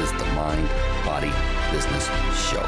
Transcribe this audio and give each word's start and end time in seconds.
is 0.00 0.12
the 0.12 0.26
Mind 0.26 0.68
Body 1.04 1.32
Business 1.72 2.06
Show. 2.48 2.62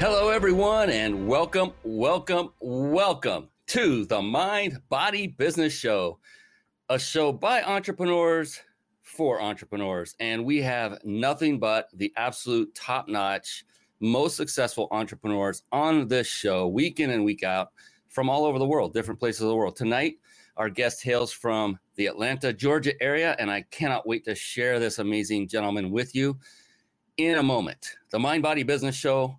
Hello, 0.00 0.30
everyone, 0.30 0.90
and 0.90 1.28
welcome, 1.28 1.70
welcome, 1.84 2.50
welcome 2.58 3.48
to 3.68 4.04
the 4.06 4.20
Mind 4.20 4.78
Body 4.88 5.28
Business 5.28 5.72
Show, 5.72 6.18
a 6.88 6.98
show 6.98 7.30
by 7.30 7.62
entrepreneurs 7.62 8.58
for 9.02 9.40
entrepreneurs. 9.40 10.16
And 10.18 10.44
we 10.44 10.60
have 10.62 10.98
nothing 11.04 11.60
but 11.60 11.88
the 11.94 12.12
absolute 12.16 12.74
top 12.74 13.06
notch, 13.06 13.64
most 14.00 14.36
successful 14.36 14.88
entrepreneurs 14.90 15.62
on 15.70 16.08
this 16.08 16.26
show, 16.26 16.66
week 16.66 16.98
in 16.98 17.10
and 17.10 17.24
week 17.24 17.44
out, 17.44 17.68
from 18.08 18.28
all 18.28 18.44
over 18.44 18.58
the 18.58 18.66
world, 18.66 18.92
different 18.92 19.20
places 19.20 19.42
of 19.42 19.48
the 19.48 19.54
world. 19.54 19.76
Tonight, 19.76 20.16
our 20.56 20.68
guest 20.68 21.02
hails 21.02 21.32
from 21.32 21.78
the 21.96 22.06
Atlanta, 22.06 22.52
Georgia 22.52 23.00
area, 23.02 23.36
and 23.38 23.50
I 23.50 23.62
cannot 23.70 24.06
wait 24.06 24.24
to 24.24 24.34
share 24.34 24.78
this 24.78 24.98
amazing 24.98 25.48
gentleman 25.48 25.90
with 25.90 26.14
you 26.14 26.38
in 27.16 27.38
a 27.38 27.42
moment. 27.42 27.96
The 28.10 28.18
Mind 28.18 28.42
Body 28.42 28.62
Business 28.62 28.94
Show. 28.94 29.38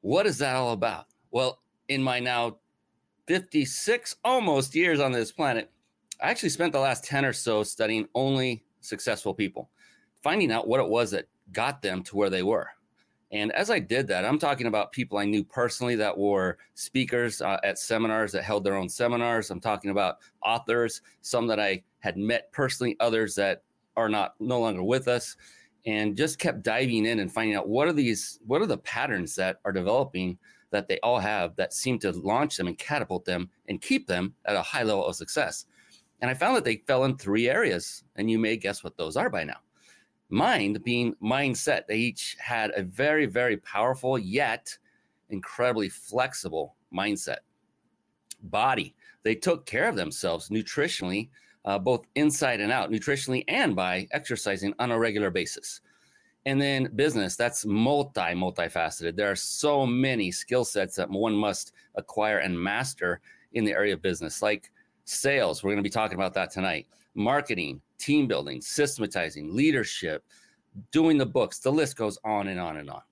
What 0.00 0.26
is 0.26 0.38
that 0.38 0.56
all 0.56 0.72
about? 0.72 1.06
Well, 1.30 1.60
in 1.88 2.02
my 2.02 2.18
now 2.20 2.58
56 3.26 4.16
almost 4.24 4.74
years 4.74 5.00
on 5.00 5.12
this 5.12 5.32
planet, 5.32 5.70
I 6.20 6.30
actually 6.30 6.50
spent 6.50 6.72
the 6.72 6.80
last 6.80 7.04
10 7.04 7.24
or 7.24 7.32
so 7.32 7.62
studying 7.62 8.08
only 8.14 8.64
successful 8.80 9.34
people, 9.34 9.70
finding 10.22 10.52
out 10.52 10.68
what 10.68 10.80
it 10.80 10.88
was 10.88 11.10
that 11.12 11.26
got 11.52 11.82
them 11.82 12.02
to 12.04 12.16
where 12.16 12.30
they 12.30 12.42
were. 12.42 12.68
And 13.32 13.50
as 13.52 13.70
I 13.70 13.78
did 13.78 14.06
that, 14.08 14.26
I'm 14.26 14.38
talking 14.38 14.66
about 14.66 14.92
people 14.92 15.16
I 15.16 15.24
knew 15.24 15.42
personally 15.42 15.96
that 15.96 16.16
were 16.16 16.58
speakers 16.74 17.40
uh, 17.40 17.58
at 17.64 17.78
seminars 17.78 18.30
that 18.32 18.44
held 18.44 18.62
their 18.62 18.76
own 18.76 18.90
seminars. 18.90 19.50
I'm 19.50 19.60
talking 19.60 19.90
about 19.90 20.18
authors, 20.44 21.00
some 21.22 21.46
that 21.46 21.58
I 21.58 21.82
had 22.00 22.18
met 22.18 22.52
personally, 22.52 22.94
others 23.00 23.34
that 23.36 23.62
are 23.96 24.10
not 24.10 24.34
no 24.38 24.60
longer 24.60 24.82
with 24.82 25.08
us, 25.08 25.36
and 25.86 26.14
just 26.14 26.38
kept 26.38 26.62
diving 26.62 27.06
in 27.06 27.20
and 27.20 27.32
finding 27.32 27.56
out 27.56 27.68
what 27.68 27.88
are 27.88 27.92
these, 27.92 28.38
what 28.46 28.60
are 28.60 28.66
the 28.66 28.78
patterns 28.78 29.34
that 29.36 29.60
are 29.64 29.72
developing 29.72 30.36
that 30.70 30.86
they 30.86 30.98
all 31.00 31.18
have 31.18 31.56
that 31.56 31.72
seem 31.72 31.98
to 32.00 32.12
launch 32.12 32.58
them 32.58 32.66
and 32.66 32.78
catapult 32.78 33.24
them 33.24 33.48
and 33.68 33.80
keep 33.80 34.06
them 34.06 34.34
at 34.44 34.56
a 34.56 34.62
high 34.62 34.82
level 34.82 35.06
of 35.06 35.16
success. 35.16 35.64
And 36.20 36.30
I 36.30 36.34
found 36.34 36.56
that 36.56 36.64
they 36.64 36.82
fell 36.86 37.04
in 37.04 37.16
three 37.16 37.48
areas, 37.48 38.04
and 38.16 38.30
you 38.30 38.38
may 38.38 38.56
guess 38.56 38.84
what 38.84 38.96
those 38.96 39.16
are 39.16 39.30
by 39.30 39.44
now 39.44 39.56
mind 40.32 40.82
being 40.82 41.14
mindset. 41.22 41.86
They 41.86 41.98
each 41.98 42.36
had 42.40 42.72
a 42.74 42.82
very, 42.82 43.26
very 43.26 43.58
powerful 43.58 44.18
yet 44.18 44.76
incredibly 45.28 45.88
flexible 45.88 46.74
mindset. 46.92 47.38
Body, 48.44 48.94
they 49.22 49.34
took 49.34 49.66
care 49.66 49.88
of 49.88 49.96
themselves 49.96 50.48
nutritionally, 50.48 51.28
uh, 51.64 51.78
both 51.78 52.06
inside 52.14 52.60
and 52.60 52.72
out, 52.72 52.90
nutritionally 52.90 53.44
and 53.46 53.76
by 53.76 54.08
exercising 54.12 54.74
on 54.78 54.90
a 54.90 54.98
regular 54.98 55.30
basis. 55.30 55.80
And 56.44 56.60
then 56.60 56.90
business, 56.96 57.36
that's 57.36 57.64
multi, 57.64 58.20
multifaceted. 58.20 59.14
There 59.14 59.30
are 59.30 59.36
so 59.36 59.86
many 59.86 60.32
skill 60.32 60.64
sets 60.64 60.96
that 60.96 61.08
one 61.08 61.34
must 61.34 61.72
acquire 61.94 62.38
and 62.38 62.58
master 62.58 63.20
in 63.52 63.64
the 63.64 63.72
area 63.72 63.94
of 63.94 64.02
business, 64.02 64.42
like 64.42 64.72
sales. 65.04 65.62
We're 65.62 65.70
going 65.70 65.84
to 65.84 65.88
be 65.88 65.90
talking 65.90 66.16
about 66.16 66.34
that 66.34 66.50
tonight, 66.50 66.88
marketing, 67.14 67.80
team 68.02 68.26
building, 68.26 68.60
systematizing, 68.60 69.54
leadership, 69.54 70.24
doing 70.90 71.16
the 71.16 71.26
books. 71.26 71.60
The 71.60 71.70
list 71.70 71.96
goes 71.96 72.18
on 72.24 72.48
and 72.48 72.58
on 72.58 72.78
and 72.78 72.90
on. 72.90 73.02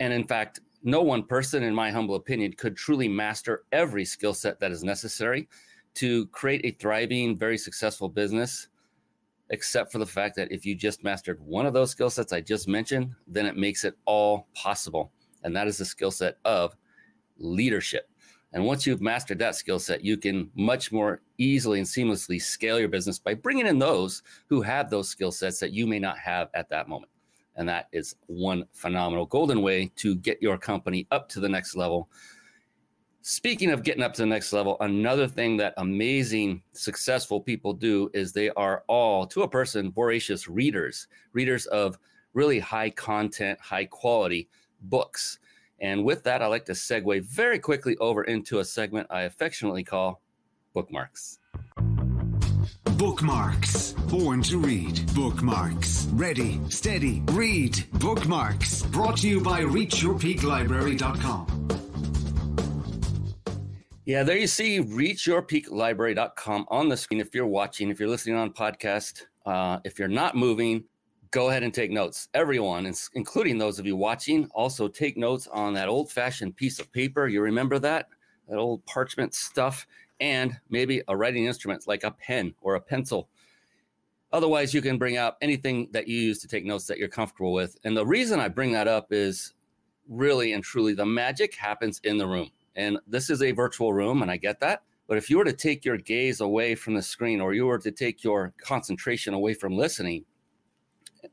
And 0.00 0.12
in 0.12 0.24
fact, 0.24 0.60
no 0.82 1.02
one 1.02 1.22
person, 1.22 1.62
in 1.62 1.74
my 1.74 1.90
humble 1.90 2.16
opinion, 2.16 2.52
could 2.52 2.76
truly 2.76 3.08
master 3.08 3.64
every 3.72 4.04
skill 4.04 4.34
set 4.34 4.58
that 4.60 4.72
is 4.72 4.84
necessary 4.84 5.48
to 5.94 6.26
create 6.26 6.60
a 6.64 6.72
thriving, 6.72 7.38
very 7.38 7.56
successful 7.56 8.08
business, 8.08 8.68
except 9.50 9.92
for 9.92 9.98
the 9.98 10.06
fact 10.06 10.36
that 10.36 10.52
if 10.52 10.66
you 10.66 10.74
just 10.74 11.04
mastered 11.04 11.40
one 11.40 11.66
of 11.66 11.72
those 11.72 11.90
skill 11.90 12.10
sets 12.10 12.32
I 12.32 12.40
just 12.40 12.68
mentioned, 12.68 13.14
then 13.26 13.46
it 13.46 13.56
makes 13.56 13.84
it 13.84 13.94
all 14.04 14.48
possible. 14.54 15.12
And 15.44 15.54
that 15.56 15.68
is 15.68 15.78
the 15.78 15.84
skill 15.84 16.10
set 16.10 16.38
of 16.44 16.76
leadership. 17.38 18.10
And 18.56 18.64
once 18.64 18.86
you've 18.86 19.02
mastered 19.02 19.38
that 19.40 19.54
skill 19.54 19.78
set, 19.78 20.02
you 20.02 20.16
can 20.16 20.50
much 20.54 20.90
more 20.90 21.20
easily 21.36 21.78
and 21.78 21.86
seamlessly 21.86 22.40
scale 22.40 22.80
your 22.80 22.88
business 22.88 23.18
by 23.18 23.34
bringing 23.34 23.66
in 23.66 23.78
those 23.78 24.22
who 24.48 24.62
have 24.62 24.88
those 24.88 25.10
skill 25.10 25.30
sets 25.30 25.60
that 25.60 25.72
you 25.72 25.86
may 25.86 25.98
not 25.98 26.18
have 26.18 26.48
at 26.54 26.70
that 26.70 26.88
moment. 26.88 27.12
And 27.56 27.68
that 27.68 27.88
is 27.92 28.16
one 28.28 28.64
phenomenal 28.72 29.26
golden 29.26 29.60
way 29.60 29.92
to 29.96 30.16
get 30.16 30.40
your 30.40 30.56
company 30.56 31.06
up 31.10 31.28
to 31.30 31.40
the 31.40 31.50
next 31.50 31.76
level. 31.76 32.08
Speaking 33.20 33.72
of 33.72 33.82
getting 33.82 34.02
up 34.02 34.14
to 34.14 34.22
the 34.22 34.26
next 34.26 34.54
level, 34.54 34.78
another 34.80 35.28
thing 35.28 35.58
that 35.58 35.74
amazing, 35.76 36.62
successful 36.72 37.42
people 37.42 37.74
do 37.74 38.08
is 38.14 38.32
they 38.32 38.48
are 38.52 38.84
all, 38.86 39.26
to 39.26 39.42
a 39.42 39.48
person, 39.48 39.92
voracious 39.92 40.48
readers, 40.48 41.08
readers 41.34 41.66
of 41.66 41.98
really 42.32 42.58
high 42.58 42.88
content, 42.88 43.60
high 43.60 43.84
quality 43.84 44.48
books. 44.80 45.40
And 45.80 46.04
with 46.04 46.22
that, 46.24 46.42
I 46.42 46.46
like 46.46 46.66
to 46.66 46.72
segue 46.72 47.22
very 47.22 47.58
quickly 47.58 47.96
over 47.98 48.24
into 48.24 48.58
a 48.60 48.64
segment 48.64 49.06
I 49.10 49.22
affectionately 49.22 49.84
call 49.84 50.20
Bookmarks. 50.74 51.38
Bookmarks. 52.96 53.92
Born 54.08 54.42
to 54.42 54.58
read. 54.58 55.00
Bookmarks. 55.14 56.06
Ready, 56.12 56.60
steady, 56.70 57.22
read. 57.32 57.84
Bookmarks. 57.94 58.82
Brought 58.84 59.16
to 59.18 59.28
you 59.28 59.40
by 59.40 59.62
ReachYourPeakLibrary.com. 59.62 61.56
Yeah, 64.06 64.22
there 64.22 64.38
you 64.38 64.46
see 64.46 64.80
ReachYourPeakLibrary.com 64.80 66.66
on 66.68 66.88
the 66.88 66.96
screen 66.96 67.20
if 67.20 67.34
you're 67.34 67.46
watching, 67.46 67.90
if 67.90 67.98
you're 67.98 68.08
listening 68.08 68.36
on 68.36 68.52
podcast, 68.52 69.22
uh, 69.44 69.80
if 69.84 69.98
you're 69.98 70.08
not 70.08 70.36
moving, 70.36 70.84
go 71.36 71.50
ahead 71.50 71.62
and 71.62 71.74
take 71.74 71.90
notes. 71.90 72.30
Everyone, 72.32 72.90
including 73.12 73.58
those 73.58 73.78
of 73.78 73.84
you 73.84 73.94
watching, 73.94 74.48
also 74.54 74.88
take 74.88 75.18
notes 75.18 75.46
on 75.48 75.74
that 75.74 75.86
old 75.86 76.10
fashioned 76.10 76.56
piece 76.56 76.80
of 76.80 76.90
paper. 76.90 77.28
You 77.28 77.42
remember 77.42 77.78
that? 77.78 78.08
That 78.48 78.56
old 78.56 78.82
parchment 78.86 79.34
stuff, 79.34 79.86
and 80.18 80.58
maybe 80.70 81.02
a 81.08 81.14
writing 81.14 81.44
instrument 81.44 81.86
like 81.86 82.04
a 82.04 82.10
pen 82.12 82.54
or 82.62 82.76
a 82.76 82.80
pencil. 82.80 83.28
Otherwise, 84.32 84.72
you 84.72 84.80
can 84.80 84.96
bring 84.96 85.18
out 85.18 85.34
anything 85.42 85.90
that 85.92 86.08
you 86.08 86.18
use 86.18 86.38
to 86.38 86.48
take 86.48 86.64
notes 86.64 86.86
that 86.86 86.96
you're 86.96 87.06
comfortable 87.06 87.52
with. 87.52 87.76
And 87.84 87.94
the 87.94 88.06
reason 88.06 88.40
I 88.40 88.48
bring 88.48 88.72
that 88.72 88.88
up 88.88 89.08
is 89.10 89.52
really 90.08 90.54
and 90.54 90.64
truly 90.64 90.94
the 90.94 91.04
magic 91.04 91.54
happens 91.54 92.00
in 92.02 92.16
the 92.16 92.26
room. 92.26 92.50
And 92.76 92.98
this 93.06 93.28
is 93.28 93.42
a 93.42 93.52
virtual 93.52 93.92
room, 93.92 94.22
and 94.22 94.30
I 94.30 94.38
get 94.38 94.58
that. 94.60 94.84
But 95.06 95.18
if 95.18 95.28
you 95.28 95.36
were 95.36 95.44
to 95.44 95.52
take 95.52 95.84
your 95.84 95.98
gaze 95.98 96.40
away 96.40 96.74
from 96.74 96.94
the 96.94 97.02
screen 97.02 97.42
or 97.42 97.52
you 97.52 97.66
were 97.66 97.78
to 97.80 97.92
take 97.92 98.24
your 98.24 98.54
concentration 98.56 99.34
away 99.34 99.52
from 99.52 99.76
listening, 99.76 100.24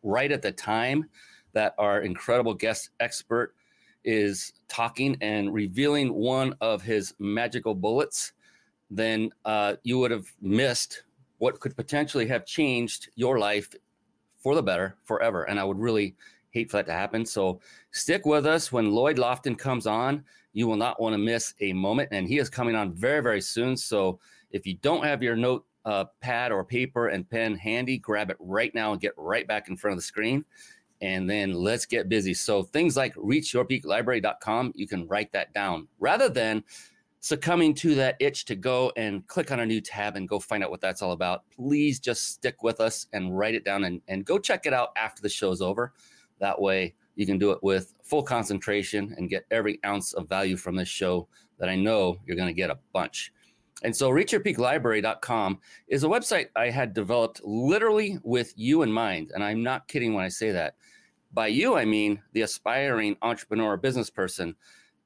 right 0.01 0.31
at 0.31 0.41
the 0.41 0.51
time 0.51 1.09
that 1.53 1.75
our 1.77 2.01
incredible 2.01 2.53
guest 2.53 2.89
expert 2.99 3.53
is 4.03 4.53
talking 4.67 5.17
and 5.21 5.53
revealing 5.53 6.13
one 6.13 6.55
of 6.61 6.81
his 6.81 7.13
magical 7.19 7.73
bullets, 7.75 8.33
then 8.89 9.29
uh, 9.45 9.75
you 9.83 9.99
would 9.99 10.11
have 10.11 10.25
missed 10.41 11.03
what 11.37 11.59
could 11.59 11.75
potentially 11.75 12.27
have 12.27 12.45
changed 12.45 13.09
your 13.15 13.39
life 13.39 13.69
for 14.37 14.55
the 14.55 14.63
better 14.63 14.95
forever. 15.03 15.43
And 15.43 15.59
I 15.59 15.63
would 15.63 15.79
really 15.79 16.15
hate 16.51 16.69
for 16.69 16.77
that 16.77 16.85
to 16.85 16.93
happen. 16.93 17.25
So 17.25 17.59
stick 17.91 18.25
with 18.25 18.45
us 18.45 18.71
when 18.71 18.91
Lloyd 18.91 19.17
Lofton 19.17 19.57
comes 19.57 19.87
on. 19.87 20.23
You 20.53 20.67
will 20.67 20.75
not 20.75 21.01
want 21.01 21.13
to 21.13 21.17
miss 21.17 21.53
a 21.61 21.73
moment. 21.73 22.09
And 22.11 22.27
he 22.27 22.37
is 22.37 22.49
coming 22.49 22.75
on 22.75 22.93
very, 22.93 23.21
very 23.21 23.41
soon. 23.41 23.75
So 23.75 24.19
if 24.51 24.67
you 24.67 24.75
don't 24.75 25.03
have 25.03 25.23
your 25.23 25.35
note 25.35 25.65
uh, 25.85 26.05
pad 26.21 26.51
or 26.51 26.63
paper 26.63 27.07
and 27.07 27.29
pen 27.29 27.55
handy, 27.55 27.97
grab 27.97 28.29
it 28.29 28.37
right 28.39 28.73
now 28.73 28.91
and 28.91 29.01
get 29.01 29.13
right 29.17 29.47
back 29.47 29.69
in 29.69 29.77
front 29.77 29.93
of 29.93 29.97
the 29.97 30.03
screen. 30.03 30.45
And 31.01 31.29
then 31.29 31.53
let's 31.53 31.85
get 31.85 32.07
busy. 32.07 32.33
So 32.33 32.63
things 32.63 32.95
like 32.95 33.13
reachyourpeaklibrary.com, 33.15 34.73
you 34.75 34.87
can 34.87 35.07
write 35.07 35.33
that 35.33 35.53
down 35.53 35.87
rather 35.99 36.29
than 36.29 36.63
succumbing 37.19 37.73
to 37.73 37.95
that 37.95 38.17
itch 38.19 38.43
to 38.43 38.55
go 38.55 38.91
and 38.97 39.25
click 39.27 39.51
on 39.51 39.61
a 39.61 39.65
new 39.65 39.79
tab 39.79 40.17
and 40.17 40.27
go 40.27 40.39
find 40.39 40.63
out 40.63 40.69
what 40.69 40.81
that's 40.81 41.01
all 41.01 41.13
about. 41.13 41.43
Please 41.49 41.99
just 41.99 42.33
stick 42.33 42.63
with 42.63 42.81
us 42.81 43.07
and 43.13 43.37
write 43.37 43.55
it 43.55 43.63
down 43.63 43.85
and, 43.85 44.01
and 44.07 44.25
go 44.25 44.37
check 44.37 44.65
it 44.65 44.73
out 44.73 44.89
after 44.97 45.21
the 45.21 45.29
show's 45.29 45.61
over. 45.61 45.93
That 46.39 46.59
way 46.59 46.95
you 47.15 47.25
can 47.25 47.37
do 47.37 47.51
it 47.51 47.59
with 47.63 47.93
full 48.03 48.23
concentration 48.23 49.13
and 49.17 49.29
get 49.29 49.45
every 49.51 49.79
ounce 49.85 50.13
of 50.13 50.27
value 50.27 50.57
from 50.57 50.75
this 50.75 50.89
show 50.89 51.27
that 51.59 51.69
I 51.69 51.75
know 51.75 52.17
you're 52.25 52.35
going 52.35 52.47
to 52.49 52.53
get 52.53 52.69
a 52.69 52.79
bunch. 52.91 53.31
And 53.83 53.95
so 53.95 54.09
reachyourpeaklibrary.com 54.09 55.59
is 55.89 56.03
a 56.03 56.07
website 56.07 56.47
I 56.55 56.69
had 56.69 56.93
developed 56.93 57.41
literally 57.43 58.17
with 58.23 58.53
you 58.55 58.81
in 58.81 58.91
mind. 58.91 59.31
And 59.33 59.43
I'm 59.43 59.61
not 59.61 59.87
kidding 59.87 60.13
when 60.13 60.23
I 60.23 60.29
say 60.29 60.51
that. 60.51 60.75
By 61.33 61.47
you, 61.47 61.75
I 61.75 61.83
mean 61.83 62.21
the 62.31 62.43
aspiring 62.43 63.17
entrepreneur 63.21 63.73
or 63.73 63.77
business 63.77 64.09
person. 64.09 64.55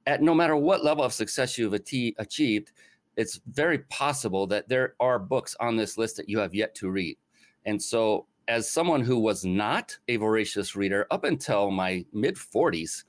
At 0.05 0.21
no 0.21 0.35
matter 0.35 0.55
what 0.55 0.83
level 0.83 1.03
of 1.03 1.13
success 1.13 1.57
you've 1.57 1.73
achieved, 1.73 2.71
it's 3.17 3.39
very 3.47 3.79
possible 3.79 4.45
that 4.47 4.69
there 4.69 4.93
are 4.99 5.17
books 5.17 5.55
on 5.59 5.75
this 5.75 5.97
list 5.97 6.15
that 6.17 6.29
you 6.29 6.37
have 6.39 6.53
yet 6.53 6.75
to 6.75 6.89
read. 6.89 7.17
And 7.65 7.81
so, 7.81 8.27
as 8.47 8.69
someone 8.69 9.01
who 9.01 9.19
was 9.19 9.43
not 9.43 9.97
a 10.07 10.15
voracious 10.15 10.75
reader 10.75 11.05
up 11.11 11.25
until 11.25 11.71
my 11.71 12.05
mid 12.13 12.35
40s, 12.35 13.03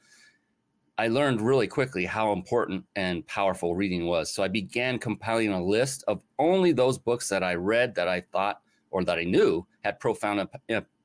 I 0.98 1.06
learned 1.06 1.40
really 1.40 1.68
quickly 1.68 2.04
how 2.04 2.32
important 2.32 2.84
and 2.96 3.24
powerful 3.28 3.76
reading 3.76 4.06
was. 4.06 4.32
So 4.32 4.42
I 4.42 4.48
began 4.48 4.98
compiling 4.98 5.52
a 5.52 5.64
list 5.64 6.02
of 6.08 6.20
only 6.40 6.72
those 6.72 6.98
books 6.98 7.28
that 7.28 7.44
I 7.44 7.54
read 7.54 7.94
that 7.94 8.08
I 8.08 8.20
thought 8.20 8.62
or 8.90 9.04
that 9.04 9.16
I 9.16 9.22
knew 9.22 9.64
had 9.84 10.00
profound 10.00 10.48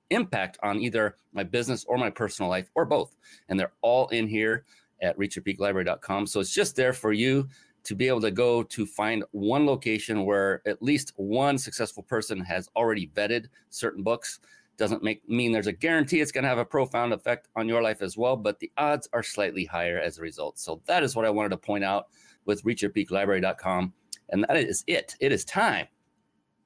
impact 0.09 0.57
on 0.63 0.79
either 0.79 1.17
my 1.31 1.43
business 1.43 1.85
or 1.85 1.99
my 1.99 2.09
personal 2.09 2.49
life 2.49 2.71
or 2.73 2.85
both. 2.85 3.15
And 3.49 3.59
they're 3.59 3.73
all 3.81 4.07
in 4.07 4.27
here 4.27 4.65
at 5.03 5.15
reachyourpeaklibrary.com. 5.19 6.25
So 6.25 6.39
it's 6.39 6.53
just 6.53 6.75
there 6.75 6.93
for 6.93 7.13
you 7.13 7.47
to 7.83 7.93
be 7.93 8.07
able 8.07 8.21
to 8.21 8.31
go 8.31 8.63
to 8.63 8.85
find 8.87 9.23
one 9.31 9.67
location 9.67 10.25
where 10.25 10.61
at 10.65 10.81
least 10.81 11.11
one 11.17 11.57
successful 11.57 12.01
person 12.01 12.39
has 12.39 12.67
already 12.75 13.11
vetted 13.13 13.45
certain 13.69 14.01
books 14.01 14.39
doesn't 14.77 15.03
make 15.03 15.27
mean 15.29 15.51
there's 15.51 15.67
a 15.67 15.71
guarantee 15.71 16.21
it's 16.21 16.31
going 16.31 16.43
to 16.43 16.49
have 16.49 16.57
a 16.57 16.65
profound 16.65 17.13
effect 17.13 17.47
on 17.55 17.67
your 17.67 17.81
life 17.81 18.01
as 18.01 18.17
well, 18.17 18.35
but 18.35 18.59
the 18.59 18.71
odds 18.77 19.07
are 19.13 19.23
slightly 19.23 19.65
higher 19.65 19.99
as 19.99 20.17
a 20.17 20.21
result. 20.21 20.59
So 20.59 20.81
that 20.85 21.03
is 21.03 21.15
what 21.15 21.25
I 21.25 21.29
wanted 21.29 21.49
to 21.49 21.57
point 21.57 21.83
out 21.83 22.07
with 22.45 22.63
reachyourpeaklibrary.com. 22.63 23.93
And 24.29 24.45
that 24.47 24.57
is 24.57 24.83
it. 24.87 25.15
It 25.19 25.31
is 25.31 25.45
time. 25.45 25.87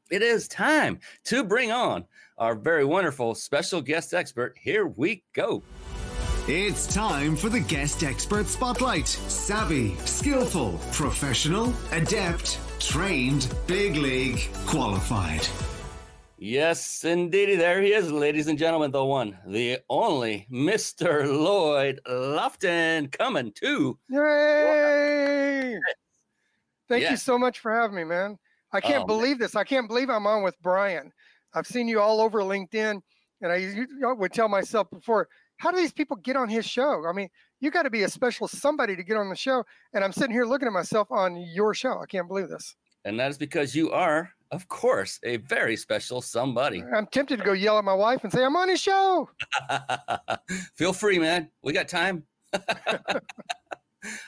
It 0.09 0.21
is 0.21 0.47
time 0.47 0.99
to 1.25 1.43
bring 1.43 1.71
on 1.71 2.05
our 2.37 2.55
very 2.55 2.85
wonderful 2.85 3.35
special 3.35 3.81
guest 3.81 4.13
expert. 4.13 4.55
Here 4.59 4.87
we 4.87 5.23
go. 5.33 5.63
It's 6.47 6.87
time 6.87 7.35
for 7.35 7.49
the 7.49 7.59
guest 7.59 8.03
expert 8.03 8.47
spotlight. 8.47 9.07
Savvy, 9.07 9.95
skillful, 10.05 10.79
professional, 10.93 11.73
adept, 11.91 12.57
trained, 12.79 13.53
big 13.67 13.97
league, 13.97 14.47
qualified. 14.65 15.45
Yes, 16.39 17.03
indeedy. 17.03 17.55
There 17.55 17.81
he 17.81 17.93
is, 17.93 18.11
ladies 18.11 18.47
and 18.47 18.59
gentlemen. 18.59 18.91
The 18.91 19.03
one, 19.03 19.39
the 19.47 19.79
only 19.89 20.45
Mr. 20.51 21.25
Lloyd 21.25 21.99
Lofton 22.07 23.11
coming 23.11 23.51
to. 23.53 23.97
Yay! 24.07 25.79
Thank 26.87 27.01
yes. 27.01 27.11
you 27.11 27.17
so 27.17 27.39
much 27.39 27.59
for 27.59 27.73
having 27.73 27.95
me, 27.95 28.03
man. 28.03 28.37
I 28.71 28.79
can't 28.81 29.03
oh, 29.03 29.07
believe 29.07 29.39
man. 29.39 29.39
this. 29.39 29.55
I 29.55 29.63
can't 29.63 29.87
believe 29.87 30.11
I'm 30.11 30.27
on 30.27 30.43
with 30.43 30.55
Brian. 30.61 31.11
I've 31.55 31.65
seen 31.65 31.87
you 31.87 31.99
all 31.99 32.21
over 32.21 32.41
LinkedIn, 32.41 33.01
and 33.41 33.51
I 33.51 34.13
would 34.13 34.31
tell 34.31 34.47
myself 34.47 34.91
before, 34.91 35.27
how 35.57 35.71
do 35.71 35.77
these 35.77 35.93
people 35.93 36.17
get 36.17 36.35
on 36.35 36.49
his 36.49 36.65
show? 36.67 37.05
I 37.09 37.13
mean, 37.13 37.29
you 37.61 37.71
got 37.71 37.83
to 37.83 37.89
be 37.89 38.03
a 38.03 38.09
special 38.09 38.47
somebody 38.47 38.95
to 38.95 39.03
get 39.03 39.17
on 39.17 39.29
the 39.29 39.35
show. 39.35 39.65
And 39.93 40.03
I'm 40.03 40.13
sitting 40.13 40.31
here 40.31 40.45
looking 40.45 40.67
at 40.67 40.73
myself 40.73 41.11
on 41.11 41.35
your 41.35 41.73
show. 41.73 41.99
I 41.99 42.05
can't 42.05 42.27
believe 42.27 42.49
this. 42.49 42.75
And 43.05 43.19
that 43.19 43.31
is 43.31 43.39
because 43.39 43.73
you 43.73 43.91
are 43.91 44.31
of 44.51 44.67
course, 44.67 45.19
a 45.23 45.37
very 45.37 45.75
special 45.75 46.21
somebody. 46.21 46.83
I'm 46.95 47.07
tempted 47.07 47.39
to 47.39 47.45
go 47.45 47.53
yell 47.53 47.77
at 47.77 47.83
my 47.83 47.93
wife 47.93 48.23
and 48.23 48.31
say, 48.31 48.43
I'm 48.43 48.55
on 48.55 48.69
his 48.69 48.81
show. 48.81 49.29
Feel 50.75 50.93
free, 50.93 51.19
man. 51.19 51.49
We 51.61 51.73
got 51.73 51.87
time. 51.87 52.23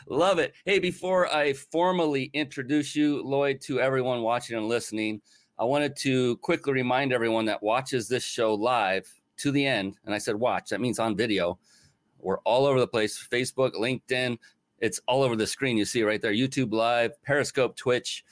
Love 0.08 0.40
it. 0.40 0.54
Hey, 0.66 0.80
before 0.80 1.34
I 1.34 1.54
formally 1.54 2.30
introduce 2.34 2.96
you, 2.96 3.24
Lloyd, 3.24 3.62
to 3.62 3.80
everyone 3.80 4.22
watching 4.22 4.58
and 4.58 4.68
listening, 4.68 5.22
I 5.58 5.64
wanted 5.64 5.96
to 5.98 6.38
quickly 6.38 6.74
remind 6.74 7.14
everyone 7.14 7.46
that 7.46 7.62
watches 7.62 8.08
this 8.08 8.24
show 8.24 8.54
live 8.54 9.08
to 9.38 9.52
the 9.52 9.66
end. 9.66 9.98
And 10.06 10.14
I 10.14 10.18
said 10.18 10.36
watch, 10.36 10.70
that 10.70 10.82
means 10.82 11.00
on 11.00 11.16
video. 11.16 11.60
We're 12.20 12.40
all 12.40 12.66
over 12.66 12.80
the 12.80 12.88
place 12.88 13.18
Facebook, 13.32 13.74
LinkedIn. 13.74 14.38
It's 14.80 15.00
all 15.08 15.24
over 15.24 15.36
the 15.36 15.48
screen. 15.48 15.78
You 15.78 15.86
see 15.86 16.04
right 16.04 16.22
there 16.22 16.34
YouTube 16.34 16.74
Live, 16.74 17.22
Periscope, 17.24 17.76
Twitch 17.76 18.24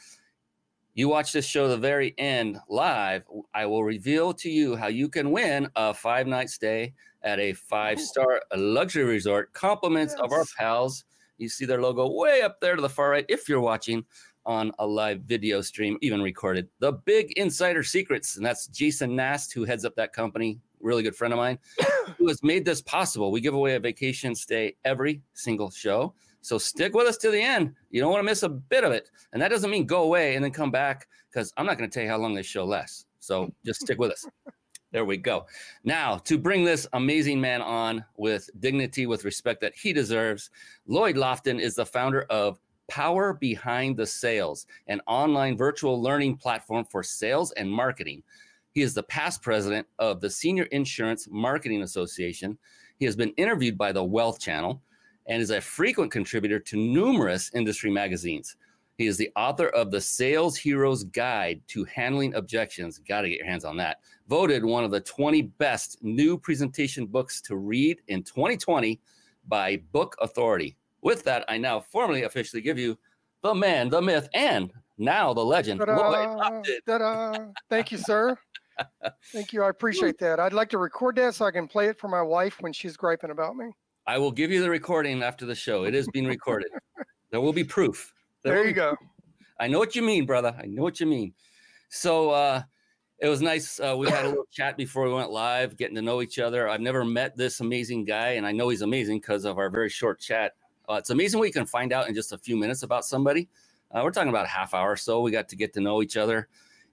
you 0.98 1.08
watch 1.08 1.32
this 1.32 1.46
show 1.46 1.68
the 1.68 1.78
very 1.78 2.16
end 2.18 2.58
live, 2.68 3.22
I 3.54 3.68
will 3.68 3.84
reveal 3.84 4.34
to 4.34 4.50
you 4.50 4.76
how 4.76 4.88
you 4.88 5.10
can 5.10 5.30
win 5.30 5.70
a 5.76 5.94
five 5.94 6.26
night 6.26 6.50
stay 6.50 6.96
at 7.22 7.38
a 7.38 7.54
five 7.54 8.02
star 8.02 8.42
uh, 8.52 8.58
luxury 8.58 9.04
resort. 9.04 9.54
Compliments 9.54 10.16
yes. 10.18 10.26
of 10.26 10.32
our 10.32 10.44
pals. 10.58 11.06
You 11.38 11.50
see 11.50 11.66
their 11.66 11.80
logo 11.80 12.10
way 12.10 12.42
up 12.42 12.60
there 12.62 12.76
to 12.76 12.82
the 12.82 12.90
far 12.90 13.12
right 13.12 13.26
if 13.30 13.48
you're 13.48 13.62
watching 13.62 14.04
on 14.48 14.72
a 14.80 14.88
live 14.88 15.22
video 15.22 15.62
stream, 15.62 16.00
even 16.02 16.20
recorded. 16.20 16.68
The 16.80 16.94
Big 16.94 17.32
Insider 17.34 17.84
Secrets, 17.84 18.38
and 18.38 18.44
that's 18.44 18.66
Jason 18.66 19.16
Nast, 19.16 19.54
who 19.54 19.66
heads 19.66 19.86
up 19.86 19.96
that 19.98 20.14
company, 20.14 20.60
really 20.82 21.04
good 21.04 21.16
friend 21.16 21.32
of 21.32 21.38
mine, 21.38 21.60
who 22.18 22.28
has 22.28 22.42
made 22.42 22.66
this 22.66 22.82
possible. 22.82 23.32
We 23.32 23.40
give 23.40 23.54
away 23.54 23.76
a 23.76 23.80
vacation 23.80 24.34
stay 24.34 24.76
every 24.84 25.22
single 25.36 25.70
show. 25.70 26.16
So 26.48 26.58
stick 26.58 26.96
with 26.96 27.08
us 27.08 27.18
to 27.18 27.30
the 27.30 27.42
end. 27.42 27.74
You 27.92 28.00
don't 28.00 28.10
want 28.10 28.22
to 28.22 28.26
miss 28.26 28.44
a 28.44 28.48
bit 28.48 28.86
of 28.86 28.94
it. 28.94 29.10
And 29.34 29.42
that 29.42 29.50
doesn't 29.50 29.70
mean 29.70 29.86
go 29.86 30.04
away 30.04 30.36
and 30.36 30.44
then 30.46 30.52
come 30.54 30.72
back 30.72 31.06
because 31.30 31.52
I'm 31.58 31.66
not 31.66 31.78
going 31.78 31.90
to 31.90 31.94
tell 31.94 32.04
you 32.04 32.10
how 32.10 32.18
long 32.18 32.34
this 32.34 32.46
show 32.46 32.64
lasts. 32.64 33.06
So 33.20 33.54
just 33.66 33.82
stick 33.82 34.00
with 34.00 34.12
us. 34.12 34.26
There 34.94 35.04
we 35.04 35.18
go. 35.18 35.46
Now, 35.84 36.18
to 36.20 36.38
bring 36.38 36.64
this 36.64 36.88
amazing 36.94 37.42
man 37.42 37.62
on 37.62 38.06
with 38.16 38.50
dignity, 38.62 39.06
with 39.06 39.26
respect 39.26 39.60
that 39.60 39.76
he 39.76 39.92
deserves, 39.92 40.50
Lloyd 40.88 41.18
Lofton 41.18 41.60
is 41.60 41.76
the 41.76 41.86
founder 41.86 42.22
of 42.30 42.58
Power 42.88 43.34
Behind 43.34 43.98
the 43.98 44.06
Sales, 44.06 44.66
an 44.88 45.02
online 45.06 45.58
virtual 45.58 46.02
learning 46.02 46.38
platform 46.38 46.86
for 46.90 47.04
sales 47.04 47.52
and 47.52 47.70
marketing. 47.70 48.24
He 48.72 48.82
is 48.82 48.94
the 48.94 49.04
past 49.04 49.42
president 49.42 49.86
of 50.00 50.22
the 50.22 50.30
Senior 50.30 50.64
Insurance 50.72 51.28
Marketing 51.30 51.82
Association. 51.82 52.58
He 52.98 53.04
has 53.04 53.18
been 53.18 53.32
interviewed 53.32 53.78
by 53.78 53.92
the 53.92 54.06
Wealth 54.06 54.40
Channel 54.40 54.82
and 55.28 55.42
is 55.42 55.52
a 55.52 55.62
frequent 55.62 56.12
contributor 56.12 56.60
to 56.60 56.78
numerous 56.78 57.52
industry 57.54 57.92
magazines. 57.92 58.56
He 58.98 59.06
is 59.06 59.18
the 59.18 59.30
author 59.36 59.68
of 59.68 59.92
the 59.92 60.02
Saleshero's 60.02 61.04
Guide 61.04 61.62
to 61.68 61.84
Handling 61.84 62.34
Objections. 62.34 62.98
Got 63.00 63.22
to 63.22 63.30
get 63.30 63.38
your 63.38 63.48
hands 63.48 63.64
on 63.64 63.78
that. 63.78 64.00
Voted 64.28 64.66
one 64.66 64.84
of 64.84 64.90
the 64.90 65.02
20 65.02 65.44
best 65.44 66.04
new 66.04 66.38
presentation 66.38 67.06
books 67.06 67.40
to 67.42 67.58
read 67.58 68.02
in 68.08 68.24
2020 68.24 69.00
by 69.48 69.78
Book 69.92 70.16
Authority. 70.20 70.76
With 71.02 71.24
that, 71.26 71.46
I 71.48 71.58
now 71.58 71.80
formally 71.80 72.24
officially 72.24 72.62
give 72.62 72.80
you 72.80 72.98
the 73.44 73.54
man, 73.54 73.90
the 73.90 74.02
myth, 74.02 74.28
and 74.34 74.74
now 74.98 75.32
the 75.32 75.46
legend. 75.46 75.80
Thank 77.70 77.92
you, 77.92 77.98
sir. 78.00 78.36
Thank 79.32 79.54
you. 79.54 79.64
I 79.64 79.70
appreciate 79.70 80.18
that. 80.20 80.40
I'd 80.40 80.54
like 80.54 80.70
to 80.70 80.80
record 80.80 81.16
that 81.18 81.36
so 81.36 81.46
I 81.46 81.52
can 81.52 81.68
play 81.68 81.88
it 81.88 82.00
for 82.00 82.08
my 82.08 82.22
wife 82.22 82.62
when 82.62 82.74
she's 82.74 82.98
griping 82.98 83.30
about 83.30 83.56
me. 83.56 83.68
I 84.08 84.18
will 84.18 84.32
give 84.32 84.52
you 84.52 84.62
the 84.62 84.70
recording 84.70 85.22
after 85.22 85.46
the 85.46 85.54
show. 85.54 85.84
It 85.84 85.94
is 85.94 86.08
being 86.08 86.26
recorded. 86.26 86.70
there 87.30 87.42
will 87.42 87.52
be 87.52 87.66
proof. 87.66 88.14
There, 88.42 88.54
there 88.56 88.66
you 88.66 88.74
go. 88.74 88.96
Proof. 88.96 89.10
I 89.60 89.68
know 89.68 89.80
what 89.80 89.96
you 89.96 90.02
mean, 90.02 90.26
brother. 90.26 90.56
I 90.58 90.66
know 90.66 90.82
what 90.82 91.02
you 91.02 91.06
mean. 91.06 91.34
So 91.90 92.30
uh, 92.30 92.62
it 93.20 93.28
was 93.28 93.42
nice. 93.42 93.82
Uh, 93.82 93.96
we 93.98 94.10
had 94.10 94.24
a 94.24 94.30
little 94.30 94.48
chat 94.50 94.78
before 94.78 95.06
we 95.06 95.14
went 95.14 95.32
live, 95.32 95.76
getting 95.76 95.96
to 95.96 96.02
know 96.02 96.22
each 96.22 96.40
other. 96.40 96.70
I've 96.70 96.80
never 96.80 97.04
met 97.04 97.36
this 97.36 97.60
amazing 97.60 98.06
guy, 98.06 98.30
and 98.32 98.48
I 98.48 98.54
know 98.54 98.70
he's 98.70 98.82
amazing 98.82 99.20
because 99.20 99.44
of 99.44 99.58
our 99.58 99.70
very 99.70 99.90
short 99.90 100.22
chat. 100.22 100.54
Uh, 100.90 100.94
it's 100.94 101.10
amazing 101.10 101.40
what 101.40 101.48
you 101.48 101.54
can 101.54 101.66
find 101.66 101.92
out 101.92 102.08
in 102.08 102.16
just 102.16 102.32
a 102.32 102.38
few 102.38 102.56
minutes 102.56 102.84
about 102.84 103.04
somebody. 103.04 103.50
Uh, 103.92 104.02
we're 104.06 104.12
talking 104.12 104.30
about 104.30 104.46
a 104.46 104.50
half 104.50 104.74
hour 104.74 104.92
or 104.92 104.96
so. 104.96 105.20
We 105.20 105.32
got 105.32 105.50
to 105.50 105.58
get 105.58 105.74
to 105.74 105.82
know 105.82 106.02
each 106.02 106.16
other, 106.16 106.48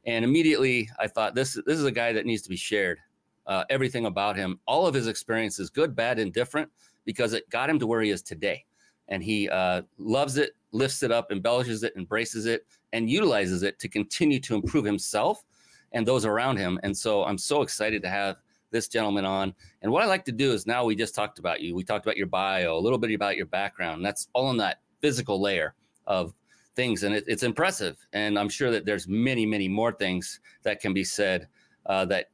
and 0.04 0.24
immediately 0.24 0.90
I 0.98 1.06
thought 1.06 1.36
this 1.36 1.54
this 1.64 1.78
is 1.78 1.84
a 1.84 1.92
guy 1.92 2.12
that 2.12 2.26
needs 2.26 2.42
to 2.42 2.48
be 2.48 2.56
shared. 2.56 2.98
Uh, 3.46 3.62
everything 3.70 4.06
about 4.06 4.36
him, 4.36 4.58
all 4.66 4.86
of 4.86 4.94
his 4.94 5.06
experiences, 5.06 5.70
good, 5.70 5.94
bad, 5.94 6.18
and 6.18 6.32
different 6.32 6.70
because 7.04 7.32
it 7.32 7.48
got 7.50 7.70
him 7.70 7.78
to 7.78 7.86
where 7.86 8.02
he 8.02 8.10
is 8.10 8.22
today. 8.22 8.64
And 9.08 9.22
he 9.22 9.48
uh, 9.48 9.82
loves 9.98 10.38
it, 10.38 10.52
lifts 10.72 11.02
it 11.02 11.10
up, 11.10 11.30
embellishes 11.30 11.82
it, 11.82 11.92
embraces 11.96 12.46
it, 12.46 12.66
and 12.92 13.10
utilizes 13.10 13.62
it 13.62 13.78
to 13.80 13.88
continue 13.88 14.40
to 14.40 14.54
improve 14.54 14.84
himself 14.84 15.44
and 15.92 16.06
those 16.06 16.24
around 16.24 16.56
him. 16.56 16.78
And 16.82 16.96
so 16.96 17.24
I'm 17.24 17.38
so 17.38 17.62
excited 17.62 18.02
to 18.02 18.08
have 18.08 18.36
this 18.70 18.88
gentleman 18.88 19.24
on. 19.24 19.54
And 19.82 19.92
what 19.92 20.02
I 20.02 20.06
like 20.06 20.24
to 20.26 20.32
do 20.32 20.52
is 20.52 20.66
now 20.66 20.84
we 20.84 20.96
just 20.96 21.14
talked 21.14 21.38
about 21.38 21.60
you. 21.60 21.74
We 21.74 21.84
talked 21.84 22.04
about 22.04 22.16
your 22.16 22.26
bio, 22.26 22.76
a 22.76 22.80
little 22.80 22.98
bit 22.98 23.12
about 23.12 23.36
your 23.36 23.46
background. 23.46 24.04
That's 24.04 24.28
all 24.32 24.50
in 24.50 24.56
that 24.58 24.80
physical 25.00 25.40
layer 25.40 25.74
of 26.06 26.34
things. 26.74 27.04
And 27.04 27.14
it, 27.14 27.24
it's 27.26 27.44
impressive. 27.44 27.96
And 28.12 28.38
I'm 28.38 28.48
sure 28.48 28.70
that 28.72 28.84
there's 28.84 29.06
many, 29.06 29.46
many 29.46 29.68
more 29.68 29.92
things 29.92 30.40
that 30.64 30.80
can 30.80 30.92
be 30.92 31.04
said 31.04 31.46
uh, 31.86 32.04
that 32.06 32.30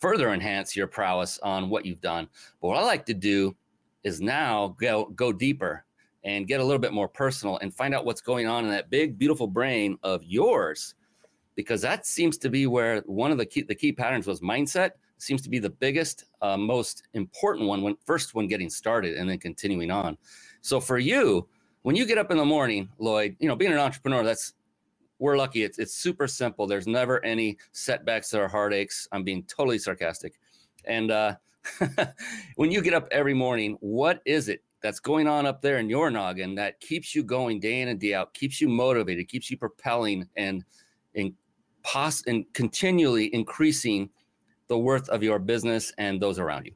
further 0.00 0.32
enhance 0.32 0.74
your 0.74 0.86
prowess 0.88 1.38
on 1.42 1.70
what 1.70 1.86
you've 1.86 2.00
done. 2.00 2.28
But 2.60 2.68
what 2.68 2.78
I 2.78 2.82
like 2.82 3.06
to 3.06 3.14
do 3.14 3.54
is 4.04 4.20
now 4.20 4.76
go 4.78 5.06
go 5.16 5.32
deeper 5.32 5.84
and 6.24 6.46
get 6.46 6.60
a 6.60 6.64
little 6.64 6.78
bit 6.78 6.92
more 6.92 7.08
personal 7.08 7.58
and 7.58 7.74
find 7.74 7.94
out 7.94 8.04
what's 8.04 8.20
going 8.20 8.46
on 8.46 8.64
in 8.64 8.70
that 8.70 8.90
big 8.90 9.18
beautiful 9.18 9.46
brain 9.46 9.98
of 10.02 10.22
yours 10.24 10.94
because 11.56 11.80
that 11.82 12.06
seems 12.06 12.38
to 12.38 12.48
be 12.48 12.66
where 12.66 13.00
one 13.06 13.30
of 13.30 13.38
the 13.38 13.46
key 13.46 13.62
the 13.62 13.74
key 13.74 13.92
patterns 13.92 14.26
was 14.26 14.40
mindset 14.40 14.92
seems 15.18 15.42
to 15.42 15.50
be 15.50 15.58
the 15.58 15.70
biggest 15.70 16.24
uh, 16.42 16.56
most 16.56 17.04
important 17.14 17.66
one 17.66 17.82
when 17.82 17.96
first 18.04 18.34
when 18.34 18.46
getting 18.46 18.70
started 18.70 19.16
and 19.16 19.28
then 19.28 19.38
continuing 19.38 19.90
on 19.90 20.16
so 20.60 20.80
for 20.80 20.98
you 20.98 21.46
when 21.82 21.96
you 21.96 22.06
get 22.06 22.18
up 22.18 22.30
in 22.30 22.36
the 22.36 22.44
morning 22.44 22.88
lloyd 22.98 23.36
you 23.38 23.48
know 23.48 23.56
being 23.56 23.72
an 23.72 23.78
entrepreneur 23.78 24.22
that's 24.22 24.54
we're 25.18 25.36
lucky. 25.36 25.62
It's 25.62 25.78
it's 25.78 25.94
super 25.94 26.26
simple. 26.26 26.66
There's 26.66 26.86
never 26.86 27.24
any 27.24 27.56
setbacks 27.72 28.34
or 28.34 28.48
heartaches. 28.48 29.08
I'm 29.12 29.24
being 29.24 29.42
totally 29.44 29.78
sarcastic. 29.78 30.34
And 30.84 31.10
uh, 31.10 31.36
when 32.56 32.70
you 32.70 32.82
get 32.82 32.94
up 32.94 33.08
every 33.10 33.34
morning, 33.34 33.76
what 33.80 34.20
is 34.24 34.48
it 34.48 34.62
that's 34.82 35.00
going 35.00 35.26
on 35.26 35.46
up 35.46 35.62
there 35.62 35.78
in 35.78 35.88
your 35.88 36.10
noggin 36.10 36.54
that 36.56 36.78
keeps 36.80 37.14
you 37.14 37.22
going 37.22 37.58
day 37.60 37.80
in 37.80 37.88
and 37.88 37.98
day 37.98 38.14
out, 38.14 38.34
keeps 38.34 38.60
you 38.60 38.68
motivated, 38.68 39.28
keeps 39.28 39.50
you 39.50 39.56
propelling 39.56 40.28
and 40.36 40.64
and 41.14 41.32
pos- 41.82 42.24
and 42.26 42.44
continually 42.52 43.32
increasing 43.34 44.10
the 44.68 44.78
worth 44.78 45.08
of 45.08 45.22
your 45.22 45.38
business 45.38 45.92
and 45.98 46.20
those 46.20 46.38
around 46.38 46.66
you? 46.66 46.72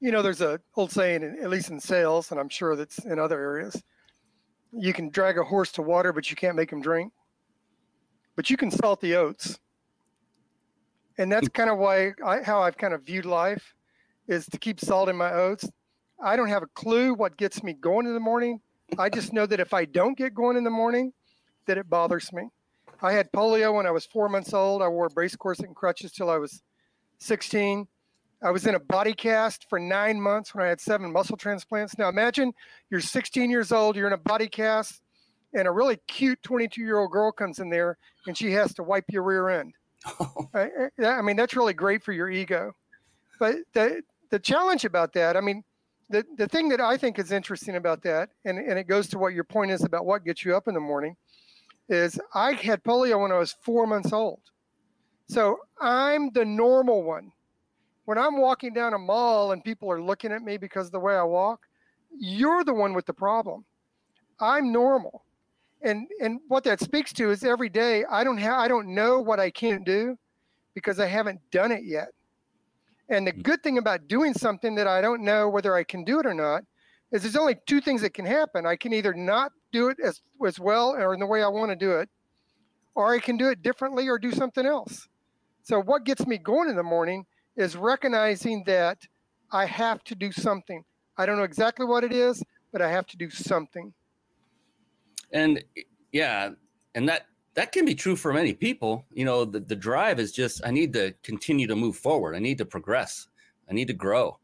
You 0.00 0.12
know, 0.12 0.22
there's 0.22 0.40
a 0.40 0.60
old 0.76 0.92
saying, 0.92 1.22
at 1.42 1.48
least 1.50 1.70
in 1.70 1.80
sales, 1.80 2.30
and 2.30 2.38
I'm 2.38 2.48
sure 2.48 2.76
that's 2.76 2.98
in 3.04 3.18
other 3.18 3.40
areas. 3.40 3.82
You 4.72 4.92
can 4.92 5.08
drag 5.08 5.38
a 5.38 5.44
horse 5.44 5.72
to 5.72 5.82
water, 5.82 6.12
but 6.12 6.30
you 6.30 6.36
can't 6.36 6.56
make 6.56 6.70
him 6.70 6.82
drink. 6.82 7.12
But 8.36 8.50
you 8.50 8.56
can 8.56 8.70
salt 8.70 9.00
the 9.00 9.14
oats 9.14 9.58
and 11.18 11.30
that's 11.30 11.48
mm. 11.48 11.54
kind 11.54 11.70
of 11.70 11.78
why 11.78 12.12
I, 12.24 12.42
how 12.42 12.62
I've 12.62 12.76
kind 12.76 12.94
of 12.94 13.02
viewed 13.02 13.26
life 13.26 13.74
is 14.28 14.46
to 14.46 14.58
keep 14.58 14.80
salt 14.80 15.08
in 15.08 15.16
my 15.16 15.32
oats. 15.32 15.68
I 16.22 16.36
don't 16.36 16.48
have 16.48 16.62
a 16.62 16.68
clue 16.74 17.14
what 17.14 17.36
gets 17.36 17.62
me 17.62 17.74
going 17.74 18.06
in 18.06 18.14
the 18.14 18.20
morning. 18.20 18.60
I 18.98 19.08
just 19.08 19.32
know 19.32 19.46
that 19.46 19.60
if 19.60 19.74
I 19.74 19.84
don't 19.84 20.16
get 20.16 20.34
going 20.34 20.56
in 20.56 20.64
the 20.64 20.70
morning, 20.70 21.12
that 21.66 21.78
it 21.78 21.88
bothers 21.88 22.32
me. 22.32 22.48
I 23.02 23.12
had 23.12 23.30
polio 23.32 23.74
when 23.74 23.86
I 23.86 23.90
was 23.90 24.06
four 24.06 24.28
months 24.28 24.54
old. 24.54 24.80
I 24.82 24.88
wore 24.88 25.06
a 25.06 25.10
brace 25.10 25.36
corset 25.36 25.66
and 25.66 25.76
crutches 25.76 26.12
till 26.12 26.30
I 26.30 26.38
was 26.38 26.62
16. 27.18 27.86
I 28.42 28.50
was 28.50 28.66
in 28.66 28.74
a 28.74 28.80
body 28.80 29.14
cast 29.14 29.68
for 29.68 29.78
nine 29.78 30.20
months 30.20 30.54
when 30.54 30.64
I 30.64 30.68
had 30.68 30.80
seven 30.80 31.12
muscle 31.12 31.36
transplants. 31.36 31.98
Now 31.98 32.08
imagine 32.08 32.52
you're 32.90 33.00
16 33.00 33.50
years 33.50 33.72
old, 33.72 33.96
you're 33.96 34.06
in 34.06 34.12
a 34.12 34.18
body 34.18 34.48
cast, 34.48 35.00
and 35.54 35.66
a 35.66 35.70
really 35.70 35.98
cute 36.08 36.42
22 36.42 36.82
year 36.82 36.98
old 36.98 37.10
girl 37.10 37.32
comes 37.32 37.58
in 37.58 37.70
there 37.70 37.96
and 38.26 38.36
she 38.36 38.52
has 38.52 38.74
to 38.74 38.82
wipe 38.82 39.04
your 39.08 39.22
rear 39.22 39.48
end. 39.48 39.72
I, 40.54 40.88
I 41.02 41.22
mean, 41.22 41.36
that's 41.36 41.56
really 41.56 41.72
great 41.72 42.02
for 42.02 42.12
your 42.12 42.30
ego. 42.30 42.74
But 43.38 43.56
the 43.72 44.02
the 44.30 44.38
challenge 44.38 44.84
about 44.84 45.12
that, 45.14 45.36
I 45.36 45.40
mean, 45.40 45.62
the 46.10 46.24
the 46.36 46.48
thing 46.48 46.68
that 46.70 46.80
I 46.80 46.96
think 46.96 47.18
is 47.18 47.32
interesting 47.32 47.76
about 47.76 48.02
that, 48.02 48.30
and, 48.44 48.58
and 48.58 48.78
it 48.78 48.86
goes 48.86 49.08
to 49.08 49.18
what 49.18 49.34
your 49.34 49.44
point 49.44 49.70
is 49.70 49.84
about 49.84 50.06
what 50.06 50.24
gets 50.24 50.44
you 50.44 50.56
up 50.56 50.68
in 50.68 50.74
the 50.74 50.80
morning, 50.80 51.16
is 51.88 52.20
I 52.34 52.52
had 52.52 52.82
polio 52.84 53.20
when 53.20 53.32
I 53.32 53.38
was 53.38 53.56
four 53.62 53.86
months 53.86 54.12
old. 54.12 54.40
So 55.26 55.60
I'm 55.80 56.30
the 56.30 56.44
normal 56.44 57.02
one. 57.02 57.32
When 58.04 58.18
I'm 58.18 58.38
walking 58.38 58.74
down 58.74 58.92
a 58.92 58.98
mall 58.98 59.52
and 59.52 59.64
people 59.64 59.90
are 59.90 60.02
looking 60.02 60.32
at 60.32 60.42
me 60.42 60.58
because 60.58 60.86
of 60.86 60.92
the 60.92 61.00
way 61.00 61.16
I 61.16 61.22
walk, 61.22 61.60
you're 62.10 62.62
the 62.62 62.74
one 62.74 62.92
with 62.92 63.06
the 63.06 63.14
problem. 63.14 63.64
I'm 64.38 64.72
normal 64.72 65.23
and 65.84 66.08
and 66.20 66.40
what 66.48 66.64
that 66.64 66.80
speaks 66.80 67.12
to 67.14 67.30
is 67.30 67.44
every 67.44 67.68
day 67.68 68.04
I 68.10 68.24
don't 68.24 68.38
have 68.38 68.58
I 68.58 68.68
don't 68.68 68.94
know 68.94 69.20
what 69.20 69.38
I 69.38 69.50
can't 69.50 69.84
do 69.84 70.18
because 70.74 70.98
I 70.98 71.06
haven't 71.06 71.40
done 71.50 71.70
it 71.70 71.84
yet. 71.84 72.08
And 73.08 73.26
the 73.26 73.32
mm. 73.32 73.42
good 73.42 73.62
thing 73.62 73.78
about 73.78 74.08
doing 74.08 74.34
something 74.34 74.74
that 74.76 74.86
I 74.86 75.00
don't 75.00 75.22
know 75.22 75.48
whether 75.48 75.74
I 75.76 75.84
can 75.84 76.04
do 76.04 76.18
it 76.18 76.26
or 76.26 76.34
not 76.34 76.64
is 77.12 77.22
there's 77.22 77.36
only 77.36 77.56
two 77.66 77.80
things 77.80 78.00
that 78.02 78.14
can 78.14 78.24
happen. 78.24 78.66
I 78.66 78.76
can 78.76 78.92
either 78.92 79.14
not 79.14 79.52
do 79.72 79.88
it 79.88 79.98
as 80.02 80.20
as 80.46 80.58
well 80.58 80.90
or 80.90 81.14
in 81.14 81.20
the 81.20 81.26
way 81.26 81.42
I 81.42 81.48
want 81.48 81.70
to 81.70 81.76
do 81.76 81.92
it, 81.92 82.08
or 82.94 83.12
I 83.14 83.18
can 83.18 83.36
do 83.36 83.48
it 83.50 83.62
differently 83.62 84.08
or 84.08 84.18
do 84.18 84.32
something 84.32 84.66
else. 84.66 85.08
So 85.62 85.80
what 85.80 86.04
gets 86.04 86.26
me 86.26 86.38
going 86.38 86.68
in 86.68 86.76
the 86.76 86.82
morning 86.82 87.24
is 87.56 87.76
recognizing 87.76 88.64
that 88.66 88.98
I 89.52 89.66
have 89.66 90.02
to 90.04 90.14
do 90.14 90.32
something. 90.32 90.84
I 91.16 91.26
don't 91.26 91.36
know 91.36 91.44
exactly 91.44 91.86
what 91.86 92.04
it 92.04 92.12
is, 92.12 92.42
but 92.72 92.82
I 92.82 92.90
have 92.90 93.06
to 93.06 93.16
do 93.16 93.30
something. 93.30 93.94
And 95.34 95.62
yeah, 96.12 96.50
and 96.94 97.08
that 97.08 97.26
that 97.54 97.72
can 97.72 97.84
be 97.84 97.94
true 97.94 98.16
for 98.16 98.32
many 98.32 98.54
people. 98.54 99.04
You 99.12 99.24
know, 99.24 99.44
the, 99.44 99.60
the 99.60 99.76
drive 99.76 100.18
is 100.18 100.32
just 100.32 100.64
I 100.64 100.70
need 100.70 100.92
to 100.94 101.12
continue 101.22 101.66
to 101.66 101.76
move 101.76 101.96
forward. 101.96 102.34
I 102.34 102.38
need 102.38 102.56
to 102.58 102.64
progress. 102.64 103.28
I 103.68 103.74
need 103.74 103.88
to 103.88 103.94
grow. 103.94 104.38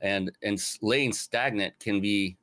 And 0.00 0.30
and 0.42 0.58
laying 0.80 1.12
stagnant 1.12 1.78
can 1.80 2.00
be 2.00 2.38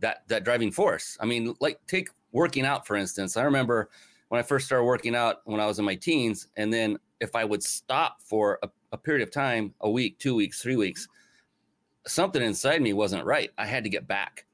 that 0.00 0.26
that 0.28 0.44
driving 0.44 0.72
force. 0.72 1.16
I 1.20 1.26
mean, 1.26 1.54
like 1.60 1.78
take 1.86 2.08
working 2.32 2.64
out 2.64 2.86
for 2.86 2.96
instance. 2.96 3.36
I 3.36 3.42
remember 3.42 3.90
when 4.28 4.38
I 4.38 4.42
first 4.42 4.66
started 4.66 4.84
working 4.84 5.14
out 5.14 5.42
when 5.44 5.60
I 5.60 5.66
was 5.66 5.78
in 5.78 5.84
my 5.84 5.94
teens, 5.94 6.48
and 6.56 6.72
then 6.72 6.98
if 7.20 7.36
I 7.36 7.44
would 7.44 7.62
stop 7.62 8.22
for 8.22 8.58
a, 8.62 8.68
a 8.92 8.98
period 8.98 9.22
of 9.22 9.32
time, 9.32 9.74
a 9.80 9.90
week, 9.90 10.18
two 10.18 10.34
weeks, 10.34 10.60
three 10.60 10.76
weeks, 10.76 11.06
something 12.06 12.42
inside 12.42 12.82
me 12.82 12.92
wasn't 12.92 13.24
right. 13.24 13.50
I 13.58 13.66
had 13.66 13.84
to 13.84 13.90
get 13.90 14.08
back. 14.08 14.45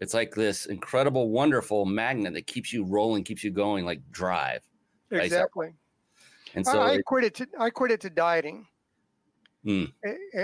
It's 0.00 0.14
like 0.14 0.34
this 0.34 0.66
incredible, 0.66 1.30
wonderful 1.30 1.86
magnet 1.86 2.34
that 2.34 2.46
keeps 2.46 2.72
you 2.72 2.84
rolling, 2.84 3.24
keeps 3.24 3.42
you 3.42 3.50
going, 3.50 3.84
like 3.84 4.00
drive. 4.10 4.62
Exactly. 5.10 5.66
Right? 5.66 5.74
And 6.54 6.66
so 6.66 6.80
I, 6.80 6.94
I 6.94 7.02
quit 7.02 7.24
it. 7.24 7.34
To, 7.36 7.48
I 7.58 7.70
quit 7.70 7.90
it 7.90 8.00
to 8.02 8.10
dieting. 8.10 8.66
Mm. 9.64 9.92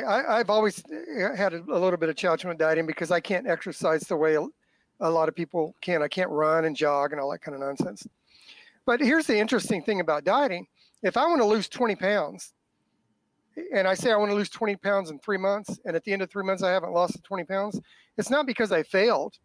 I, 0.06 0.38
have 0.38 0.50
always 0.50 0.82
uh, 0.86 1.36
had 1.36 1.54
a, 1.54 1.62
a, 1.62 1.78
little 1.78 1.96
bit 1.96 2.08
of 2.08 2.16
challenge 2.16 2.44
with 2.44 2.58
dieting 2.58 2.86
because 2.86 3.12
I 3.12 3.20
can't 3.20 3.46
exercise 3.46 4.02
the 4.02 4.16
way 4.16 4.34
a, 4.34 4.44
a 5.00 5.08
lot 5.10 5.28
of 5.28 5.34
people 5.36 5.76
can. 5.80 6.02
I 6.02 6.08
can't 6.08 6.30
run 6.30 6.64
and 6.64 6.74
jog 6.74 7.12
and 7.12 7.20
all 7.20 7.30
that 7.30 7.40
kind 7.40 7.54
of 7.54 7.60
nonsense. 7.60 8.06
But 8.84 9.00
here's 9.00 9.26
the 9.26 9.38
interesting 9.38 9.82
thing 9.82 10.00
about 10.00 10.24
dieting: 10.24 10.66
if 11.02 11.16
I 11.16 11.26
want 11.26 11.40
to 11.40 11.46
lose 11.46 11.68
20 11.68 11.94
pounds, 11.96 12.52
and 13.72 13.86
I 13.86 13.94
say 13.94 14.10
I 14.12 14.16
want 14.16 14.30
to 14.30 14.34
lose 14.34 14.48
20 14.48 14.76
pounds 14.76 15.10
in 15.10 15.18
three 15.18 15.38
months, 15.38 15.78
and 15.84 15.96
at 15.96 16.04
the 16.04 16.12
end 16.12 16.22
of 16.22 16.30
three 16.30 16.44
months 16.44 16.62
I 16.62 16.70
haven't 16.70 16.92
lost 16.92 17.14
the 17.14 17.20
20 17.20 17.44
pounds, 17.44 17.80
it's 18.16 18.30
not 18.30 18.46
because 18.46 18.72
I 18.72 18.82
failed. 18.82 19.38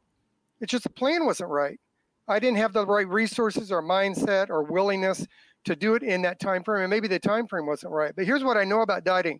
It's 0.61 0.71
just 0.71 0.83
the 0.83 0.89
plan 0.89 1.25
wasn't 1.25 1.49
right. 1.49 1.79
I 2.27 2.39
didn't 2.39 2.57
have 2.57 2.73
the 2.73 2.85
right 2.85 3.07
resources 3.07 3.71
or 3.71 3.81
mindset 3.81 4.49
or 4.49 4.63
willingness 4.63 5.25
to 5.63 5.75
do 5.75 5.95
it 5.95 6.03
in 6.03 6.21
that 6.23 6.39
time 6.39 6.63
frame, 6.63 6.83
and 6.83 6.89
maybe 6.89 7.07
the 7.07 7.19
time 7.19 7.47
frame 7.47 7.65
wasn't 7.65 7.93
right. 7.93 8.13
But 8.15 8.25
here's 8.25 8.43
what 8.43 8.57
I 8.57 8.63
know 8.63 8.81
about 8.81 9.03
dieting: 9.03 9.39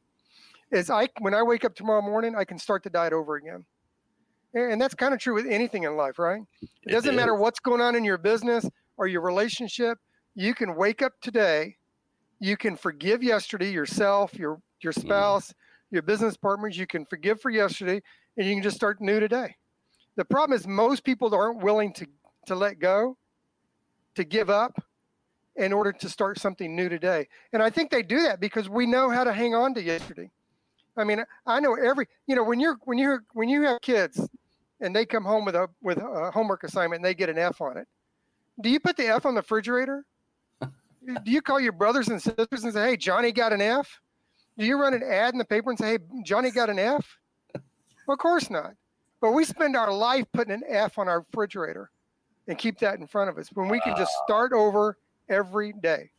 is 0.72 0.90
I 0.90 1.10
when 1.20 1.34
I 1.34 1.44
wake 1.44 1.66
up 1.66 1.76
tomorrow 1.76 2.02
morning, 2.02 2.36
I 2.36 2.46
can 2.46 2.60
start 2.60 2.84
the 2.84 2.90
diet 2.90 3.14
over 3.14 3.36
again. 3.36 3.66
And 4.54 4.82
that's 4.82 4.96
kind 4.96 5.14
of 5.14 5.20
true 5.20 5.36
with 5.36 5.46
anything 5.46 5.84
in 5.84 5.96
life, 5.98 6.18
right? 6.18 6.42
It 6.62 6.92
doesn't 6.92 7.16
matter 7.16 7.36
what's 7.36 7.60
going 7.60 7.82
on 7.82 7.96
in 7.96 8.04
your 8.04 8.18
business 8.18 8.68
or 8.96 9.06
your 9.06 9.22
relationship. 9.22 10.00
You 10.36 10.56
can 10.56 10.76
wake 10.76 11.02
up 11.02 11.14
today 11.22 11.78
you 12.39 12.58
can 12.58 12.75
forgive 12.75 13.24
yesterday 13.24 13.72
yourself, 13.72 14.36
your 14.36 14.62
your 14.82 14.94
mm-hmm. 14.94 15.08
spouse, 15.08 15.50
mm-hmm. 15.50 15.96
your 15.96 16.03
business 16.03 16.38
partners. 16.38 16.77
You 16.77 16.88
can 16.88 17.06
forgive 17.06 17.41
for 17.41 17.50
yesterday, 17.50 18.01
and 18.38 18.48
you 18.48 18.53
can 18.53 18.63
just 18.63 18.75
start 18.75 19.01
new 19.01 19.20
today. 19.20 19.56
The 20.15 20.25
problem 20.25 20.58
is 20.58 20.67
most 20.67 21.03
people 21.03 21.34
aren't 21.34 21.63
willing 21.63 21.94
to 21.94 22.08
to 22.48 22.56
let 22.56 22.79
go, 22.79 23.17
to 24.15 24.24
give 24.24 24.50
up, 24.50 24.82
in 25.58 25.74
order 25.74 25.91
to 25.91 26.10
start 26.10 26.39
something 26.39 26.75
new 26.75 26.88
today. 26.88 27.27
And 27.51 27.62
I 27.62 27.70
think 27.70 27.91
they 27.91 28.03
do 28.03 28.22
that 28.24 28.39
because 28.39 28.70
we 28.70 28.86
know 28.86 29.10
how 29.10 29.24
to 29.24 29.34
hang 29.34 29.56
on 29.56 29.74
to 29.74 29.84
yesterday. 29.84 30.32
I 30.96 31.03
mean, 31.03 31.24
I 31.46 31.60
know 31.60 31.75
every 31.75 32.08
you 32.27 32.36
know 32.36 32.44
when 32.44 32.60
you're 32.60 32.77
when 32.84 32.98
you're 32.98 33.24
when 33.34 33.50
you 33.50 33.63
have 33.63 33.82
kids 33.82 34.27
and 34.79 34.96
they 34.96 35.06
come 35.06 35.24
home 35.24 35.46
with 35.46 35.56
a 35.56 35.67
with 35.82 35.98
a 35.98 36.32
homework 36.32 36.63
assignment 36.63 37.00
and 37.00 37.06
they 37.06 37.13
get 37.13 37.29
an 37.29 37.38
F 37.38 37.62
on 37.62 37.77
it. 37.77 37.88
Do 38.62 38.70
you 38.70 38.79
put 38.79 38.98
the 38.98 39.08
F 39.08 39.25
on 39.25 39.36
the 39.36 39.41
refrigerator 39.41 40.06
do 41.24 41.32
you 41.32 41.42
call 41.42 41.60
your 41.60 41.72
brothers 41.72 42.10
and 42.10 42.22
sisters 42.22 42.64
and 42.64 42.74
say, 42.74 42.90
"Hey, 42.90 42.98
Johnny 42.98 43.32
got 43.32 43.54
an 43.54 43.62
F"? 43.62 44.02
Do 44.58 44.66
you 44.66 44.80
run 44.80 44.94
an 44.94 45.04
ad 45.04 45.34
in 45.34 45.38
the 45.38 45.46
paper 45.46 45.70
and 45.70 45.80
say, 45.80 45.92
"Hey, 45.92 46.00
Johnny 46.24 46.52
got 46.52 46.70
an 46.70 46.80
F"? 46.80 47.18
Well, 48.08 48.14
of 48.16 48.20
course 48.20 48.50
not. 48.50 48.74
But 49.22 49.32
we 49.32 49.46
spend 49.46 49.76
our 49.76 49.92
life 49.92 50.26
putting 50.34 50.54
an 50.54 50.64
F 50.68 50.98
on 50.98 51.08
our 51.08 51.20
refrigerator 51.20 51.92
and 52.48 52.58
keep 52.58 52.80
that 52.80 53.00
in 53.00 53.08
front 53.08 53.30
of 53.30 53.38
us 53.38 53.50
when 53.54 53.68
we 53.68 53.80
can 53.82 53.96
just 53.98 54.14
start 54.24 54.54
over 54.54 54.98
every 55.30 55.74
day. 55.74 56.12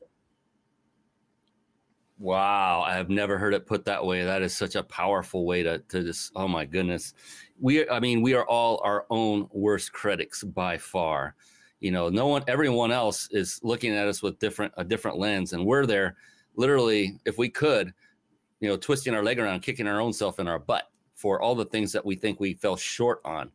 Wow, 2.18 2.83
I 2.83 2.95
have 2.95 3.09
never 3.09 3.38
heard 3.38 3.54
it 3.54 3.66
put 3.66 3.85
that 3.85 4.04
way. 4.04 4.25
That 4.25 4.42
is 4.42 4.57
such 4.57 4.75
a 4.75 4.83
powerful 4.83 5.47
way 5.47 5.62
to 5.62 5.78
to 5.78 6.02
just 6.02 6.33
oh 6.35 6.49
my 6.49 6.64
goodness. 6.64 7.14
We 7.61 7.88
I 7.88 8.00
mean, 8.00 8.23
we 8.23 8.35
are 8.35 8.45
all 8.47 8.80
our 8.83 9.07
own 9.11 9.49
worst 9.52 9.92
critics 9.92 10.42
by 10.42 10.78
far 10.78 11.37
you 11.80 11.90
know 11.90 12.08
no 12.08 12.26
one 12.26 12.42
everyone 12.49 12.90
else 12.90 13.28
is 13.30 13.61
looking 13.62 13.94
at 13.94 14.08
us 14.08 14.23
with 14.23 14.38
different 14.38 14.73
a 14.76 14.85
different 14.85 15.18
lens 15.18 15.52
and 15.52 15.64
we're 15.64 15.87
there 15.87 16.16
literally 16.56 17.18
if 17.25 17.38
we 17.38 17.49
could 17.49 17.92
you 18.61 18.68
know 18.68 18.76
twisting 18.76 19.14
our 19.14 19.23
leg 19.23 19.38
around 19.38 19.61
kicking 19.61 19.87
our 19.87 20.00
own 20.00 20.12
self 20.12 20.38
in 20.40 20.49
our 20.49 20.58
butt 20.58 20.90
for 21.14 21.40
all 21.40 21.54
the 21.54 21.64
things 21.64 21.92
that 21.92 22.04
we 22.04 22.14
think 22.14 22.38
we 22.38 22.54
fell 22.54 22.76
short 22.76 23.20
on. 23.25 23.50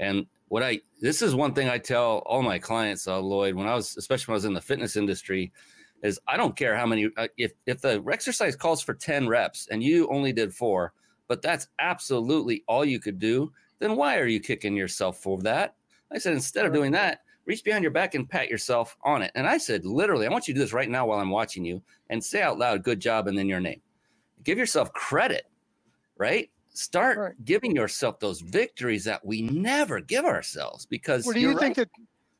And 0.00 0.26
what 0.48 0.62
i 0.62 0.80
this 1.00 1.22
is 1.22 1.34
one 1.34 1.54
thing 1.54 1.68
i 1.68 1.78
tell 1.78 2.18
all 2.26 2.42
my 2.42 2.58
clients 2.58 3.06
uh, 3.06 3.20
lloyd 3.20 3.54
when 3.54 3.68
i 3.68 3.74
was 3.74 3.96
especially 3.96 4.32
when 4.32 4.34
i 4.34 4.38
was 4.38 4.44
in 4.44 4.52
the 4.52 4.60
fitness 4.60 4.96
industry 4.96 5.52
is 6.02 6.18
i 6.26 6.36
don't 6.36 6.56
care 6.56 6.76
how 6.76 6.84
many 6.84 7.08
uh, 7.18 7.28
if 7.36 7.52
if 7.66 7.80
the 7.80 8.02
exercise 8.10 8.56
calls 8.56 8.82
for 8.82 8.94
10 8.94 9.28
reps 9.28 9.68
and 9.70 9.80
you 9.80 10.08
only 10.08 10.32
did 10.32 10.52
four 10.52 10.92
but 11.28 11.40
that's 11.40 11.68
absolutely 11.78 12.64
all 12.66 12.84
you 12.84 12.98
could 12.98 13.20
do 13.20 13.52
then 13.80 13.96
why 13.96 14.18
are 14.18 14.26
you 14.26 14.38
kicking 14.38 14.76
yourself 14.76 15.18
for 15.18 15.38
that? 15.38 15.74
I 16.12 16.18
said 16.18 16.34
instead 16.34 16.66
of 16.66 16.72
doing 16.72 16.92
that 16.92 17.20
reach 17.50 17.64
behind 17.64 17.82
your 17.82 17.90
back 17.90 18.14
and 18.14 18.30
pat 18.30 18.48
yourself 18.48 18.96
on 19.02 19.22
it. 19.22 19.32
And 19.34 19.44
I 19.44 19.58
said, 19.58 19.84
literally, 19.84 20.24
I 20.24 20.30
want 20.30 20.46
you 20.46 20.54
to 20.54 20.58
do 20.58 20.64
this 20.64 20.72
right 20.72 20.88
now 20.88 21.06
while 21.06 21.18
I'm 21.18 21.30
watching 21.30 21.64
you 21.64 21.82
and 22.08 22.22
say 22.22 22.42
out 22.42 22.60
loud, 22.60 22.84
good 22.84 23.00
job, 23.00 23.26
and 23.26 23.36
then 23.36 23.48
your 23.48 23.58
name. 23.58 23.82
Give 24.44 24.56
yourself 24.56 24.92
credit, 24.92 25.48
right? 26.16 26.48
Start 26.74 27.18
right. 27.18 27.44
giving 27.44 27.74
yourself 27.74 28.20
those 28.20 28.40
victories 28.40 29.02
that 29.04 29.24
we 29.26 29.42
never 29.42 30.00
give 30.00 30.24
ourselves 30.24 30.86
because 30.86 31.26
well, 31.26 31.34
do 31.34 31.40
you 31.40 31.48
right. 31.48 31.58
think 31.58 31.76
that 31.76 31.88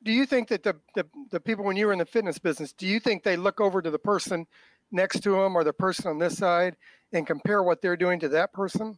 do 0.05 0.13
you 0.13 0.25
think 0.25 0.47
that 0.49 0.63
the, 0.63 0.77
the 0.95 1.05
the 1.31 1.41
people 1.41 1.65
when 1.65 1.77
you 1.77 1.87
were 1.87 1.93
in 1.93 1.99
the 1.99 2.07
fitness 2.07 2.39
business, 2.39 2.73
do 2.73 2.87
you 2.87 3.01
think 3.01 3.25
they 3.25 3.37
look 3.37 3.61
over 3.61 3.83
to 3.83 3.91
the 3.91 3.99
person 3.99 4.47
next 4.93 5.25
to 5.25 5.33
them 5.33 5.57
or 5.57 5.65
the 5.65 5.73
person 5.73 6.07
on 6.07 6.19
this 6.19 6.39
side 6.39 6.77
and 7.13 7.27
compare 7.27 7.65
what 7.65 7.83
they're 7.83 7.97
doing 7.97 8.21
to 8.21 8.29
that 8.29 8.53
person? 8.53 8.97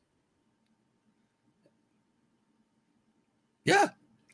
Yeah. 3.64 3.88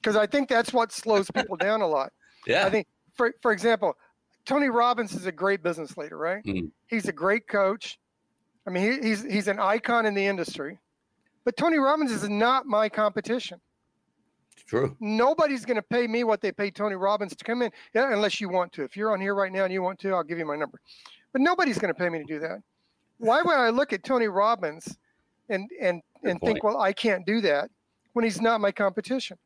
Because 0.09 0.23
I 0.23 0.27
think 0.27 0.49
that's 0.49 0.73
what 0.73 0.91
slows 0.91 1.31
people 1.31 1.57
down 1.59 1.83
a 1.83 1.87
lot. 1.87 2.13
Yeah. 2.47 2.65
I 2.65 2.71
think, 2.71 2.87
for, 3.15 3.35
for 3.43 3.53
example, 3.53 3.95
Tony 4.47 4.71
Robbins 4.71 5.13
is 5.13 5.27
a 5.27 5.33
great 5.33 5.63
business 5.63 5.99
leader, 5.99 6.17
right? 6.17 6.43
Mm. 6.45 6.71
He's 6.87 7.09
a 7.09 7.13
great 7.13 7.47
coach. 7.47 7.99
I 8.67 8.71
mean, 8.71 8.91
he, 8.91 9.09
he's 9.09 9.23
he's 9.23 9.49
an 9.49 9.61
icon 9.61 10.07
in 10.07 10.15
the 10.15 10.25
industry. 10.25 10.79
But 11.45 11.59
Tony 11.59 11.77
Robbins 11.77 12.11
is 12.11 12.27
not 12.27 12.65
my 12.65 12.89
competition. 12.89 13.61
True. 14.67 14.97
Nobody's 14.99 15.67
going 15.67 15.77
to 15.77 15.83
pay 15.83 16.07
me 16.07 16.25
what 16.25 16.41
they 16.41 16.53
pay 16.53 16.71
Tony 16.71 16.95
Robbins 16.95 17.37
to 17.37 17.45
come 17.45 17.61
in, 17.61 17.71
yeah, 17.95 18.11
unless 18.11 18.41
you 18.41 18.49
want 18.49 18.73
to. 18.73 18.85
If 18.85 18.97
you're 18.97 19.13
on 19.13 19.21
here 19.21 19.35
right 19.35 19.53
now 19.53 19.65
and 19.65 19.73
you 19.73 19.83
want 19.83 19.99
to, 20.01 20.15
I'll 20.15 20.25
give 20.25 20.39
you 20.39 20.47
my 20.47 20.57
number. 20.57 20.81
But 21.33 21.43
nobody's 21.43 21.79
going 21.79 21.93
to 21.93 21.99
pay 21.99 22.09
me 22.09 22.19
to 22.19 22.25
do 22.25 22.39
that. 22.41 22.63
Why 23.19 23.43
would 23.43 23.55
I 23.55 23.69
look 23.69 23.93
at 23.93 24.05
Tony 24.05 24.29
Robbins 24.29 24.97
and 25.51 25.69
and 25.83 26.01
Good 26.23 26.31
and 26.31 26.41
think, 26.41 26.65
well, 26.65 26.79
I 26.79 26.95
can't 26.95 27.27
do 27.27 27.43
that 27.43 27.71
when 28.15 28.25
he's 28.25 28.41
not 28.41 28.63
my 28.63 28.73
competition? 28.73 29.37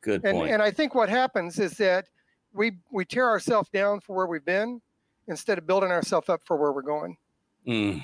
Good 0.00 0.24
And 0.24 0.38
point. 0.38 0.52
and 0.52 0.62
I 0.62 0.70
think 0.70 0.94
what 0.94 1.08
happens 1.08 1.58
is 1.58 1.72
that 1.78 2.06
we 2.52 2.72
we 2.90 3.04
tear 3.04 3.28
ourselves 3.28 3.68
down 3.70 4.00
for 4.00 4.14
where 4.16 4.26
we've 4.26 4.44
been 4.44 4.80
instead 5.26 5.58
of 5.58 5.66
building 5.66 5.90
ourselves 5.90 6.28
up 6.28 6.40
for 6.44 6.56
where 6.56 6.72
we're 6.72 6.82
going. 6.82 7.16
Mm. 7.66 8.02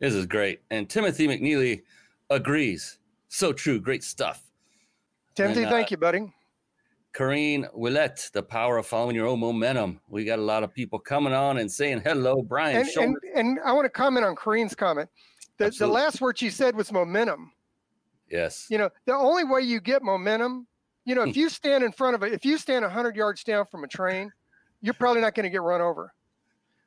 This 0.00 0.14
is 0.14 0.26
great. 0.26 0.60
And 0.70 0.88
Timothy 0.88 1.26
McNeely 1.26 1.82
agrees. 2.30 2.98
So 3.28 3.52
true. 3.52 3.80
Great 3.80 4.04
stuff. 4.04 4.42
Timothy, 5.34 5.62
And, 5.64 5.68
uh, 5.68 5.70
thank 5.72 5.90
you, 5.90 5.96
buddy. 5.96 6.32
Corrine 7.12 7.66
Willette, 7.76 8.30
the 8.32 8.42
power 8.42 8.78
of 8.78 8.86
following 8.86 9.16
your 9.16 9.26
own 9.26 9.40
momentum. 9.40 10.00
We 10.08 10.24
got 10.24 10.38
a 10.38 10.42
lot 10.42 10.62
of 10.62 10.72
people 10.72 10.98
coming 11.00 11.32
on 11.32 11.58
and 11.58 11.70
saying 11.70 12.02
hello, 12.04 12.42
Brian. 12.42 12.76
And, 12.76 12.88
and 12.96 13.16
and 13.34 13.58
I 13.64 13.72
want 13.72 13.86
to 13.86 13.90
comment 13.90 14.24
on 14.24 14.36
Kareen's 14.36 14.74
comment. 14.74 15.08
The, 15.56 15.70
the 15.70 15.86
last 15.88 16.20
word 16.20 16.38
she 16.38 16.48
said 16.50 16.76
was 16.76 16.92
momentum. 16.92 17.50
yes. 18.30 18.66
You 18.70 18.78
know, 18.78 18.90
the 19.06 19.14
only 19.14 19.42
way 19.42 19.62
you 19.62 19.80
get 19.80 20.02
momentum, 20.04 20.67
you 21.08 21.14
know, 21.14 21.22
if 21.22 21.34
Hmm. 21.34 21.40
you 21.40 21.48
stand 21.48 21.84
in 21.84 21.92
front 21.92 22.14
of 22.16 22.22
it, 22.22 22.34
if 22.34 22.44
you 22.44 22.58
stand 22.58 22.84
100 22.84 23.16
yards 23.16 23.42
down 23.42 23.66
from 23.66 23.82
a 23.82 23.88
train, 23.88 24.30
you're 24.82 24.94
probably 24.94 25.22
not 25.22 25.34
going 25.34 25.44
to 25.44 25.50
get 25.50 25.62
run 25.62 25.80
over. 25.80 26.12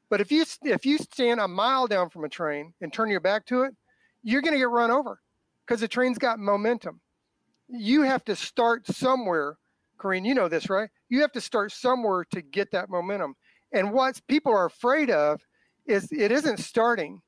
But 0.09 0.21
if 0.21 0.31
you 0.31 0.45
if 0.63 0.85
you 0.85 0.99
stand 0.99 1.39
a 1.39 1.47
mile 1.47 1.87
down 1.87 2.09
from 2.11 2.23
a 2.25 2.29
train 2.29 2.75
and 2.81 2.93
turn 2.93 3.09
your 3.09 3.19
back 3.19 3.45
to 3.47 3.63
it, 3.63 3.75
you're 4.21 4.41
going 4.43 4.53
to 4.53 4.59
get 4.59 4.69
run 4.69 4.91
over 4.91 5.21
because 5.65 5.81
the 5.81 5.87
train's 5.87 6.19
got 6.19 6.39
momentum. 6.39 7.01
You 7.67 8.03
have 8.03 8.23
to 8.25 8.35
start 8.35 8.85
somewhere, 8.85 9.57
Kareen. 9.97 10.25
You 10.25 10.35
know 10.35 10.49
this, 10.49 10.69
right? 10.69 10.89
You 11.09 11.21
have 11.21 11.31
to 11.33 11.41
start 11.41 11.71
somewhere 11.71 12.25
to 12.25 12.41
get 12.43 12.71
that 12.71 12.89
momentum. 12.89 13.35
And 13.73 13.91
what 13.91 14.21
people 14.27 14.53
are 14.53 14.65
afraid 14.65 15.09
of 15.09 15.41
is 15.87 16.11
it 16.11 16.31
isn't 16.31 16.59
starting. 16.59 17.21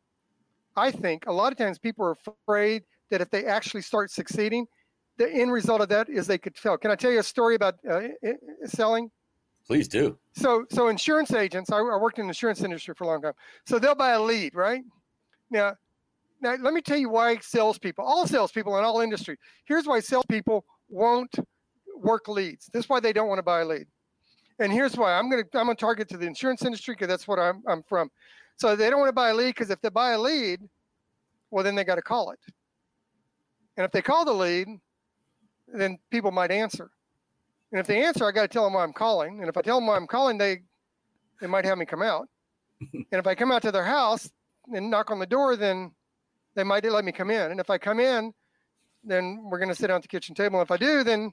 I 0.75 0.91
think 0.91 1.25
a 1.27 1.33
lot 1.33 1.51
of 1.51 1.57
times 1.57 1.79
people 1.79 2.05
are 2.05 2.17
afraid 2.47 2.85
that 3.09 3.21
if 3.21 3.29
they 3.31 3.45
actually 3.45 3.81
start 3.81 4.11
succeeding, 4.11 4.67
the 5.17 5.31
end 5.31 5.51
result 5.51 5.81
of 5.81 5.89
that 5.89 6.09
is 6.09 6.27
they 6.27 6.37
could 6.37 6.57
fail. 6.57 6.77
Can 6.77 6.91
I 6.91 6.95
tell 6.95 7.11
you 7.11 7.19
a 7.19 7.23
story 7.23 7.55
about 7.55 7.75
uh, 7.89 8.07
selling? 8.65 9.11
Please 9.65 9.87
do. 9.87 10.17
So, 10.33 10.65
so 10.69 10.89
insurance 10.89 11.31
agents, 11.33 11.71
I, 11.71 11.77
I 11.77 11.97
worked 11.97 12.19
in 12.19 12.25
the 12.25 12.31
insurance 12.31 12.61
industry 12.63 12.93
for 12.97 13.05
a 13.05 13.07
long 13.07 13.21
time. 13.21 13.33
So 13.65 13.79
they'll 13.79 13.95
buy 13.95 14.11
a 14.11 14.21
lead, 14.21 14.55
right? 14.55 14.83
Now, 15.49 15.75
now 16.41 16.55
let 16.59 16.73
me 16.73 16.81
tell 16.81 16.97
you 16.97 17.09
why 17.09 17.37
salespeople, 17.37 18.03
all 18.03 18.27
salespeople 18.27 18.77
in 18.77 18.83
all 18.83 19.01
industry, 19.01 19.37
here's 19.65 19.85
why 19.85 19.99
salespeople 19.99 20.65
won't 20.89 21.33
work 21.95 22.27
leads. 22.27 22.69
This 22.73 22.85
is 22.85 22.89
why 22.89 22.99
they 22.99 23.13
don't 23.13 23.29
want 23.29 23.39
to 23.39 23.43
buy 23.43 23.61
a 23.61 23.65
lead. 23.65 23.87
And 24.59 24.71
here's 24.71 24.95
why 24.95 25.13
I'm 25.13 25.29
gonna 25.29 25.43
I'm 25.53 25.65
gonna 25.65 25.75
target 25.75 26.09
to 26.09 26.17
the 26.17 26.27
insurance 26.27 26.63
industry 26.63 26.93
because 26.93 27.07
that's 27.07 27.27
what 27.27 27.39
I'm 27.39 27.63
I'm 27.67 27.81
from. 27.83 28.11
So 28.57 28.75
they 28.75 28.89
don't 28.89 28.99
want 28.99 29.09
to 29.09 29.13
buy 29.13 29.29
a 29.29 29.33
lead 29.33 29.55
because 29.55 29.71
if 29.71 29.81
they 29.81 29.89
buy 29.89 30.11
a 30.11 30.19
lead, 30.19 30.59
well 31.49 31.63
then 31.63 31.75
they 31.75 31.83
got 31.83 31.95
to 31.95 32.01
call 32.01 32.31
it. 32.31 32.39
And 33.77 33.85
if 33.85 33.91
they 33.91 34.01
call 34.01 34.25
the 34.25 34.33
lead, 34.33 34.67
then 35.81 35.97
people 36.11 36.31
might 36.31 36.51
answer. 36.51 36.91
And 37.71 37.79
if 37.79 37.87
they 37.87 37.99
hmm. 37.99 38.05
answer, 38.05 38.25
I 38.25 38.31
got 38.31 38.43
to 38.43 38.47
tell 38.47 38.63
them 38.63 38.73
why 38.73 38.83
I'm 38.83 38.93
calling. 38.93 39.39
And 39.39 39.49
if 39.49 39.57
I 39.57 39.61
tell 39.61 39.77
them 39.77 39.87
why 39.87 39.95
I'm 39.95 40.07
calling, 40.07 40.37
they 40.37 40.61
they 41.41 41.47
might 41.47 41.65
have 41.65 41.77
me 41.77 41.85
come 41.85 42.01
out. 42.01 42.29
and 42.93 43.05
if 43.11 43.27
I 43.27 43.35
come 43.35 43.51
out 43.51 43.61
to 43.63 43.71
their 43.71 43.83
house 43.83 44.29
and 44.73 44.89
knock 44.89 45.11
on 45.11 45.19
the 45.19 45.25
door, 45.25 45.55
then 45.55 45.91
they 46.55 46.63
might 46.63 46.85
let 46.85 47.03
me 47.03 47.11
come 47.11 47.29
in. 47.29 47.51
And 47.51 47.59
if 47.59 47.69
I 47.69 47.77
come 47.77 47.99
in, 47.99 48.33
then 49.03 49.41
we're 49.43 49.57
going 49.57 49.69
to 49.69 49.75
sit 49.75 49.87
down 49.87 49.97
at 49.97 50.01
the 50.03 50.07
kitchen 50.07 50.35
table. 50.35 50.59
And 50.59 50.65
if 50.65 50.71
I 50.71 50.77
do, 50.77 51.03
then 51.03 51.31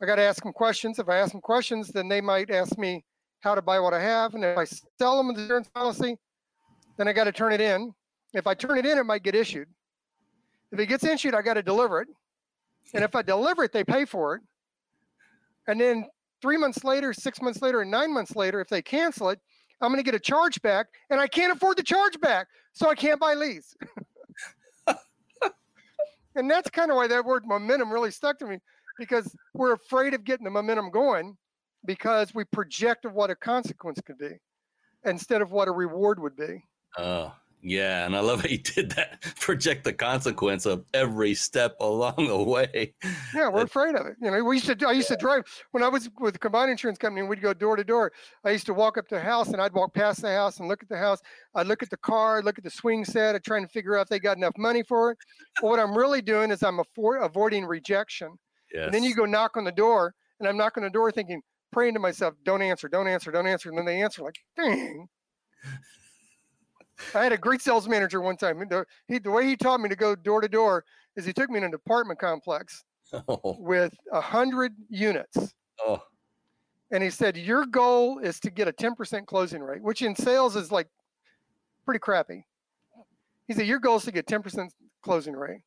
I 0.00 0.06
got 0.06 0.16
to 0.16 0.22
ask 0.22 0.42
them 0.42 0.52
questions. 0.52 0.98
If 0.98 1.08
I 1.08 1.16
ask 1.16 1.32
them 1.32 1.40
questions, 1.40 1.88
then 1.88 2.08
they 2.08 2.20
might 2.20 2.50
ask 2.50 2.78
me 2.78 3.04
how 3.40 3.54
to 3.54 3.62
buy 3.62 3.80
what 3.80 3.94
I 3.94 4.00
have. 4.00 4.34
And 4.34 4.44
if 4.44 4.56
I 4.56 4.64
sell 4.98 5.16
them 5.16 5.34
the 5.34 5.42
insurance 5.42 5.68
policy, 5.68 6.16
then 6.96 7.08
I 7.08 7.12
got 7.12 7.24
to 7.24 7.32
turn 7.32 7.52
it 7.52 7.60
in. 7.60 7.92
If 8.34 8.46
I 8.46 8.54
turn 8.54 8.78
it 8.78 8.86
in, 8.86 8.98
it 8.98 9.04
might 9.04 9.22
get 9.22 9.34
issued. 9.34 9.68
If 10.70 10.78
it 10.78 10.86
gets 10.86 11.04
issued, 11.04 11.34
I 11.34 11.42
got 11.42 11.54
to 11.54 11.62
deliver 11.62 12.00
it. 12.02 12.08
And 12.94 13.04
if 13.04 13.14
I 13.14 13.22
deliver 13.22 13.64
it, 13.64 13.72
they 13.72 13.84
pay 13.84 14.04
for 14.04 14.36
it. 14.36 14.42
And 15.66 15.80
then 15.80 16.06
three 16.42 16.56
months 16.56 16.84
later, 16.84 17.12
six 17.12 17.40
months 17.40 17.62
later, 17.62 17.82
and 17.82 17.90
nine 17.90 18.12
months 18.12 18.34
later, 18.34 18.60
if 18.60 18.68
they 18.68 18.82
cancel 18.82 19.30
it, 19.30 19.40
I'm 19.80 19.90
going 19.90 20.02
to 20.02 20.04
get 20.04 20.14
a 20.14 20.20
charge 20.20 20.60
back, 20.62 20.88
and 21.08 21.20
I 21.20 21.26
can't 21.26 21.52
afford 21.52 21.78
the 21.78 21.82
charge 21.82 22.20
back, 22.20 22.48
so 22.72 22.90
I 22.90 22.94
can't 22.94 23.20
buy 23.20 23.34
leads. 23.34 23.76
and 26.34 26.50
that's 26.50 26.68
kind 26.70 26.90
of 26.90 26.96
why 26.96 27.06
that 27.06 27.24
word 27.24 27.46
momentum 27.46 27.92
really 27.92 28.10
stuck 28.10 28.38
to 28.40 28.46
me, 28.46 28.58
because 28.98 29.34
we're 29.54 29.72
afraid 29.72 30.12
of 30.12 30.24
getting 30.24 30.44
the 30.44 30.50
momentum 30.50 30.90
going 30.90 31.36
because 31.86 32.34
we 32.34 32.44
project 32.44 33.04
of 33.04 33.14
what 33.14 33.30
a 33.30 33.34
consequence 33.34 34.00
could 34.04 34.18
be 34.18 34.38
instead 35.04 35.40
of 35.40 35.50
what 35.52 35.68
a 35.68 35.72
reward 35.72 36.20
would 36.20 36.36
be. 36.36 36.62
Oh, 36.98 37.32
yeah. 37.62 38.06
And 38.06 38.16
I 38.16 38.20
love 38.20 38.42
how 38.42 38.48
you 38.48 38.58
did 38.58 38.90
that. 38.92 39.20
Project 39.40 39.84
the 39.84 39.92
consequence 39.92 40.66
of 40.66 40.84
every 40.94 41.34
step 41.34 41.76
along 41.80 42.14
the 42.26 42.42
way. 42.42 42.94
Yeah, 43.34 43.48
we're 43.48 43.62
afraid 43.62 43.94
of 43.94 44.06
it. 44.06 44.14
You 44.20 44.30
know, 44.30 44.42
we 44.44 44.56
used 44.56 44.66
to. 44.66 44.88
I 44.88 44.92
used 44.92 45.08
to 45.08 45.16
drive 45.16 45.44
when 45.72 45.82
I 45.82 45.88
was 45.88 46.08
with 46.18 46.34
the 46.34 46.38
combined 46.38 46.70
insurance 46.70 46.98
company. 46.98 47.20
and 47.20 47.28
We'd 47.28 47.42
go 47.42 47.54
door 47.54 47.76
to 47.76 47.84
door. 47.84 48.12
I 48.44 48.50
used 48.50 48.66
to 48.66 48.74
walk 48.74 48.98
up 48.98 49.08
to 49.08 49.16
a 49.16 49.20
house 49.20 49.48
and 49.48 49.60
I'd 49.60 49.72
walk 49.72 49.94
past 49.94 50.22
the 50.22 50.30
house 50.30 50.58
and 50.60 50.68
look 50.68 50.82
at 50.82 50.88
the 50.88 50.98
house. 50.98 51.20
I'd 51.54 51.66
look 51.66 51.82
at 51.82 51.90
the 51.90 51.96
car, 51.96 52.42
look 52.42 52.58
at 52.58 52.64
the 52.64 52.70
swing 52.70 53.04
set. 53.04 53.34
I'd 53.34 53.44
try 53.44 53.60
to 53.60 53.68
figure 53.68 53.96
out 53.96 54.02
if 54.02 54.08
they 54.08 54.18
got 54.18 54.36
enough 54.36 54.56
money 54.56 54.82
for 54.82 55.12
it. 55.12 55.18
But 55.60 55.68
what 55.68 55.80
I'm 55.80 55.96
really 55.96 56.22
doing 56.22 56.50
is 56.50 56.62
I'm 56.62 56.78
afford, 56.78 57.22
avoiding 57.22 57.64
rejection. 57.66 58.30
Yes. 58.72 58.86
And 58.86 58.94
then 58.94 59.02
you 59.02 59.14
go 59.14 59.24
knock 59.24 59.56
on 59.56 59.64
the 59.64 59.72
door, 59.72 60.14
and 60.38 60.48
I'm 60.48 60.56
knocking 60.56 60.84
on 60.84 60.88
the 60.88 60.92
door 60.92 61.10
thinking, 61.10 61.42
praying 61.72 61.94
to 61.94 62.00
myself, 62.00 62.34
don't 62.44 62.62
answer, 62.62 62.88
don't 62.88 63.08
answer, 63.08 63.30
don't 63.30 63.46
answer. 63.46 63.68
And 63.68 63.78
then 63.78 63.84
they 63.84 64.02
answer 64.02 64.22
like, 64.22 64.36
dang. 64.56 65.08
I 67.14 67.22
had 67.22 67.32
a 67.32 67.38
great 67.38 67.60
sales 67.62 67.88
manager 67.88 68.20
one 68.20 68.36
time. 68.36 68.58
The, 68.68 68.84
he, 69.08 69.18
the 69.18 69.30
way 69.30 69.46
he 69.46 69.56
taught 69.56 69.80
me 69.80 69.88
to 69.88 69.96
go 69.96 70.14
door 70.14 70.40
to 70.40 70.48
door 70.48 70.84
is 71.16 71.24
he 71.24 71.32
took 71.32 71.50
me 71.50 71.58
in 71.58 71.64
an 71.64 71.74
apartment 71.74 72.18
complex 72.18 72.84
Oh, 73.12 73.56
with 73.58 73.92
a 74.12 74.20
hundred 74.20 74.72
units. 74.88 75.54
oh, 75.84 76.00
And 76.92 77.02
he 77.02 77.10
said, 77.10 77.36
Your 77.36 77.66
goal 77.66 78.18
is 78.18 78.38
to 78.40 78.50
get 78.50 78.68
a 78.68 78.72
10% 78.72 79.26
closing 79.26 79.62
rate, 79.62 79.82
which 79.82 80.02
in 80.02 80.14
sales 80.14 80.54
is 80.56 80.70
like 80.70 80.86
pretty 81.84 81.98
crappy. 82.00 82.46
He 83.48 83.54
said, 83.54 83.66
Your 83.66 83.80
goal 83.80 83.96
is 83.96 84.04
to 84.04 84.12
get 84.12 84.26
10% 84.26 84.68
closing 85.02 85.34
rate. 85.34 85.62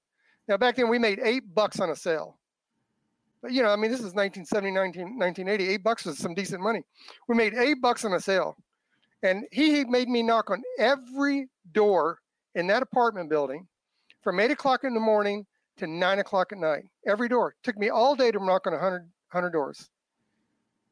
Now, 0.48 0.58
back 0.58 0.76
then 0.76 0.90
we 0.90 1.00
made 1.00 1.20
eight 1.24 1.54
bucks 1.54 1.80
on 1.80 1.90
a 1.90 1.96
sale. 1.96 2.38
But, 3.42 3.52
you 3.52 3.62
know, 3.62 3.70
I 3.70 3.76
mean, 3.76 3.92
this 3.92 4.00
is 4.00 4.14
1970, 4.14 4.72
19, 4.72 5.02
1980. 5.20 5.68
Eight 5.74 5.84
bucks 5.84 6.06
was 6.06 6.18
some 6.18 6.34
decent 6.34 6.62
money. 6.62 6.82
We 7.28 7.36
made 7.36 7.54
eight 7.56 7.82
bucks 7.82 8.06
on 8.06 8.14
a 8.14 8.20
sale. 8.22 8.56
And 9.24 9.46
he 9.52 9.86
made 9.86 10.10
me 10.10 10.22
knock 10.22 10.52
on 10.52 10.62
every 10.78 11.48
door 11.72 12.20
in 12.56 12.68
that 12.68 12.84
apartment 12.84 13.30
building 13.30 13.68
from 14.22 14.40
eight 14.40 14.52
o'clock 14.52 14.84
in 14.84 14.94
the 14.94 15.00
morning 15.00 15.46
to 15.78 15.88
nine 15.88 16.20
o'clock 16.20 16.52
at 16.52 16.58
night. 16.58 16.84
Every 17.08 17.30
door. 17.30 17.56
took 17.64 17.78
me 17.78 17.90
all 17.90 18.16
day 18.16 18.32
to 18.32 18.44
knock 18.44 18.68
on 18.68 18.74
100, 18.74 19.02
100 19.32 19.50
doors. 19.50 19.90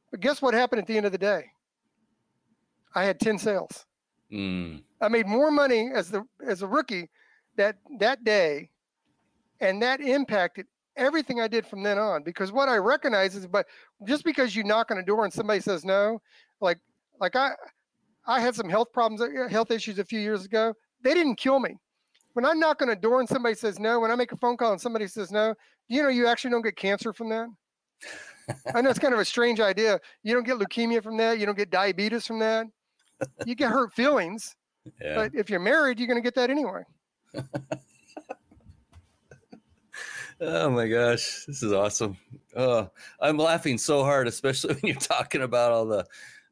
But 0.10 0.22
guess 0.22 0.42
what 0.42 0.54
happened 0.54 0.82
at 0.82 0.88
the 0.88 0.98
end 0.98 1.06
of 1.06 1.12
the 1.12 1.18
day? 1.18 1.46
I 2.96 3.04
had 3.04 3.20
10 3.20 3.38
sales. 3.38 3.86
mm, 4.32 4.82
I 5.02 5.08
made 5.08 5.28
more 5.28 5.52
money 5.52 5.90
as 5.94 6.10
the 6.10 6.24
as 6.46 6.62
a 6.62 6.68
rookie 6.68 7.10
that 7.58 7.78
that 8.00 8.24
day, 8.24 8.70
and 9.60 9.82
that 9.82 10.02
impacted 10.02 10.68
everything 10.98 11.40
I 11.40 11.48
did 11.48 11.66
from 11.66 11.84
then 11.84 11.98
on. 11.98 12.24
Because 12.24 12.52
what 12.52 12.68
I 12.68 12.78
recognize 12.78 13.36
is, 13.36 13.48
but 13.48 13.66
just 14.06 14.26
because 14.26 14.56
you 14.56 14.64
knock 14.64 14.92
on 14.92 14.98
a 14.98 15.04
door 15.04 15.24
and 15.24 15.34
somebody 15.34 15.62
says 15.62 15.86
no, 15.86 16.22
like 16.60 16.80
like 17.20 17.38
I 17.38 17.52
I 18.26 18.40
had 18.40 18.56
some 18.56 18.70
health 18.70 18.92
problems, 18.94 19.22
uh, 19.22 19.48
health 19.50 19.72
issues 19.72 20.00
a 20.00 20.06
few 20.06 20.20
years 20.20 20.46
ago. 20.46 20.74
They 21.04 21.14
didn't 21.14 21.36
kill 21.36 21.60
me. 21.60 21.78
When 22.34 22.46
I 22.46 22.54
knock 22.54 22.82
on 22.82 22.90
a 22.90 22.96
door 22.96 23.20
and 23.20 23.28
somebody 23.28 23.56
says 23.56 23.80
no, 23.80 24.00
when 24.00 24.12
I 24.12 24.16
make 24.16 24.32
a 24.32 24.38
phone 24.38 24.56
call 24.58 24.72
and 24.72 24.80
somebody 24.80 25.08
says 25.08 25.32
no, 25.32 25.54
you 25.88 26.02
know 26.02 26.10
you 26.10 26.28
actually 26.28 26.52
don't 26.52 26.62
get 26.62 26.78
cancer 26.78 27.12
from 27.14 27.30
that. 27.30 27.48
I 28.74 28.82
know 28.82 28.90
it's 28.90 29.00
kind 29.00 29.14
of 29.14 29.20
a 29.20 29.26
strange 29.26 29.60
idea. 29.60 30.00
You 30.24 30.34
don't 30.34 30.46
get 30.46 30.58
leukemia 30.58 31.04
from 31.04 31.18
that. 31.18 31.40
You 31.40 31.46
don't 31.46 31.58
get 31.58 31.70
diabetes 31.70 32.26
from 32.26 32.40
that. 32.40 32.68
You 33.46 33.56
get 33.56 33.70
hurt 33.70 33.94
feelings, 33.94 34.56
yeah. 35.02 35.16
but 35.16 35.32
if 35.36 35.50
you're 35.50 35.60
married, 35.60 36.00
you're 36.00 36.08
going 36.08 36.22
to 36.22 36.24
get 36.24 36.36
that 36.36 36.50
anyway. 36.50 36.84
Oh 40.44 40.72
my 40.72 40.88
gosh, 40.88 41.46
this 41.46 41.62
is 41.62 41.72
awesome. 41.72 42.18
Oh, 42.56 42.90
I'm 43.20 43.38
laughing 43.38 43.78
so 43.78 44.04
hard, 44.04 44.28
especially 44.28 44.74
when 44.82 44.92
you're 44.92 44.96
talking 44.96 45.44
about 45.44 45.72
all 45.72 45.86
the 45.86 46.04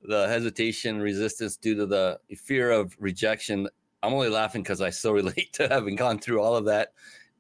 the 0.01 0.27
hesitation, 0.27 1.01
resistance 1.01 1.57
due 1.57 1.75
to 1.75 1.85
the 1.85 2.19
fear 2.37 2.71
of 2.71 2.95
rejection. 2.99 3.67
I'm 4.01 4.13
only 4.13 4.29
laughing 4.29 4.63
because 4.63 4.81
I 4.81 4.89
so 4.89 5.11
relate 5.13 5.53
to 5.53 5.67
having 5.67 5.95
gone 5.95 6.19
through 6.19 6.41
all 6.41 6.55
of 6.55 6.65
that. 6.65 6.93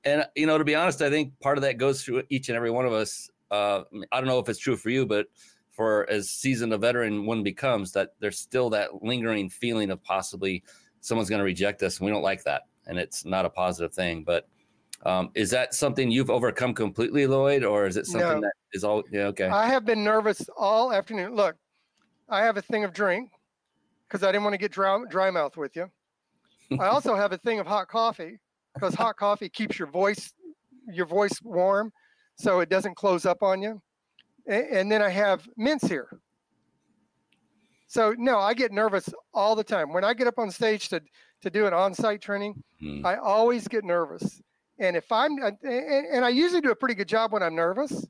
And 0.03 0.25
you 0.35 0.47
know, 0.47 0.57
to 0.57 0.63
be 0.63 0.75
honest, 0.75 1.01
I 1.01 1.09
think 1.09 1.39
part 1.39 1.57
of 1.57 1.61
that 1.63 1.77
goes 1.77 2.03
through 2.03 2.23
each 2.29 2.49
and 2.49 2.55
every 2.55 2.71
one 2.71 2.85
of 2.85 2.93
us. 2.93 3.29
Uh, 3.51 3.83
I 4.11 4.17
don't 4.19 4.27
know 4.27 4.39
if 4.39 4.47
it's 4.47 4.59
true 4.59 4.77
for 4.77 4.89
you, 4.89 5.05
but 5.05 5.27
for 5.71 6.09
as 6.09 6.29
seasoned 6.29 6.73
a 6.73 6.77
veteran 6.77 7.25
one 7.25 7.43
becomes, 7.43 7.91
that 7.93 8.13
there's 8.19 8.37
still 8.37 8.69
that 8.69 9.03
lingering 9.03 9.49
feeling 9.49 9.91
of 9.91 10.03
possibly 10.03 10.63
someone's 11.01 11.29
going 11.29 11.39
to 11.39 11.45
reject 11.45 11.81
us, 11.83 11.97
and 11.97 12.05
we 12.05 12.11
don't 12.11 12.21
like 12.21 12.43
that, 12.43 12.63
and 12.87 12.99
it's 12.99 13.25
not 13.25 13.45
a 13.45 13.49
positive 13.49 13.93
thing. 13.93 14.23
But 14.23 14.47
um, 15.05 15.31
is 15.35 15.49
that 15.51 15.73
something 15.73 16.11
you've 16.11 16.29
overcome 16.29 16.73
completely, 16.73 17.25
Lloyd, 17.27 17.63
or 17.63 17.85
is 17.85 17.97
it 17.97 18.05
something 18.05 18.41
no. 18.41 18.41
that 18.41 18.53
is 18.73 18.83
all 18.83 19.03
yeah, 19.11 19.27
okay? 19.27 19.47
I 19.47 19.67
have 19.67 19.85
been 19.85 20.03
nervous 20.03 20.49
all 20.57 20.91
afternoon. 20.93 21.35
Look, 21.35 21.55
I 22.29 22.43
have 22.43 22.57
a 22.57 22.61
thing 22.61 22.83
of 22.83 22.93
drink 22.93 23.31
because 24.07 24.23
I 24.23 24.31
didn't 24.31 24.43
want 24.43 24.53
to 24.53 24.57
get 24.57 24.71
dry, 24.71 25.01
dry 25.09 25.31
mouth 25.31 25.57
with 25.57 25.75
you. 25.75 25.89
I 26.79 26.87
also 26.87 27.15
have 27.15 27.31
a 27.31 27.37
thing 27.37 27.59
of 27.59 27.67
hot 27.67 27.87
coffee 27.87 28.39
because 28.73 28.93
hot 28.93 29.17
coffee 29.17 29.49
keeps 29.49 29.79
your 29.79 29.87
voice 29.87 30.33
your 30.91 31.05
voice 31.05 31.39
warm, 31.43 31.91
so 32.35 32.61
it 32.61 32.69
doesn't 32.69 32.95
close 32.95 33.25
up 33.25 33.43
on 33.43 33.61
you. 33.61 33.79
And, 34.47 34.65
and 34.65 34.91
then 34.91 35.03
I 35.03 35.09
have 35.09 35.47
mints 35.55 35.87
here. 35.87 36.09
So 37.87 38.15
no, 38.17 38.39
I 38.39 38.55
get 38.55 38.71
nervous 38.71 39.07
all 39.33 39.55
the 39.55 39.63
time 39.63 39.93
when 39.93 40.03
I 40.03 40.13
get 40.13 40.27
up 40.27 40.39
on 40.39 40.49
stage 40.51 40.89
to 40.89 41.01
to 41.41 41.49
do 41.49 41.67
an 41.67 41.73
on-site 41.73 42.21
training. 42.21 42.61
Mm. 42.83 43.05
I 43.05 43.15
always 43.15 43.67
get 43.67 43.83
nervous, 43.83 44.41
and 44.79 44.95
if 44.95 45.11
I'm 45.11 45.37
and, 45.41 45.57
and, 45.63 46.25
I 46.25 46.29
usually 46.29 46.61
do 46.61 46.71
a 46.71 46.75
pretty 46.75 46.95
good 46.95 47.07
job 47.07 47.31
when 47.31 47.41
I'm 47.41 47.55
nervous 47.55 48.05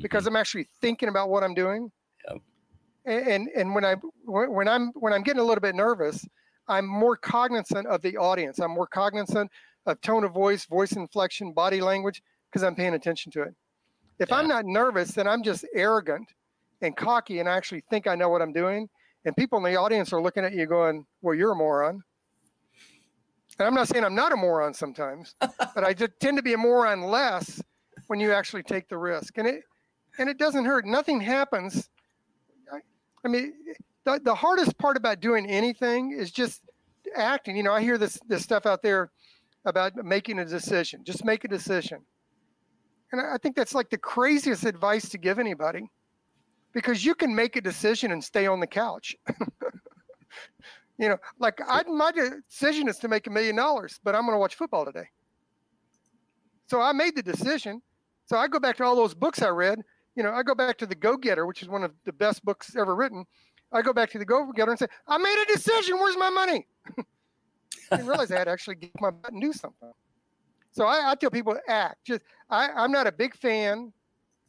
because 0.00 0.24
mm-hmm. 0.24 0.30
I'm 0.30 0.36
actually 0.36 0.66
thinking 0.80 1.08
about 1.08 1.30
what 1.30 1.42
I'm 1.42 1.54
doing. 1.54 1.90
Yep 2.28 2.42
and 3.06 3.48
and 3.54 3.74
when 3.74 3.84
I 3.84 3.96
when 4.24 4.68
I'm 4.68 4.90
when 4.94 5.12
I'm 5.12 5.22
getting 5.22 5.40
a 5.40 5.44
little 5.44 5.60
bit 5.60 5.74
nervous, 5.74 6.26
I'm 6.68 6.86
more 6.86 7.16
cognizant 7.16 7.86
of 7.86 8.02
the 8.02 8.16
audience. 8.16 8.58
I'm 8.58 8.70
more 8.70 8.86
cognizant 8.86 9.50
of 9.86 10.00
tone 10.00 10.24
of 10.24 10.32
voice, 10.32 10.64
voice 10.64 10.92
inflection, 10.92 11.52
body 11.52 11.80
language 11.80 12.22
because 12.50 12.62
I'm 12.62 12.74
paying 12.74 12.94
attention 12.94 13.30
to 13.32 13.42
it. 13.42 13.54
If 14.18 14.30
yeah. 14.30 14.36
I'm 14.36 14.48
not 14.48 14.64
nervous, 14.64 15.12
then 15.12 15.26
I'm 15.26 15.42
just 15.42 15.66
arrogant 15.74 16.32
and 16.80 16.96
cocky 16.96 17.40
and 17.40 17.48
I 17.48 17.56
actually 17.56 17.84
think 17.90 18.06
I 18.06 18.14
know 18.14 18.28
what 18.28 18.42
I'm 18.42 18.52
doing. 18.52 18.88
And 19.24 19.36
people 19.36 19.58
in 19.58 19.64
the 19.64 19.78
audience 19.78 20.12
are 20.12 20.22
looking 20.22 20.44
at 20.44 20.52
you 20.52 20.66
going, 20.66 21.06
"Well, 21.22 21.34
you're 21.34 21.52
a 21.52 21.56
moron." 21.56 22.02
And 23.58 23.68
I'm 23.68 23.74
not 23.74 23.88
saying 23.88 24.04
I'm 24.04 24.14
not 24.14 24.32
a 24.32 24.36
moron 24.36 24.74
sometimes, 24.74 25.34
but 25.40 25.84
I 25.84 25.92
just 25.92 26.12
tend 26.20 26.38
to 26.38 26.42
be 26.42 26.54
a 26.54 26.58
moron 26.58 27.02
less 27.02 27.62
when 28.08 28.20
you 28.20 28.32
actually 28.32 28.62
take 28.62 28.88
the 28.88 28.98
risk. 28.98 29.38
And 29.38 29.46
it 29.46 29.62
and 30.18 30.28
it 30.28 30.38
doesn't 30.38 30.64
hurt. 30.64 30.86
Nothing 30.86 31.20
happens 31.20 31.88
I 33.24 33.28
mean, 33.28 33.54
the, 34.04 34.20
the 34.22 34.34
hardest 34.34 34.76
part 34.78 34.96
about 34.96 35.20
doing 35.20 35.46
anything 35.48 36.12
is 36.12 36.30
just 36.30 36.62
acting. 37.16 37.56
You 37.56 37.62
know, 37.62 37.72
I 37.72 37.80
hear 37.80 37.98
this 37.98 38.18
this 38.28 38.42
stuff 38.42 38.66
out 38.66 38.82
there 38.82 39.10
about 39.64 39.96
making 39.96 40.38
a 40.38 40.44
decision. 40.44 41.04
Just 41.04 41.24
make 41.24 41.44
a 41.44 41.48
decision. 41.48 42.00
And 43.12 43.20
I 43.20 43.38
think 43.38 43.56
that's 43.56 43.74
like 43.74 43.90
the 43.90 43.98
craziest 43.98 44.64
advice 44.64 45.08
to 45.10 45.18
give 45.18 45.38
anybody 45.38 45.88
because 46.72 47.04
you 47.04 47.14
can 47.14 47.34
make 47.34 47.56
a 47.56 47.60
decision 47.60 48.10
and 48.12 48.22
stay 48.22 48.46
on 48.46 48.60
the 48.60 48.66
couch. 48.66 49.14
you 50.98 51.08
know, 51.08 51.16
like 51.38 51.60
I, 51.66 51.84
my 51.84 52.12
decision 52.12 52.88
is 52.88 52.98
to 52.98 53.08
make 53.08 53.26
a 53.26 53.30
million 53.30 53.56
dollars, 53.56 54.00
but 54.02 54.14
I'm 54.14 54.22
going 54.22 54.34
to 54.34 54.38
watch 54.38 54.56
football 54.56 54.84
today. 54.84 55.08
So 56.68 56.80
I 56.80 56.92
made 56.92 57.16
the 57.16 57.22
decision. 57.22 57.80
So 58.26 58.36
I 58.36 58.48
go 58.48 58.58
back 58.58 58.76
to 58.78 58.84
all 58.84 58.96
those 58.96 59.14
books 59.14 59.42
I 59.42 59.48
read 59.48 59.80
you 60.16 60.22
know, 60.22 60.32
I 60.32 60.42
go 60.42 60.54
back 60.54 60.78
to 60.78 60.86
the 60.86 60.94
Go 60.94 61.16
Getter, 61.16 61.46
which 61.46 61.62
is 61.62 61.68
one 61.68 61.82
of 61.82 61.92
the 62.04 62.12
best 62.12 62.44
books 62.44 62.76
ever 62.76 62.94
written. 62.94 63.24
I 63.72 63.82
go 63.82 63.92
back 63.92 64.10
to 64.10 64.18
the 64.18 64.24
Go 64.24 64.50
Getter 64.52 64.70
and 64.70 64.78
say, 64.78 64.86
I 65.08 65.18
made 65.18 65.42
a 65.42 65.52
decision. 65.52 65.98
Where's 65.98 66.16
my 66.16 66.30
money? 66.30 66.66
I 67.90 67.96
didn't 67.96 68.08
realize 68.08 68.30
I 68.30 68.38
had 68.38 68.44
to 68.44 68.50
actually 68.50 68.76
get 68.76 68.92
my 69.00 69.10
butt 69.10 69.32
and 69.32 69.40
do 69.40 69.52
something. 69.52 69.90
So 70.72 70.86
I, 70.86 71.10
I 71.10 71.14
tell 71.14 71.30
people 71.30 71.56
act. 71.68 72.04
Just 72.04 72.22
I, 72.50 72.68
I'm 72.68 72.92
not 72.92 73.06
a 73.06 73.12
big 73.12 73.34
fan, 73.36 73.92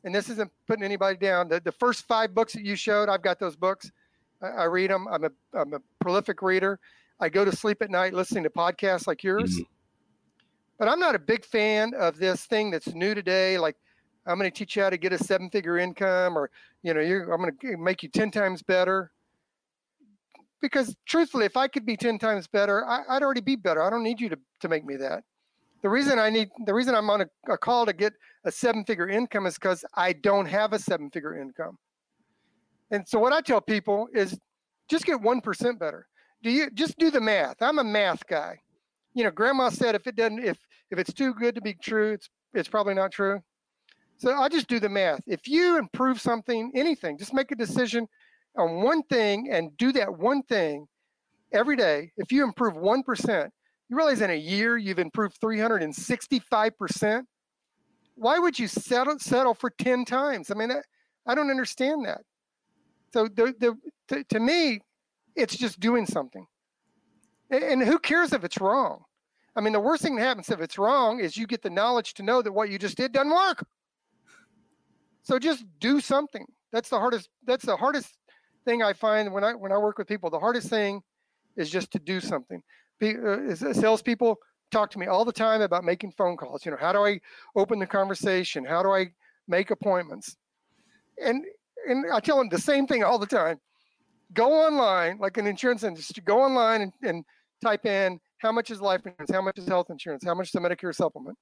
and 0.04 0.14
this 0.14 0.30
isn't 0.30 0.52
putting 0.68 0.84
anybody 0.84 1.18
down. 1.18 1.50
The, 1.50 1.60
the 1.60 1.72
first 1.72 2.08
five 2.08 2.34
books 2.34 2.54
that 2.54 2.64
you 2.64 2.76
showed, 2.76 3.10
I've 3.10 3.22
got 3.22 3.40
those 3.40 3.56
books. 3.56 3.92
I, 4.42 4.48
I 4.48 4.64
read 4.66 4.90
them. 4.90 5.08
I'm 5.08 5.26
a 5.26 5.32
I'm 5.54 5.74
a 5.74 5.80
prolific 6.00 6.42
reader. 6.42 6.80
I 7.20 7.30
go 7.30 7.46
to 7.46 7.56
sleep 7.56 7.82
at 7.82 7.90
night 7.90 8.14
listening 8.14 8.44
to 8.44 8.50
podcasts 8.50 9.08
like 9.08 9.24
yours. 9.24 9.56
Mm-hmm. 9.56 9.64
But 10.78 10.90
I'm 10.90 11.00
not 11.00 11.16
a 11.16 11.20
big 11.20 11.46
fan 11.46 11.94
of 11.94 12.18
this 12.18 12.46
thing 12.46 12.70
that's 12.70 12.94
new 12.94 13.16
today, 13.16 13.58
like 13.58 13.78
I'm 14.26 14.38
going 14.38 14.50
to 14.50 14.56
teach 14.56 14.76
you 14.76 14.84
how 14.84 14.90
to 14.90 14.98
get 14.98 15.14
a 15.14 15.18
seven 15.18 15.50
figure 15.50 15.78
income 15.78 16.38
or, 16.38 16.50
you 16.84 16.94
know, 16.94 17.02
I'm 17.02 17.42
going 17.42 17.52
to 17.62 17.78
make 17.78 18.04
you 18.04 18.10
10 18.10 18.32
times 18.32 18.64
better. 18.64 19.12
Because 20.62 20.96
truthfully, 21.06 21.46
if 21.46 21.58
I 21.58 21.68
could 21.68 21.86
be 21.86 21.96
10 21.96 22.18
times 22.18 22.48
better, 22.48 22.86
I, 22.86 23.04
would 23.14 23.24
already 23.24 23.42
be 23.42 23.56
better. 23.56 23.84
I 23.84 23.90
don't 23.90 24.04
need 24.04 24.20
you 24.20 24.30
to, 24.30 24.40
to 24.62 24.70
make 24.70 24.84
me 24.84 24.96
that. 24.96 25.24
The 25.84 25.90
reason 25.90 26.18
I 26.18 26.32
need, 26.32 26.50
the 26.66 26.74
reason 26.74 26.96
I'm 26.96 27.10
on 27.12 27.22
a, 27.22 27.28
a 27.48 27.58
call 27.58 27.86
to 27.86 27.94
get 27.94 28.14
a 28.46 28.52
seven 28.52 28.84
figure 28.84 29.08
income 29.08 29.46
is 29.46 29.56
because 29.56 29.86
I 29.94 30.14
don't 30.14 30.48
have 30.48 30.74
a 30.74 30.80
seven 30.80 31.12
figure 31.12 31.40
income. 31.40 31.78
And 32.90 33.08
so 33.08 33.20
what 33.20 33.34
I 33.34 33.42
tell 33.42 33.62
people 33.62 34.08
is 34.14 34.38
just 34.90 35.06
get 35.06 35.22
1% 35.22 35.80
better. 35.80 36.08
Do 36.42 36.50
you 36.50 36.70
just 36.72 36.98
do 36.98 37.12
the 37.12 37.22
math? 37.22 37.62
I'm 37.62 37.80
a 37.80 37.84
math 37.84 38.26
guy. 38.28 38.60
You 39.14 39.24
know, 39.24 39.32
grandma 39.32 39.70
said 39.70 39.96
if 39.96 40.08
it 40.08 40.16
doesn't, 40.16 40.44
if, 40.44 40.58
if 40.92 41.00
it's 41.00 41.14
too 41.14 41.34
good 41.34 41.56
to 41.56 41.62
be 41.62 41.74
true, 41.74 42.14
it's, 42.14 42.30
it's 42.54 42.70
probably 42.70 42.94
not 42.94 43.12
true. 43.12 43.42
So 44.18 44.34
I 44.34 44.50
just 44.50 44.68
do 44.68 44.80
the 44.80 44.90
math. 44.90 45.22
If 45.28 45.48
you 45.48 45.78
improve 45.78 46.22
something, 46.22 46.72
anything, 46.74 47.18
just 47.18 47.34
make 47.34 47.52
a 47.52 47.56
decision 47.56 48.08
on 48.58 48.82
one 48.82 49.04
thing 49.04 49.50
and 49.52 49.76
do 49.78 49.92
that 49.92 50.18
one 50.18 50.42
thing 50.44 50.88
every 51.52 51.76
day. 51.76 52.12
If 52.18 52.32
you 52.32 52.44
improve 52.44 52.76
1%, 52.76 53.50
you 53.90 53.98
realize 53.98 54.22
in 54.22 54.30
a 54.30 54.36
year 54.36 54.78
you've 54.78 55.00
improved 55.00 55.40
365%. 55.42 57.24
Why 58.16 58.40
would 58.40 58.58
you 58.58 58.68
settle 58.68 59.20
settle 59.20 59.54
for 59.54 59.70
10 59.70 60.06
times? 60.06 60.50
I 60.50 60.54
mean, 60.54 60.72
I, 60.72 60.80
I 61.28 61.36
don't 61.36 61.50
understand 61.50 62.06
that. 62.06 62.22
So 63.14 63.28
the, 63.28 63.54
the 63.60 63.78
to, 64.08 64.24
to 64.24 64.40
me, 64.40 64.80
it's 65.36 65.56
just 65.56 65.80
doing 65.80 66.06
something. 66.06 66.46
And, 67.50 67.64
and 67.64 67.84
who 67.84 68.00
cares 68.00 68.32
if 68.32 68.44
it's 68.44 68.60
wrong? 68.60 69.04
I 69.56 69.62
mean, 69.62 69.74
the 69.74 69.80
worst 69.80 70.04
thing 70.04 70.16
that 70.16 70.22
happens 70.22 70.50
if 70.50 70.62
it's 70.62 70.78
wrong 70.78 71.20
is 71.20 71.38
you 71.38 71.48
get 71.48 71.62
the 71.62 71.70
knowledge 71.70 72.14
to 72.16 72.24
know 72.24 72.42
that 72.42 72.52
what 72.52 72.70
you 72.70 72.80
just 72.80 72.98
did 72.98 73.12
doesn't 73.12 73.32
work. 73.32 73.66
So 75.26 75.40
just 75.40 75.66
do 75.80 76.00
something. 76.00 76.46
That's 76.72 76.90
the 76.90 77.00
hardest. 77.00 77.30
That's 77.46 77.66
the 77.66 77.76
hardest 77.76 78.16
thing 78.64 78.84
I 78.84 78.94
find 78.94 79.34
when 79.34 79.44
I 79.44 79.54
when 79.56 79.72
I 79.72 79.78
work 79.78 79.98
with 79.98 80.08
people. 80.08 80.30
The 80.30 80.40
hardest 80.40 80.70
thing 80.70 81.02
is 81.58 81.70
just 81.70 81.92
to 81.92 82.00
do 82.00 82.22
something. 82.22 82.62
Uh, 83.02 83.56
salespeople 83.56 84.38
talk 84.72 84.92
to 84.92 85.00
me 85.00 85.08
all 85.08 85.26
the 85.26 85.34
time 85.34 85.62
about 85.62 85.84
making 85.84 86.12
phone 86.12 86.38
calls. 86.38 86.64
You 86.64 86.72
know, 86.72 86.78
how 86.80 86.94
do 86.94 87.04
I 87.04 87.20
open 87.56 87.80
the 87.80 87.88
conversation? 87.88 88.64
How 88.64 88.84
do 88.84 88.92
I 88.92 89.08
make 89.48 89.72
appointments? 89.72 90.38
And 91.22 91.44
and 91.88 92.06
I 92.14 92.20
tell 92.20 92.38
them 92.38 92.50
the 92.50 92.60
same 92.60 92.86
thing 92.86 93.04
all 93.04 93.18
the 93.18 93.26
time. 93.26 93.60
Go 94.34 94.54
online, 94.54 95.18
like 95.18 95.38
an 95.38 95.48
insurance 95.48 95.84
industry. 95.84 96.22
Go 96.24 96.42
online 96.42 96.82
and, 96.82 96.94
and 97.02 97.26
type 97.64 97.88
in 97.88 98.20
how 98.38 98.52
much 98.52 98.70
is 98.70 98.80
life 98.80 99.02
insurance, 99.08 99.32
how 99.32 99.42
much 99.42 99.58
is 99.58 99.68
health 99.68 99.90
insurance, 99.90 100.24
how 100.24 100.36
much 100.36 100.48
is 100.48 100.52
the 100.52 100.60
Medicare 100.60 100.94
supplement, 100.94 101.38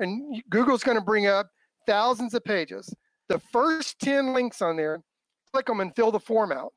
and 0.00 0.42
Google's 0.50 0.82
going 0.82 0.98
to 0.98 1.04
bring 1.04 1.28
up 1.28 1.48
thousands 1.86 2.34
of 2.34 2.42
pages 2.42 2.92
the 3.28 3.38
first 3.38 3.98
10 4.00 4.32
links 4.32 4.62
on 4.62 4.76
there, 4.76 5.02
click 5.52 5.66
them 5.66 5.80
and 5.80 5.94
fill 5.94 6.10
the 6.10 6.20
form 6.20 6.52
out. 6.52 6.72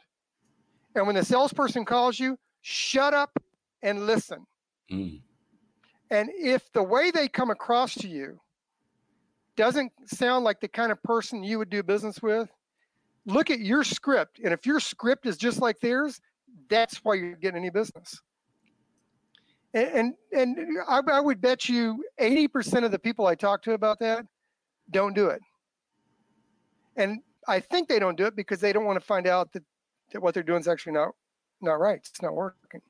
And 0.95 1.05
when 1.05 1.15
the 1.15 1.25
salesperson 1.25 1.85
calls 1.85 2.19
you, 2.19 2.37
shut 2.61 3.13
up 3.13 3.31
and 3.81 4.05
listen. 4.05 4.45
Mm. 4.91 5.21
And 6.09 6.29
if 6.33 6.71
the 6.73 6.83
way 6.83 7.11
they 7.11 7.27
come 7.27 7.49
across 7.49 7.93
to 7.95 8.07
you 8.07 8.39
doesn't 9.55 9.91
sound 10.05 10.45
like 10.45 10.59
the 10.59 10.67
kind 10.67 10.91
of 10.91 11.01
person 11.03 11.43
you 11.43 11.57
would 11.57 11.69
do 11.69 11.83
business 11.83 12.21
with, 12.21 12.49
look 13.25 13.49
at 13.51 13.59
your 13.59 13.83
script. 13.83 14.39
And 14.43 14.53
if 14.53 14.65
your 14.65 14.79
script 14.79 15.25
is 15.25 15.37
just 15.37 15.59
like 15.59 15.79
theirs, 15.79 16.21
that's 16.69 16.97
why 17.03 17.15
you're 17.15 17.35
getting 17.35 17.59
any 17.59 17.69
business. 17.69 18.21
And 19.73 20.13
and, 20.31 20.57
and 20.57 20.77
I, 20.87 21.01
I 21.11 21.19
would 21.19 21.41
bet 21.41 21.67
you 21.67 22.03
80% 22.19 22.85
of 22.85 22.91
the 22.91 22.99
people 22.99 23.27
I 23.27 23.35
talk 23.35 23.61
to 23.63 23.73
about 23.73 23.99
that 23.99 24.25
don't 24.91 25.13
do 25.13 25.27
it. 25.27 25.41
And 26.97 27.21
I 27.47 27.59
think 27.59 27.87
they 27.87 27.99
don't 27.99 28.17
do 28.17 28.25
it 28.25 28.35
because 28.35 28.59
they 28.59 28.73
don't 28.73 28.85
want 28.85 28.99
to 28.99 29.05
find 29.05 29.27
out 29.27 29.53
that, 29.53 29.63
that 30.11 30.21
what 30.21 30.33
they're 30.33 30.43
doing 30.43 30.59
is 30.59 30.67
actually 30.67 30.93
not 30.93 31.09
not 31.61 31.79
right. 31.79 31.99
It's 31.99 32.21
not 32.21 32.35
working. 32.35 32.81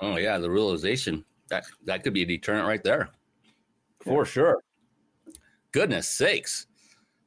Oh 0.00 0.16
yeah, 0.16 0.38
the 0.38 0.50
realization 0.50 1.24
that 1.48 1.64
that 1.84 2.02
could 2.02 2.14
be 2.14 2.22
a 2.22 2.26
deterrent 2.26 2.66
right 2.66 2.82
there, 2.82 3.10
for 4.00 4.22
yeah. 4.22 4.30
sure. 4.30 4.64
Goodness 5.72 6.08
sakes, 6.08 6.66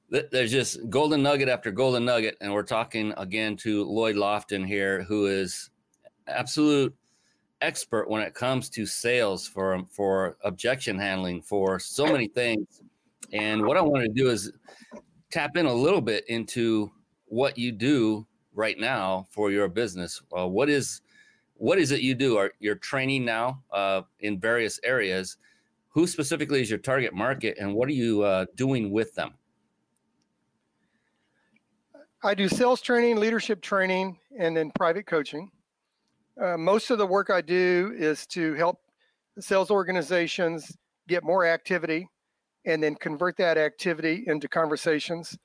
there's 0.10 0.52
just 0.52 0.90
golden 0.90 1.22
nugget 1.22 1.50
after 1.50 1.72
golden 1.72 2.06
nugget, 2.06 2.38
and 2.40 2.54
we're 2.54 2.64
talking 2.64 3.14
again 3.18 3.58
to 3.58 3.84
Lloyd 3.84 4.16
Lofton 4.16 4.66
here, 4.66 5.04
who 5.04 5.26
is 5.28 5.70
absolute 6.28 6.96
expert 7.62 8.10
when 8.10 8.22
it 8.22 8.34
comes 8.34 8.70
to 8.70 8.86
sales 8.86 9.48
for 9.48 9.84
for 9.90 10.38
objection 10.44 10.98
handling 10.98 11.42
for 11.42 11.80
so 11.80 12.06
many 12.06 12.28
things 12.28 12.82
And 13.34 13.66
what 13.66 13.78
I 13.78 13.82
want 13.82 14.04
to 14.04 14.10
do 14.10 14.30
is 14.30 14.52
tap 15.32 15.58
in 15.58 15.66
a 15.66 15.74
little 15.74 16.02
bit 16.02 16.26
into 16.28 16.92
what 17.26 17.58
you 17.58 17.72
do 17.72 18.26
right 18.54 18.80
now 18.80 19.28
for 19.30 19.52
your 19.52 19.68
business. 19.68 20.22
Uh, 20.38 20.48
what 20.48 20.70
is 20.70 21.02
what 21.56 21.80
is 21.80 21.92
it 21.92 22.02
you 22.02 22.14
do? 22.16 22.38
Are 22.38 22.52
you're 22.60 22.76
training 22.76 23.26
now 23.26 23.64
uh, 23.72 24.02
in 24.20 24.40
various 24.40 24.80
areas? 24.84 25.38
Who 25.90 26.06
specifically 26.06 26.62
is 26.62 26.70
your 26.70 26.80
target 26.80 27.14
market, 27.14 27.58
and 27.60 27.74
what 27.74 27.90
are 27.90 27.94
you 27.94 28.22
uh, 28.22 28.46
doing 28.56 28.92
with 28.92 29.16
them? 29.16 29.34
I 32.24 32.34
do 32.34 32.48
sales 32.48 32.82
training, 32.82 33.18
leadership 33.18 33.62
training, 33.62 34.18
and 34.38 34.56
then 34.56 34.72
private 34.76 35.06
coaching. 35.06 35.52
Uh, 36.42 36.58
most 36.58 36.92
of 36.92 37.00
the 37.00 37.06
work 37.06 37.30
I 37.30 37.42
do 37.42 37.96
is 37.98 38.28
to 38.28 38.54
help 38.54 38.80
sales 39.40 39.72
organizations 39.72 40.76
get 41.08 41.24
more 41.24 41.46
activity 41.46 42.08
and 42.68 42.84
then 42.84 42.94
convert 42.96 43.38
that 43.38 43.58
activity 43.58 44.26
into 44.28 44.48
conversations 44.48 45.38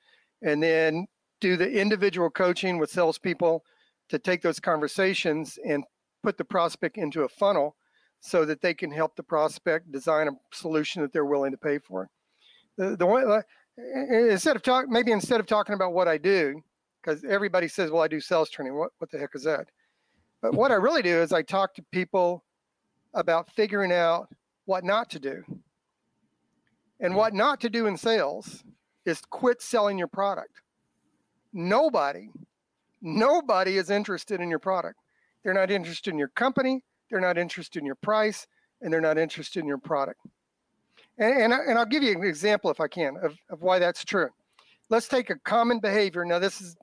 and 0.42 0.62
then 0.62 1.06
do 1.40 1.56
the 1.56 1.70
individual 1.70 2.28
coaching 2.28 2.78
with 2.78 2.90
salespeople 2.90 3.64
to 4.08 4.18
take 4.18 4.42
those 4.42 4.60
conversations 4.60 5.58
and 5.64 5.84
put 6.22 6.36
the 6.36 6.44
prospect 6.44 6.98
into 6.98 7.22
a 7.22 7.28
funnel 7.28 7.76
so 8.20 8.44
that 8.44 8.60
they 8.60 8.74
can 8.74 8.90
help 8.90 9.16
the 9.16 9.22
prospect 9.22 9.90
design 9.90 10.28
a 10.28 10.32
solution 10.52 11.00
that 11.00 11.12
they're 11.12 11.24
willing 11.24 11.52
to 11.52 11.56
pay 11.56 11.78
for. 11.78 12.10
The, 12.76 12.96
the 12.96 13.06
one, 13.06 13.30
uh, 13.30 13.42
instead 14.10 14.56
of 14.56 14.62
talk, 14.62 14.88
maybe 14.88 15.12
instead 15.12 15.40
of 15.40 15.46
talking 15.46 15.74
about 15.74 15.92
what 15.92 16.08
I 16.08 16.18
do, 16.18 16.60
because 17.02 17.24
everybody 17.24 17.68
says, 17.68 17.90
well, 17.90 18.02
I 18.02 18.08
do 18.08 18.20
sales 18.20 18.50
training. 18.50 18.76
What, 18.76 18.90
what 18.98 19.10
the 19.10 19.18
heck 19.18 19.30
is 19.34 19.44
that? 19.44 19.66
But 20.40 20.54
what 20.54 20.72
I 20.72 20.74
really 20.74 21.02
do 21.02 21.20
is 21.20 21.32
I 21.32 21.42
talk 21.42 21.74
to 21.74 21.84
people 21.92 22.44
about 23.14 23.50
figuring 23.54 23.92
out 23.92 24.28
what 24.64 24.84
not 24.84 25.08
to 25.10 25.20
do. 25.20 25.42
And 27.00 27.16
what 27.16 27.34
not 27.34 27.60
to 27.60 27.70
do 27.70 27.86
in 27.86 27.96
sales 27.96 28.64
is 29.04 29.20
quit 29.30 29.60
selling 29.60 29.98
your 29.98 30.08
product. 30.08 30.60
Nobody, 31.52 32.30
nobody 33.00 33.76
is 33.76 33.90
interested 33.90 34.40
in 34.40 34.48
your 34.48 34.58
product. 34.58 34.98
They're 35.42 35.54
not 35.54 35.70
interested 35.70 36.10
in 36.10 36.18
your 36.18 36.28
company, 36.28 36.82
they're 37.10 37.20
not 37.20 37.36
interested 37.36 37.80
in 37.80 37.86
your 37.86 37.96
price, 37.96 38.46
and 38.80 38.92
they're 38.92 39.00
not 39.00 39.18
interested 39.18 39.60
in 39.60 39.66
your 39.66 39.78
product. 39.78 40.20
And, 41.18 41.42
and, 41.42 41.54
I, 41.54 41.58
and 41.68 41.78
I'll 41.78 41.86
give 41.86 42.02
you 42.02 42.12
an 42.12 42.24
example, 42.24 42.70
if 42.70 42.80
I 42.80 42.88
can, 42.88 43.16
of, 43.22 43.36
of 43.50 43.62
why 43.62 43.78
that's 43.78 44.04
true. 44.04 44.30
Let's 44.88 45.08
take 45.08 45.30
a 45.30 45.36
common 45.36 45.80
behavior. 45.80 46.24
Now, 46.24 46.38
this 46.38 46.60
is 46.60 46.76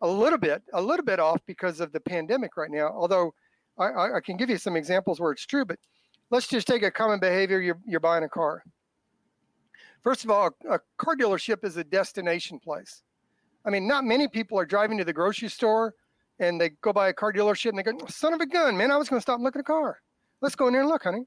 a 0.00 0.08
little 0.08 0.38
bit, 0.38 0.62
a 0.72 0.80
little 0.80 1.04
bit 1.04 1.18
off 1.18 1.40
because 1.46 1.80
of 1.80 1.92
the 1.92 2.00
pandemic 2.00 2.56
right 2.56 2.70
now, 2.70 2.88
although 2.88 3.34
I, 3.78 4.16
I 4.16 4.20
can 4.24 4.36
give 4.36 4.50
you 4.50 4.58
some 4.58 4.76
examples 4.76 5.20
where 5.20 5.32
it's 5.32 5.46
true, 5.46 5.64
but 5.64 5.78
let's 6.30 6.46
just 6.46 6.66
take 6.66 6.82
a 6.82 6.90
common 6.90 7.18
behavior. 7.18 7.60
You're, 7.60 7.78
you're 7.86 8.00
buying 8.00 8.24
a 8.24 8.28
car. 8.28 8.62
First 10.04 10.22
of 10.22 10.30
all, 10.30 10.50
a 10.70 10.78
car 10.98 11.16
dealership 11.16 11.64
is 11.64 11.78
a 11.78 11.82
destination 11.82 12.60
place. 12.60 13.02
I 13.64 13.70
mean, 13.70 13.88
not 13.88 14.04
many 14.04 14.28
people 14.28 14.58
are 14.58 14.66
driving 14.66 14.98
to 14.98 15.04
the 15.04 15.14
grocery 15.14 15.48
store 15.48 15.94
and 16.38 16.60
they 16.60 16.68
go 16.82 16.92
by 16.92 17.08
a 17.08 17.12
car 17.14 17.32
dealership 17.32 17.70
and 17.70 17.78
they 17.78 17.82
go, 17.82 17.98
son 18.08 18.34
of 18.34 18.40
a 18.40 18.46
gun, 18.46 18.76
man, 18.76 18.90
I 18.90 18.98
was 18.98 19.08
going 19.08 19.18
to 19.18 19.22
stop 19.22 19.36
and 19.36 19.44
look 19.44 19.56
at 19.56 19.60
a 19.60 19.64
car. 19.64 20.00
Let's 20.42 20.54
go 20.54 20.66
in 20.66 20.74
there 20.74 20.82
and 20.82 20.90
look, 20.90 21.04
honey. 21.04 21.24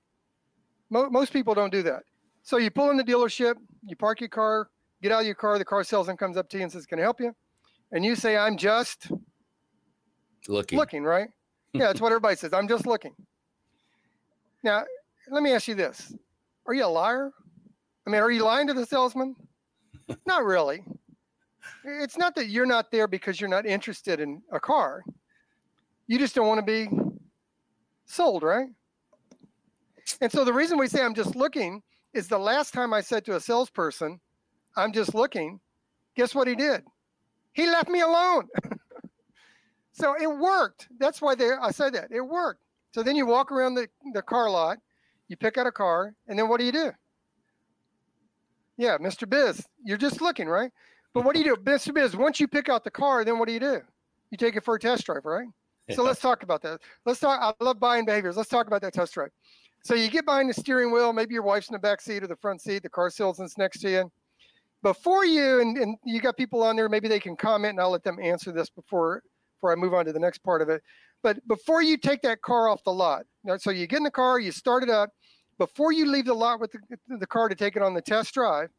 Mo- 0.91 1.09
most 1.09 1.33
people 1.33 1.55
don't 1.55 1.71
do 1.71 1.81
that. 1.83 2.03
So 2.43 2.57
you 2.57 2.69
pull 2.69 2.91
in 2.91 2.97
the 2.97 3.03
dealership, 3.03 3.55
you 3.83 3.95
park 3.95 4.21
your 4.21 4.29
car, 4.29 4.69
get 5.01 5.11
out 5.11 5.21
of 5.21 5.25
your 5.25 5.35
car, 5.35 5.57
the 5.57 5.65
car 5.65 5.83
salesman 5.83 6.15
comes 6.15 6.37
up 6.37 6.47
to 6.49 6.57
you 6.57 6.63
and 6.63 6.71
says, 6.71 6.85
Can 6.85 6.99
I 6.99 7.01
help 7.01 7.19
you? 7.19 7.35
And 7.91 8.05
you 8.05 8.15
say, 8.15 8.37
I'm 8.37 8.57
just 8.57 9.11
looking. 10.47 10.77
Looking, 10.77 11.03
right? 11.03 11.29
yeah, 11.73 11.87
that's 11.87 11.99
what 11.99 12.11
everybody 12.11 12.35
says. 12.35 12.53
I'm 12.53 12.67
just 12.67 12.85
looking. 12.85 13.15
Now, 14.63 14.83
let 15.31 15.41
me 15.41 15.51
ask 15.51 15.67
you 15.67 15.75
this 15.75 16.13
Are 16.67 16.73
you 16.73 16.85
a 16.85 16.87
liar? 16.87 17.31
I 18.07 18.09
mean, 18.09 18.21
are 18.21 18.31
you 18.31 18.45
lying 18.45 18.67
to 18.67 18.73
the 18.73 18.85
salesman? 18.85 19.35
not 20.25 20.45
really. 20.45 20.81
It's 21.83 22.17
not 22.17 22.35
that 22.35 22.47
you're 22.47 22.65
not 22.65 22.89
there 22.89 23.05
because 23.05 23.41
you're 23.41 23.49
not 23.49 23.65
interested 23.65 24.21
in 24.21 24.41
a 24.49 24.61
car. 24.61 25.03
You 26.07 26.17
just 26.17 26.33
don't 26.33 26.47
want 26.47 26.65
to 26.65 26.65
be 26.65 26.89
sold, 28.05 28.43
right? 28.43 28.69
And 30.21 30.31
so 30.31 30.45
the 30.45 30.53
reason 30.53 30.77
we 30.77 30.87
say 30.87 31.03
I'm 31.03 31.13
just 31.13 31.35
looking 31.35 31.83
is 32.13 32.29
the 32.29 32.37
last 32.37 32.73
time 32.73 32.93
I 32.93 33.01
said 33.01 33.25
to 33.25 33.35
a 33.35 33.41
salesperson, 33.41 34.21
I'm 34.77 34.93
just 34.93 35.13
looking, 35.13 35.59
guess 36.15 36.33
what 36.33 36.47
he 36.47 36.55
did? 36.55 36.83
He 37.51 37.67
left 37.67 37.89
me 37.89 37.99
alone. 37.99 38.47
so 39.91 40.15
it 40.15 40.27
worked. 40.27 40.87
That's 40.97 41.21
why 41.21 41.35
they, 41.35 41.49
I 41.61 41.71
said 41.71 41.93
that. 41.95 42.07
It 42.09 42.21
worked. 42.21 42.61
So 42.93 43.03
then 43.03 43.17
you 43.17 43.25
walk 43.25 43.51
around 43.51 43.73
the, 43.73 43.89
the 44.13 44.21
car 44.21 44.49
lot, 44.49 44.77
you 45.27 45.35
pick 45.35 45.57
out 45.57 45.67
a 45.67 45.73
car, 45.73 46.15
and 46.29 46.39
then 46.39 46.47
what 46.47 46.61
do 46.61 46.65
you 46.65 46.71
do? 46.71 46.93
Yeah, 48.77 48.97
Mr. 48.97 49.27
Biz, 49.29 49.65
you're 49.83 49.97
just 49.97 50.21
looking, 50.21 50.47
right? 50.47 50.71
But 51.13 51.25
what 51.25 51.33
do 51.33 51.41
you 51.41 51.55
do, 51.55 51.61
Mr. 51.63 51.93
Biz? 51.93 52.15
Once 52.15 52.39
you 52.39 52.47
pick 52.47 52.69
out 52.69 52.83
the 52.83 52.91
car, 52.91 53.25
then 53.25 53.39
what 53.39 53.47
do 53.47 53.53
you 53.53 53.59
do? 53.59 53.81
You 54.31 54.37
take 54.37 54.55
it 54.55 54.63
for 54.63 54.75
a 54.75 54.79
test 54.79 55.05
drive, 55.05 55.25
right? 55.25 55.47
Yeah. 55.87 55.95
So 55.95 56.03
let's 56.03 56.19
talk 56.19 56.43
about 56.43 56.61
that. 56.63 56.81
Let's 57.05 57.19
talk. 57.19 57.39
I 57.41 57.63
love 57.63 57.79
buying 57.79 58.05
behaviors. 58.05 58.37
Let's 58.37 58.49
talk 58.49 58.67
about 58.67 58.81
that 58.81 58.93
test 58.93 59.13
drive. 59.13 59.29
So 59.83 59.95
you 59.95 60.09
get 60.09 60.25
behind 60.25 60.49
the 60.49 60.53
steering 60.53 60.91
wheel. 60.91 61.13
Maybe 61.13 61.33
your 61.33 61.43
wife's 61.43 61.69
in 61.69 61.73
the 61.73 61.79
back 61.79 62.01
seat 62.01 62.23
or 62.23 62.27
the 62.27 62.35
front 62.35 62.61
seat. 62.61 62.83
The 62.83 62.89
car 62.89 63.09
salesman's 63.09 63.57
next 63.57 63.79
to 63.81 63.89
you. 63.89 64.11
Before 64.83 65.25
you 65.25 65.61
and, 65.61 65.77
and 65.77 65.97
you 66.05 66.19
got 66.19 66.37
people 66.37 66.61
on 66.61 66.75
there, 66.75 66.89
maybe 66.89 67.07
they 67.07 67.19
can 67.19 67.35
comment, 67.35 67.71
and 67.71 67.79
I'll 67.79 67.89
let 67.89 68.03
them 68.03 68.19
answer 68.21 68.51
this 68.51 68.69
before 68.69 69.23
before 69.55 69.71
I 69.71 69.75
move 69.75 69.93
on 69.93 70.05
to 70.05 70.13
the 70.13 70.19
next 70.19 70.39
part 70.39 70.61
of 70.61 70.69
it. 70.69 70.83
But 71.23 71.45
before 71.47 71.81
you 71.81 71.97
take 71.97 72.21
that 72.21 72.41
car 72.41 72.69
off 72.69 72.83
the 72.83 72.93
lot, 72.93 73.25
so 73.57 73.71
you 73.71 73.87
get 73.87 73.97
in 73.97 74.03
the 74.03 74.11
car, 74.11 74.39
you 74.39 74.51
start 74.51 74.83
it 74.83 74.89
up. 74.89 75.09
Before 75.57 75.91
you 75.91 76.05
leave 76.05 76.25
the 76.25 76.33
lot 76.33 76.59
with 76.59 76.71
the, 76.71 77.17
the 77.17 77.27
car 77.27 77.49
to 77.49 77.55
take 77.55 77.75
it 77.75 77.81
on 77.81 77.93
the 77.93 78.01
test 78.01 78.33
drive, 78.33 78.69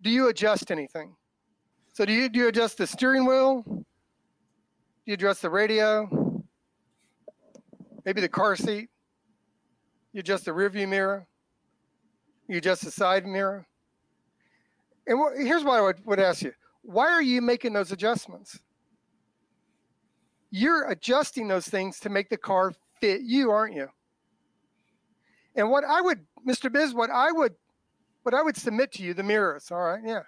do 0.00 0.10
you 0.10 0.28
adjust 0.28 0.70
anything? 0.70 1.16
So 1.92 2.04
do 2.04 2.12
you 2.12 2.28
do 2.28 2.38
you 2.38 2.48
adjust 2.48 2.78
the 2.78 2.86
steering 2.86 3.26
wheel? 3.26 3.62
Do 3.66 3.84
you 5.06 5.14
adjust 5.14 5.42
the 5.42 5.50
radio? 5.50 6.44
Maybe 8.04 8.20
the 8.20 8.28
car 8.28 8.54
seat? 8.54 8.88
You 10.12 10.20
adjust 10.20 10.44
the 10.44 10.52
rearview 10.52 10.88
mirror? 10.88 11.26
You 12.46 12.58
adjust 12.58 12.84
the 12.84 12.90
side 12.90 13.26
mirror? 13.26 13.66
And 15.06 15.18
what, 15.18 15.36
here's 15.36 15.64
what 15.64 15.78
I 15.78 15.82
would, 15.82 16.06
would 16.06 16.20
ask 16.20 16.42
you. 16.42 16.52
Why 16.82 17.06
are 17.06 17.22
you 17.22 17.42
making 17.42 17.72
those 17.72 17.92
adjustments? 17.92 18.60
You're 20.50 20.88
adjusting 20.90 21.48
those 21.48 21.66
things 21.66 21.98
to 22.00 22.08
make 22.08 22.30
the 22.30 22.36
car 22.36 22.72
fit 23.00 23.22
you, 23.22 23.50
aren't 23.50 23.74
you? 23.74 23.88
And 25.58 25.70
what 25.70 25.84
I 25.84 26.00
would, 26.00 26.20
Mr. 26.46 26.72
Biz, 26.72 26.94
what 26.94 27.10
I 27.10 27.30
would, 27.30 27.54
what 28.22 28.34
I 28.34 28.42
would 28.42 28.56
submit 28.56 28.92
to 28.92 29.02
you, 29.02 29.12
the 29.12 29.22
mirrors, 29.22 29.70
all 29.70 29.82
right, 29.82 30.00
yeah 30.02 30.22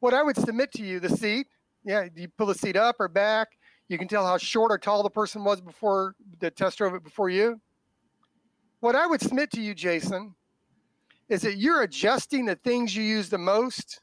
what 0.00 0.14
I 0.14 0.22
would 0.22 0.36
submit 0.36 0.72
to 0.72 0.82
you, 0.82 1.00
the 1.00 1.08
seat, 1.08 1.48
yeah, 1.84 2.06
you 2.14 2.28
pull 2.28 2.46
the 2.46 2.54
seat 2.54 2.76
up 2.76 2.96
or 2.98 3.08
back. 3.08 3.48
You 3.88 3.98
can 3.98 4.08
tell 4.08 4.26
how 4.26 4.36
short 4.38 4.70
or 4.70 4.78
tall 4.78 5.02
the 5.02 5.10
person 5.10 5.44
was 5.44 5.60
before 5.60 6.14
the 6.40 6.50
test 6.50 6.78
drove 6.78 6.94
it 6.94 7.02
before 7.02 7.30
you. 7.30 7.60
What 8.80 8.94
I 8.94 9.06
would 9.06 9.20
submit 9.20 9.50
to 9.52 9.60
you, 9.60 9.74
Jason, 9.74 10.34
is 11.28 11.42
that 11.42 11.56
you're 11.56 11.82
adjusting 11.82 12.44
the 12.44 12.56
things 12.56 12.94
you 12.94 13.02
use 13.02 13.28
the 13.28 13.38
most. 13.38 14.00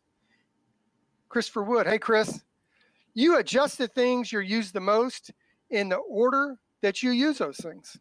Christopher 1.29 1.63
Wood, 1.63 1.87
hey 1.87 1.99
Chris, 1.99 2.43
you 3.13 3.37
adjust 3.37 3.77
the 3.77 3.87
things 3.87 4.31
you 4.31 4.39
use 4.39 4.71
the 4.71 4.81
most 4.81 5.31
in 5.69 5.89
the 5.89 5.97
order 5.97 6.57
that 6.81 7.03
you 7.03 7.11
use 7.11 7.37
those 7.37 7.57
things. 7.57 7.97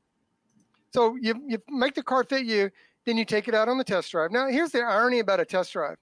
So 0.94 1.16
you, 1.20 1.35
you 1.48 1.59
make 1.68 1.94
the 1.94 2.04
car 2.04 2.22
fit 2.22 2.46
you, 2.46 2.70
then 3.04 3.18
you 3.18 3.24
take 3.24 3.48
it 3.48 3.54
out 3.54 3.68
on 3.68 3.78
the 3.78 3.85
test 3.85 4.12
drive. 4.12 4.30
Now, 4.30 4.46
here's 4.46 4.70
the 4.70 4.80
irony 4.80 5.18
about 5.18 5.40
a 5.40 5.44
test 5.44 5.72
drive 5.72 5.96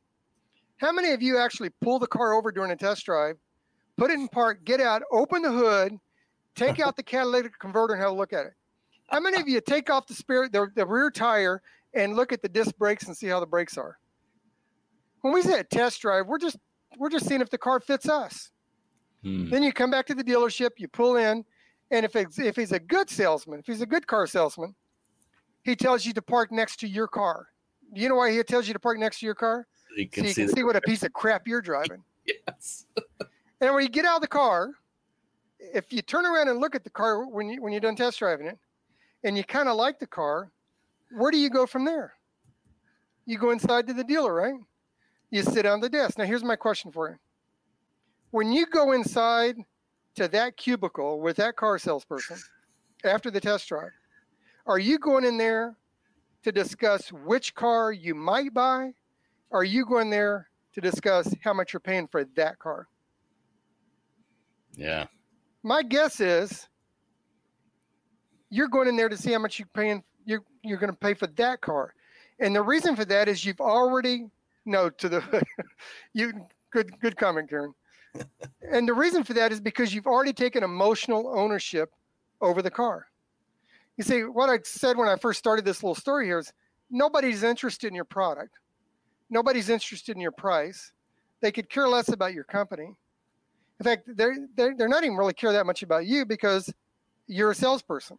how 0.77 0.93
many 0.93 1.13
of 1.13 1.23
you 1.23 1.39
actually 1.39 1.71
pull 1.81 1.99
the 2.01 2.09
car 2.09 2.33
over 2.33 2.51
during 2.51 2.73
a 2.73 2.77
test 2.77 3.07
drive, 3.07 3.37
put 3.97 4.11
it 4.11 4.15
in 4.15 4.27
park, 4.27 4.65
get 4.65 4.81
out, 4.81 5.03
open 5.13 5.41
the 5.41 5.53
hood, 5.53 5.97
take 6.57 6.81
out 6.81 6.97
the 6.97 7.03
catalytic 7.05 7.57
converter, 7.61 7.95
and 7.95 8.03
have 8.03 8.11
a 8.11 8.15
look 8.15 8.33
at 8.33 8.47
it? 8.47 8.53
How 9.09 9.21
many 9.21 9.41
of 9.41 9.49
you 9.49 9.61
take 9.61 9.91
off 9.91 10.09
the 10.09 10.15
spare 10.15 10.49
the, 10.49 10.67
the 10.75 10.85
rear 10.85 11.11
tire 11.11 11.63
and 11.95 12.17
look 12.17 12.33
at 12.33 12.43
the 12.43 12.49
disc 12.49 12.77
brakes 12.77 13.07
and 13.07 13.17
see 13.17 13.29
how 13.29 13.39
the 13.39 13.47
brakes 13.47 13.79
are? 13.79 13.97
When 15.21 15.33
we 15.33 15.41
say 15.41 15.61
a 15.61 15.65
test 15.65 16.03
drive, 16.03 16.27
we're 16.27 16.39
just 16.39 16.59
we're 16.99 17.11
just 17.11 17.27
seeing 17.27 17.41
if 17.41 17.49
the 17.49 17.59
car 17.59 17.81
fits 17.81 18.09
us. 18.09 18.51
Hmm. 19.23 19.49
Then 19.49 19.63
you 19.63 19.73
come 19.73 19.91
back 19.91 20.07
to 20.07 20.15
the 20.15 20.25
dealership, 20.25 20.71
you 20.79 20.89
pull 20.89 21.17
in, 21.17 21.45
and 21.93 22.05
if 22.05 22.17
it's, 22.17 22.39
if 22.39 22.57
he's 22.57 22.73
a 22.73 22.81
good 22.81 23.09
salesman, 23.09 23.61
if 23.61 23.67
he's 23.67 23.83
a 23.83 23.87
good 23.87 24.07
car 24.07 24.27
salesman, 24.27 24.75
he 25.63 25.77
tells 25.77 26.05
you 26.05 26.13
to 26.13 26.23
park 26.23 26.53
next 26.53 26.81
to 26.81 26.89
your 26.89 27.07
car. 27.07 27.49
Do 27.95 28.01
you 28.01 28.09
know 28.09 28.17
why 28.17 28.33
he 28.33 28.43
tells 28.43 28.67
you 28.67 28.75
to 28.75 28.81
park 28.81 28.99
next 28.99 29.21
to 29.21 29.27
your 29.27 29.35
car? 29.35 29.67
you 29.97 30.09
can, 30.09 30.25
so 30.25 30.29
you 30.29 30.35
see, 30.35 30.45
can 30.47 30.57
see 30.57 30.65
what 30.65 30.77
a 30.77 30.81
piece 30.81 31.03
of 31.03 31.13
crap 31.13 31.47
you're 31.47 31.61
driving. 31.61 32.03
yes. 32.27 32.87
and 33.61 33.75
when 33.75 33.83
you 33.83 33.89
get 33.89 34.05
out 34.05 34.17
of 34.17 34.23
the 34.23 34.29
car, 34.29 34.71
if 35.59 35.93
you 35.93 36.03
turn 36.03 36.27
around 36.27 36.49
and 36.49 36.59
look 36.59 36.75
at 36.75 36.85
the 36.85 36.91
car 36.91 37.25
when 37.27 37.49
you 37.49 37.63
when 37.63 37.73
you're 37.73 37.81
done 37.81 37.97
test 37.97 38.19
driving 38.19 38.47
it, 38.47 38.59
and 39.25 39.37
you 39.37 39.45
kind 39.45 39.69
of 39.69 39.77
like 39.77 39.99
the 39.99 40.07
car, 40.07 40.51
where 41.13 41.31
do 41.31 41.39
you 41.39 41.51
go 41.51 41.67
from 41.67 41.85
there? 41.85 42.15
You 43.27 43.39
go 43.39 43.51
inside 43.51 43.87
to 43.87 43.95
the 43.95 44.05
dealer, 44.05 44.35
right? 44.35 44.55
You 45.31 45.43
sit 45.43 45.67
on 45.67 45.81
the 45.81 45.89
desk. 45.89 46.19
Now 46.19 46.25
here's 46.25 46.45
my 46.45 46.57
question 46.57 46.91
for 46.91 47.11
you. 47.11 47.17
When 48.31 48.51
you 48.53 48.67
go 48.67 48.93
inside 48.93 49.57
to 50.17 50.29
that 50.29 50.57
cubicle 50.57 51.21
with 51.21 51.37
that 51.37 51.57
car 51.57 51.79
salesperson 51.79 52.39
after 53.05 53.31
the 53.31 53.41
test 53.41 53.69
drive, 53.69 53.91
are 54.67 54.79
you 54.79 54.99
going 54.99 55.25
in 55.25 55.37
there 55.37 55.77
to 56.45 56.53
discuss 56.53 57.13
which 57.13 57.55
car 57.55 57.93
you 57.93 58.15
might 58.15 58.53
buy 58.53 58.93
are 59.53 59.65
you 59.65 59.85
going 59.85 60.11
there 60.11 60.49
to 60.73 60.81
discuss 60.81 61.33
how 61.43 61.53
much 61.53 61.73
you're 61.73 61.81
paying 61.81 62.09
for 62.09 62.25
that 62.37 62.59
car? 62.59 62.89
Yeah. 64.75 65.07
My 65.63 65.83
guess 65.83 66.21
is 66.21 66.69
you're 68.49 68.69
going 68.69 68.89
in 68.89 68.97
there 68.97 69.11
to 69.11 69.17
see 69.17 69.33
how 69.33 69.39
much 69.39 69.59
you're 69.59 69.69
paying 69.75 70.03
you're 70.25 70.43
you're 70.63 70.79
going 70.79 70.91
to 70.93 70.99
pay 70.99 71.15
for 71.15 71.27
that 71.27 71.61
car. 71.61 71.95
And 72.41 72.57
the 72.57 72.63
reason 72.63 72.97
for 72.97 73.05
that 73.05 73.29
is 73.29 73.45
you've 73.45 73.61
already 73.61 74.31
no 74.65 74.89
to 74.89 75.09
the 75.09 75.43
you 76.15 76.33
good 76.71 76.99
good 77.01 77.17
comment, 77.17 77.51
Karen. 77.51 77.75
and 78.73 78.89
the 78.89 78.95
reason 78.95 79.25
for 79.25 79.35
that 79.35 79.53
is 79.53 79.61
because 79.61 79.93
you've 79.93 80.07
already 80.07 80.33
taken 80.33 80.63
emotional 80.63 81.31
ownership 81.35 81.93
over 82.41 82.63
the 82.63 82.71
car. 82.71 83.07
You 83.97 84.05
see, 84.05 84.23
what 84.23 84.49
I 84.49 84.59
said 84.65 84.97
when 84.97 85.09
I 85.09 85.17
first 85.17 85.39
started 85.39 85.65
this 85.65 85.83
little 85.83 85.95
story 85.95 86.27
here 86.27 86.39
is 86.39 86.53
nobody's 86.91 87.43
interested 87.43 87.89
in 87.89 87.95
your 87.95 88.05
product. 88.05 88.59
Nobody's 89.29 89.69
interested 89.69 90.17
in 90.17 90.23
your 90.23 90.33
price. 90.33 90.93
They 91.41 91.53
could 91.53 91.69
care 91.69 91.89
less 91.89 92.09
about 92.09 92.35
your 92.35 92.45
company. 92.45 92.95
In 93.81 93.85
fact, 93.85 94.09
they're, 94.17 94.37
they're, 94.57 94.75
they're 94.77 94.89
not 94.89 95.05
even 95.05 95.17
really 95.17 95.33
care 95.35 95.53
that 95.53 95.67
much 95.67 95.83
about 95.83 96.07
you 96.07 96.25
because 96.25 96.73
you're 97.27 97.51
a 97.51 97.55
salesperson. 97.55 98.19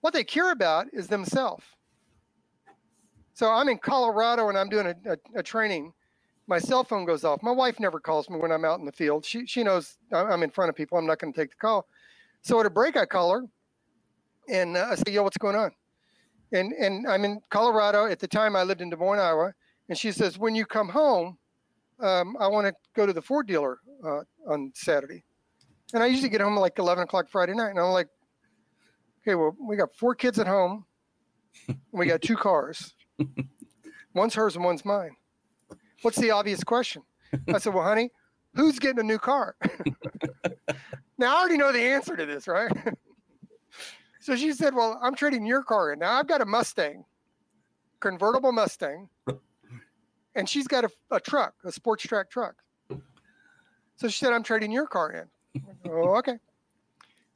What 0.00 0.12
they 0.12 0.24
care 0.24 0.52
about 0.52 0.86
is 0.92 1.08
themselves. 1.08 1.64
So 3.32 3.50
I'm 3.50 3.68
in 3.68 3.78
Colorado 3.78 4.48
and 4.48 4.56
I'm 4.56 4.68
doing 4.68 4.86
a, 4.86 5.12
a, 5.12 5.16
a, 5.36 5.42
training. 5.42 5.92
My 6.46 6.58
cell 6.58 6.84
phone 6.84 7.04
goes 7.04 7.24
off. 7.24 7.42
My 7.42 7.50
wife 7.50 7.80
never 7.80 7.98
calls 7.98 8.30
me 8.30 8.38
when 8.38 8.52
I'm 8.52 8.64
out 8.64 8.78
in 8.78 8.86
the 8.86 8.92
field. 8.92 9.24
She, 9.24 9.46
she 9.46 9.62
knows 9.62 9.98
I'm 10.12 10.42
in 10.42 10.50
front 10.50 10.68
of 10.68 10.76
people. 10.76 10.96
I'm 10.96 11.06
not 11.06 11.18
going 11.18 11.32
to 11.32 11.38
take 11.38 11.50
the 11.50 11.56
call. 11.56 11.86
So 12.42 12.60
at 12.60 12.66
a 12.66 12.70
break, 12.70 12.96
I 12.96 13.04
call 13.04 13.32
her 13.32 13.42
and 14.48 14.76
uh, 14.76 14.88
I 14.90 14.94
say, 14.94 15.12
yo, 15.12 15.22
what's 15.22 15.38
going 15.38 15.56
on? 15.56 15.70
And, 16.52 16.72
and 16.72 17.06
I'm 17.06 17.24
in 17.24 17.40
Colorado. 17.50 18.06
At 18.06 18.20
the 18.20 18.28
time, 18.28 18.56
I 18.56 18.62
lived 18.62 18.80
in 18.80 18.90
Des 18.90 18.96
Moines, 18.96 19.18
Iowa. 19.18 19.52
And 19.88 19.98
she 19.98 20.12
says, 20.12 20.38
when 20.38 20.54
you 20.54 20.64
come 20.64 20.88
home, 20.88 21.38
um, 22.00 22.36
I 22.38 22.48
want 22.48 22.66
to 22.66 22.74
go 22.94 23.06
to 23.06 23.12
the 23.12 23.22
Ford 23.22 23.46
dealer 23.46 23.78
uh, 24.04 24.20
on 24.48 24.72
Saturday. 24.74 25.24
And 25.94 26.02
I 26.02 26.06
usually 26.06 26.28
get 26.28 26.40
home 26.40 26.56
like 26.56 26.78
11 26.78 27.04
o'clock 27.04 27.28
Friday 27.28 27.54
night. 27.54 27.70
And 27.70 27.78
I'm 27.78 27.86
like, 27.86 28.08
okay, 29.22 29.34
well, 29.34 29.56
we 29.60 29.76
got 29.76 29.94
four 29.94 30.14
kids 30.14 30.38
at 30.38 30.46
home. 30.46 30.84
We 31.92 32.06
got 32.06 32.22
two 32.22 32.36
cars. 32.36 32.94
one's 34.14 34.34
hers 34.34 34.56
and 34.56 34.64
one's 34.64 34.84
mine. 34.84 35.16
What's 36.02 36.18
the 36.18 36.30
obvious 36.30 36.62
question? 36.62 37.02
I 37.48 37.58
said, 37.58 37.74
well, 37.74 37.84
honey, 37.84 38.10
who's 38.54 38.78
getting 38.78 39.00
a 39.00 39.02
new 39.02 39.18
car? 39.18 39.56
now, 41.18 41.34
I 41.34 41.40
already 41.40 41.56
know 41.56 41.72
the 41.72 41.80
answer 41.80 42.16
to 42.16 42.26
this, 42.26 42.46
right? 42.46 42.70
So 44.26 44.34
she 44.34 44.52
said, 44.52 44.74
well, 44.74 44.98
I'm 45.00 45.14
trading 45.14 45.46
your 45.46 45.62
car 45.62 45.92
in. 45.92 46.00
Now, 46.00 46.14
I've 46.14 46.26
got 46.26 46.40
a 46.40 46.44
Mustang, 46.44 47.04
convertible 48.00 48.50
Mustang 48.50 49.08
and 50.34 50.48
she's 50.48 50.66
got 50.66 50.82
a, 50.82 50.90
a 51.12 51.20
truck, 51.20 51.54
a 51.64 51.70
sports 51.70 52.02
track 52.02 52.28
truck. 52.28 52.56
So 53.94 54.08
she 54.08 54.24
said, 54.24 54.32
I'm 54.32 54.42
trading 54.42 54.72
your 54.72 54.88
car 54.88 55.12
in. 55.54 55.62
oh, 55.88 56.16
okay. 56.16 56.38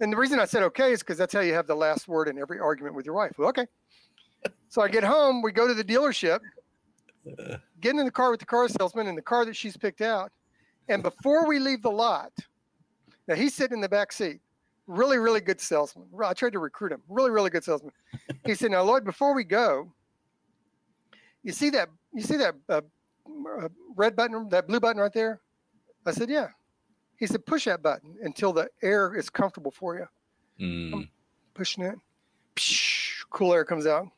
And 0.00 0.12
the 0.12 0.16
reason 0.16 0.40
I 0.40 0.46
said 0.46 0.64
okay 0.64 0.90
is 0.90 0.98
because 0.98 1.16
that's 1.16 1.32
how 1.32 1.38
you 1.38 1.54
have 1.54 1.68
the 1.68 1.76
last 1.76 2.08
word 2.08 2.26
in 2.26 2.40
every 2.40 2.58
argument 2.58 2.96
with 2.96 3.06
your 3.06 3.14
wife. 3.14 3.34
Well, 3.38 3.50
okay. 3.50 3.66
So 4.68 4.82
I 4.82 4.88
get 4.88 5.04
home, 5.04 5.42
we 5.42 5.52
go 5.52 5.68
to 5.68 5.74
the 5.74 5.84
dealership, 5.84 6.40
get 7.80 7.94
in 7.94 8.04
the 8.04 8.10
car 8.10 8.32
with 8.32 8.40
the 8.40 8.46
car 8.46 8.68
salesman 8.68 9.06
in 9.06 9.14
the 9.14 9.22
car 9.22 9.44
that 9.44 9.54
she's 9.54 9.76
picked 9.76 10.00
out. 10.00 10.32
And 10.88 11.04
before 11.04 11.46
we 11.46 11.60
leave 11.60 11.82
the 11.82 11.90
lot, 11.92 12.32
now 13.28 13.36
he's 13.36 13.54
sitting 13.54 13.76
in 13.76 13.80
the 13.80 13.88
back 13.88 14.10
seat. 14.10 14.40
Really, 14.86 15.18
really 15.18 15.40
good 15.40 15.60
salesman. 15.60 16.06
I 16.24 16.32
tried 16.34 16.52
to 16.52 16.58
recruit 16.58 16.92
him. 16.92 17.02
Really, 17.08 17.30
really 17.30 17.50
good 17.50 17.62
salesman. 17.62 17.92
He 18.44 18.54
said, 18.54 18.70
Now, 18.72 18.82
Lloyd, 18.82 19.04
before 19.04 19.34
we 19.34 19.44
go, 19.44 19.92
you 21.42 21.52
see 21.52 21.70
that 21.70 21.88
you 22.12 22.22
see 22.22 22.36
that 22.36 22.54
uh, 22.68 22.80
uh, 23.26 23.68
red 23.96 24.16
button, 24.16 24.48
that 24.48 24.66
blue 24.66 24.80
button 24.80 25.00
right 25.00 25.12
there? 25.12 25.40
I 26.06 26.12
said, 26.12 26.30
yeah. 26.30 26.48
He 27.16 27.26
said, 27.26 27.44
push 27.44 27.66
that 27.66 27.82
button 27.82 28.16
until 28.22 28.52
the 28.52 28.68
air 28.82 29.14
is 29.14 29.28
comfortable 29.28 29.70
for 29.70 29.96
you. 29.96 30.06
Mm. 30.64 30.94
I'm 30.94 31.10
pushing 31.54 31.84
it. 31.84 31.96
Psh, 32.56 33.24
cool 33.30 33.52
air 33.52 33.64
comes 33.64 33.86
out. 33.86 34.08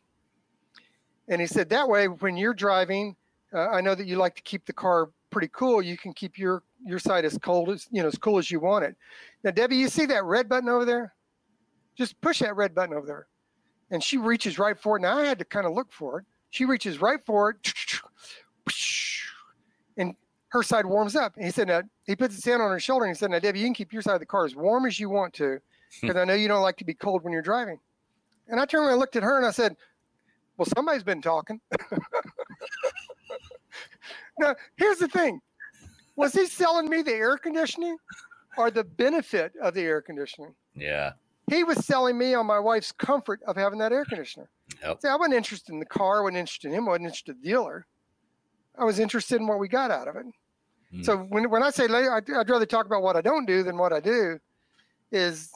And 1.29 1.41
he 1.41 1.47
said, 1.47 1.69
that 1.71 1.89
way, 1.89 2.07
when 2.07 2.37
you're 2.37 2.55
driving, 2.55 3.17
uh, 3.53 3.69
I 3.69 3.81
know 3.81 3.95
that 3.95 4.07
you 4.07 4.17
like 4.17 4.37
to 4.37 4.43
keep 4.43 4.65
the 4.67 4.73
car 4.73 5.11
pretty 5.31 5.49
cool. 5.53 5.83
You 5.83 5.97
can 5.97 6.13
keep 6.13 6.39
your 6.39 6.63
your 6.85 6.99
side 6.99 7.25
as 7.25 7.39
cold 7.39 7.71
as 7.71 7.87
you 7.91 8.03
know 8.03 8.09
as 8.09 8.19
cool 8.19 8.39
as 8.39 8.51
you 8.51 8.61
want 8.61 8.85
it. 8.85 8.97
Now, 9.45 9.51
Debbie, 9.51 9.77
you 9.77 9.89
see 9.89 10.07
that 10.07 10.25
red 10.25 10.49
button 10.49 10.69
over 10.69 10.85
there? 10.85 11.15
Just 11.97 12.21
push 12.21 12.39
that 12.41 12.57
red 12.57 12.75
button 12.75 12.95
over 12.95 13.07
there, 13.07 13.27
and 13.91 14.03
she 14.03 14.19
reaches 14.19 14.59
right 14.59 14.79
for 14.79 14.97
it. 14.97 15.01
Now 15.01 15.19
I 15.19 15.25
had 15.25 15.39
to 15.39 15.45
kind 15.45 15.67
of 15.67 15.73
look 15.73 15.93
for 15.93 16.21
it. 16.21 16.27
She 16.51 16.65
reaches 16.65 17.01
right 17.01 17.25
for 17.25 17.51
it, 17.51 17.57
and 19.97 20.15
her 20.53 20.63
side 20.63 20.85
warms 20.85 21.17
up. 21.17 21.35
And 21.37 21.45
he 21.47 21.51
said, 21.51 21.69
now, 21.69 21.83
he 22.05 22.15
puts 22.15 22.35
his 22.35 22.45
hand 22.45 22.61
on 22.61 22.71
her 22.71 22.79
shoulder 22.79 23.07
and 23.07 23.17
he 23.17 23.19
said, 23.19 23.31
now, 23.31 23.39
Debbie, 23.39 23.61
you 23.61 23.65
can 23.65 23.75
keep 23.75 23.91
your 23.91 24.03
side 24.03 24.15
of 24.15 24.21
the 24.21 24.27
car 24.27 24.45
as 24.45 24.55
warm 24.55 24.85
as 24.85 25.01
you 25.01 25.09
want 25.09 25.33
to, 25.35 25.59
because 26.01 26.17
I 26.17 26.25
know 26.25 26.35
you 26.35 26.47
don't 26.47 26.63
like 26.63 26.77
to 26.77 26.85
be 26.85 26.93
cold 26.95 27.25
when 27.25 27.33
you're 27.33 27.41
driving. 27.41 27.79
And 28.49 28.61
I 28.61 28.67
turned 28.67 28.85
and 28.85 28.93
I 28.93 28.97
looked 28.97 29.17
at 29.17 29.23
her 29.23 29.39
and 29.39 29.47
I 29.47 29.51
said, 29.51 29.77
well, 30.59 30.67
somebody's 30.77 31.03
been 31.03 31.23
talking. 31.23 31.59
now, 34.39 34.55
here's 34.77 34.99
the 34.99 35.09
thing. 35.09 35.41
Was 36.17 36.35
he 36.35 36.47
selling 36.47 36.89
me 36.89 37.03
the 37.03 37.13
air 37.13 37.37
conditioning 37.37 37.97
or 38.57 38.71
the 38.71 38.85
benefit 38.85 39.53
of 39.63 39.75
the 39.75 39.81
air 39.81 40.03
conditioning? 40.03 40.55
Yeah. 40.75 41.13
He 41.51 41.65
was 41.65 41.85
selling 41.85 42.17
me 42.17 42.35
on 42.35 42.47
my 42.47 42.59
wife's 42.59 42.93
comfort 42.93 43.41
of 43.47 43.57
having 43.57 43.79
that 43.81 43.93
air 43.93 44.05
conditioner. 44.05 44.49
Yep. 44.83 45.03
See, 45.03 45.09
I 45.09 45.17
wasn't 45.17 45.35
interested 45.35 45.73
in 45.73 45.79
the 45.81 45.87
car, 45.87 46.21
I 46.21 46.23
wasn't 46.23 46.39
interested 46.39 46.69
in 46.69 46.75
him, 46.75 46.89
I 46.89 46.93
wasn't 46.93 47.07
interested 47.07 47.37
in 47.37 47.43
the 47.43 47.49
dealer. 47.49 47.87
I 48.79 48.85
was 48.85 48.99
interested 48.99 49.41
in 49.41 49.47
what 49.47 49.59
we 49.59 49.69
got 49.69 49.91
out 49.91 50.09
of 50.09 50.17
it. 50.17 50.27
Mm. 50.95 51.05
So 51.05 51.19
when, 51.19 51.51
when 51.51 51.63
I 51.63 51.71
say 51.71 51.85
I'd, 51.85 52.31
I'd 52.31 52.49
rather 52.49 52.67
talk 52.67 52.87
about 52.87 53.03
what 53.03 53.17
I 53.17 53.21
don't 53.21 53.47
do 53.47 53.63
than 53.63 53.77
what 53.77 53.93
I 53.93 54.01
do, 54.01 54.39
is 55.11 55.51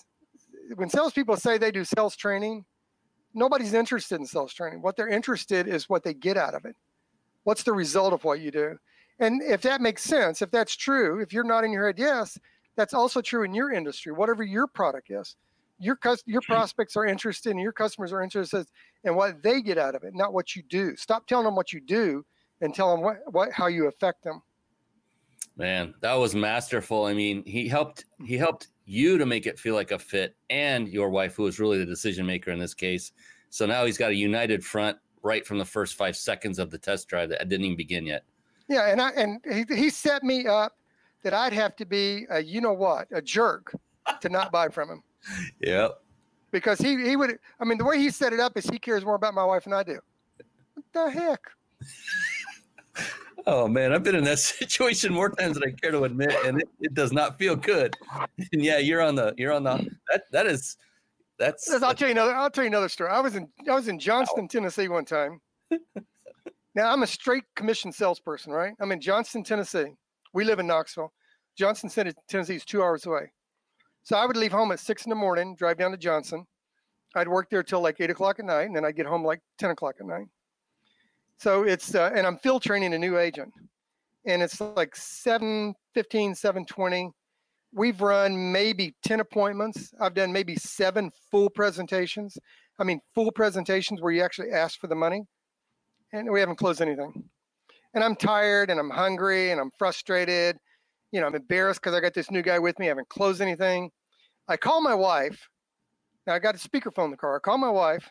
when 0.75 0.91
salespeople 0.91 1.37
say 1.37 1.57
they 1.57 1.71
do 1.71 1.85
sales 1.85 2.17
training, 2.17 2.65
nobody's 3.33 3.73
interested 3.73 4.21
in 4.21 4.27
sales 4.27 4.53
training. 4.53 4.83
What 4.83 4.97
they're 4.97 5.09
interested 5.09 5.69
is 5.69 5.89
what 5.89 6.05
they 6.05 6.15
get 6.15 6.37
out 6.37 6.55
of 6.55 6.65
it. 6.65 6.77
What's 7.45 7.63
the 7.63 7.73
result 7.73 8.13
of 8.13 8.25
what 8.25 8.41
you 8.41 8.51
do? 8.51 8.79
And 9.19 9.43
if 9.43 9.63
that 9.63 9.81
makes 9.81 10.03
sense, 10.03 10.43
if 10.43 10.51
that's 10.51 10.77
true, 10.77 11.21
if 11.21 11.33
you're 11.33 11.45
nodding 11.45 11.73
your 11.73 11.87
head 11.87 11.99
yes, 11.99 12.39
that's 12.77 12.95
also 12.95 13.21
true 13.21 13.45
in 13.45 13.55
your 13.55 13.73
industry, 13.73 14.13
whatever 14.13 14.43
your 14.43 14.67
product 14.67 15.11
is 15.11 15.37
your 15.79 15.99
your 16.27 16.41
prospects 16.43 16.97
are 16.97 17.05
interested 17.05 17.51
and 17.51 17.61
your 17.61 17.73
customers 17.73 18.13
are 18.13 18.23
interested 18.23 18.67
in 19.05 19.15
what 19.15 19.43
they 19.43 19.61
get 19.61 19.79
out 19.79 19.95
of 19.95 20.05
it, 20.05 20.15
not 20.15 20.33
what 20.33 20.57
you 20.57 20.63
do. 20.63 20.97
Stop 20.97 21.27
telling 21.27 21.45
them 21.45 21.55
what 21.55 21.73
you 21.73 21.81
do 21.81 22.25
and 22.61 22.75
tell 22.75 22.91
them 22.91 23.03
what, 23.03 23.19
what 23.33 23.53
how 23.53 23.67
you 23.67 23.87
affect 23.87 24.25
them. 24.25 24.43
Man, 25.57 25.95
that 26.01 26.15
was 26.15 26.35
masterful. 26.35 27.05
I 27.05 27.15
mean, 27.15 27.45
he 27.45 27.69
helped 27.69 28.07
he 28.25 28.37
helped 28.37 28.69
you 28.85 29.19
to 29.19 29.27
make 29.27 29.47
it 29.47 29.59
feel 29.59 29.75
like 29.75 29.91
a 29.91 29.99
fit 29.99 30.37
and 30.49 30.89
your 30.89 31.11
wife 31.11 31.35
who 31.35 31.43
was 31.43 31.59
really 31.59 31.79
the 31.79 31.87
decision 31.87 32.25
maker 32.27 32.53
in 32.53 32.59
this 32.59 32.75
case. 32.75 33.13
So 33.51 33.67
now 33.67 33.85
he's 33.85 33.99
got 33.99 34.11
a 34.11 34.15
united 34.15 34.65
front 34.65 34.99
right 35.23 35.47
from 35.47 35.59
the 35.59 35.65
first 35.65 35.97
5 35.97 36.17
seconds 36.17 36.59
of 36.59 36.71
the 36.71 36.79
test 36.79 37.09
drive 37.09 37.31
that 37.31 37.49
didn't 37.49 37.65
even 37.65 37.77
begin 37.77 38.07
yet. 38.07 38.25
Yeah, 38.69 38.91
and 38.91 39.01
I 39.01 39.11
and 39.11 39.41
he, 39.51 39.65
he 39.75 39.91
set 39.91 40.23
me 40.23 40.47
up 40.47 40.77
that 41.23 41.35
I'd 41.35 41.53
have 41.53 41.77
to 41.77 41.87
be 41.87 42.27
a 42.31 42.43
you 42.43 42.61
know 42.61 42.73
what, 42.73 43.09
a 43.13 43.23
jerk 43.23 43.75
to 44.21 44.29
not 44.29 44.53
buy 44.53 44.69
from 44.69 44.91
him. 44.91 45.03
Yep. 45.61 46.01
Because 46.51 46.79
he 46.79 47.03
he 47.05 47.17
would 47.17 47.39
I 47.61 47.65
mean 47.65 47.79
the 47.79 47.85
way 47.85 47.99
he 47.99 48.11
set 48.11 48.33
it 48.33 48.41
up 48.41 48.57
is 48.57 48.67
he 48.67 48.79
cares 48.79 49.05
more 49.05 49.15
about 49.15 49.35
my 49.35 49.45
wife 49.45 49.65
than 49.65 49.73
I 49.73 49.83
do. 49.83 49.99
What 50.75 50.85
the 50.93 51.11
heck? 51.11 51.41
oh 53.47 53.69
man, 53.69 53.93
I've 53.93 54.03
been 54.03 54.15
in 54.15 54.25
that 54.25 54.39
situation 54.61 55.13
more 55.13 55.31
times 55.31 55.59
than 55.59 55.69
I 55.69 55.73
care 55.73 55.93
to 55.93 56.05
admit, 56.05 56.35
and 56.45 56.61
it, 56.61 56.69
it 56.81 56.95
does 56.95 57.13
not 57.13 57.39
feel 57.39 57.57
good. 57.57 57.95
And 58.53 58.63
yeah, 58.63 58.79
you're 58.79 59.03
on 59.03 59.15
the 59.15 59.35
you're 59.37 59.53
on 59.53 59.65
the 59.65 59.89
that 60.11 60.25
that 60.33 60.47
is 60.47 60.77
that's. 61.39 61.71
I'll 61.71 61.95
tell 61.95 62.09
you 62.09 62.13
another. 62.13 62.35
I'll 62.35 62.51
tell 62.51 62.65
you 62.65 62.69
another 62.69 62.89
story. 62.89 63.11
I 63.11 63.21
was 63.21 63.37
in 63.37 63.49
I 63.69 63.75
was 63.75 63.89
in 63.89 63.99
Johnston, 63.99 64.45
wow. 64.45 64.49
Tennessee 64.51 64.89
one 64.89 65.05
time. 65.05 65.41
Now 66.77 66.93
I'm 66.93 67.03
a 67.03 67.07
straight 67.07 67.45
commission 67.57 67.91
salesperson, 67.91 68.53
right? 68.53 68.75
I'm 68.81 68.93
in 68.93 69.01
Johnston, 69.01 69.43
Tennessee. 69.43 69.87
We 70.35 70.45
live 70.45 70.59
in 70.59 70.67
Knoxville. 70.67 71.13
Johnston, 71.59 71.89
Tennessee 72.29 72.55
is 72.55 72.65
two 72.67 72.83
hours 72.83 73.07
away. 73.07 73.33
So 74.03 74.15
I 74.17 74.27
would 74.27 74.37
leave 74.37 74.53
home 74.53 74.71
at 74.71 74.79
six 74.79 75.07
in 75.07 75.11
the 75.11 75.17
morning, 75.17 75.57
drive 75.57 75.79
down 75.79 75.91
to 75.93 75.97
Johnson. 75.97 76.45
I'd 77.17 77.29
work 77.29 77.49
there 77.51 77.63
till 77.63 77.81
like 77.81 77.97
eight 77.99 78.11
o'clock 78.11 78.39
at 78.39 78.45
night, 78.45 78.65
and 78.65 78.77
then 78.77 78.85
I'd 78.85 78.95
get 78.95 79.07
home 79.07 79.25
like 79.25 79.41
10 79.59 79.71
o'clock 79.71 79.95
at 80.01 80.07
night. 80.07 80.27
So 81.39 81.63
it's, 81.63 81.95
uh, 81.95 82.13
and 82.15 82.27
I'm 82.27 82.37
field 82.37 82.63
training 82.63 82.93
a 82.93 82.99
new 82.99 83.19
agent. 83.19 83.53
And 84.27 84.43
it's 84.43 84.61
like 84.61 84.95
715, 84.95 86.35
720. 86.35 87.11
We've 87.73 88.01
run 88.01 88.53
maybe 88.53 88.95
10 89.03 89.21
appointments. 89.21 89.95
I've 89.99 90.15
done 90.15 90.31
maybe 90.31 90.57
seven 90.57 91.11
full 91.31 91.49
presentations. 91.49 92.37
I 92.79 92.85
mean, 92.85 93.01
full 93.15 93.33
presentations 93.33 94.03
where 94.03 94.13
you 94.13 94.23
actually 94.23 94.51
ask 94.51 94.79
for 94.79 94.89
the 94.89 94.95
money. 94.95 95.23
And 96.17 96.31
we 96.31 96.41
haven't 96.41 96.57
closed 96.57 96.81
anything. 96.81 97.25
And 97.95 98.03
I'm 98.03 98.17
tired 98.17 98.71
and 98.71 98.81
I'm 98.81 98.91
hungry 98.91 99.51
and 99.51 99.61
I'm 99.61 99.71
frustrated 99.79 100.59
you 101.13 101.21
know, 101.21 101.27
I'm 101.27 101.35
embarrassed 101.35 101.81
because 101.81 101.95
I 101.95 102.01
got 102.01 102.15
this 102.15 102.31
new 102.31 102.43
guy 102.43 102.59
with 102.59 102.79
me. 102.79 102.87
I 102.87 102.89
haven't 102.89 103.09
closed 103.09 103.41
anything. 103.41 103.91
I 104.49 104.57
call 104.57 104.81
my 104.81 104.95
wife. 104.95 105.49
Now 106.27 106.35
I 106.35 106.39
got 106.39 106.55
a 106.55 106.59
speakerphone 106.59 107.07
in 107.07 107.11
the 107.11 107.17
car. 107.17 107.37
I 107.37 107.39
call 107.39 107.59
my 107.59 107.71
wife, 107.71 108.09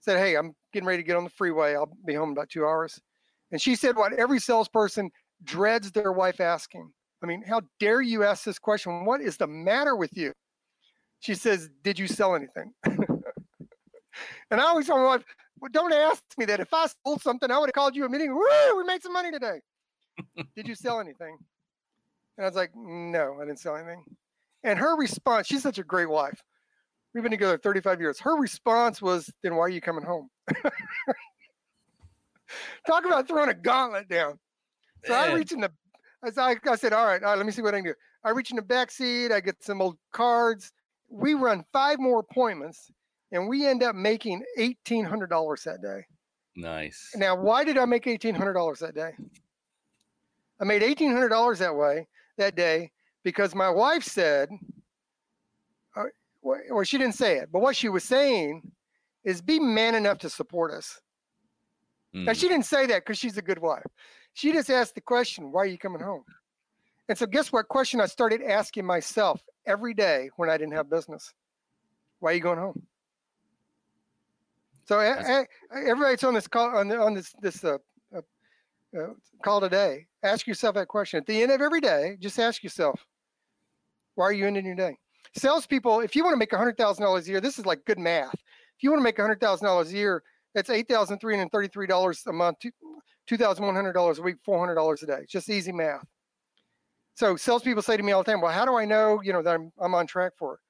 said, 0.00 0.18
Hey, 0.18 0.36
I'm 0.36 0.52
getting 0.72 0.86
ready 0.86 1.02
to 1.02 1.06
get 1.06 1.16
on 1.16 1.24
the 1.24 1.30
freeway. 1.30 1.74
I'll 1.74 1.90
be 2.06 2.14
home 2.14 2.30
in 2.30 2.32
about 2.32 2.50
two 2.50 2.64
hours. 2.64 3.00
And 3.52 3.60
she 3.60 3.76
said 3.76 3.96
what 3.96 4.12
every 4.12 4.40
salesperson 4.40 5.10
dreads 5.44 5.92
their 5.92 6.12
wife 6.12 6.40
asking. 6.40 6.90
I 7.22 7.26
mean, 7.26 7.42
how 7.46 7.62
dare 7.80 8.02
you 8.02 8.24
ask 8.24 8.44
this 8.44 8.58
question? 8.58 9.04
What 9.04 9.20
is 9.20 9.36
the 9.36 9.46
matter 9.46 9.96
with 9.96 10.14
you? 10.16 10.32
She 11.20 11.34
says, 11.34 11.70
Did 11.84 11.98
you 11.98 12.08
sell 12.08 12.34
anything? 12.34 12.72
and 12.84 14.60
I 14.60 14.64
always 14.64 14.86
tell 14.86 14.98
my 14.98 15.04
wife, 15.04 15.24
well, 15.60 15.70
don't 15.72 15.92
ask 15.92 16.22
me 16.38 16.44
that. 16.46 16.60
If 16.60 16.72
I 16.72 16.86
sold 17.04 17.22
something, 17.22 17.50
I 17.50 17.58
would 17.58 17.68
have 17.68 17.74
called 17.74 17.96
you 17.96 18.04
a 18.04 18.08
meeting. 18.08 18.34
Woo, 18.34 18.76
we 18.76 18.84
made 18.84 19.02
some 19.02 19.12
money 19.12 19.30
today. 19.30 19.60
Did 20.56 20.68
you 20.68 20.74
sell 20.74 21.00
anything? 21.00 21.36
And 22.36 22.44
I 22.44 22.48
was 22.48 22.56
like, 22.56 22.70
No, 22.74 23.38
I 23.40 23.44
didn't 23.44 23.60
sell 23.60 23.76
anything. 23.76 24.04
And 24.64 24.78
her 24.78 24.96
response, 24.96 25.46
she's 25.46 25.62
such 25.62 25.78
a 25.78 25.84
great 25.84 26.08
wife. 26.08 26.42
We've 27.14 27.22
been 27.22 27.32
together 27.32 27.56
35 27.56 28.00
years. 28.00 28.20
Her 28.20 28.36
response 28.36 29.00
was, 29.00 29.30
Then 29.42 29.56
why 29.56 29.62
are 29.62 29.70
you 29.70 29.80
coming 29.80 30.04
home? 30.04 30.28
Talk 32.86 33.04
about 33.04 33.26
throwing 33.26 33.48
a 33.48 33.54
gauntlet 33.54 34.08
down. 34.08 34.38
So 35.04 35.12
Man. 35.12 35.30
I 35.30 35.34
reach 35.34 35.52
in 35.52 35.60
the, 35.60 35.70
I, 36.36 36.56
I 36.68 36.76
said, 36.76 36.92
all 36.92 37.06
right, 37.06 37.22
all 37.22 37.30
right, 37.30 37.36
let 37.36 37.46
me 37.46 37.52
see 37.52 37.62
what 37.62 37.74
I 37.74 37.78
can 37.78 37.86
do. 37.86 37.94
I 38.24 38.30
reach 38.30 38.50
in 38.50 38.56
the 38.56 38.62
back 38.62 38.90
seat. 38.90 39.32
I 39.32 39.40
get 39.40 39.62
some 39.62 39.80
old 39.80 39.96
cards. 40.12 40.72
We 41.08 41.34
run 41.34 41.64
five 41.72 41.98
more 42.00 42.20
appointments, 42.20 42.90
and 43.36 43.48
we 43.48 43.66
end 43.66 43.82
up 43.82 43.94
making 43.94 44.42
eighteen 44.58 45.04
hundred 45.04 45.30
dollars 45.30 45.62
that 45.64 45.82
day. 45.82 46.06
Nice. 46.56 47.12
Now, 47.14 47.36
why 47.36 47.64
did 47.64 47.78
I 47.78 47.84
make 47.84 48.06
eighteen 48.06 48.34
hundred 48.34 48.54
dollars 48.54 48.80
that 48.80 48.94
day? 48.94 49.12
I 50.60 50.64
made 50.64 50.82
eighteen 50.82 51.12
hundred 51.12 51.28
dollars 51.28 51.58
that 51.60 51.76
way 51.76 52.08
that 52.38 52.56
day 52.56 52.90
because 53.22 53.54
my 53.54 53.68
wife 53.68 54.02
said, 54.02 54.48
or, 55.94 56.12
uh, 56.44 56.72
or 56.72 56.84
she 56.84 56.98
didn't 56.98 57.14
say 57.14 57.36
it, 57.36 57.50
but 57.52 57.60
what 57.60 57.76
she 57.76 57.88
was 57.88 58.04
saying 58.04 58.62
is, 59.24 59.42
be 59.42 59.58
man 59.58 59.94
enough 59.94 60.18
to 60.18 60.30
support 60.30 60.72
us. 60.72 61.00
Mm. 62.14 62.24
Now, 62.24 62.32
she 62.32 62.48
didn't 62.48 62.66
say 62.66 62.86
that 62.86 63.04
because 63.04 63.18
she's 63.18 63.36
a 63.36 63.42
good 63.42 63.58
wife. 63.58 63.84
She 64.32 64.52
just 64.52 64.70
asked 64.70 64.94
the 64.94 65.00
question, 65.00 65.50
why 65.52 65.62
are 65.62 65.66
you 65.66 65.78
coming 65.78 66.00
home? 66.00 66.24
And 67.08 67.18
so, 67.18 67.26
guess 67.26 67.52
what 67.52 67.68
question 67.68 68.00
I 68.00 68.06
started 68.06 68.42
asking 68.42 68.86
myself 68.86 69.42
every 69.66 69.94
day 69.94 70.30
when 70.36 70.48
I 70.48 70.56
didn't 70.56 70.74
have 70.74 70.88
business? 70.88 71.34
Why 72.20 72.30
are 72.30 72.34
you 72.34 72.40
going 72.40 72.58
home? 72.58 72.82
So, 74.88 75.00
I, 75.00 75.40
I, 75.40 75.46
everybody's 75.72 76.22
on 76.24 76.34
this 76.34 76.46
call 76.46 76.76
on, 76.76 76.90
on 76.92 77.14
this 77.14 77.34
this 77.42 77.64
uh, 77.64 77.78
uh, 78.14 78.20
uh, 78.96 79.08
call 79.44 79.60
today. 79.60 80.06
Ask 80.22 80.46
yourself 80.46 80.74
that 80.76 80.88
question 80.88 81.18
at 81.18 81.26
the 81.26 81.42
end 81.42 81.50
of 81.50 81.60
every 81.60 81.80
day. 81.80 82.16
Just 82.20 82.38
ask 82.38 82.62
yourself, 82.62 83.04
why 84.14 84.26
are 84.26 84.32
you 84.32 84.46
ending 84.46 84.64
your 84.64 84.76
day? 84.76 84.96
Salespeople, 85.36 86.00
if 86.00 86.14
you 86.14 86.22
want 86.22 86.34
to 86.34 86.38
make 86.38 86.54
hundred 86.54 86.76
thousand 86.78 87.04
dollars 87.04 87.26
a 87.26 87.30
year, 87.30 87.40
this 87.40 87.58
is 87.58 87.66
like 87.66 87.84
good 87.84 87.98
math. 87.98 88.34
If 88.34 88.82
you 88.82 88.90
want 88.90 89.00
to 89.00 89.04
make 89.04 89.18
hundred 89.18 89.40
thousand 89.40 89.66
dollars 89.66 89.92
a 89.92 89.96
year, 89.96 90.22
that's 90.54 90.70
eight 90.70 90.88
thousand 90.88 91.18
three 91.18 91.36
hundred 91.36 91.50
thirty-three 91.50 91.86
dollars 91.86 92.22
a 92.26 92.32
month, 92.32 92.58
two 92.60 93.36
thousand 93.36 93.64
one 93.64 93.74
hundred 93.74 93.92
dollars 93.94 94.18
a 94.18 94.22
week, 94.22 94.36
four 94.44 94.58
hundred 94.58 94.76
dollars 94.76 95.02
a 95.02 95.06
day. 95.06 95.18
It's 95.22 95.32
just 95.32 95.50
easy 95.50 95.72
math. 95.72 96.06
So 97.14 97.34
salespeople 97.34 97.82
say 97.82 97.96
to 97.96 98.02
me 98.02 98.12
all 98.12 98.22
the 98.22 98.30
time, 98.30 98.40
"Well, 98.40 98.52
how 98.52 98.64
do 98.64 98.76
I 98.76 98.84
know, 98.84 99.20
you 99.22 99.32
know, 99.32 99.42
that 99.42 99.54
I'm 99.54 99.72
I'm 99.80 99.94
on 99.94 100.06
track 100.06 100.32
for 100.38 100.54
it?" 100.54 100.60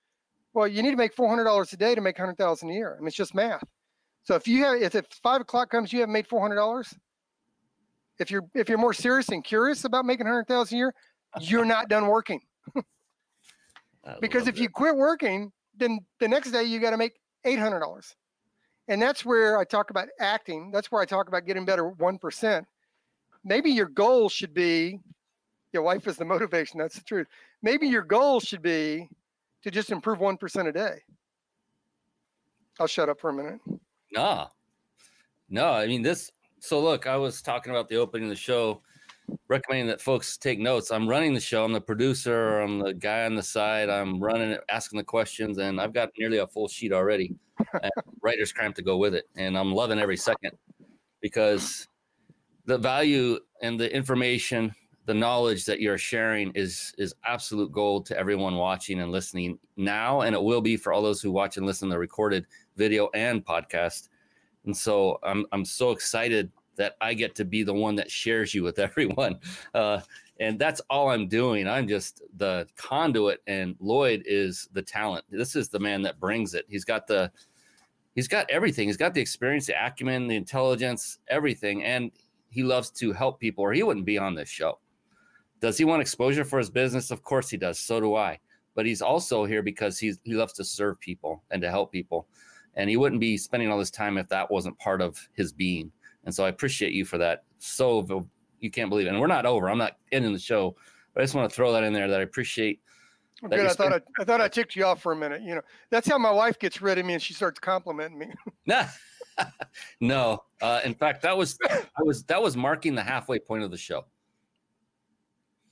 Well, 0.55 0.67
you 0.67 0.83
need 0.83 0.93
to 0.93 0.97
make 0.97 1.15
four 1.15 1.29
hundred 1.29 1.45
dollars 1.45 1.73
a 1.73 1.77
day 1.77 1.95
to 1.95 2.01
make 2.01 2.17
hundred 2.17 2.39
thousand 2.39 2.71
a 2.71 2.73
year. 2.73 2.95
I 2.97 3.01
mean, 3.01 3.09
it's 3.09 3.17
just 3.17 3.35
math. 3.35 3.63
So 4.27 4.35
if 4.35 4.49
you 4.49 4.65
have, 4.65 4.83
if, 4.83 4.95
if 4.97 5.07
five 5.23 5.41
o'clock 5.41 5.71
comes, 5.71 5.93
you 5.93 6.01
have 6.01 6.09
made 6.09 6.27
four 6.27 6.41
hundred 6.41 6.57
dollars. 6.57 6.95
If 8.19 8.31
you're 8.31 8.45
if 8.55 8.69
you're 8.69 8.79
more 8.79 8.93
serious 8.93 9.29
and 9.29 9.45
curious 9.45 9.85
about 9.85 10.05
making 10.05 10.27
hundred 10.27 10.49
thousand 10.49 10.77
a 10.77 10.79
year, 10.79 10.95
you're 11.41 11.65
not 11.65 11.89
done 11.89 12.09
working. 12.09 12.41
because 14.21 14.49
if 14.49 14.57
it. 14.57 14.63
you 14.63 14.69
quit 14.69 14.97
working, 14.97 15.53
then 15.77 16.01
the 16.19 16.27
next 16.27 16.51
day 16.51 16.65
you 16.65 16.81
got 16.81 16.91
to 16.91 16.97
make 16.97 17.21
eight 17.45 17.59
hundred 17.59 17.81
dollars. 17.81 18.17
And 18.89 19.01
that's 19.01 19.25
where 19.25 19.59
I 19.59 19.65
talk 19.65 19.91
about 19.91 20.09
acting. 20.21 20.71
That's 20.71 20.91
where 20.91 21.03
I 21.03 21.05
talk 21.05 21.29
about 21.29 21.45
getting 21.45 21.65
better 21.65 21.91
1%. 21.91 22.65
Maybe 23.45 23.71
your 23.71 23.87
goal 23.87 24.29
should 24.29 24.55
be 24.55 25.01
your 25.73 25.83
wife 25.83 26.07
is 26.07 26.17
the 26.17 26.25
motivation. 26.25 26.79
That's 26.79 26.95
the 26.95 27.03
truth. 27.03 27.27
Maybe 27.63 27.87
your 27.89 28.03
goal 28.03 28.41
should 28.41 28.63
be 28.63 29.09
to 29.63 29.71
just 29.71 29.91
improve 29.91 30.19
1% 30.19 30.69
a 30.69 30.73
day. 30.73 31.03
I'll 32.79 32.87
shut 32.87 33.09
up 33.09 33.21
for 33.21 33.31
a 33.31 33.33
minute. 33.33 33.61
Nah. 34.13 34.49
No, 35.49 35.73
I 35.73 35.87
mean, 35.87 36.03
this. 36.03 36.33
So, 36.59 36.81
look, 36.81 37.07
I 37.07 37.17
was 37.17 37.43
talking 37.43 37.71
about 37.71 37.89
the 37.89 37.97
opening 37.97 38.25
of 38.25 38.31
the 38.31 38.37
show, 38.37 38.83
recommending 39.49 39.87
that 39.89 40.01
folks 40.01 40.37
take 40.37 40.59
notes. 40.59 40.91
I'm 40.91 41.09
running 41.09 41.35
the 41.35 41.41
show. 41.41 41.65
I'm 41.65 41.73
the 41.73 41.81
producer. 41.81 42.61
I'm 42.61 42.79
the 42.81 42.95
guy 42.95 43.25
on 43.25 43.35
the 43.35 43.43
side. 43.43 43.89
I'm 43.89 44.21
running 44.21 44.51
it, 44.51 44.61
asking 44.71 44.99
the 44.99 45.05
questions, 45.05 45.59
and 45.59 45.81
I've 45.81 45.93
got 45.93 46.11
nearly 46.19 46.39
a 46.39 46.47
full 46.47 46.69
sheet 46.69 46.93
already 46.93 47.35
writer's 48.23 48.53
cramp 48.53 48.75
to 48.77 48.83
go 48.83 48.97
with 48.97 49.15
it. 49.15 49.29
And 49.37 49.57
I'm 49.57 49.73
loving 49.73 49.99
every 49.99 50.17
second 50.17 50.53
because 51.21 51.87
the 52.65 52.79
value 52.79 53.39
and 53.63 53.79
the 53.79 53.95
information, 53.95 54.75
the 55.07 55.15
knowledge 55.15 55.65
that 55.65 55.81
you're 55.81 55.99
sharing 55.99 56.51
is 56.55 56.93
is 56.99 57.15
absolute 57.25 57.73
gold 57.73 58.05
to 58.07 58.19
everyone 58.19 58.57
watching 58.57 59.01
and 59.01 59.13
listening 59.13 59.59
now, 59.77 60.23
and 60.23 60.35
it 60.35 60.43
will 60.43 60.61
be 60.61 60.77
for 60.77 60.93
all 60.93 61.01
those 61.01 61.23
who 61.23 61.31
watch 61.31 61.57
and 61.57 61.65
listen 61.65 61.89
to 61.89 61.95
the 61.95 61.99
recorded 61.99 62.47
video 62.77 63.09
and 63.15 63.45
podcast. 63.45 64.09
And 64.65 64.77
so 64.77 65.19
I'm 65.23 65.47
I'm 65.53 65.65
so 65.65 65.93
excited 65.93 66.51
that 66.75 66.97
I 67.01 67.15
get 67.15 67.35
to 67.37 67.45
be 67.45 67.63
the 67.63 67.73
one 67.73 67.95
that 67.97 68.11
shares 68.11 68.53
you 68.53 68.63
with 68.63 68.79
everyone. 68.81 69.39
Uh, 69.73 70.01
and 70.39 70.59
that's 70.59 70.83
all 70.91 71.09
I'm 71.09 71.29
doing. 71.29 71.67
I'm 71.67 71.89
just 71.89 72.23
the 72.37 72.67
conduit, 72.77 73.41
and 73.47 73.77
Lloyd 73.81 74.23
is 74.27 74.69
the 74.73 74.83
talent. 74.83 75.25
This 75.31 75.57
is 75.57 75.69
the 75.69 75.81
man 75.81 76.03
that 76.03 76.21
brings 76.21 76.53
it. 76.55 76.67
He's 76.69 76.85
got 76.85 77.07
the 77.07 77.31
he's 78.17 78.29
got 78.29 78.51
everything. 78.51 78.89
He's 78.89 78.97
got 78.97 79.15
the 79.15 79.21
experience, 79.21 79.67
the 79.67 79.87
acumen, 79.87 80.27
the 80.27 80.37
intelligence, 80.37 81.19
everything, 81.29 81.85
and 81.85 82.11
he 82.51 82.65
loves 82.65 82.91
to 82.91 83.13
help 83.13 83.39
people, 83.39 83.63
or 83.63 83.73
he 83.73 83.85
wouldn't 83.85 84.07
be 84.07 84.19
on 84.19 84.35
this 84.35 84.49
show. 84.49 84.79
Does 85.61 85.79
he 85.79 85.85
want 85.85 86.03
exposure 86.03 86.45
for 86.45 86.59
his 86.59 86.71
business? 86.71 87.11
Of 87.11 87.23
course 87.23 87.49
he 87.49 87.57
does. 87.57 87.79
So 87.79 88.01
do 88.01 88.15
I. 88.15 88.39
But 88.75 88.87
he's 88.87 89.03
also 89.03 89.45
here 89.45 89.63
because 89.63 89.99
he's 89.99 90.19
he 90.25 90.35
loves 90.35 90.53
to 90.55 90.65
serve 90.65 91.01
people 91.01 91.43
and 91.51 91.63
to 91.63 91.71
help 91.71 91.91
people, 91.91 92.29
and 92.75 92.91
he 92.91 92.99
wouldn't 92.99 93.21
be 93.21 93.39
spending 93.39 93.71
all 93.71 93.79
this 93.79 93.91
time 93.91 94.19
if 94.19 94.29
that 94.29 94.51
wasn't 94.51 94.79
part 94.79 95.01
of 95.01 95.19
his 95.33 95.53
being. 95.53 95.91
And 96.25 96.35
so 96.35 96.45
I 96.45 96.49
appreciate 96.49 96.93
you 96.93 97.05
for 97.05 97.17
that. 97.19 97.45
So 97.59 98.29
you 98.61 98.71
can't 98.71 98.91
believe 98.91 99.07
it. 99.07 99.11
And 99.11 99.21
we're 99.21 99.29
not 99.29 99.47
over. 99.47 99.71
I'm 99.71 99.79
not 99.79 99.97
ending 100.13 100.33
the 100.33 100.39
show, 100.39 100.77
but 101.15 101.23
I 101.23 101.25
just 101.25 101.35
want 101.35 101.49
to 101.49 101.55
throw 101.55 101.73
that 101.73 101.85
in 101.85 101.93
there 101.93 102.09
that 102.09 102.21
I 102.21 102.23
appreciate. 102.23 102.81
Good. 103.49 103.61
I 103.61 103.73
thought 103.73 103.93
I, 103.93 104.01
I 104.21 104.25
thought 104.25 104.41
I 104.41 104.49
ticked 104.49 104.77
you 104.77 104.85
off 104.85 105.01
for 105.01 105.13
a 105.13 105.17
minute. 105.17 105.43
You 105.43 105.55
know, 105.55 105.63
that's 105.91 106.09
how 106.09 106.19
my 106.19 106.31
wife 106.31 106.59
gets 106.59 106.83
rid 106.83 106.99
of 106.99 107.07
me, 107.07 107.15
and 107.15 107.23
she 107.23 107.33
starts 107.35 107.61
complimenting 107.61 108.19
me. 108.19 108.29
nah, 108.67 108.85
no. 110.01 110.43
Uh, 110.61 110.81
in 110.85 110.95
fact, 110.95 111.23
that 111.23 111.37
was 111.37 111.59
I 111.71 112.03
was 112.03 112.25
that 112.25 112.43
was 112.43 112.57
marking 112.57 112.95
the 112.95 113.03
halfway 113.03 113.39
point 113.39 113.63
of 113.63 113.71
the 113.71 113.77
show. 113.77 114.05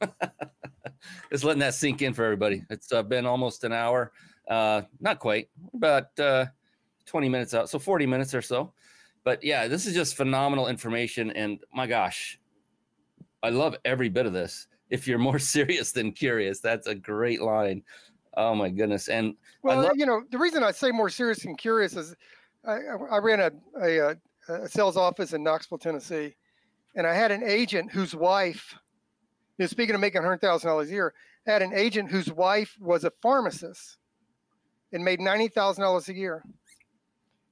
Just 1.30 1.44
letting 1.44 1.60
that 1.60 1.74
sink 1.74 2.02
in 2.02 2.14
for 2.14 2.24
everybody. 2.24 2.64
It's 2.70 2.92
uh, 2.92 3.02
been 3.02 3.26
almost 3.26 3.64
an 3.64 3.72
hour. 3.72 4.12
Uh, 4.48 4.82
not 5.00 5.18
quite, 5.18 5.48
about 5.74 6.18
uh, 6.18 6.46
20 7.06 7.28
minutes 7.28 7.54
out, 7.54 7.70
so 7.70 7.78
40 7.78 8.06
minutes 8.06 8.34
or 8.34 8.42
so. 8.42 8.72
But 9.24 9.42
yeah, 9.42 9.68
this 9.68 9.86
is 9.86 9.94
just 9.94 10.16
phenomenal 10.16 10.68
information, 10.68 11.30
and 11.30 11.58
my 11.72 11.86
gosh, 11.86 12.38
I 13.42 13.48
love 13.48 13.74
every 13.84 14.10
bit 14.10 14.26
of 14.26 14.34
this. 14.34 14.66
If 14.90 15.08
you're 15.08 15.18
more 15.18 15.38
serious 15.54 15.92
than 15.92 16.12
curious, 16.12 16.60
that's 16.60 16.86
a 16.86 16.94
great 16.94 17.40
line. 17.40 17.82
Oh 18.36 18.54
my 18.54 18.68
goodness! 18.68 19.08
And 19.08 19.34
well, 19.62 19.82
love- 19.82 19.92
you 19.96 20.04
know, 20.04 20.22
the 20.30 20.38
reason 20.38 20.62
I 20.62 20.72
say 20.72 20.90
more 20.90 21.08
serious 21.08 21.42
than 21.42 21.56
curious 21.56 21.96
is 21.96 22.14
I, 22.66 22.78
I 23.10 23.18
ran 23.18 23.40
a, 23.40 23.50
a, 23.80 24.16
a 24.48 24.68
sales 24.68 24.96
office 24.96 25.32
in 25.32 25.42
Knoxville, 25.42 25.78
Tennessee, 25.78 26.36
and 26.94 27.06
I 27.06 27.14
had 27.14 27.30
an 27.30 27.42
agent 27.42 27.92
whose 27.92 28.14
wife. 28.14 28.74
You 29.58 29.64
know, 29.64 29.66
speaking 29.66 29.94
of 29.94 30.00
making 30.00 30.22
hundred 30.22 30.40
thousand 30.40 30.68
dollars 30.68 30.88
a 30.90 30.92
year, 30.92 31.14
I 31.46 31.52
had 31.52 31.62
an 31.62 31.72
agent 31.72 32.10
whose 32.10 32.30
wife 32.32 32.76
was 32.80 33.04
a 33.04 33.12
pharmacist 33.22 33.98
and 34.92 35.04
made 35.04 35.20
ninety 35.20 35.48
thousand 35.48 35.82
dollars 35.82 36.08
a 36.08 36.14
year. 36.14 36.44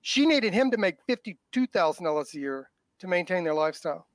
She 0.00 0.26
needed 0.26 0.53
him 0.53 0.70
to 0.72 0.78
make 0.78 0.96
fifty-two 1.07 1.66
thousand 1.68 2.05
dollars 2.05 2.34
a 2.34 2.38
year 2.38 2.70
to 2.98 3.07
maintain 3.07 3.44
their 3.44 3.55
lifestyle. 3.55 4.07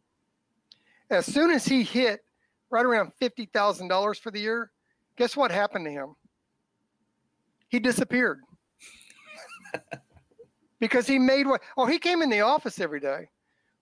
As 1.10 1.26
soon 1.26 1.52
as 1.52 1.66
he 1.66 1.84
hit 1.84 2.22
right 2.70 2.86
around 2.86 3.12
$50,000 3.22 4.20
for 4.20 4.32
the 4.32 4.40
year, 4.40 4.72
guess 5.18 5.38
what 5.38 5.52
happened 5.52 5.86
to 5.86 5.92
him? 5.92 6.16
He 7.70 7.80
disappeared. 7.80 8.42
because 10.80 11.08
he 11.08 11.20
made 11.20 11.48
what 11.48 11.62
oh 11.76 11.86
he 11.86 12.00
came 12.00 12.22
in 12.22 12.30
the 12.30 12.40
office 12.40 12.80
every 12.80 13.00
day 13.02 13.28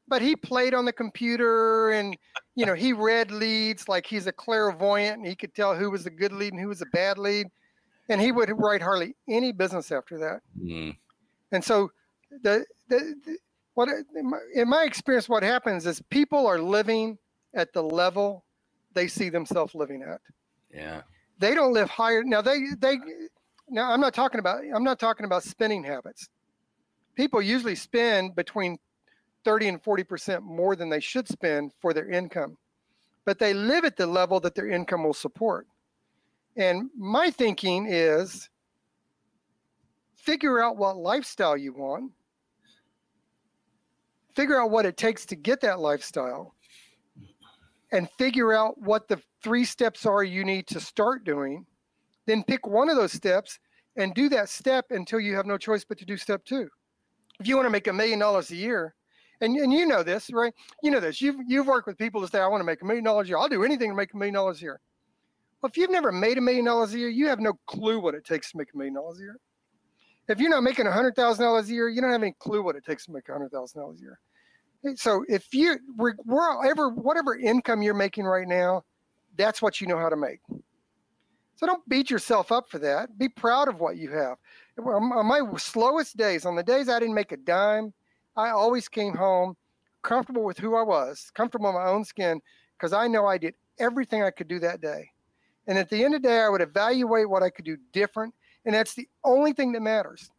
but 0.07 0.21
he 0.21 0.35
played 0.35 0.73
on 0.73 0.85
the 0.85 0.93
computer 0.93 1.91
and 1.91 2.17
you 2.55 2.65
know 2.65 2.73
he 2.73 2.93
read 2.93 3.31
leads 3.31 3.89
like 3.89 4.05
he's 4.05 4.27
a 4.27 4.31
clairvoyant 4.31 5.17
and 5.17 5.27
he 5.27 5.35
could 5.35 5.53
tell 5.53 5.75
who 5.75 5.89
was 5.89 6.05
a 6.05 6.09
good 6.09 6.31
lead 6.31 6.53
and 6.53 6.61
who 6.61 6.67
was 6.67 6.81
a 6.81 6.87
bad 6.87 7.17
lead. 7.17 7.47
And 8.07 8.21
he 8.21 8.31
would 8.31 8.51
write 8.55 8.83
hardly 8.83 9.15
any 9.27 9.51
business 9.51 9.91
after 9.91 10.19
that. 10.19 10.41
Mm. 10.61 10.95
and 11.51 11.63
so 11.63 11.91
the, 12.43 12.65
the, 12.87 13.15
the 13.25 13.37
what 13.73 13.89
in 14.53 14.69
my 14.69 14.83
experience 14.83 15.27
what 15.27 15.43
happens 15.43 15.85
is 15.85 16.01
people 16.09 16.47
are 16.47 16.59
living 16.59 17.17
at 17.53 17.73
the 17.73 17.81
level 17.81 18.45
they 18.93 19.07
see 19.07 19.29
themselves 19.29 19.75
living 19.75 20.03
at. 20.03 20.21
Yeah. 20.73 21.01
They 21.39 21.53
don't 21.55 21.73
live 21.73 21.89
higher 21.89 22.23
now 22.23 22.41
they 22.41 22.59
they 22.79 22.97
now 23.69 23.91
i'm 23.91 23.99
not 23.99 24.13
talking 24.13 24.39
about 24.39 24.61
i'm 24.73 24.83
not 24.83 24.99
talking 24.99 25.25
about 25.25 25.43
spending 25.43 25.83
habits. 25.83 26.29
People 27.15 27.41
usually 27.41 27.75
spend 27.75 28.35
between 28.35 28.77
30 29.45 29.67
and 29.69 29.83
40% 29.83 30.41
more 30.41 30.75
than 30.75 30.89
they 30.89 30.99
should 30.99 31.27
spend 31.27 31.71
for 31.79 31.93
their 31.93 32.09
income. 32.09 32.57
But 33.23 33.39
they 33.39 33.53
live 33.53 33.85
at 33.85 33.95
the 33.95 34.07
level 34.07 34.39
that 34.41 34.55
their 34.55 34.69
income 34.69 35.03
will 35.03 35.13
support. 35.13 35.67
And 36.57 36.89
my 36.97 37.31
thinking 37.31 37.87
is 37.87 38.49
figure 40.15 40.61
out 40.61 40.77
what 40.77 40.97
lifestyle 40.97 41.55
you 41.55 41.73
want, 41.73 42.11
figure 44.35 44.59
out 44.59 44.71
what 44.71 44.85
it 44.85 44.97
takes 44.97 45.25
to 45.27 45.35
get 45.35 45.61
that 45.61 45.79
lifestyle, 45.79 46.55
and 47.91 48.09
figure 48.17 48.53
out 48.53 48.79
what 48.81 49.07
the 49.07 49.21
three 49.43 49.65
steps 49.65 50.05
are 50.05 50.23
you 50.23 50.43
need 50.43 50.65
to 50.67 50.79
start 50.79 51.23
doing. 51.23 51.65
Then 52.25 52.43
pick 52.43 52.65
one 52.65 52.89
of 52.89 52.95
those 52.95 53.13
steps 53.13 53.59
and 53.95 54.13
do 54.13 54.29
that 54.29 54.49
step 54.49 54.85
until 54.89 55.19
you 55.19 55.35
have 55.35 55.45
no 55.45 55.57
choice 55.57 55.85
but 55.85 55.97
to 55.99 56.05
do 56.05 56.17
step 56.17 56.43
two. 56.43 56.67
If 57.39 57.47
you 57.47 57.55
want 57.55 57.67
to 57.67 57.71
make 57.71 57.87
a 57.87 57.93
million 57.93 58.19
dollars 58.19 58.49
a 58.49 58.55
year, 58.55 58.95
and, 59.41 59.55
and 59.57 59.71
you 59.71 59.85
know 59.85 60.03
this, 60.03 60.31
right? 60.31 60.53
You 60.83 60.91
know 60.91 60.99
this. 60.99 61.21
You've 61.21 61.37
you've 61.47 61.67
worked 61.67 61.87
with 61.87 61.97
people 61.97 62.21
to 62.21 62.27
say, 62.27 62.39
I 62.39 62.47
want 62.47 62.61
to 62.61 62.65
make 62.65 62.81
a 62.81 62.85
million 62.85 63.03
dollars 63.03 63.27
a 63.27 63.29
year. 63.29 63.37
I'll 63.37 63.49
do 63.49 63.63
anything 63.63 63.89
to 63.89 63.95
make 63.95 64.13
a 64.13 64.17
million 64.17 64.33
dollars 64.33 64.59
a 64.59 64.61
year. 64.61 64.79
Well, 65.61 65.69
if 65.69 65.77
you've 65.77 65.91
never 65.91 66.11
made 66.11 66.37
a 66.37 66.41
million 66.41 66.65
dollars 66.65 66.93
a 66.93 66.99
year, 66.99 67.09
you 67.09 67.27
have 67.27 67.39
no 67.39 67.53
clue 67.65 67.99
what 67.99 68.15
it 68.15 68.25
takes 68.25 68.51
to 68.51 68.57
make 68.57 68.73
a 68.73 68.77
million 68.77 68.93
dollars 68.95 69.19
a 69.19 69.21
year. 69.21 69.37
If 70.27 70.39
you're 70.39 70.49
not 70.49 70.63
making 70.63 70.87
a 70.87 70.91
hundred 70.91 71.15
thousand 71.15 71.45
dollars 71.45 71.69
a 71.69 71.73
year, 71.73 71.89
you 71.89 72.01
don't 72.01 72.11
have 72.11 72.23
any 72.23 72.35
clue 72.39 72.63
what 72.63 72.75
it 72.75 72.85
takes 72.85 73.05
to 73.05 73.11
make 73.11 73.29
a 73.29 73.31
hundred 73.31 73.51
thousand 73.51 73.81
dollars 73.81 73.99
a 73.99 74.01
year. 74.01 74.19
So 74.95 75.25
if 75.27 75.53
you 75.53 75.77
wherever 75.97 76.89
whatever 76.89 77.35
income 77.35 77.81
you're 77.81 77.93
making 77.93 78.25
right 78.25 78.47
now, 78.47 78.83
that's 79.37 79.61
what 79.61 79.81
you 79.81 79.87
know 79.87 79.97
how 79.97 80.09
to 80.09 80.15
make. 80.15 80.39
So 81.55 81.65
don't 81.65 81.87
beat 81.87 82.09
yourself 82.09 82.51
up 82.51 82.69
for 82.69 82.79
that. 82.79 83.17
Be 83.17 83.29
proud 83.29 83.67
of 83.67 83.79
what 83.79 83.97
you 83.97 84.11
have. 84.11 84.37
On 84.77 85.25
my 85.25 85.41
slowest 85.57 86.17
days, 86.17 86.45
on 86.45 86.55
the 86.55 86.63
days 86.63 86.89
I 86.89 86.99
didn't 86.99 87.15
make 87.15 87.31
a 87.31 87.37
dime, 87.37 87.93
I 88.35 88.49
always 88.49 88.87
came 88.87 89.15
home 89.15 89.55
comfortable 90.03 90.43
with 90.43 90.57
who 90.57 90.75
I 90.75 90.83
was, 90.83 91.31
comfortable 91.33 91.69
in 91.69 91.75
my 91.75 91.85
own 91.85 92.03
skin, 92.03 92.41
because 92.77 92.93
I 92.93 93.07
know 93.07 93.25
I 93.25 93.37
did 93.37 93.55
everything 93.79 94.21
I 94.21 94.31
could 94.31 94.47
do 94.47 94.59
that 94.59 94.81
day. 94.81 95.09
And 95.67 95.77
at 95.77 95.89
the 95.89 96.03
end 96.03 96.13
of 96.13 96.21
the 96.21 96.27
day, 96.27 96.41
I 96.41 96.49
would 96.49 96.61
evaluate 96.61 97.29
what 97.29 97.43
I 97.43 97.49
could 97.49 97.65
do 97.65 97.77
different. 97.91 98.33
And 98.65 98.75
that's 98.75 98.93
the 98.93 99.07
only 99.23 99.53
thing 99.53 99.71
that 99.71 99.81
matters. 99.81 100.29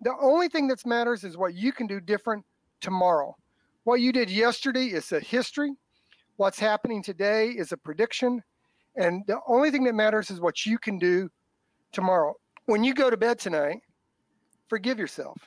The 0.00 0.14
only 0.20 0.48
thing 0.48 0.68
that 0.68 0.84
matters 0.84 1.24
is 1.24 1.36
what 1.36 1.54
you 1.54 1.72
can 1.72 1.86
do 1.86 2.00
different 2.00 2.44
tomorrow. 2.80 3.36
What 3.84 4.00
you 4.00 4.12
did 4.12 4.30
yesterday 4.30 4.86
is 4.86 5.12
a 5.12 5.20
history. 5.20 5.74
What's 6.36 6.58
happening 6.58 7.02
today 7.02 7.50
is 7.50 7.72
a 7.72 7.76
prediction. 7.76 8.42
And 8.96 9.24
the 9.26 9.38
only 9.46 9.70
thing 9.70 9.84
that 9.84 9.94
matters 9.94 10.30
is 10.30 10.40
what 10.40 10.66
you 10.66 10.78
can 10.78 10.98
do 10.98 11.30
tomorrow. 11.92 12.34
When 12.66 12.82
you 12.82 12.94
go 12.94 13.10
to 13.10 13.16
bed 13.16 13.38
tonight, 13.38 13.80
forgive 14.68 14.98
yourself. 14.98 15.38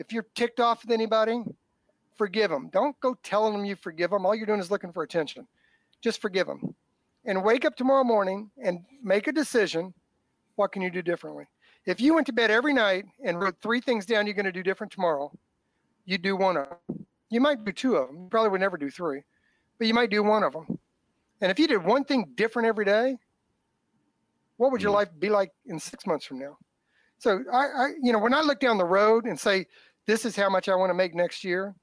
If 0.00 0.14
you're 0.14 0.26
ticked 0.34 0.60
off 0.60 0.82
with 0.82 0.92
anybody, 0.92 1.42
forgive 2.16 2.50
them. 2.50 2.70
Don't 2.72 2.98
go 3.00 3.14
telling 3.22 3.52
them 3.52 3.66
you 3.66 3.76
forgive 3.76 4.10
them. 4.10 4.24
All 4.24 4.34
you're 4.34 4.46
doing 4.46 4.58
is 4.58 4.70
looking 4.70 4.94
for 4.94 5.02
attention. 5.02 5.46
Just 6.00 6.22
forgive 6.22 6.46
them. 6.46 6.74
And 7.26 7.44
wake 7.44 7.66
up 7.66 7.76
tomorrow 7.76 8.02
morning 8.02 8.50
and 8.64 8.80
make 9.02 9.28
a 9.28 9.32
decision. 9.32 9.92
What 10.56 10.72
can 10.72 10.80
you 10.80 10.90
do 10.90 11.02
differently? 11.02 11.44
If 11.84 12.00
you 12.00 12.14
went 12.14 12.26
to 12.28 12.32
bed 12.32 12.50
every 12.50 12.72
night 12.72 13.04
and 13.22 13.38
wrote 13.38 13.56
three 13.60 13.82
things 13.82 14.06
down 14.06 14.26
you're 14.26 14.34
going 14.34 14.46
to 14.46 14.52
do 14.52 14.62
different 14.62 14.90
tomorrow, 14.90 15.30
you 16.06 16.16
do 16.16 16.34
one 16.34 16.56
of 16.56 16.68
them. 16.88 17.06
You 17.28 17.42
might 17.42 17.62
do 17.62 17.70
two 17.70 17.96
of 17.96 18.08
them. 18.08 18.22
You 18.22 18.28
probably 18.30 18.48
would 18.48 18.60
never 18.62 18.78
do 18.78 18.88
three, 18.88 19.22
but 19.78 19.86
you 19.86 19.92
might 19.92 20.10
do 20.10 20.22
one 20.22 20.42
of 20.42 20.54
them. 20.54 20.78
And 21.42 21.50
if 21.50 21.58
you 21.58 21.68
did 21.68 21.84
one 21.84 22.04
thing 22.04 22.32
different 22.36 22.68
every 22.68 22.86
day, 22.86 23.18
what 24.56 24.72
would 24.72 24.80
your 24.80 24.92
mm. 24.92 24.96
life 24.96 25.08
be 25.18 25.28
like 25.28 25.50
in 25.66 25.78
six 25.78 26.06
months 26.06 26.24
from 26.24 26.38
now? 26.38 26.56
So 27.20 27.44
I, 27.52 27.66
I, 27.66 27.88
you 28.02 28.12
know, 28.12 28.18
when 28.18 28.32
I 28.32 28.40
look 28.40 28.60
down 28.60 28.78
the 28.78 28.84
road 28.84 29.26
and 29.26 29.38
say, 29.38 29.66
this 30.06 30.24
is 30.24 30.36
how 30.36 30.48
much 30.48 30.68
I 30.68 30.74
want 30.74 30.90
to 30.90 30.94
make 30.94 31.14
next 31.14 31.44
year, 31.44 31.74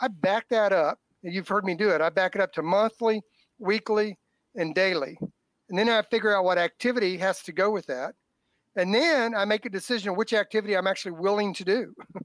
I 0.00 0.08
back 0.08 0.48
that 0.48 0.72
up. 0.72 0.98
You've 1.22 1.48
heard 1.48 1.64
me 1.64 1.74
do 1.74 1.90
it. 1.90 2.00
I 2.00 2.10
back 2.10 2.34
it 2.34 2.40
up 2.40 2.52
to 2.54 2.62
monthly, 2.62 3.22
weekly, 3.58 4.18
and 4.56 4.74
daily. 4.74 5.16
And 5.68 5.78
then 5.78 5.88
I 5.88 6.02
figure 6.02 6.36
out 6.36 6.44
what 6.44 6.58
activity 6.58 7.16
has 7.18 7.42
to 7.44 7.52
go 7.52 7.70
with 7.70 7.86
that. 7.86 8.14
And 8.76 8.94
then 8.94 9.34
I 9.34 9.44
make 9.44 9.64
a 9.64 9.70
decision 9.70 10.16
which 10.16 10.32
activity 10.32 10.76
I'm 10.76 10.86
actually 10.86 11.12
willing 11.12 11.54
to 11.54 11.64
do. 11.64 11.94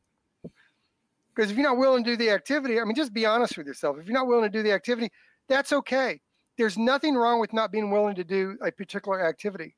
Because 1.35 1.51
if 1.51 1.57
you're 1.57 1.69
not 1.69 1.77
willing 1.77 2.03
to 2.03 2.09
do 2.09 2.17
the 2.17 2.31
activity, 2.31 2.79
I 2.79 2.83
mean, 2.83 2.95
just 2.95 3.13
be 3.13 3.27
honest 3.27 3.59
with 3.59 3.67
yourself. 3.67 3.97
If 3.99 4.07
you're 4.07 4.17
not 4.17 4.25
willing 4.25 4.51
to 4.51 4.57
do 4.57 4.63
the 4.63 4.71
activity, 4.71 5.11
that's 5.47 5.71
okay. 5.71 6.19
There's 6.57 6.79
nothing 6.79 7.13
wrong 7.13 7.39
with 7.39 7.53
not 7.53 7.71
being 7.71 7.91
willing 7.91 8.15
to 8.15 8.23
do 8.23 8.57
a 8.65 8.71
particular 8.71 9.23
activity. 9.23 9.75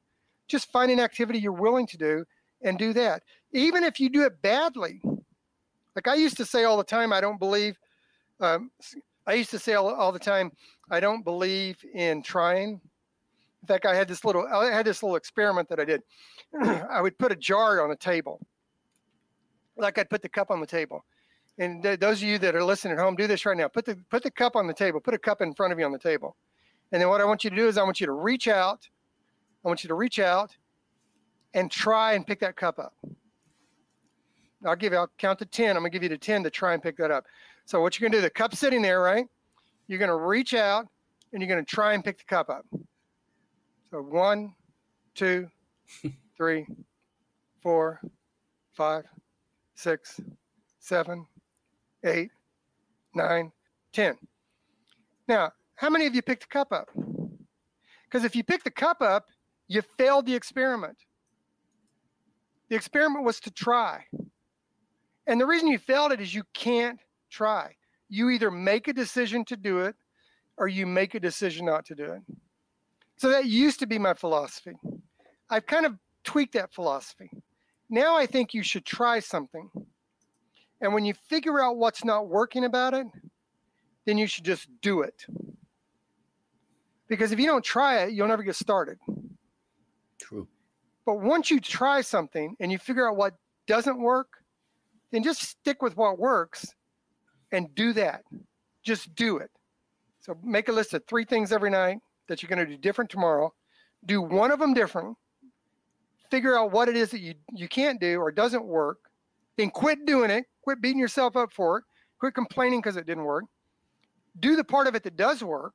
Just 0.48 0.72
find 0.72 0.90
an 0.90 1.02
activity 1.02 1.38
you're 1.38 1.52
willing 1.52 1.86
to 1.88 1.98
do 1.98 2.24
and 2.62 2.80
do 2.80 2.94
that. 2.94 3.24
Even 3.52 3.84
if 3.84 4.00
you 4.00 4.10
do 4.10 4.24
it 4.24 4.42
badly. 4.42 5.02
Like 5.96 6.08
I 6.08 6.16
used 6.16 6.38
to 6.38 6.46
say 6.46 6.64
all 6.64 6.78
the 6.78 6.84
time, 6.84 7.12
I 7.12 7.22
don't 7.22 7.40
believe, 7.40 7.78
um, 8.40 8.72
I 9.28 9.34
used 9.34 9.52
to 9.52 9.60
say 9.60 9.74
all, 9.74 9.90
all 9.94 10.12
the 10.12 10.20
time, 10.20 10.52
I 10.90 11.00
don't 11.00 11.24
believe 11.24 11.78
in 11.94 12.24
trying. 12.24 12.80
In 13.62 13.68
fact, 13.68 13.86
I 13.86 13.96
had 13.96 14.08
this 14.08 14.24
little, 14.24 14.48
I 14.48 14.72
had 14.72 14.86
this 14.86 15.04
little 15.04 15.18
experiment 15.18 15.68
that 15.70 15.80
I 15.80 15.86
did. 15.86 16.02
I 16.62 17.02
would 17.02 17.18
put 17.18 17.32
a 17.32 17.36
jar 17.36 17.84
on 17.84 17.92
a 17.92 17.96
table, 17.96 18.40
like 19.78 19.98
I'd 19.98 20.10
put 20.10 20.22
the 20.22 20.30
cup 20.30 20.52
on 20.52 20.62
the 20.62 20.68
table 20.68 21.04
and 21.60 21.84
th- 21.84 22.00
those 22.00 22.22
of 22.22 22.28
you 22.28 22.40
that 22.40 22.56
are 22.56 22.64
listening 22.64 22.94
at 22.94 23.00
home, 23.00 23.16
do 23.16 23.28
this 23.28 23.46
right 23.46 23.56
now. 23.56 23.68
Put 23.68 23.86
the 23.86 23.98
put 24.10 24.24
the 24.24 24.32
cup 24.32 24.56
on 24.56 24.66
the 24.66 24.74
table. 24.74 25.00
Put 25.00 25.14
a 25.14 25.20
cup 25.20 25.42
in 25.42 25.54
front 25.54 25.74
of 25.74 25.80
you 25.80 25.86
on 25.86 25.92
the 25.92 26.00
table, 26.00 26.36
and 26.92 27.02
then 27.02 27.10
what 27.10 27.22
I 27.22 27.26
want 27.26 27.44
you 27.44 27.50
to 27.50 27.56
do 27.56 27.68
is 27.68 27.78
I 27.78 27.84
want 27.84 28.00
you 28.00 28.08
to 28.08 28.14
reach 28.14 28.48
out. 28.48 28.88
I 29.64 29.68
want 29.68 29.84
you 29.84 29.90
to 29.90 29.94
reach 29.94 30.20
out 30.20 30.56
and 31.54 31.70
try 31.70 32.14
and 32.14 32.26
pick 32.26 32.40
that 32.40 32.56
cup 32.56 32.80
up. 32.80 32.94
I'll 34.66 34.76
give 34.76 34.94
you. 34.94 35.00
I'll 35.00 35.12
count 35.18 35.40
to 35.40 35.46
ten. 35.46 35.76
I'm 35.76 35.84
gonna 35.84 35.90
give 35.90 36.04
you 36.04 36.10
the 36.10 36.18
ten 36.18 36.44
to 36.44 36.50
try 36.50 36.74
and 36.74 36.84
pick 36.84 36.98
that 36.98 37.12
up. 37.12 37.26
So 37.66 37.82
what 37.82 38.00
you're 38.00 38.10
gonna 38.10 38.18
do? 38.18 38.22
The 38.22 38.30
cup's 38.30 38.60
sitting 38.60 38.82
there, 38.82 39.02
right? 39.02 39.26
You're 39.88 40.00
gonna 40.00 40.18
reach 40.18 40.54
out 40.54 40.88
and 41.32 41.42
you're 41.42 41.50
gonna 41.50 41.64
try 41.64 41.94
and 41.94 42.04
pick 42.04 42.18
the 42.18 42.26
cup 42.26 42.50
up. 42.50 42.66
So 43.92 44.02
one, 44.02 44.54
two, 45.16 45.48
three, 46.38 46.66
four, 47.62 48.02
five, 48.74 49.06
six, 49.76 50.20
seven, 50.80 51.26
eight, 52.04 52.32
nine, 53.16 53.52
ten. 53.94 54.16
Now, 55.28 55.52
how 55.76 55.90
many 55.90 56.06
of 56.06 56.16
you 56.16 56.22
picked 56.22 56.44
the 56.44 56.48
cup 56.48 56.72
up? 56.72 56.90
Because 58.04 58.24
if 58.26 58.36
you 58.36 58.44
picked 58.44 58.64
the 58.64 58.72
cup 58.72 59.02
up, 59.02 59.28
you 59.68 59.82
failed 59.98 60.26
the 60.26 60.34
experiment. 60.34 60.98
The 62.70 62.76
experiment 62.76 63.24
was 63.24 63.40
to 63.42 63.52
try. 63.52 64.04
And 65.30 65.40
the 65.40 65.46
reason 65.46 65.68
you 65.68 65.78
failed 65.78 66.12
it 66.12 66.20
is 66.20 66.34
you 66.34 66.44
can't 66.54 67.00
try. 67.30 67.76
You 68.10 68.32
either 68.32 68.50
make 68.50 68.88
a 68.88 68.94
decision 68.94 69.46
to 69.46 69.56
do 69.56 69.82
it 69.82 69.96
or 70.58 70.68
you 70.68 70.88
make 70.88 71.14
a 71.14 71.20
decision 71.20 71.68
not 71.68 71.86
to 71.86 71.96
do 71.96 72.06
it. 72.14 72.22
So 73.16 73.30
that 73.30 73.46
used 73.46 73.80
to 73.82 73.86
be 73.86 74.00
my 74.00 74.16
philosophy. 74.16 74.76
I've 75.48 75.68
kind 75.68 75.86
of 75.86 76.00
tweaked 76.24 76.54
that 76.54 76.74
philosophy. 76.74 77.30
Now 77.92 78.18
I 78.18 78.26
think 78.26 78.56
you 78.56 78.64
should 78.64 78.86
try 78.86 79.20
something. 79.20 79.70
And 80.82 80.96
when 80.96 81.06
you 81.06 81.14
figure 81.14 81.62
out 81.62 81.78
what's 81.78 82.04
not 82.04 82.28
working 82.28 82.66
about 82.66 82.96
it, 82.96 83.06
then 84.06 84.18
you 84.18 84.26
should 84.26 84.46
just 84.46 84.68
do 84.82 85.02
it. 85.02 85.28
Because 87.08 87.32
if 87.32 87.40
you 87.40 87.46
don't 87.46 87.64
try 87.64 88.00
it, 88.00 88.14
you'll 88.14 88.28
never 88.28 88.42
get 88.42 88.56
started. 88.56 88.98
True. 90.20 90.48
But 91.06 91.22
once 91.22 91.52
you 91.52 91.60
try 91.60 92.02
something 92.02 92.56
and 92.60 92.72
you 92.72 92.80
figure 92.80 93.08
out 93.08 93.16
what 93.16 93.36
doesn't 93.68 94.00
work, 94.00 94.39
then 95.12 95.24
just 95.24 95.42
stick 95.42 95.82
with 95.82 95.98
what 95.98 96.20
works 96.20 96.74
and 97.52 97.74
do 97.76 97.94
that. 97.94 98.24
Just 98.84 99.14
do 99.16 99.38
it. 99.38 99.50
So 100.20 100.38
make 100.44 100.70
a 100.70 100.72
list 100.72 100.94
of 100.94 101.04
three 101.08 101.26
things 101.26 101.52
every 101.52 101.70
night 101.70 101.98
that 102.28 102.42
you're 102.42 102.50
going 102.50 102.66
to 102.66 102.72
do 102.72 102.78
different 102.78 103.10
tomorrow. 103.10 103.54
Do 104.06 104.22
one 104.22 104.52
of 104.52 104.60
them 104.60 104.74
different. 104.74 105.18
Figure 106.30 106.58
out 106.58 106.72
what 106.72 106.90
it 106.90 106.96
is 106.96 107.10
that 107.12 107.22
you, 107.22 107.34
you 107.54 107.68
can't 107.68 108.00
do 108.00 108.20
or 108.20 108.32
doesn't 108.32 108.64
work. 108.64 109.00
Then 109.58 109.72
quit 109.72 110.06
doing 110.06 110.30
it 110.30 110.46
Quit 110.70 110.82
beating 110.82 111.00
yourself 111.00 111.36
up 111.36 111.52
for 111.52 111.80
it. 111.80 111.84
Quit 112.20 112.36
complaining 112.36 112.80
because 112.80 112.96
it 112.96 113.08
didn't 113.08 113.24
work. 113.24 113.46
Do 114.40 114.56
the 114.56 114.64
part 114.64 114.86
of 114.86 114.94
it 114.94 115.02
that 115.02 115.18
does 115.18 115.44
work. 115.44 115.74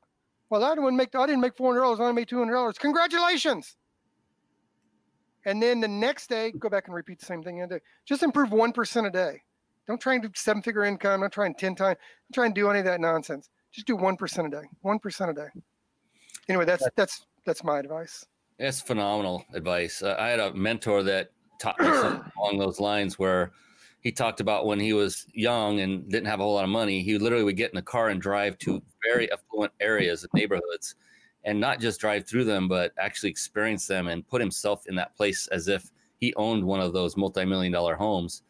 Well, 0.50 0.62
I 0.62 0.72
didn't 0.74 0.96
make 0.96 1.14
I 1.16 1.26
didn't 1.26 1.40
make 1.40 1.56
four 1.56 1.72
hundred 1.72 1.80
dollars. 1.80 1.98
I 1.98 2.04
only 2.04 2.14
made 2.14 2.28
two 2.28 2.38
hundred 2.38 2.52
dollars. 2.52 2.78
Congratulations. 2.78 3.76
And 5.44 5.62
then 5.62 5.80
the 5.80 5.88
next 5.88 6.28
day, 6.28 6.52
go 6.52 6.68
back 6.68 6.86
and 6.86 6.94
repeat 6.94 7.20
the 7.20 7.26
same 7.26 7.42
thing. 7.42 7.66
Just 8.06 8.22
improve 8.22 8.52
one 8.52 8.72
percent 8.72 9.06
a 9.06 9.10
day. 9.10 9.42
Don't 9.86 10.00
try 10.00 10.14
and 10.14 10.22
do 10.22 10.30
seven 10.34 10.62
figure 10.62 10.84
income. 10.84 11.20
Don't 11.20 11.32
try 11.32 11.46
and 11.46 11.56
ten 11.56 11.74
times. 11.74 11.98
Don't 12.30 12.34
try 12.34 12.46
and 12.46 12.54
do 12.54 12.70
any 12.70 12.78
of 12.78 12.84
that 12.86 13.00
nonsense. 13.00 13.50
Just 13.72 13.86
do 13.86 13.96
one 13.96 14.16
percent 14.16 14.46
a 14.46 14.50
day. 14.50 14.66
One 14.82 14.98
percent 14.98 15.30
a 15.30 15.34
day. 15.34 15.48
Anyway, 16.48 16.64
that's 16.64 16.86
that's 16.96 17.26
that's 17.44 17.62
my 17.64 17.78
advice. 17.78 18.24
That's 18.58 18.80
phenomenal 18.80 19.44
advice. 19.52 20.02
Uh, 20.02 20.16
I 20.18 20.28
had 20.28 20.40
a 20.40 20.54
mentor 20.54 21.02
that 21.02 21.30
taught 21.60 21.78
me 21.80 21.86
something 21.86 22.32
along 22.38 22.58
those 22.58 22.80
lines 22.80 23.18
where 23.18 23.52
he 24.00 24.12
talked 24.12 24.40
about 24.40 24.66
when 24.66 24.78
he 24.78 24.92
was 24.92 25.26
young 25.32 25.80
and 25.80 26.08
didn't 26.08 26.26
have 26.26 26.40
a 26.40 26.42
whole 26.42 26.54
lot 26.54 26.64
of 26.64 26.70
money, 26.70 27.02
he 27.02 27.18
literally 27.18 27.44
would 27.44 27.56
get 27.56 27.72
in 27.72 27.78
a 27.78 27.82
car 27.82 28.10
and 28.10 28.20
drive 28.20 28.58
to 28.58 28.82
very 29.02 29.32
affluent 29.32 29.72
areas 29.80 30.22
and 30.22 30.30
neighborhoods 30.34 30.94
and 31.44 31.60
not 31.60 31.80
just 31.80 32.00
drive 32.00 32.26
through 32.26 32.44
them, 32.44 32.68
but 32.68 32.92
actually 32.98 33.30
experience 33.30 33.86
them 33.86 34.08
and 34.08 34.26
put 34.26 34.40
himself 34.40 34.86
in 34.86 34.94
that 34.96 35.14
place 35.16 35.46
as 35.48 35.68
if 35.68 35.90
he 36.18 36.34
owned 36.34 36.64
one 36.64 36.80
of 36.80 36.92
those 36.92 37.16
multi-million 37.16 37.72
dollar 37.72 37.94
homes 37.94 38.42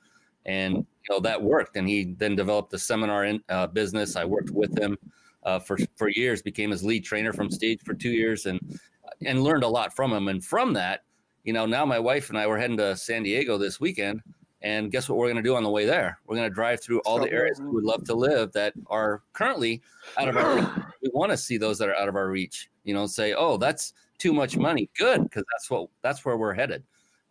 and 0.47 0.76
you 0.76 0.84
know 1.11 1.20
that 1.20 1.42
worked. 1.42 1.76
And 1.76 1.88
he 1.88 2.05
then 2.05 2.36
developed 2.36 2.70
the 2.70 2.78
seminar 2.78 3.24
in, 3.24 3.42
uh, 3.49 3.66
business. 3.66 4.16
I 4.16 4.24
worked 4.24 4.51
with 4.51 4.78
him 4.78 4.97
uh, 5.45 5.59
for 5.59 5.78
for 5.97 6.09
years, 6.09 6.42
became 6.42 6.70
his 6.70 6.84
lead 6.84 7.05
trainer 7.05 7.32
from 7.32 7.51
stage 7.51 7.80
for 7.84 7.95
two 7.95 8.11
years, 8.11 8.47
and 8.47 8.61
and 9.24 9.42
learned 9.42 9.64
a 9.64 9.68
lot 9.68 9.95
from 9.95 10.12
him. 10.12 10.28
And 10.28 10.45
from 10.45 10.72
that, 10.74 11.05
you 11.45 11.53
know, 11.53 11.66
now 11.66 11.84
my 11.84 11.99
wife 11.99 12.30
and 12.30 12.38
I 12.38 12.47
were 12.47 12.59
heading 12.59 12.76
to 12.78 12.97
San 12.97 13.22
Diego 13.22 13.59
this 13.59 13.80
weekend. 13.80 14.22
And 14.62 14.90
guess 14.90 15.11
what 15.11 15.18
we're 15.18 15.26
going 15.26 15.36
to 15.36 15.42
do 15.42 15.57
on 15.57 15.62
the 15.62 15.68
way 15.68 15.84
there? 15.84 16.18
We're 16.24 16.36
going 16.36 16.49
to 16.49 16.55
drive 16.55 16.82
through 16.82 17.01
all 17.01 17.18
the 17.18 17.30
areas 17.30 17.61
we 17.61 17.68
would 17.68 17.84
love 17.84 18.03
to 18.05 18.14
live 18.14 18.51
that 18.53 18.72
are 18.86 19.22
currently 19.34 19.82
out 20.16 20.28
of 20.28 20.38
our 20.38 20.57
reach. 20.57 20.84
We 21.03 21.11
want 21.12 21.32
to 21.32 21.36
see 21.36 21.59
those 21.59 21.76
that 21.78 21.90
are 21.90 21.97
out 21.97 22.09
of 22.09 22.16
our 22.16 22.30
reach. 22.30 22.70
You 22.85 22.95
know, 22.95 23.07
say, 23.07 23.35
oh, 23.35 23.57
that's 23.57 23.95
too 24.18 24.32
much 24.32 24.57
money. 24.57 24.89
Good, 24.97 25.24
because 25.24 25.45
that's 25.53 25.70
what 25.70 25.89
that's 26.03 26.24
where 26.24 26.37
we're 26.37 26.55
headed. 26.55 26.82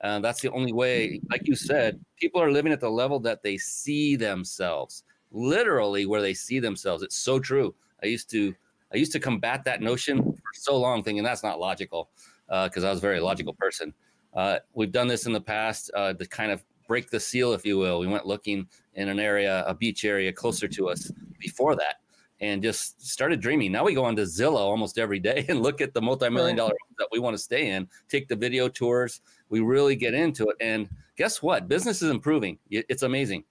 Uh, 0.01 0.20
that's 0.20 0.41
the 0.41 0.51
only 0.51 0.74
way. 0.74 1.22
Like 1.32 1.47
you 1.47 1.56
said, 1.56 2.04
people 2.18 2.41
are 2.41 2.51
living 2.51 2.74
at 2.74 2.82
the 2.82 2.89
level 2.89 3.20
that 3.22 3.41
they 3.41 3.58
see 3.58 4.16
themselves, 4.16 5.04
literally 5.32 6.06
where 6.06 6.22
they 6.22 6.34
see 6.34 6.60
themselves. 6.60 7.04
It's 7.04 7.18
so 7.18 7.39
true. 7.39 7.74
I 8.04 8.08
used 8.08 8.30
to 8.32 8.54
I 8.93 8.97
used 8.97 9.14
to 9.14 9.20
combat 9.20 9.64
that 9.66 9.82
notion 9.82 10.22
for 10.22 10.54
so 10.54 10.78
long, 10.78 11.04
thinking 11.04 11.24
that's 11.24 11.43
not 11.43 11.60
logical, 11.60 12.10
because 12.47 12.84
uh, 12.84 12.88
I 12.88 12.89
was 12.89 12.99
a 12.99 13.01
very 13.01 13.20
logical 13.20 13.54
person. 13.54 13.93
Uh, 14.36 14.60
we've 14.74 14.91
done 14.91 15.08
this 15.08 15.26
in 15.26 15.34
the 15.34 15.41
past 15.41 15.89
uh, 15.95 16.14
to 16.14 16.26
kind 16.28 16.51
of 16.51 16.64
break 16.88 17.10
the 17.10 17.20
seal, 17.20 17.54
if 17.54 17.66
you 17.66 17.78
will. 17.78 17.99
We 17.99 18.08
went 18.08 18.28
looking 18.28 18.68
in 18.95 19.08
an 19.08 19.20
area, 19.20 19.64
a 19.66 19.74
beach 19.74 20.06
area 20.06 20.32
closer 20.32 20.68
to 20.68 20.89
us 20.89 21.12
before 21.39 21.76
that, 21.76 22.01
and 22.44 22.62
just 22.62 23.02
started 23.02 23.39
dreaming. 23.39 23.72
Now 23.72 23.86
we 23.86 23.94
go 23.94 24.04
onto 24.04 24.24
Zillow 24.24 24.58
almost 24.58 25.00
every 25.00 25.20
day 25.20 25.46
and 25.50 25.64
look 25.64 25.80
at 25.80 25.94
the 25.94 26.02
multi-million 26.02 26.58
dollar 26.58 26.74
that 27.00 27.08
we 27.12 27.20
want 27.20 27.34
to 27.36 27.41
stay 27.41 27.70
in, 27.70 27.88
take 28.10 28.28
the 28.28 28.36
video 28.36 28.68
tours. 28.68 29.22
We 29.50 29.62
really 29.62 29.96
get 29.96 30.14
into 30.14 30.50
it, 30.50 30.58
and 30.60 30.89
guess 31.16 31.41
what? 31.41 31.70
Business 31.70 32.02
is 32.02 32.12
improving. 32.12 32.60
It's 32.70 33.04
amazing. 33.04 33.46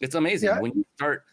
It's 0.00 0.16
amazing 0.16 0.48
yeah. 0.48 0.60
when 0.60 0.72
you 0.74 0.84
start 0.96 1.24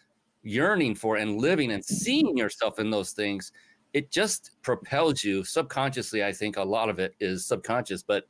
yearning 0.44 0.94
for 0.94 1.18
and 1.18 1.38
living 1.38 1.72
and 1.72 1.84
seeing 1.84 2.38
yourself 2.38 2.78
in 2.80 2.92
those 2.92 3.12
things. 3.14 3.52
It 3.94 4.12
just 4.12 4.52
propels 4.62 5.24
you 5.24 5.44
subconsciously. 5.44 6.24
I 6.24 6.32
think 6.32 6.58
a 6.58 6.64
lot 6.64 6.88
of 6.88 7.00
it 7.00 7.16
is 7.20 7.46
subconscious, 7.46 8.04
but 8.04 8.26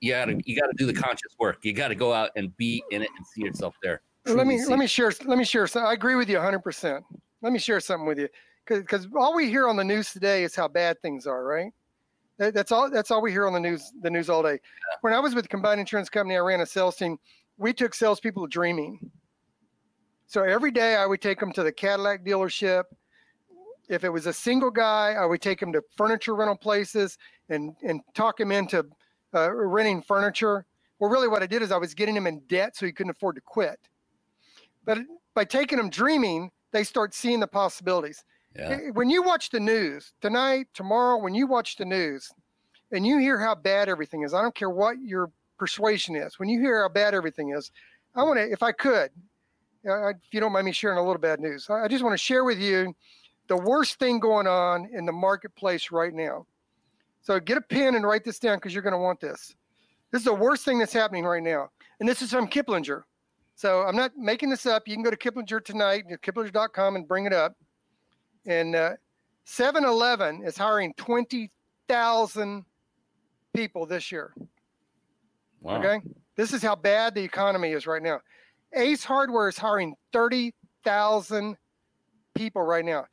you 0.00 0.12
gotta 0.12 0.38
you 0.44 0.60
gotta 0.60 0.74
do 0.76 0.84
the 0.84 0.92
conscious 0.92 1.34
work. 1.40 1.64
You 1.64 1.72
gotta 1.72 1.94
go 1.94 2.12
out 2.12 2.30
and 2.36 2.54
be 2.58 2.84
in 2.90 3.02
it 3.02 3.08
and 3.16 3.26
see 3.26 3.42
yourself 3.42 3.74
there. 3.82 4.02
Let 4.26 4.46
me 4.46 4.64
let 4.66 4.78
me 4.78 4.86
share 4.86 5.10
let 5.24 5.38
me 5.38 5.44
share. 5.44 5.66
So 5.66 5.80
I 5.80 5.94
agree 5.94 6.16
with 6.16 6.28
you 6.28 6.36
100. 6.36 6.60
percent 6.60 7.04
Let 7.42 7.52
me 7.52 7.58
share 7.58 7.80
something 7.80 8.06
with 8.06 8.18
you 8.18 8.28
because 8.66 9.06
all 9.16 9.34
we 9.34 9.48
hear 9.48 9.68
on 9.68 9.76
the 9.76 9.84
news 9.84 10.12
today 10.12 10.44
is 10.44 10.54
how 10.54 10.68
bad 10.68 11.00
things 11.00 11.26
are, 11.26 11.44
right? 11.44 11.72
That, 12.38 12.54
that's 12.54 12.72
all 12.72 12.90
that's 12.90 13.10
all 13.10 13.22
we 13.22 13.30
hear 13.30 13.46
on 13.46 13.52
the 13.52 13.60
news 13.60 13.92
the 14.00 14.10
news 14.10 14.30
all 14.30 14.42
day. 14.42 14.60
When 15.00 15.12
I 15.12 15.20
was 15.20 15.34
with 15.34 15.44
the 15.44 15.48
combined 15.48 15.80
insurance 15.80 16.08
company, 16.08 16.36
I 16.36 16.40
ran 16.40 16.60
a 16.60 16.66
sales 16.66 16.96
team. 16.96 17.18
We 17.56 17.72
took 17.72 17.94
salespeople 17.94 18.46
dreaming. 18.46 19.10
So 20.26 20.42
every 20.42 20.70
day 20.70 20.96
I 20.96 21.06
would 21.06 21.20
take 21.20 21.40
them 21.40 21.52
to 21.52 21.62
the 21.62 21.72
Cadillac 21.72 22.24
dealership. 22.24 22.84
If 23.88 24.04
it 24.04 24.10
was 24.10 24.26
a 24.26 24.32
single 24.32 24.70
guy, 24.70 25.14
I 25.18 25.24
would 25.24 25.40
take 25.40 25.60
him 25.60 25.72
to 25.72 25.82
furniture 25.96 26.34
rental 26.34 26.56
places 26.56 27.18
and 27.48 27.74
and 27.82 28.00
talk 28.14 28.38
him 28.38 28.52
into 28.52 28.86
uh, 29.34 29.50
renting 29.52 30.02
furniture. 30.02 30.66
Well, 30.98 31.10
really, 31.10 31.28
what 31.28 31.42
I 31.42 31.46
did 31.46 31.62
is 31.62 31.72
I 31.72 31.76
was 31.76 31.94
getting 31.94 32.16
him 32.16 32.26
in 32.26 32.40
debt 32.48 32.76
so 32.76 32.84
he 32.84 32.92
couldn't 32.92 33.10
afford 33.10 33.36
to 33.36 33.40
quit. 33.40 33.78
But 34.84 34.98
by 35.34 35.44
taking 35.44 35.78
him 35.78 35.90
dreaming, 35.90 36.50
they 36.72 36.84
start 36.84 37.14
seeing 37.14 37.40
the 37.40 37.46
possibilities. 37.46 38.24
Yeah. 38.56 38.68
Eh, 38.70 38.90
when 38.92 39.10
you 39.10 39.22
watch 39.22 39.50
the 39.50 39.60
news 39.60 40.12
tonight, 40.20 40.66
tomorrow, 40.74 41.18
when 41.18 41.34
you 41.34 41.46
watch 41.46 41.76
the 41.76 41.84
news 41.84 42.30
and 42.92 43.06
you 43.06 43.18
hear 43.18 43.38
how 43.38 43.54
bad 43.54 43.88
everything 43.88 44.22
is, 44.22 44.34
I 44.34 44.42
don't 44.42 44.54
care 44.54 44.70
what 44.70 44.96
your 45.00 45.30
persuasion 45.58 46.16
is. 46.16 46.38
When 46.38 46.48
you 46.48 46.60
hear 46.60 46.82
how 46.82 46.88
bad 46.88 47.14
everything 47.14 47.50
is, 47.50 47.70
I 48.14 48.22
want 48.22 48.38
to, 48.38 48.50
if 48.50 48.62
I 48.62 48.72
could, 48.72 49.10
uh, 49.88 50.08
if 50.08 50.16
you 50.32 50.40
don't 50.40 50.52
mind 50.52 50.66
me 50.66 50.72
sharing 50.72 50.98
a 50.98 51.02
little 51.02 51.20
bad 51.20 51.40
news, 51.40 51.68
I 51.70 51.88
just 51.88 52.02
want 52.02 52.14
to 52.14 52.18
share 52.18 52.44
with 52.44 52.58
you 52.58 52.94
the 53.48 53.56
worst 53.56 53.98
thing 53.98 54.18
going 54.20 54.46
on 54.46 54.88
in 54.92 55.06
the 55.06 55.12
marketplace 55.12 55.90
right 55.90 56.12
now. 56.12 56.46
So 57.22 57.38
get 57.40 57.58
a 57.58 57.60
pen 57.60 57.94
and 57.94 58.04
write 58.04 58.24
this 58.24 58.38
down 58.38 58.56
because 58.56 58.72
you're 58.72 58.82
going 58.82 58.92
to 58.92 58.98
want 58.98 59.20
this. 59.20 59.54
This 60.10 60.20
is 60.20 60.24
the 60.24 60.34
worst 60.34 60.64
thing 60.64 60.78
that's 60.78 60.92
happening 60.92 61.24
right 61.24 61.42
now. 61.42 61.70
And 62.00 62.08
this 62.08 62.22
is 62.22 62.30
from 62.30 62.48
Kiplinger. 62.48 63.02
So 63.58 63.82
I'm 63.82 63.96
not 63.96 64.16
making 64.16 64.50
this 64.50 64.66
up. 64.66 64.86
You 64.86 64.94
can 64.94 65.02
go 65.02 65.10
to 65.10 65.16
Kiplinger 65.16 65.64
tonight, 65.64 66.04
kiplinger.com, 66.22 66.94
and 66.94 67.08
bring 67.08 67.26
it 67.26 67.32
up. 67.32 67.56
And 68.46 68.76
uh, 68.76 68.92
7 69.46 69.84
Eleven 69.84 70.44
is 70.44 70.56
hiring 70.56 70.94
20,000 70.96 72.64
people 73.52 73.84
this 73.84 74.12
year. 74.12 74.32
Wow. 75.60 75.82
Okay. 75.82 75.98
This 76.36 76.52
is 76.52 76.62
how 76.62 76.76
bad 76.76 77.16
the 77.16 77.20
economy 77.24 77.72
is 77.72 77.88
right 77.88 78.00
now. 78.00 78.20
Ace 78.76 79.02
Hardware 79.02 79.48
is 79.48 79.58
hiring 79.58 79.96
30,000 80.12 81.56
people 82.36 82.62
right 82.62 82.84
now. 82.84 83.06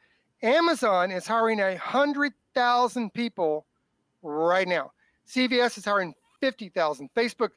Amazon 0.44 1.10
is 1.10 1.26
hiring 1.26 1.58
100,000 1.58 3.14
people 3.16 3.66
right 4.22 4.68
now. 4.68 4.92
CVS 5.28 5.80
is 5.80 5.86
hiring 5.86 6.14
50,000. 6.40 7.10
Facebook, 7.18 7.50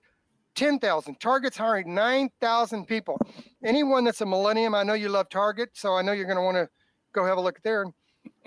10,000. 0.59 1.21
Target's 1.21 1.57
hiring 1.57 1.95
9,000 1.95 2.85
people. 2.85 3.17
Anyone 3.65 4.03
that's 4.03 4.23
a 4.23 4.27
millennium, 4.27 4.75
I 4.75 4.83
know 4.83 4.95
you 4.95 5.09
love 5.09 5.29
Target, 5.29 5.71
so 5.75 5.95
I 5.95 6.03
know 6.03 6.11
you're 6.11 6.25
going 6.25 6.37
to 6.37 6.43
want 6.43 6.57
to 6.57 6.69
go 7.13 7.25
have 7.25 7.39
a 7.39 7.41
look 7.41 7.63
there. 7.63 7.85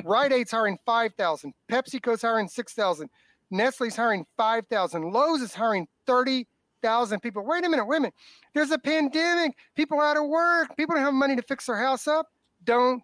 Rite 0.03 0.34
Aid's 0.34 0.51
hiring 0.51 0.78
5,000. 0.86 1.53
PepsiCo's 1.72 2.22
hiring 2.22 2.49
6,000. 2.49 3.09
Nestle's 3.49 3.95
hiring 3.95 4.26
5,000. 4.36 5.09
Lowe's 5.09 5.41
is 5.41 5.53
hiring 5.53 5.88
30,000 6.05 7.22
people. 7.22 7.45
Wait 7.45 7.66
a 7.66 7.70
minute, 7.70 7.88
minute. 7.88 8.14
There's 8.53 8.72
a 8.72 8.78
pandemic. 8.78 9.55
People 9.78 9.97
are 9.97 10.05
out 10.05 10.18
of 10.18 10.28
work. 10.28 10.76
People 10.76 10.95
don't 10.95 11.05
have 11.05 11.14
money 11.14 11.38
to 11.38 11.41
fix 11.41 11.68
their 11.68 11.78
house 11.78 12.09
up. 12.09 12.28
Don't 12.66 13.01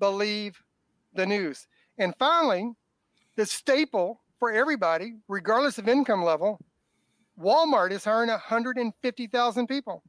believe 0.00 0.60
the 1.14 1.24
news. 1.24 1.68
And 1.98 2.14
finally, 2.18 2.72
the 3.36 3.46
staple 3.46 4.22
for 4.40 4.50
everybody, 4.50 5.14
regardless 5.28 5.78
of 5.78 5.88
income 5.88 6.24
level, 6.24 6.58
Walmart 7.40 7.90
is 7.90 8.04
hiring 8.04 8.28
150,000 8.28 9.66
people. 9.66 10.02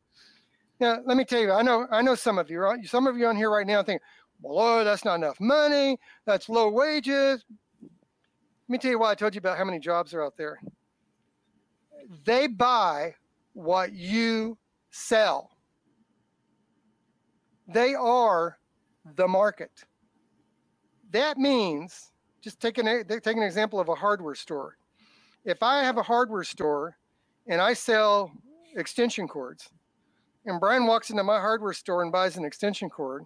Now, 0.79 0.99
let 1.05 1.15
me 1.15 1.23
tell 1.23 1.39
you, 1.39 1.51
I 1.51 1.61
know, 1.61 1.87
I 1.91 2.01
know 2.01 2.15
some 2.15 2.37
of 2.37 2.49
you, 2.49 2.59
right? 2.59 2.83
Some 2.85 3.07
of 3.07 3.17
you 3.17 3.27
on 3.27 3.35
here 3.35 3.51
right 3.51 3.67
now 3.67 3.83
think, 3.83 4.01
well, 4.41 4.79
oh, 4.79 4.83
that's 4.83 5.05
not 5.05 5.15
enough 5.15 5.39
money. 5.39 5.99
That's 6.25 6.49
low 6.49 6.69
wages. 6.69 7.45
Let 7.81 7.89
me 8.67 8.77
tell 8.79 8.91
you 8.91 8.99
why 8.99 9.11
I 9.11 9.15
told 9.15 9.35
you 9.35 9.39
about 9.39 9.57
how 9.57 9.65
many 9.65 9.79
jobs 9.79 10.13
are 10.13 10.23
out 10.23 10.35
there. 10.37 10.59
They 12.25 12.47
buy 12.47 13.15
what 13.53 13.93
you 13.93 14.57
sell. 14.89 15.51
They 17.67 17.93
are 17.93 18.57
the 19.15 19.27
market. 19.27 19.71
That 21.11 21.37
means 21.37 22.11
just 22.41 22.59
take 22.59 22.77
an 22.77 23.05
take 23.07 23.37
an 23.37 23.43
example 23.43 23.79
of 23.79 23.89
a 23.89 23.95
hardware 23.95 24.35
store. 24.35 24.77
If 25.45 25.61
I 25.61 25.83
have 25.83 25.97
a 25.97 26.03
hardware 26.03 26.43
store 26.43 26.97
and 27.47 27.61
I 27.61 27.73
sell 27.73 28.31
extension 28.75 29.27
cords, 29.27 29.69
and 30.45 30.59
Brian 30.59 30.87
walks 30.87 31.09
into 31.09 31.23
my 31.23 31.39
hardware 31.39 31.73
store 31.73 32.03
and 32.03 32.11
buys 32.11 32.37
an 32.37 32.45
extension 32.45 32.89
cord, 32.89 33.25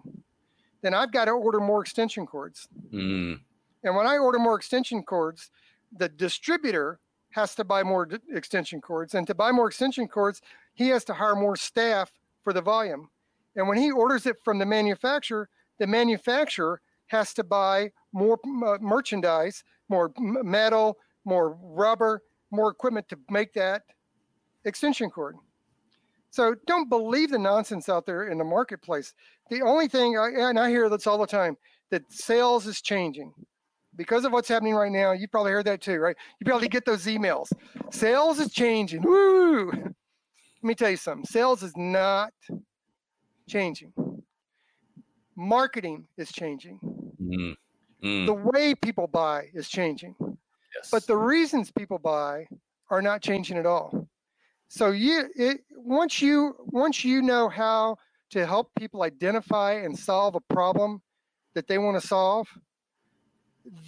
then 0.82 0.94
I've 0.94 1.12
got 1.12 1.26
to 1.26 1.32
order 1.32 1.60
more 1.60 1.80
extension 1.80 2.26
cords. 2.26 2.68
Mm. 2.92 3.40
And 3.82 3.96
when 3.96 4.06
I 4.06 4.18
order 4.18 4.38
more 4.38 4.56
extension 4.56 5.02
cords, 5.02 5.50
the 5.96 6.08
distributor 6.08 7.00
has 7.30 7.54
to 7.54 7.64
buy 7.64 7.82
more 7.82 8.06
d- 8.06 8.18
extension 8.32 8.80
cords. 8.80 9.14
And 9.14 9.26
to 9.26 9.34
buy 9.34 9.52
more 9.52 9.68
extension 9.68 10.08
cords, 10.08 10.40
he 10.74 10.88
has 10.88 11.04
to 11.04 11.14
hire 11.14 11.34
more 11.34 11.56
staff 11.56 12.12
for 12.42 12.52
the 12.52 12.60
volume. 12.62 13.10
And 13.54 13.68
when 13.68 13.78
he 13.78 13.90
orders 13.90 14.26
it 14.26 14.36
from 14.44 14.58
the 14.58 14.66
manufacturer, 14.66 15.48
the 15.78 15.86
manufacturer 15.86 16.80
has 17.06 17.32
to 17.34 17.44
buy 17.44 17.92
more 18.12 18.38
uh, 18.64 18.78
merchandise, 18.80 19.64
more 19.88 20.12
metal, 20.18 20.98
more 21.24 21.56
rubber, 21.62 22.22
more 22.50 22.70
equipment 22.70 23.08
to 23.08 23.18
make 23.30 23.52
that 23.54 23.82
extension 24.66 25.10
cord. 25.10 25.36
So 26.30 26.54
don't 26.66 26.90
believe 26.90 27.30
the 27.30 27.38
nonsense 27.38 27.88
out 27.88 28.04
there 28.04 28.28
in 28.28 28.36
the 28.36 28.44
marketplace. 28.44 29.14
The 29.48 29.62
only 29.62 29.88
thing, 29.88 30.18
I, 30.18 30.28
and 30.50 30.58
I 30.58 30.68
hear 30.68 30.88
this 30.90 31.06
all 31.06 31.18
the 31.18 31.26
time, 31.26 31.56
that 31.90 32.02
sales 32.12 32.66
is 32.66 32.82
changing 32.82 33.32
because 33.96 34.24
of 34.24 34.32
what's 34.32 34.48
happening 34.48 34.74
right 34.74 34.92
now. 34.92 35.12
You 35.12 35.28
probably 35.28 35.52
heard 35.52 35.64
that 35.66 35.80
too, 35.80 35.98
right? 35.98 36.16
You 36.38 36.44
probably 36.44 36.68
get 36.68 36.84
those 36.84 37.06
emails. 37.06 37.50
Sales 37.90 38.38
is 38.38 38.52
changing. 38.52 39.02
Woo! 39.02 39.70
Let 39.72 39.94
me 40.62 40.74
tell 40.74 40.90
you 40.90 40.96
something. 40.96 41.24
Sales 41.24 41.62
is 41.62 41.72
not 41.76 42.32
changing. 43.48 43.92
Marketing 45.36 46.06
is 46.18 46.32
changing. 46.32 46.80
Mm. 47.22 47.54
Mm. 48.02 48.26
The 48.26 48.34
way 48.34 48.74
people 48.74 49.06
buy 49.06 49.48
is 49.54 49.68
changing. 49.68 50.14
Yes. 50.20 50.90
But 50.90 51.06
the 51.06 51.16
reasons 51.16 51.70
people 51.70 51.98
buy 51.98 52.46
are 52.90 53.00
not 53.00 53.22
changing 53.22 53.58
at 53.58 53.66
all. 53.66 54.08
So 54.68 54.90
you 54.90 55.28
it, 55.36 55.60
once 55.74 56.20
you 56.20 56.54
once 56.66 57.04
you 57.04 57.22
know 57.22 57.48
how 57.48 57.96
to 58.30 58.46
help 58.46 58.70
people 58.76 59.02
identify 59.02 59.72
and 59.72 59.96
solve 59.96 60.34
a 60.34 60.40
problem 60.52 61.00
that 61.54 61.68
they 61.68 61.78
want 61.78 62.00
to 62.00 62.06
solve, 62.06 62.48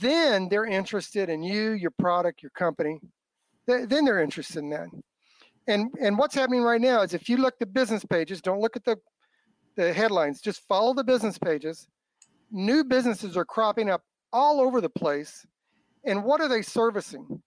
then 0.01 0.49
they're 0.49 0.65
interested 0.65 1.29
in 1.29 1.43
you, 1.43 1.73
your 1.73 1.91
product, 1.91 2.43
your 2.43 2.51
company. 2.51 3.01
then 3.67 4.05
they're 4.05 4.23
interested 4.23 4.61
in 4.61 4.71
that. 4.71 4.89
And 5.67 5.91
and 6.01 6.17
what's 6.17 6.35
happening 6.35 6.63
right 6.63 6.81
now 6.81 7.03
is 7.03 7.13
if 7.13 7.29
you 7.29 7.37
look 7.37 7.55
at 7.61 7.75
business 7.75 8.05
pages, 8.05 8.41
don't 8.41 8.61
look 8.61 8.77
at 8.77 8.85
the 8.85 8.97
the 9.77 9.93
headlines, 9.93 10.41
just 10.41 10.67
follow 10.67 10.95
the 10.95 11.05
business 11.05 11.39
pages. 11.39 11.87
New 12.51 12.83
businesses 12.83 13.37
are 13.37 13.45
cropping 13.45 13.91
up 13.91 14.03
all 14.33 14.61
over 14.61 14.81
the 14.81 14.89
place. 14.89 15.47
And 16.05 16.25
what 16.25 16.41
are 16.41 16.49
they 16.49 16.63
servicing? 16.63 17.43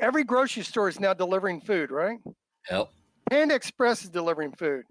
Every 0.00 0.24
grocery 0.24 0.64
store 0.64 0.88
is 0.88 0.98
now 0.98 1.14
delivering 1.14 1.60
food, 1.60 1.90
right? 1.90 2.18
Yep. 2.70 2.88
Panda 3.30 3.54
Express 3.54 4.04
is 4.04 4.10
delivering 4.10 4.52
food. 4.52 4.84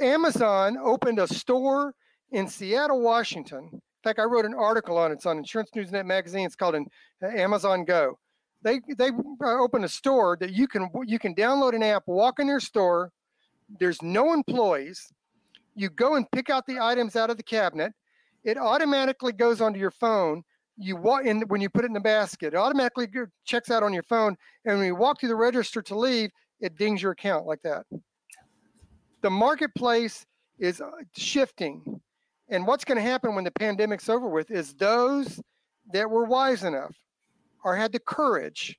Amazon 0.00 0.76
opened 0.78 1.18
a 1.18 1.26
store 1.26 1.94
in 2.32 2.46
Seattle, 2.46 3.00
Washington. 3.00 3.68
In 3.72 3.80
fact, 4.04 4.18
I 4.18 4.24
wrote 4.24 4.44
an 4.44 4.54
article 4.54 4.96
on 4.96 5.10
it. 5.10 5.14
It's 5.14 5.26
on 5.26 5.38
Insurance 5.38 5.70
News 5.74 5.90
Net 5.90 6.06
magazine. 6.06 6.46
It's 6.46 6.56
called 6.56 6.74
an 6.74 6.86
uh, 7.22 7.26
Amazon 7.28 7.84
Go. 7.84 8.18
They 8.62 8.80
they 8.96 9.08
uh, 9.08 9.58
opened 9.58 9.84
a 9.84 9.88
store 9.88 10.36
that 10.40 10.52
you 10.52 10.68
can 10.68 10.88
you 11.06 11.18
can 11.18 11.34
download 11.34 11.74
an 11.74 11.82
app, 11.82 12.04
walk 12.06 12.38
in 12.38 12.46
their 12.46 12.60
store. 12.60 13.10
There's 13.78 14.00
no 14.02 14.32
employees. 14.32 15.12
You 15.74 15.88
go 15.90 16.14
and 16.14 16.30
pick 16.30 16.50
out 16.50 16.66
the 16.66 16.78
items 16.78 17.16
out 17.16 17.30
of 17.30 17.36
the 17.36 17.42
cabinet. 17.42 17.92
It 18.44 18.58
automatically 18.58 19.32
goes 19.32 19.60
onto 19.60 19.78
your 19.78 19.90
phone. 19.90 20.44
You 20.82 20.96
walk 20.96 21.26
in 21.26 21.42
when 21.42 21.60
you 21.60 21.68
put 21.68 21.84
it 21.84 21.88
in 21.88 21.92
the 21.92 22.00
basket. 22.00 22.54
It 22.54 22.56
automatically 22.56 23.06
checks 23.44 23.70
out 23.70 23.82
on 23.82 23.92
your 23.92 24.02
phone, 24.02 24.34
and 24.64 24.78
when 24.78 24.86
you 24.86 24.96
walk 24.96 25.20
through 25.20 25.28
the 25.28 25.36
register 25.36 25.82
to 25.82 25.98
leave, 25.98 26.30
it 26.58 26.78
dings 26.78 27.02
your 27.02 27.12
account 27.12 27.46
like 27.46 27.60
that. 27.62 27.84
The 29.20 29.28
marketplace 29.28 30.24
is 30.58 30.80
uh, 30.80 30.90
shifting, 31.14 32.00
and 32.48 32.66
what's 32.66 32.86
going 32.86 32.96
to 32.96 33.02
happen 33.02 33.34
when 33.34 33.44
the 33.44 33.50
pandemic's 33.50 34.08
over 34.08 34.26
with 34.26 34.50
is 34.50 34.72
those 34.72 35.38
that 35.92 36.08
were 36.08 36.24
wise 36.24 36.64
enough, 36.64 36.96
or 37.62 37.76
had 37.76 37.92
the 37.92 38.00
courage, 38.00 38.78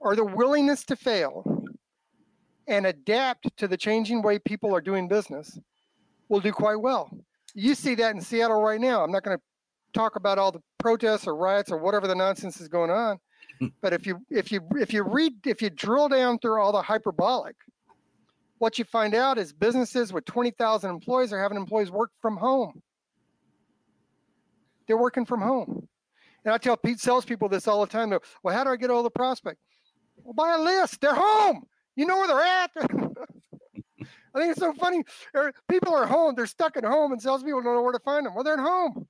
or 0.00 0.16
the 0.16 0.24
willingness 0.24 0.84
to 0.86 0.96
fail, 0.96 1.64
and 2.66 2.84
adapt 2.84 3.56
to 3.58 3.68
the 3.68 3.76
changing 3.76 4.22
way 4.22 4.40
people 4.40 4.74
are 4.74 4.80
doing 4.80 5.06
business, 5.06 5.56
will 6.28 6.40
do 6.40 6.50
quite 6.52 6.80
well. 6.80 7.10
You 7.54 7.76
see 7.76 7.94
that 7.96 8.14
in 8.14 8.20
Seattle 8.20 8.60
right 8.60 8.80
now. 8.80 9.04
I'm 9.04 9.12
not 9.12 9.22
going 9.22 9.36
to 9.36 9.42
talk 9.92 10.16
about 10.16 10.38
all 10.38 10.50
the 10.50 10.62
protests 10.82 11.26
or 11.26 11.36
riots 11.36 11.70
or 11.70 11.78
whatever 11.78 12.06
the 12.06 12.14
nonsense 12.14 12.60
is 12.60 12.68
going 12.68 12.90
on. 12.90 13.18
Hmm. 13.60 13.66
but 13.80 13.92
if 13.92 14.06
you 14.06 14.18
if 14.30 14.50
you 14.50 14.60
if 14.76 14.92
you 14.92 15.02
read 15.04 15.34
if 15.46 15.62
you 15.62 15.70
drill 15.70 16.08
down 16.08 16.38
through 16.38 16.60
all 16.60 16.72
the 16.72 16.82
hyperbolic, 16.82 17.54
what 18.58 18.78
you 18.78 18.84
find 18.84 19.14
out 19.14 19.38
is 19.38 19.52
businesses 19.52 20.12
with 20.12 20.24
20,000 20.24 20.90
employees 20.90 21.32
are 21.32 21.42
having 21.42 21.56
employees 21.56 21.90
work 21.90 22.10
from 22.20 22.36
home. 22.36 22.82
They're 24.86 24.96
working 24.96 25.24
from 25.24 25.40
home. 25.40 25.88
And 26.44 26.54
I 26.54 26.58
tell 26.58 26.76
Pete 26.76 27.00
salespeople 27.00 27.48
this 27.48 27.68
all 27.68 27.80
the 27.80 27.90
time. 27.90 28.10
They're, 28.10 28.20
well, 28.42 28.54
how 28.54 28.64
do 28.64 28.70
I 28.70 28.76
get 28.76 28.90
all 28.90 29.02
the 29.02 29.10
prospect? 29.10 29.58
Well, 30.22 30.34
buy 30.34 30.54
a 30.54 30.62
list. 30.62 31.00
They're 31.00 31.14
home. 31.14 31.64
You 31.96 32.06
know 32.06 32.16
where 32.16 32.26
they're 32.26 32.40
at. 32.40 32.70
I 34.34 34.38
think 34.38 34.50
it's 34.50 34.60
so 34.60 34.72
funny. 34.74 35.02
Er, 35.36 35.52
people 35.68 35.94
are 35.94 36.06
home. 36.06 36.34
They're 36.34 36.46
stuck 36.46 36.76
at 36.76 36.84
home, 36.84 37.12
and 37.12 37.20
salespeople 37.20 37.62
don't 37.62 37.74
know 37.74 37.82
where 37.82 37.92
to 37.92 38.00
find 38.00 38.26
them. 38.26 38.34
Well, 38.34 38.44
they're 38.44 38.54
at 38.54 38.60
home. 38.60 39.06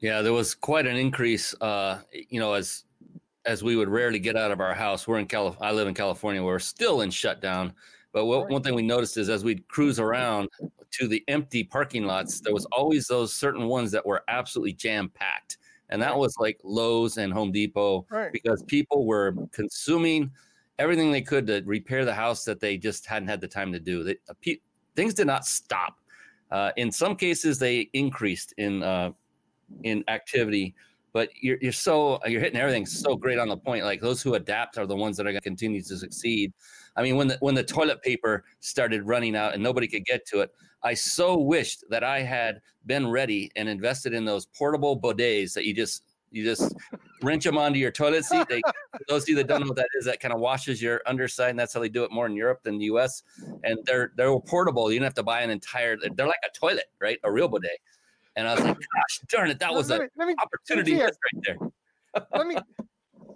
Yeah, 0.00 0.22
there 0.22 0.32
was 0.32 0.54
quite 0.54 0.86
an 0.86 0.96
increase. 0.96 1.54
Uh, 1.60 2.00
you 2.28 2.40
know, 2.40 2.52
as 2.54 2.84
as 3.46 3.62
we 3.62 3.76
would 3.76 3.88
rarely 3.88 4.18
get 4.18 4.36
out 4.36 4.50
of 4.50 4.60
our 4.60 4.74
house. 4.74 5.06
We're 5.06 5.18
in 5.18 5.26
California. 5.26 5.70
I 5.70 5.72
live 5.72 5.88
in 5.88 5.94
California. 5.94 6.42
We're 6.42 6.58
still 6.58 7.02
in 7.02 7.10
shutdown. 7.10 7.72
But 8.12 8.26
what, 8.26 8.50
one 8.50 8.62
thing 8.62 8.74
we 8.74 8.82
noticed 8.82 9.16
is 9.16 9.28
as 9.28 9.44
we'd 9.44 9.66
cruise 9.68 10.00
around 10.00 10.48
to 10.92 11.06
the 11.06 11.22
empty 11.28 11.62
parking 11.62 12.04
lots, 12.04 12.40
there 12.40 12.52
was 12.52 12.64
always 12.72 13.06
those 13.06 13.32
certain 13.32 13.66
ones 13.66 13.92
that 13.92 14.04
were 14.04 14.22
absolutely 14.28 14.72
jam 14.72 15.08
packed. 15.10 15.58
And 15.90 16.02
that 16.02 16.16
was 16.16 16.34
like 16.38 16.58
Lowe's 16.64 17.18
and 17.18 17.32
Home 17.32 17.52
Depot 17.52 18.04
right. 18.10 18.32
because 18.32 18.62
people 18.64 19.06
were 19.06 19.34
consuming 19.52 20.30
everything 20.78 21.12
they 21.12 21.22
could 21.22 21.46
to 21.46 21.62
repair 21.64 22.04
the 22.04 22.14
house 22.14 22.44
that 22.44 22.58
they 22.58 22.76
just 22.76 23.06
hadn't 23.06 23.28
had 23.28 23.40
the 23.40 23.48
time 23.48 23.72
to 23.72 23.78
do. 23.78 24.02
They, 24.02 24.16
uh, 24.28 24.34
pe- 24.40 24.58
things 24.96 25.14
did 25.14 25.26
not 25.26 25.46
stop. 25.46 25.98
Uh, 26.50 26.72
in 26.76 26.90
some 26.90 27.16
cases, 27.16 27.58
they 27.58 27.88
increased 27.92 28.54
in 28.58 28.82
uh, 28.82 29.12
in 29.82 30.04
activity, 30.08 30.74
but 31.12 31.30
you're, 31.40 31.58
you're 31.60 31.72
so 31.72 32.20
you're 32.26 32.40
hitting 32.40 32.60
everything 32.60 32.86
so 32.86 33.16
great 33.16 33.38
on 33.38 33.48
the 33.48 33.56
point. 33.56 33.84
Like 33.84 34.00
those 34.00 34.22
who 34.22 34.34
adapt 34.34 34.78
are 34.78 34.86
the 34.86 34.96
ones 34.96 35.16
that 35.16 35.26
are 35.26 35.32
going 35.32 35.40
to 35.40 35.48
continue 35.48 35.82
to 35.82 35.96
succeed. 35.96 36.52
I 36.96 37.02
mean, 37.02 37.16
when 37.16 37.28
the 37.28 37.38
when 37.40 37.54
the 37.54 37.64
toilet 37.64 38.02
paper 38.02 38.44
started 38.60 39.02
running 39.06 39.36
out 39.36 39.54
and 39.54 39.62
nobody 39.62 39.88
could 39.88 40.04
get 40.04 40.26
to 40.26 40.40
it, 40.40 40.50
I 40.82 40.94
so 40.94 41.38
wished 41.38 41.84
that 41.90 42.04
I 42.04 42.20
had 42.20 42.60
been 42.86 43.08
ready 43.08 43.50
and 43.56 43.68
invested 43.68 44.12
in 44.14 44.24
those 44.24 44.46
portable 44.46 45.00
bidets 45.00 45.54
that 45.54 45.66
you 45.66 45.74
just 45.74 46.02
you 46.30 46.44
just 46.44 46.74
wrench 47.22 47.44
them 47.44 47.56
onto 47.56 47.78
your 47.78 47.90
toilet 47.90 48.24
seat. 48.24 48.46
They, 48.48 48.60
those 49.08 49.22
of 49.22 49.28
you 49.30 49.36
that 49.36 49.46
don't 49.46 49.60
know 49.60 49.68
what 49.68 49.76
that 49.76 49.88
is, 49.98 50.04
that 50.04 50.20
kind 50.20 50.34
of 50.34 50.40
washes 50.40 50.82
your 50.82 51.00
underside, 51.06 51.50
and 51.50 51.58
that's 51.58 51.72
how 51.72 51.80
they 51.80 51.88
do 51.88 52.04
it 52.04 52.12
more 52.12 52.26
in 52.26 52.36
Europe 52.36 52.62
than 52.62 52.78
the 52.78 52.84
U.S. 52.86 53.22
And 53.64 53.78
they're 53.84 54.12
they're 54.16 54.38
portable. 54.40 54.92
You 54.92 54.98
don't 54.98 55.04
have 55.04 55.14
to 55.14 55.22
buy 55.22 55.40
an 55.40 55.50
entire. 55.50 55.96
They're 55.96 56.26
like 56.26 56.36
a 56.46 56.52
toilet, 56.56 56.90
right? 57.00 57.18
A 57.24 57.32
real 57.32 57.48
bidet. 57.48 57.78
And 58.36 58.46
I 58.46 58.54
was 58.54 58.64
like, 58.64 58.76
gosh 58.76 59.20
darn 59.28 59.50
it, 59.50 59.58
that 59.60 59.72
was 59.72 59.90
an 59.90 60.08
opportunity 60.42 61.00
right 61.00 61.12
there. 61.44 61.56
let 62.34 62.46
me 62.46 62.56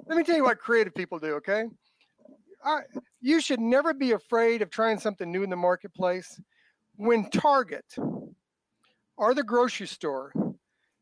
let 0.07 0.17
me 0.17 0.25
tell 0.25 0.37
you 0.37 0.45
what 0.45 0.59
creative 0.59 0.95
people 0.95 1.19
do. 1.19 1.35
Okay, 1.35 1.65
I, 2.65 2.81
you 3.21 3.41
should 3.41 3.61
never 3.61 3.95
be 3.95 4.13
afraid 4.13 4.63
of 4.63 4.71
trying 4.71 4.99
something 4.99 5.31
new 5.31 5.43
in 5.43 5.51
the 5.51 5.57
marketplace. 5.57 6.41
When 6.97 7.31
Target 7.31 7.85
or 9.17 9.35
the 9.35 9.43
grocery 9.43 9.87
store 9.87 10.33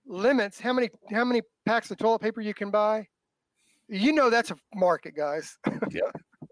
limits 0.06 0.58
how 0.58 0.72
many 0.72 0.88
how 1.10 1.24
many 1.24 1.42
packs 1.66 1.90
of 1.90 1.98
toilet 1.98 2.20
paper 2.20 2.40
you 2.40 2.54
can 2.54 2.70
buy, 2.70 3.06
you 3.88 4.12
know 4.12 4.30
that's 4.30 4.52
a 4.52 4.56
market, 4.74 5.16
guys. 5.16 5.58
Yeah. 5.90 6.02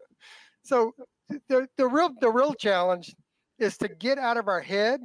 so 0.63 0.93
the 1.49 1.69
the 1.77 1.87
real 1.87 2.11
the 2.21 2.31
real 2.31 2.55
challenge 2.55 3.15
is 3.59 3.79
to 3.79 3.89
get 3.89 4.19
out 4.19 4.37
of 4.37 4.49
our 4.49 4.61
head 4.61 5.01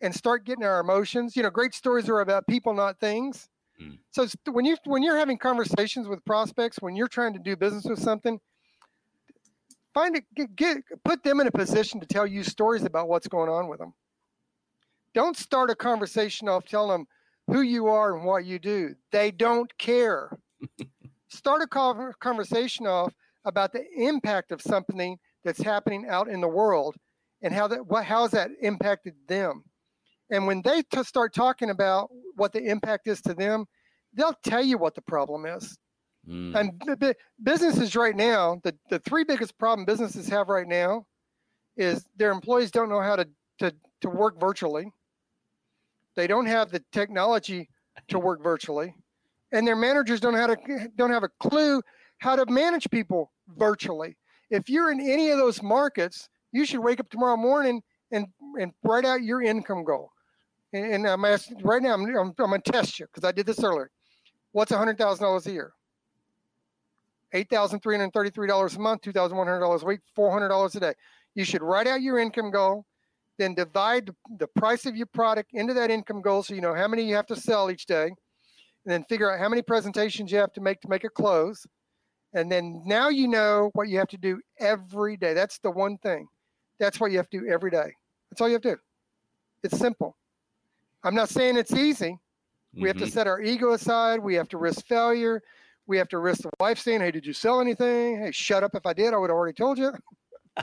and 0.00 0.14
start 0.14 0.44
getting 0.44 0.64
our 0.64 0.80
emotions. 0.80 1.36
You 1.36 1.42
know, 1.42 1.50
great 1.50 1.74
stories 1.74 2.08
are 2.08 2.20
about 2.20 2.46
people, 2.46 2.74
not 2.74 3.00
things. 3.00 3.48
Mm. 3.80 3.98
So 4.10 4.26
when 4.50 4.64
you 4.64 4.76
when 4.84 5.02
you're 5.02 5.18
having 5.18 5.38
conversations 5.38 6.08
with 6.08 6.24
prospects, 6.24 6.78
when 6.80 6.96
you're 6.96 7.08
trying 7.08 7.32
to 7.34 7.38
do 7.38 7.56
business 7.56 7.84
with 7.84 8.00
something, 8.00 8.40
find 9.94 10.16
it 10.16 10.24
get, 10.34 10.54
get 10.56 10.78
put 11.04 11.22
them 11.22 11.40
in 11.40 11.46
a 11.46 11.52
position 11.52 12.00
to 12.00 12.06
tell 12.06 12.26
you 12.26 12.42
stories 12.42 12.84
about 12.84 13.08
what's 13.08 13.28
going 13.28 13.50
on 13.50 13.68
with 13.68 13.78
them. 13.78 13.94
Don't 15.14 15.36
start 15.36 15.70
a 15.70 15.74
conversation 15.74 16.48
off 16.48 16.64
telling 16.64 16.90
them 16.90 17.06
who 17.48 17.62
you 17.62 17.86
are 17.86 18.14
and 18.14 18.24
what 18.24 18.44
you 18.44 18.58
do. 18.58 18.94
They 19.10 19.30
don't 19.30 19.76
care. 19.78 20.30
start 21.28 21.62
a 21.62 22.12
conversation 22.20 22.86
off 22.86 23.12
about 23.44 23.72
the 23.72 23.84
impact 23.96 24.52
of 24.52 24.60
something 24.60 25.18
that's 25.44 25.62
happening 25.62 26.06
out 26.08 26.28
in 26.28 26.40
the 26.40 26.48
world 26.48 26.96
and 27.42 27.54
how 27.54 27.68
that 27.68 27.86
what 27.86 28.04
how 28.04 28.22
has 28.22 28.32
that 28.32 28.50
impacted 28.60 29.14
them 29.28 29.64
and 30.30 30.46
when 30.46 30.62
they 30.62 30.82
t- 30.82 31.02
start 31.02 31.32
talking 31.34 31.70
about 31.70 32.10
what 32.36 32.52
the 32.52 32.62
impact 32.64 33.06
is 33.06 33.20
to 33.22 33.34
them 33.34 33.64
they'll 34.14 34.36
tell 34.44 34.62
you 34.62 34.78
what 34.78 34.94
the 34.94 35.02
problem 35.02 35.46
is 35.46 35.78
mm. 36.28 36.54
and 36.54 37.00
b- 37.00 37.14
businesses 37.42 37.94
right 37.96 38.16
now 38.16 38.60
the, 38.64 38.74
the 38.90 38.98
three 39.00 39.24
biggest 39.24 39.56
problem 39.58 39.84
businesses 39.84 40.28
have 40.28 40.48
right 40.48 40.68
now 40.68 41.04
is 41.76 42.04
their 42.16 42.32
employees 42.32 42.72
don't 42.72 42.88
know 42.88 43.00
how 43.00 43.14
to, 43.14 43.28
to, 43.58 43.72
to 44.00 44.08
work 44.08 44.38
virtually 44.40 44.92
they 46.18 46.26
don't 46.26 46.46
have 46.46 46.72
the 46.72 46.82
technology 46.90 47.70
to 48.08 48.18
work 48.18 48.42
virtually, 48.42 48.92
and 49.52 49.64
their 49.64 49.76
managers 49.76 50.18
don't 50.18 50.34
have 50.34 50.50
to 50.50 50.88
don't 50.96 51.12
have 51.12 51.22
a 51.22 51.30
clue 51.38 51.80
how 52.18 52.34
to 52.34 52.44
manage 52.46 52.90
people 52.90 53.30
virtually. 53.56 54.16
If 54.50 54.68
you're 54.68 54.90
in 54.90 55.00
any 55.00 55.30
of 55.30 55.38
those 55.38 55.62
markets, 55.62 56.28
you 56.50 56.64
should 56.64 56.80
wake 56.80 56.98
up 56.98 57.08
tomorrow 57.08 57.36
morning 57.36 57.82
and 58.10 58.26
and 58.60 58.72
write 58.82 59.04
out 59.04 59.22
your 59.22 59.42
income 59.42 59.84
goal. 59.84 60.10
And, 60.72 60.94
and 60.94 61.06
I'm 61.06 61.24
asking 61.24 61.58
right 61.62 61.82
now. 61.82 61.94
I'm 61.94 62.04
I'm, 62.04 62.16
I'm 62.16 62.32
gonna 62.36 62.58
test 62.60 62.98
you 62.98 63.06
because 63.06 63.26
I 63.26 63.32
did 63.32 63.46
this 63.46 63.62
earlier. 63.62 63.90
What's 64.52 64.72
hundred 64.72 64.98
thousand 64.98 65.24
dollars 65.24 65.46
a 65.46 65.52
year? 65.52 65.72
Eight 67.32 67.50
thousand 67.50 67.80
three 67.80 67.96
hundred 67.96 68.12
thirty-three 68.12 68.48
dollars 68.48 68.76
a 68.76 68.80
month, 68.80 69.02
two 69.02 69.12
thousand 69.12 69.36
one 69.36 69.46
hundred 69.46 69.60
dollars 69.60 69.82
a 69.82 69.86
week, 69.86 70.00
four 70.14 70.32
hundred 70.32 70.48
dollars 70.48 70.74
a 70.76 70.80
day. 70.80 70.94
You 71.34 71.44
should 71.44 71.62
write 71.62 71.86
out 71.86 72.02
your 72.02 72.18
income 72.18 72.50
goal 72.50 72.84
then 73.38 73.54
divide 73.54 74.10
the 74.38 74.46
price 74.48 74.84
of 74.84 74.96
your 74.96 75.06
product 75.06 75.50
into 75.54 75.72
that 75.72 75.90
income 75.90 76.20
goal 76.20 76.42
so 76.42 76.54
you 76.54 76.60
know 76.60 76.74
how 76.74 76.88
many 76.88 77.02
you 77.02 77.14
have 77.14 77.26
to 77.26 77.36
sell 77.36 77.70
each 77.70 77.86
day 77.86 78.06
and 78.06 78.14
then 78.84 79.04
figure 79.04 79.32
out 79.32 79.38
how 79.38 79.48
many 79.48 79.62
presentations 79.62 80.30
you 80.30 80.38
have 80.38 80.52
to 80.52 80.60
make 80.60 80.80
to 80.80 80.88
make 80.88 81.04
a 81.04 81.08
close 81.08 81.66
and 82.34 82.50
then 82.50 82.82
now 82.84 83.08
you 83.08 83.26
know 83.26 83.70
what 83.74 83.88
you 83.88 83.96
have 83.96 84.08
to 84.08 84.18
do 84.18 84.40
every 84.58 85.16
day 85.16 85.32
that's 85.32 85.58
the 85.60 85.70
one 85.70 85.96
thing 85.98 86.26
that's 86.78 87.00
what 87.00 87.10
you 87.10 87.16
have 87.16 87.30
to 87.30 87.40
do 87.40 87.46
every 87.48 87.70
day 87.70 87.90
that's 88.30 88.40
all 88.40 88.48
you 88.48 88.54
have 88.54 88.62
to 88.62 88.72
do 88.72 88.80
it's 89.62 89.78
simple 89.78 90.16
i'm 91.04 91.14
not 91.14 91.28
saying 91.28 91.56
it's 91.56 91.72
easy 91.72 92.18
we 92.74 92.80
mm-hmm. 92.80 92.86
have 92.86 92.96
to 92.96 93.04
mm-hmm. 93.04 93.12
set 93.12 93.26
our 93.26 93.40
ego 93.40 93.72
aside 93.72 94.20
we 94.20 94.34
have 94.34 94.48
to 94.48 94.58
risk 94.58 94.86
failure 94.86 95.42
we 95.86 95.96
have 95.96 96.08
to 96.08 96.18
risk 96.18 96.42
the 96.42 96.50
wife 96.60 96.78
saying 96.78 97.00
hey 97.00 97.10
did 97.10 97.24
you 97.24 97.32
sell 97.32 97.60
anything 97.60 98.18
hey 98.18 98.30
shut 98.30 98.62
up 98.62 98.74
if 98.74 98.84
i 98.86 98.92
did 98.92 99.14
i 99.14 99.16
would 99.16 99.30
have 99.30 99.36
already 99.36 99.54
told 99.54 99.78
you 99.78 99.92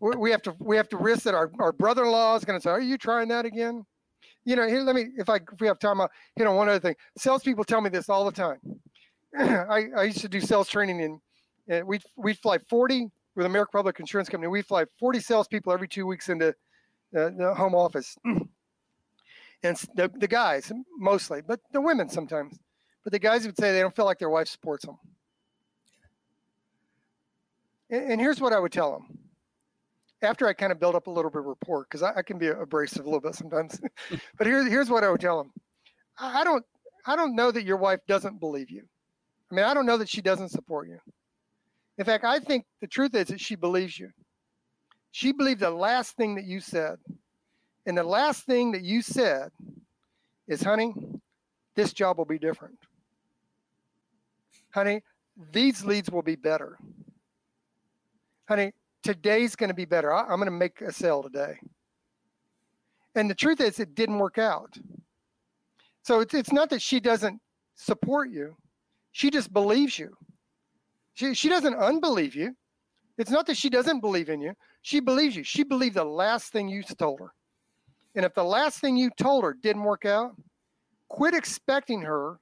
we 0.00 0.30
have 0.30 0.42
to 0.42 0.54
we 0.58 0.76
have 0.76 0.88
to 0.88 0.96
risk 0.96 1.22
that 1.24 1.34
our, 1.34 1.50
our 1.58 1.72
brother-in-law 1.72 2.36
is 2.36 2.44
going 2.44 2.58
to 2.58 2.62
say, 2.62 2.70
"Are 2.70 2.80
you 2.80 2.98
trying 2.98 3.28
that 3.28 3.44
again?" 3.44 3.84
You 4.44 4.56
know, 4.56 4.66
here 4.66 4.80
let 4.80 4.94
me 4.94 5.08
if 5.16 5.28
I 5.28 5.36
if 5.36 5.60
we 5.60 5.66
have 5.66 5.78
time, 5.78 6.00
I'll 6.00 6.10
hit 6.36 6.46
on 6.46 6.56
one 6.56 6.68
other 6.68 6.80
thing. 6.80 6.96
Salespeople 7.18 7.64
tell 7.64 7.80
me 7.80 7.90
this 7.90 8.08
all 8.08 8.24
the 8.24 8.32
time. 8.32 8.58
I, 9.38 9.86
I 9.96 10.02
used 10.04 10.20
to 10.20 10.28
do 10.28 10.40
sales 10.40 10.68
training 10.68 11.02
and, 11.02 11.20
and 11.68 11.86
we 11.86 12.00
we 12.16 12.34
fly 12.34 12.58
40 12.68 13.08
with 13.36 13.46
American 13.46 13.72
Public 13.72 14.00
Insurance 14.00 14.28
Company. 14.28 14.48
We 14.48 14.62
fly 14.62 14.84
40 14.98 15.20
salespeople 15.20 15.72
every 15.72 15.88
two 15.88 16.06
weeks 16.06 16.28
into 16.28 16.54
the, 17.12 17.34
the 17.36 17.54
home 17.54 17.74
office. 17.74 18.16
and 19.62 19.76
the, 19.94 20.10
the 20.14 20.28
guys 20.28 20.72
mostly, 20.98 21.42
but 21.46 21.60
the 21.72 21.80
women 21.80 22.08
sometimes. 22.08 22.58
But 23.04 23.12
the 23.12 23.18
guys 23.18 23.46
would 23.46 23.56
say 23.56 23.72
they 23.72 23.80
don't 23.80 23.94
feel 23.94 24.04
like 24.04 24.18
their 24.18 24.30
wife 24.30 24.48
supports 24.48 24.84
them. 24.84 24.98
And, 27.90 28.12
and 28.12 28.20
here's 28.20 28.40
what 28.40 28.52
I 28.52 28.58
would 28.58 28.72
tell 28.72 28.92
them. 28.92 29.18
After 30.22 30.46
I 30.46 30.52
kind 30.52 30.70
of 30.70 30.78
build 30.78 30.94
up 30.94 31.06
a 31.06 31.10
little 31.10 31.30
bit 31.30 31.40
of 31.40 31.46
rapport, 31.46 31.84
because 31.84 32.02
I, 32.02 32.12
I, 32.16 32.22
can 32.22 32.38
be 32.38 32.48
abrasive 32.48 33.06
a 33.06 33.08
little 33.08 33.22
bit 33.22 33.34
sometimes. 33.34 33.80
but 34.36 34.46
here's 34.46 34.68
here's 34.68 34.90
what 34.90 35.02
I 35.02 35.10
would 35.10 35.20
tell 35.20 35.38
them. 35.38 35.50
I 36.18 36.44
don't 36.44 36.64
I 37.06 37.16
don't 37.16 37.34
know 37.34 37.50
that 37.50 37.64
your 37.64 37.78
wife 37.78 38.00
doesn't 38.06 38.38
believe 38.38 38.70
you. 38.70 38.82
I 39.50 39.54
mean, 39.54 39.64
I 39.64 39.72
don't 39.72 39.86
know 39.86 39.96
that 39.96 40.10
she 40.10 40.20
doesn't 40.20 40.50
support 40.50 40.88
you. 40.88 40.98
In 41.96 42.04
fact, 42.04 42.24
I 42.24 42.38
think 42.38 42.66
the 42.80 42.86
truth 42.86 43.14
is 43.14 43.28
that 43.28 43.40
she 43.40 43.56
believes 43.56 43.98
you. 43.98 44.10
She 45.12 45.32
believed 45.32 45.60
the 45.60 45.70
last 45.70 46.16
thing 46.16 46.36
that 46.36 46.44
you 46.44 46.60
said. 46.60 46.96
And 47.86 47.96
the 47.96 48.04
last 48.04 48.44
thing 48.44 48.72
that 48.72 48.82
you 48.82 49.02
said 49.02 49.50
is, 50.46 50.62
honey, 50.62 50.94
this 51.74 51.92
job 51.92 52.18
will 52.18 52.24
be 52.24 52.38
different. 52.38 52.78
Honey, 54.72 55.02
these 55.52 55.84
leads 55.84 56.10
will 56.10 56.22
be 56.22 56.36
better. 56.36 56.78
Honey, 58.48 58.72
today's 59.02 59.56
going 59.56 59.68
to 59.68 59.74
be 59.74 59.84
better. 59.84 60.12
I, 60.12 60.20
am 60.20 60.38
going 60.38 60.44
to 60.46 60.50
make 60.50 60.80
a 60.80 60.92
sale 60.92 61.22
today. 61.22 61.58
And 63.14 63.28
the 63.28 63.34
truth 63.34 63.60
is, 63.60 63.80
it 63.80 63.94
didn't 63.94 64.18
work 64.18 64.38
out. 64.38 64.76
So 66.02 66.20
it's, 66.20 66.34
it's 66.34 66.52
not 66.52 66.70
that 66.70 66.82
she 66.82 67.00
doesn't 67.00 67.40
support 67.76 68.30
you, 68.30 68.56
she 69.12 69.30
just 69.30 69.52
believes 69.52 69.98
you. 69.98 70.16
She, 71.14 71.34
she 71.34 71.48
doesn't 71.48 71.74
unbelieve 71.74 72.34
you. 72.34 72.54
It's 73.18 73.30
not 73.30 73.46
that 73.46 73.56
she 73.56 73.68
doesn't 73.68 74.00
believe 74.00 74.28
in 74.28 74.40
you. 74.40 74.54
She 74.82 75.00
believes 75.00 75.36
you. 75.36 75.42
She 75.42 75.64
believed 75.64 75.96
the 75.96 76.04
last 76.04 76.52
thing 76.52 76.68
you 76.68 76.82
told 76.82 77.20
her. 77.20 77.32
And 78.14 78.24
if 78.24 78.34
the 78.34 78.44
last 78.44 78.80
thing 78.80 78.96
you 78.96 79.10
told 79.10 79.44
her 79.44 79.54
didn't 79.54 79.84
work 79.84 80.04
out, 80.04 80.32
quit 81.08 81.34
expecting 81.34 82.02
her 82.02 82.38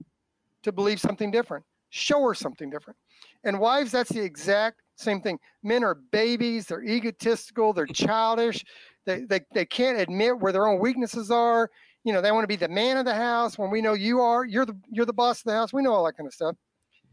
to 0.62 0.72
believe 0.72 1.00
something 1.00 1.30
different. 1.30 1.64
Show 1.90 2.22
her 2.22 2.34
something 2.34 2.70
different. 2.70 2.98
And 3.44 3.58
wives, 3.58 3.92
that's 3.92 4.10
the 4.10 4.20
exact 4.20 4.80
same 4.96 5.20
thing. 5.20 5.38
Men 5.62 5.84
are 5.84 5.94
babies, 5.94 6.66
they're 6.66 6.82
egotistical, 6.82 7.72
they're 7.72 7.86
childish, 7.86 8.64
they, 9.06 9.24
they, 9.24 9.40
they 9.54 9.64
can't 9.64 9.98
admit 9.98 10.38
where 10.38 10.52
their 10.52 10.66
own 10.66 10.80
weaknesses 10.80 11.30
are. 11.30 11.70
You 12.04 12.12
know, 12.12 12.20
they 12.20 12.32
want 12.32 12.44
to 12.44 12.48
be 12.48 12.56
the 12.56 12.68
man 12.68 12.96
of 12.96 13.04
the 13.04 13.14
house 13.14 13.58
when 13.58 13.70
we 13.70 13.80
know 13.80 13.94
you 13.94 14.20
are, 14.20 14.44
you're 14.44 14.66
the 14.66 14.76
you're 14.90 15.06
the 15.06 15.12
boss 15.12 15.40
of 15.40 15.44
the 15.44 15.52
house. 15.52 15.72
We 15.72 15.82
know 15.82 15.92
all 15.92 16.04
that 16.04 16.16
kind 16.16 16.26
of 16.26 16.34
stuff. 16.34 16.56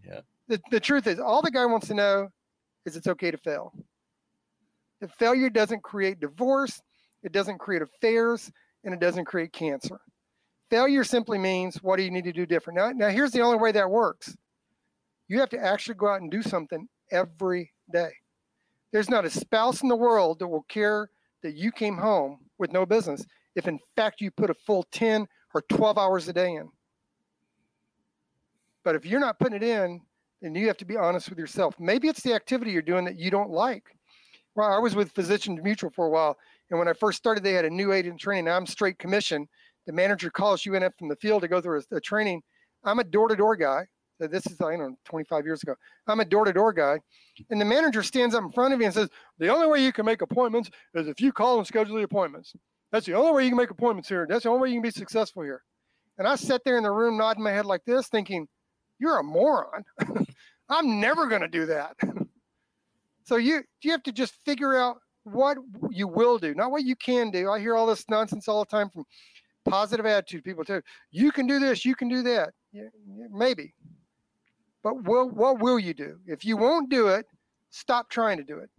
Yeah. 0.05 0.21
The, 0.47 0.61
the 0.71 0.79
truth 0.79 1.07
is 1.07 1.19
all 1.19 1.41
the 1.41 1.51
guy 1.51 1.65
wants 1.65 1.87
to 1.87 1.93
know 1.93 2.29
is 2.85 2.95
it's 2.95 3.07
okay 3.07 3.31
to 3.31 3.37
fail. 3.37 3.73
The 5.01 5.07
failure 5.07 5.49
doesn't 5.49 5.83
create 5.83 6.19
divorce, 6.19 6.81
it 7.25 7.31
doesn't 7.31 7.57
create 7.57 7.81
affairs, 7.81 8.51
and 8.83 8.93
it 8.93 8.99
doesn't 8.99 9.25
create 9.25 9.51
cancer. 9.51 9.99
Failure 10.69 11.03
simply 11.03 11.37
means 11.37 11.81
what 11.83 11.97
do 11.97 12.03
you 12.03 12.11
need 12.11 12.23
to 12.23 12.31
do 12.31 12.45
different? 12.45 12.77
Now, 12.77 12.91
now 12.91 13.09
here's 13.09 13.31
the 13.31 13.41
only 13.41 13.57
way 13.57 13.71
that 13.71 13.89
works. 13.89 14.35
You 15.27 15.39
have 15.39 15.49
to 15.49 15.59
actually 15.59 15.95
go 15.95 16.07
out 16.07 16.21
and 16.21 16.31
do 16.31 16.41
something 16.41 16.87
every 17.11 17.71
day. 17.91 18.11
There's 18.91 19.09
not 19.09 19.25
a 19.25 19.29
spouse 19.29 19.81
in 19.81 19.89
the 19.89 19.95
world 19.95 20.39
that 20.39 20.47
will 20.47 20.63
care 20.63 21.09
that 21.43 21.55
you 21.55 21.71
came 21.71 21.97
home 21.97 22.39
with 22.57 22.71
no 22.71 22.85
business 22.85 23.25
if 23.55 23.67
in 23.67 23.79
fact 23.95 24.21
you 24.21 24.31
put 24.31 24.49
a 24.49 24.53
full 24.53 24.83
10 24.91 25.27
or 25.53 25.61
12 25.69 25.97
hours 25.97 26.27
a 26.27 26.33
day 26.33 26.55
in. 26.55 26.69
But 28.83 28.95
if 28.95 29.05
you're 29.05 29.19
not 29.19 29.39
putting 29.39 29.55
it 29.55 29.63
in, 29.63 30.01
then 30.41 30.53
you 30.53 30.67
have 30.67 30.77
to 30.77 30.85
be 30.85 30.97
honest 30.97 31.29
with 31.29 31.39
yourself. 31.39 31.75
Maybe 31.79 32.07
it's 32.07 32.21
the 32.21 32.33
activity 32.33 32.71
you're 32.71 32.81
doing 32.81 33.05
that 33.05 33.17
you 33.17 33.31
don't 33.31 33.49
like. 33.49 33.95
Well, 34.55 34.71
I 34.71 34.77
was 34.77 34.95
with 34.95 35.11
Physicians 35.11 35.59
Mutual 35.61 35.89
for 35.89 36.05
a 36.05 36.09
while, 36.09 36.37
and 36.69 36.79
when 36.79 36.87
I 36.87 36.93
first 36.93 37.17
started, 37.17 37.43
they 37.43 37.53
had 37.53 37.65
a 37.65 37.69
new 37.69 37.91
agent 37.91 38.19
training. 38.19 38.45
Now 38.45 38.57
I'm 38.57 38.65
straight 38.65 38.97
commission. 38.97 39.47
The 39.85 39.93
manager 39.93 40.29
calls 40.29 40.65
you 40.65 40.75
in 40.75 40.89
from 40.97 41.09
the 41.09 41.15
field 41.15 41.41
to 41.41 41.47
go 41.47 41.61
through 41.61 41.81
a, 41.91 41.95
a 41.95 42.01
training. 42.01 42.41
I'm 42.83 42.99
a 42.99 43.03
door-to-door 43.03 43.55
guy. 43.57 43.85
So 44.19 44.27
this 44.27 44.45
is, 44.47 44.61
I 44.61 44.71
don't 44.71 44.79
know, 44.79 44.97
25 45.05 45.45
years 45.45 45.61
ago. 45.61 45.75
I'm 46.07 46.21
a 46.21 46.25
door-to-door 46.25 46.71
guy, 46.73 46.99
and 47.49 47.59
the 47.59 47.65
manager 47.65 48.01
stands 48.01 48.33
up 48.33 48.43
in 48.43 48.51
front 48.51 48.73
of 48.73 48.79
you 48.79 48.85
and 48.85 48.95
says, 48.95 49.09
"The 49.39 49.49
only 49.49 49.67
way 49.67 49.83
you 49.83 49.91
can 49.91 50.05
make 50.05 50.21
appointments 50.21 50.69
is 50.93 51.09
if 51.09 51.19
you 51.19 51.33
call 51.33 51.57
and 51.57 51.67
schedule 51.67 51.97
the 51.97 52.03
appointments. 52.03 52.53
That's 52.91 53.05
the 53.05 53.13
only 53.13 53.33
way 53.33 53.43
you 53.43 53.49
can 53.49 53.57
make 53.57 53.71
appointments 53.71 54.07
here. 54.07 54.25
That's 54.27 54.43
the 54.43 54.49
only 54.49 54.61
way 54.61 54.69
you 54.69 54.75
can 54.75 54.83
be 54.83 54.91
successful 54.91 55.43
here." 55.43 55.63
And 56.17 56.27
I 56.27 56.35
sat 56.35 56.63
there 56.63 56.77
in 56.77 56.83
the 56.83 56.91
room 56.91 57.17
nodding 57.17 57.43
my 57.43 57.51
head 57.51 57.65
like 57.65 57.83
this, 57.83 58.07
thinking, 58.07 58.47
"You're 58.99 59.19
a 59.19 59.23
moron. 59.23 59.83
I'm 60.69 61.01
never 61.01 61.27
going 61.27 61.41
to 61.41 61.49
do 61.49 61.65
that." 61.65 61.97
so 63.25 63.35
you 63.35 63.63
you 63.81 63.91
have 63.91 64.03
to 64.03 64.13
just 64.13 64.35
figure 64.45 64.77
out 64.77 65.01
what 65.25 65.57
you 65.89 66.07
will 66.07 66.37
do, 66.37 66.53
not 66.55 66.71
what 66.71 66.83
you 66.83 66.95
can 66.95 67.31
do. 67.31 67.49
I 67.49 67.59
hear 67.59 67.75
all 67.75 67.87
this 67.87 68.05
nonsense 68.09 68.47
all 68.47 68.59
the 68.59 68.69
time 68.69 68.89
from 68.89 69.05
positive 69.65 70.05
attitude 70.05 70.43
people 70.43 70.63
too. 70.63 70.81
you 71.11 71.31
can 71.31 71.47
do 71.47 71.59
this, 71.59 71.83
you 71.83 71.95
can 71.95 72.07
do 72.07 72.21
that. 72.23 72.53
Yeah, 72.71 72.83
maybe. 73.31 73.73
But 74.83 75.03
will, 75.03 75.29
what 75.29 75.59
will 75.59 75.79
you 75.79 75.95
do? 75.95 76.19
If 76.27 76.45
you 76.45 76.57
won't 76.57 76.91
do 76.91 77.07
it, 77.07 77.25
stop 77.71 78.09
trying 78.09 78.37
to 78.37 78.43
do 78.43 78.59
it. 78.59 78.69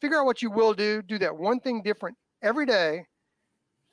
Figure 0.00 0.18
out 0.18 0.26
what 0.26 0.42
you 0.42 0.50
will 0.50 0.74
do. 0.74 1.00
Do 1.00 1.18
that 1.18 1.36
one 1.36 1.58
thing 1.60 1.82
different 1.82 2.16
every 2.42 2.66
day. 2.66 3.06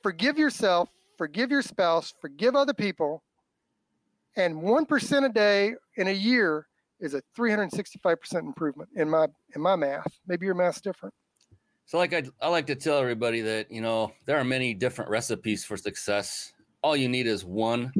Forgive 0.02 0.38
yourself, 0.38 0.90
forgive 1.16 1.50
your 1.50 1.62
spouse, 1.62 2.12
forgive 2.20 2.54
other 2.54 2.74
people. 2.74 3.22
And 4.36 4.56
1% 4.56 5.24
a 5.24 5.28
day 5.30 5.74
in 5.96 6.08
a 6.08 6.12
year 6.12 6.66
is 7.00 7.14
a 7.14 7.22
365% 7.38 8.40
improvement 8.40 8.90
in 8.96 9.08
my 9.08 9.28
in 9.54 9.62
my 9.62 9.76
math. 9.76 10.18
Maybe 10.26 10.44
your 10.44 10.54
math's 10.54 10.80
different. 10.80 11.14
So, 11.86 11.98
like 11.98 12.14
I, 12.14 12.22
I 12.40 12.48
like 12.48 12.66
to 12.66 12.74
tell 12.74 12.98
everybody 12.98 13.40
that 13.42 13.70
you 13.70 13.80
know 13.80 14.12
there 14.26 14.38
are 14.38 14.44
many 14.44 14.74
different 14.74 15.10
recipes 15.10 15.64
for 15.64 15.76
success. 15.76 16.52
All 16.82 16.96
you 16.96 17.08
need 17.08 17.26
is 17.26 17.44
one 17.44 17.92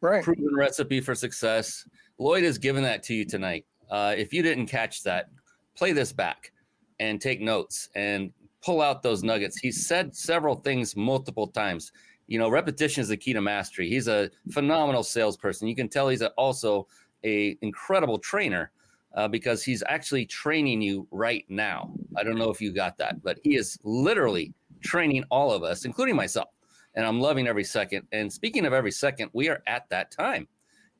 right. 0.00 0.22
proven 0.22 0.54
recipe 0.54 1.00
for 1.00 1.14
success. 1.14 1.86
Lloyd 2.18 2.44
has 2.44 2.58
given 2.58 2.82
that 2.82 3.02
to 3.04 3.14
you 3.14 3.24
tonight. 3.24 3.66
Uh, 3.90 4.14
if 4.16 4.32
you 4.32 4.42
didn't 4.42 4.66
catch 4.66 5.02
that, 5.02 5.30
play 5.76 5.92
this 5.92 6.12
back 6.12 6.52
and 6.98 7.20
take 7.20 7.40
notes 7.40 7.88
and 7.94 8.32
pull 8.62 8.80
out 8.80 9.02
those 9.02 9.22
nuggets. 9.22 9.58
He 9.58 9.72
said 9.72 10.14
several 10.14 10.56
things 10.56 10.96
multiple 10.96 11.46
times. 11.46 11.92
You 12.26 12.38
know, 12.38 12.48
repetition 12.48 13.00
is 13.00 13.08
the 13.08 13.16
key 13.16 13.32
to 13.32 13.40
mastery. 13.40 13.88
He's 13.88 14.06
a 14.06 14.30
phenomenal 14.50 15.02
salesperson. 15.02 15.66
You 15.66 15.74
can 15.74 15.88
tell 15.88 16.08
he's 16.08 16.22
a, 16.22 16.30
also 16.32 16.86
a 17.24 17.58
incredible 17.62 18.18
trainer 18.18 18.70
uh, 19.14 19.28
because 19.28 19.62
he's 19.62 19.82
actually 19.88 20.26
training 20.26 20.80
you 20.80 21.06
right 21.10 21.44
now. 21.48 21.92
I 22.16 22.22
don't 22.22 22.38
know 22.38 22.50
if 22.50 22.60
you 22.60 22.72
got 22.72 22.96
that, 22.98 23.22
but 23.22 23.38
he 23.42 23.56
is 23.56 23.78
literally 23.82 24.52
training 24.82 25.24
all 25.30 25.52
of 25.52 25.62
us, 25.62 25.84
including 25.84 26.16
myself. 26.16 26.48
And 26.94 27.06
I'm 27.06 27.20
loving 27.20 27.46
every 27.46 27.64
second. 27.64 28.06
And 28.12 28.32
speaking 28.32 28.66
of 28.66 28.72
every 28.72 28.90
second, 28.90 29.30
we 29.32 29.48
are 29.48 29.62
at 29.66 29.88
that 29.90 30.10
time. 30.10 30.48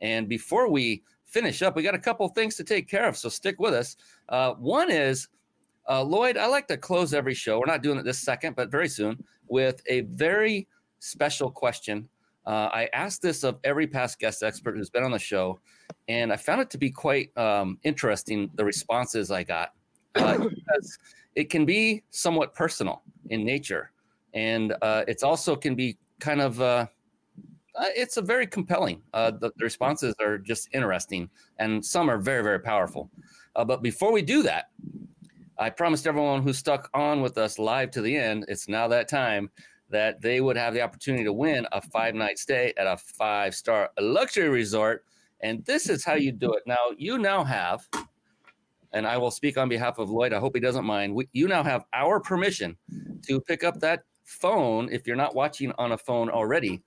And 0.01 0.29
before 0.29 0.69
we 0.69 1.03
finish 1.27 1.63
up, 1.63 1.77
we 1.77 1.83
got 1.83 1.95
a 1.95 1.99
couple 1.99 2.29
things 2.29 2.57
to 2.57 2.65
take 2.65 2.89
care 2.89 3.07
of. 3.07 3.17
So 3.17 3.29
stick 3.29 3.59
with 3.59 3.75
us. 3.75 3.97
Uh, 4.29 4.55
one 4.55 4.91
is, 4.91 5.29
uh, 5.89 6.03
Lloyd, 6.03 6.37
I 6.37 6.47
like 6.47 6.69
to 6.69 6.77
close 6.77 7.15
every 7.15 7.35
show. 7.35 7.59
We're 7.59 7.67
not 7.67 7.83
doing 7.83 7.99
it 7.99 8.05
this 8.05 8.19
second, 8.19 8.57
but 8.57 8.71
very 8.71 8.89
soon 8.89 9.23
with 9.49 9.83
a 9.87 10.03
very 10.03 10.69
special 11.01 11.51
question 11.51 12.09
uh, 12.47 12.69
I 12.73 12.89
asked 12.93 13.23
this 13.23 13.45
of 13.45 13.59
every 13.65 13.87
past 13.87 14.19
guest 14.19 14.43
expert 14.43 14.77
who's 14.77 14.91
been 14.91 15.05
on 15.05 15.11
the 15.11 15.19
show, 15.19 15.61
and 16.09 16.33
I 16.33 16.37
found 16.37 16.61
it 16.61 16.71
to 16.71 16.79
be 16.79 16.91
quite 16.91 17.37
um, 17.37 17.79
interesting 17.83 18.51
the 18.55 18.65
responses 18.65 19.31
I 19.31 19.45
got 19.45 19.71
uh, 20.15 20.39
because 20.49 20.99
it 21.35 21.51
can 21.51 21.65
be 21.65 22.03
somewhat 22.11 22.55
personal 22.55 23.03
in 23.29 23.45
nature, 23.45 23.93
and 24.35 24.75
uh, 24.83 25.05
it's 25.07 25.23
also 25.23 25.55
can 25.55 25.75
be 25.75 25.99
kind 26.19 26.41
of 26.41 26.61
uh, 26.61 26.87
uh, 27.77 27.85
it's 27.95 28.17
a 28.17 28.23
very 28.23 28.47
compelling. 28.47 29.03
Uh, 29.13 29.31
the, 29.31 29.53
the, 29.57 29.65
responses 29.65 30.15
are 30.21 30.39
just 30.39 30.69
interesting, 30.73 31.29
and 31.59 31.85
some 31.85 32.11
are 32.11 32.19
very 32.19 32.43
very 32.43 32.61
powerful. 32.61 33.11
but 33.67 33.83
before 33.83 34.13
we 34.13 34.23
do 34.23 34.43
that, 34.43 34.71
I 35.59 35.69
promised 35.69 36.07
everyone 36.07 36.43
who 36.43 36.55
stuck 36.55 36.89
on 36.95 37.21
with 37.21 37.37
us 37.37 37.59
live 37.59 37.91
to 37.91 38.01
the 38.01 38.17
end. 38.17 38.47
It's 38.49 38.67
now 38.67 38.89
that 38.89 39.09
time 39.09 39.51
that 39.91 40.21
they 40.21 40.41
would 40.41 40.57
have 40.57 40.75
the 40.75 40.81
opportunity 40.81 41.25
to 41.25 41.33
win 41.33 41.67
a 41.73 41.81
five 41.81 42.15
night 42.15 42.39
stay 42.39 42.73
at 42.77 42.87
a 42.87 42.97
five 42.97 43.55
star 43.55 43.91
luxury 43.99 44.49
resort. 44.49 45.05
And 45.43 45.65
this 45.65 45.89
is 45.89 46.05
how 46.05 46.15
you 46.15 46.33
do 46.33 46.53
it. 46.53 46.63
Now, 46.67 46.91
you 46.97 47.19
now 47.19 47.45
have, 47.45 47.89
and 48.93 49.07
I 49.07 49.17
will 49.17 49.31
speak 49.31 49.57
on 49.57 49.69
behalf 49.69 49.99
of 49.99 50.11
Lloyd. 50.11 50.33
I 50.33 50.39
hope 50.39 50.55
he 50.55 50.61
doesn't 50.61 50.85
mind. 50.85 51.15
We, 51.15 51.29
you 51.33 51.49
now 51.49 51.63
have 51.63 51.85
our 51.93 52.21
permission 52.21 52.77
to 53.27 53.41
pick 53.41 53.65
up 53.65 53.81
that 53.81 54.05
phone 54.25 54.89
if 54.93 55.07
you're 55.07 55.17
not 55.17 55.35
watching 55.35 55.73
on 55.79 55.93
a 55.93 55.99
phone 55.99 56.29
already 56.29 56.83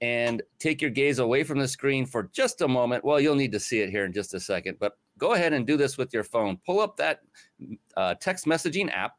and 0.00 0.42
take 0.58 0.82
your 0.82 0.90
gaze 0.90 1.18
away 1.18 1.42
from 1.42 1.58
the 1.58 1.66
screen 1.66 2.04
for 2.04 2.28
just 2.32 2.60
a 2.60 2.68
moment. 2.68 3.04
Well, 3.04 3.20
you'll 3.20 3.34
need 3.34 3.52
to 3.52 3.60
see 3.60 3.80
it 3.80 3.90
here 3.90 4.04
in 4.04 4.12
just 4.12 4.34
a 4.34 4.40
second, 4.40 4.76
but 4.78 4.98
go 5.18 5.32
ahead 5.32 5.52
and 5.52 5.66
do 5.66 5.76
this 5.76 5.96
with 5.96 6.12
your 6.12 6.24
phone. 6.24 6.58
Pull 6.66 6.80
up 6.80 6.96
that 6.98 7.20
uh, 7.96 8.14
text 8.20 8.44
messaging 8.44 8.92
app, 8.92 9.12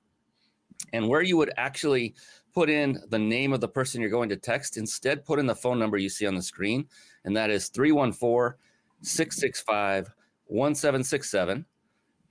and 0.93 1.07
where 1.07 1.21
you 1.21 1.38
would 1.38 1.51
actually 1.57 2.13
put 2.56 2.70
in 2.70 2.99
the 3.10 3.20
name 3.20 3.53
of 3.53 3.60
the 3.60 3.68
person 3.68 4.01
you're 4.01 4.10
going 4.10 4.30
to 4.30 4.38
text. 4.38 4.78
Instead, 4.78 5.26
put 5.26 5.39
in 5.39 5.45
the 5.45 5.56
phone 5.56 5.78
number 5.78 5.97
you 5.97 6.10
see 6.10 6.26
on 6.26 6.36
the 6.36 6.41
screen, 6.41 6.88
and 7.26 7.36
that 7.36 7.49
is 7.49 7.68
314 7.68 8.58
665 9.01 10.10
1767. 10.47 11.66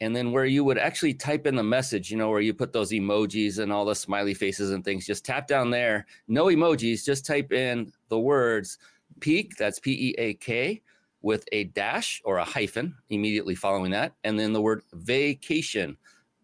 And 0.01 0.17
then 0.17 0.33
where 0.33 0.45
you 0.45 0.65
would 0.65 0.77
actually 0.77 1.15
type 1.15 1.47
in 1.47 1.55
the 1.55 1.63
message, 1.63 2.11
you 2.11 2.17
know, 2.17 2.29
where 2.29 2.41
you 2.41 2.53
put 2.53 2.73
those 2.73 2.91
emojis 2.91 3.59
and 3.59 3.73
all 3.73 3.85
the 3.85 3.95
smiley 3.95 4.35
faces 4.35 4.73
and 4.73 4.85
things, 4.85 5.07
just 5.07 5.25
tap 5.25 5.47
down 5.47 5.71
there. 5.71 6.07
No 6.27 6.47
emojis, 6.47 7.05
just 7.05 7.25
type 7.25 7.53
in 7.53 7.93
the 8.09 8.19
words 8.19 8.79
peak, 9.21 9.55
that's 9.57 9.79
P 9.79 9.93
E 9.93 10.15
A 10.19 10.35
K, 10.35 10.83
with 11.23 11.47
a 11.53 11.65
dash 11.65 12.21
or 12.25 12.39
a 12.39 12.45
hyphen 12.45 12.95
immediately 13.09 13.55
following 13.55 13.93
that. 13.93 14.13
And 14.25 14.39
then 14.39 14.53
the 14.53 14.61
word 14.61 14.83
vacation, 14.93 15.97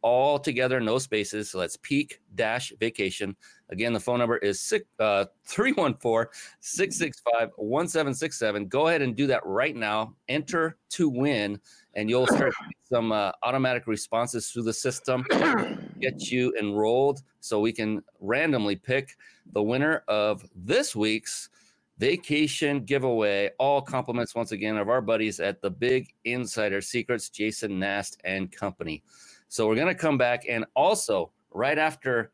all 0.03 0.39
together, 0.39 0.81
no 0.81 0.99
spaces. 0.99 1.51
So 1.51 1.59
that's 1.61 1.77
peak 1.77 2.21
dash 2.35 2.73
vacation. 2.81 3.37
Again, 3.71 3.93
the 3.93 4.01
phone 4.01 4.19
number 4.19 4.39
is 4.39 4.73
uh, 4.99 5.27
314 5.47 6.31
665 6.61 7.51
1767. 7.57 8.67
Go 8.67 8.89
ahead 8.89 9.03
and 9.03 9.15
do 9.15 9.27
that 9.29 9.45
right 9.45 9.77
now. 9.77 10.15
Enter 10.29 10.77
to 10.91 11.09
win, 11.09 11.61
and 11.95 12.11
you'll 12.11 12.27
start 12.27 12.53
some 12.91 13.13
uh, 13.13 13.33
automatic 13.43 13.87
responses 13.87 14.51
through 14.51 14.65
the 14.65 14.73
system, 14.73 15.25
get 16.01 16.31
you 16.31 16.53
enrolled 16.59 17.23
so 17.41 17.61
we 17.61 17.73
can 17.73 18.03
randomly 18.21 18.77
pick 18.77 19.17
the 19.53 19.63
winner 19.63 20.03
of 20.09 20.45
this 20.55 20.97
week's 20.97 21.49
vacation 21.99 22.85
giveaway. 22.85 23.51
All 23.59 23.83
compliments 23.83 24.35
once 24.35 24.53
again 24.53 24.79
of 24.79 24.89
our 24.89 25.03
buddies 25.03 25.39
at 25.39 25.61
the 25.61 25.71
Big 25.71 26.15
Insider 26.25 26.81
Secrets, 26.81 27.29
Jason 27.29 27.79
Nast 27.79 28.19
and 28.25 28.51
Company. 28.51 29.03
So 29.51 29.67
we're 29.67 29.75
going 29.75 29.89
to 29.89 29.97
come 29.97 30.17
back 30.17 30.45
and 30.49 30.65
also 30.77 31.33
right 31.51 31.77
after 31.77 32.31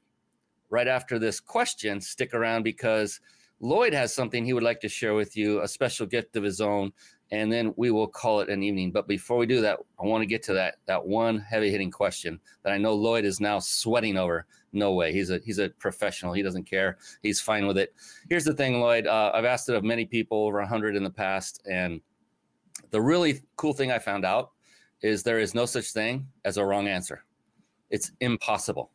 right 0.68 0.86
after 0.86 1.18
this 1.18 1.40
question, 1.40 1.98
stick 1.98 2.34
around 2.34 2.62
because 2.62 3.20
Lloyd 3.60 3.94
has 3.94 4.12
something 4.12 4.44
he 4.44 4.52
would 4.52 4.62
like 4.62 4.80
to 4.80 4.88
share 4.88 5.14
with 5.14 5.34
you, 5.34 5.62
a 5.62 5.68
special 5.68 6.04
gift 6.04 6.36
of 6.36 6.42
his 6.42 6.60
own, 6.60 6.92
and 7.30 7.50
then 7.50 7.72
we 7.78 7.90
will 7.90 8.06
call 8.06 8.40
it 8.40 8.50
an 8.50 8.62
evening. 8.62 8.90
But 8.92 9.08
before 9.08 9.38
we 9.38 9.46
do 9.46 9.62
that, 9.62 9.78
I 9.98 10.04
want 10.04 10.20
to 10.20 10.26
get 10.26 10.42
to 10.42 10.52
that 10.52 10.74
that 10.84 11.06
one 11.06 11.38
heavy 11.38 11.70
hitting 11.70 11.90
question 11.90 12.38
that 12.62 12.74
I 12.74 12.76
know 12.76 12.92
Lloyd 12.92 13.24
is 13.24 13.40
now 13.40 13.60
sweating 13.60 14.18
over. 14.18 14.44
No 14.74 14.92
way, 14.92 15.10
he's 15.10 15.30
a 15.30 15.40
he's 15.42 15.58
a 15.58 15.70
professional. 15.70 16.34
He 16.34 16.42
doesn't 16.42 16.64
care. 16.64 16.98
He's 17.22 17.40
fine 17.40 17.66
with 17.66 17.78
it. 17.78 17.94
Here's 18.28 18.44
the 18.44 18.52
thing, 18.52 18.78
Lloyd. 18.78 19.06
Uh, 19.06 19.30
I've 19.32 19.46
asked 19.46 19.70
it 19.70 19.74
of 19.74 19.84
many 19.84 20.04
people, 20.04 20.44
over 20.44 20.62
hundred 20.66 20.96
in 20.96 21.02
the 21.02 21.08
past, 21.08 21.66
and 21.66 22.02
the 22.90 23.00
really 23.00 23.40
cool 23.56 23.72
thing 23.72 23.90
I 23.90 23.98
found 23.98 24.26
out 24.26 24.50
is 25.02 25.22
there 25.22 25.38
is 25.38 25.54
no 25.54 25.66
such 25.66 25.92
thing 25.92 26.26
as 26.44 26.56
a 26.56 26.64
wrong 26.64 26.88
answer. 26.88 27.24
It's 27.90 28.12
impossible 28.20 28.90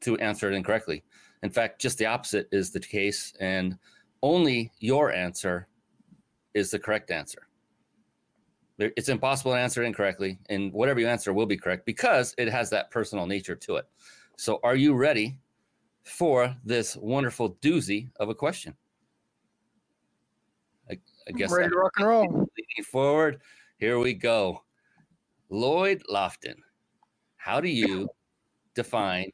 to 0.00 0.16
answer 0.18 0.50
it 0.50 0.54
incorrectly. 0.54 1.04
In 1.42 1.50
fact, 1.50 1.80
just 1.80 1.98
the 1.98 2.06
opposite 2.06 2.48
is 2.52 2.70
the 2.70 2.80
case, 2.80 3.32
and 3.40 3.78
only 4.22 4.72
your 4.78 5.12
answer 5.12 5.68
is 6.54 6.70
the 6.70 6.78
correct 6.78 7.10
answer. 7.10 7.46
It's 8.78 9.08
impossible 9.08 9.52
to 9.52 9.58
answer 9.58 9.84
incorrectly, 9.84 10.38
and 10.48 10.72
whatever 10.72 10.98
you 10.98 11.06
answer 11.06 11.32
will 11.32 11.46
be 11.46 11.56
correct 11.56 11.86
because 11.86 12.34
it 12.38 12.48
has 12.48 12.70
that 12.70 12.90
personal 12.90 13.26
nature 13.26 13.54
to 13.54 13.76
it. 13.76 13.84
So, 14.36 14.58
are 14.64 14.74
you 14.74 14.94
ready 14.94 15.38
for 16.02 16.56
this 16.64 16.96
wonderful 16.96 17.54
doozy 17.62 18.08
of 18.18 18.30
a 18.30 18.34
question? 18.34 18.74
I, 20.90 20.98
I 21.28 21.32
guess 21.32 21.52
ready 21.52 21.70
to 21.70 21.76
rock 21.76 21.92
and 21.98 22.06
roll. 22.08 22.26
Leaning 22.26 22.84
forward, 22.90 23.40
here 23.78 24.00
we 24.00 24.12
go. 24.12 24.63
Lloyd 25.50 26.02
Lofton, 26.10 26.56
how 27.36 27.60
do 27.60 27.68
you 27.68 28.08
define 28.74 29.30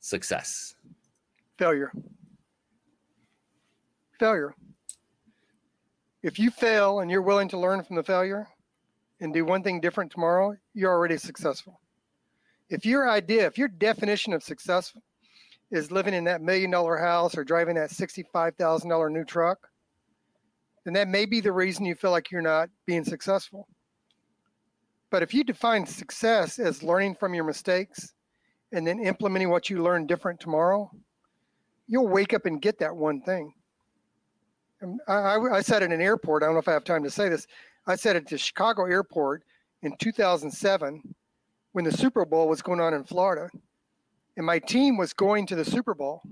success? 0.00 0.74
Failure. 1.58 1.92
Failure. 4.18 4.54
If 6.22 6.38
you 6.38 6.50
fail 6.50 7.00
and 7.00 7.10
you're 7.10 7.22
willing 7.22 7.48
to 7.48 7.58
learn 7.58 7.82
from 7.82 7.96
the 7.96 8.02
failure 8.02 8.46
and 9.20 9.34
do 9.34 9.44
one 9.44 9.62
thing 9.62 9.80
different 9.80 10.10
tomorrow, 10.12 10.54
you're 10.74 10.92
already 10.92 11.18
successful. 11.18 11.80
If 12.70 12.86
your 12.86 13.10
idea, 13.10 13.46
if 13.46 13.58
your 13.58 13.68
definition 13.68 14.32
of 14.32 14.42
success 14.42 14.94
is 15.70 15.90
living 15.90 16.14
in 16.14 16.24
that 16.24 16.42
million 16.42 16.70
dollar 16.70 16.96
house 16.96 17.36
or 17.36 17.44
driving 17.44 17.74
that 17.74 17.90
$65,000 17.90 19.12
new 19.12 19.24
truck, 19.24 19.68
then 20.84 20.94
that 20.94 21.08
may 21.08 21.26
be 21.26 21.40
the 21.40 21.52
reason 21.52 21.84
you 21.84 21.94
feel 21.94 22.10
like 22.10 22.30
you're 22.30 22.42
not 22.42 22.68
being 22.86 23.04
successful. 23.04 23.68
But 25.12 25.22
if 25.22 25.34
you 25.34 25.44
define 25.44 25.84
success 25.84 26.58
as 26.58 26.82
learning 26.82 27.16
from 27.16 27.34
your 27.34 27.44
mistakes 27.44 28.14
and 28.72 28.86
then 28.86 28.98
implementing 28.98 29.50
what 29.50 29.68
you 29.68 29.82
learn 29.82 30.06
different 30.06 30.40
tomorrow, 30.40 30.90
you'll 31.86 32.08
wake 32.08 32.32
up 32.32 32.46
and 32.46 32.62
get 32.62 32.78
that 32.78 32.96
one 32.96 33.20
thing. 33.20 33.52
Um, 34.82 34.98
I, 35.06 35.12
I, 35.12 35.56
I 35.58 35.60
said 35.60 35.82
at 35.82 35.92
an 35.92 36.00
airport, 36.00 36.42
I 36.42 36.46
don't 36.46 36.54
know 36.54 36.60
if 36.60 36.66
I 36.66 36.72
have 36.72 36.84
time 36.84 37.02
to 37.02 37.10
say 37.10 37.28
this. 37.28 37.46
I 37.86 37.94
said 37.94 38.16
at 38.16 38.26
the 38.26 38.38
Chicago 38.38 38.86
airport 38.86 39.42
in 39.82 39.94
2007 39.98 41.02
when 41.72 41.84
the 41.84 41.92
Super 41.92 42.24
Bowl 42.24 42.48
was 42.48 42.62
going 42.62 42.80
on 42.80 42.94
in 42.94 43.04
Florida, 43.04 43.50
and 44.38 44.46
my 44.46 44.58
team 44.58 44.96
was 44.96 45.12
going 45.12 45.46
to 45.48 45.54
the 45.54 45.64
Super 45.64 45.94
Bowl. 45.94 46.22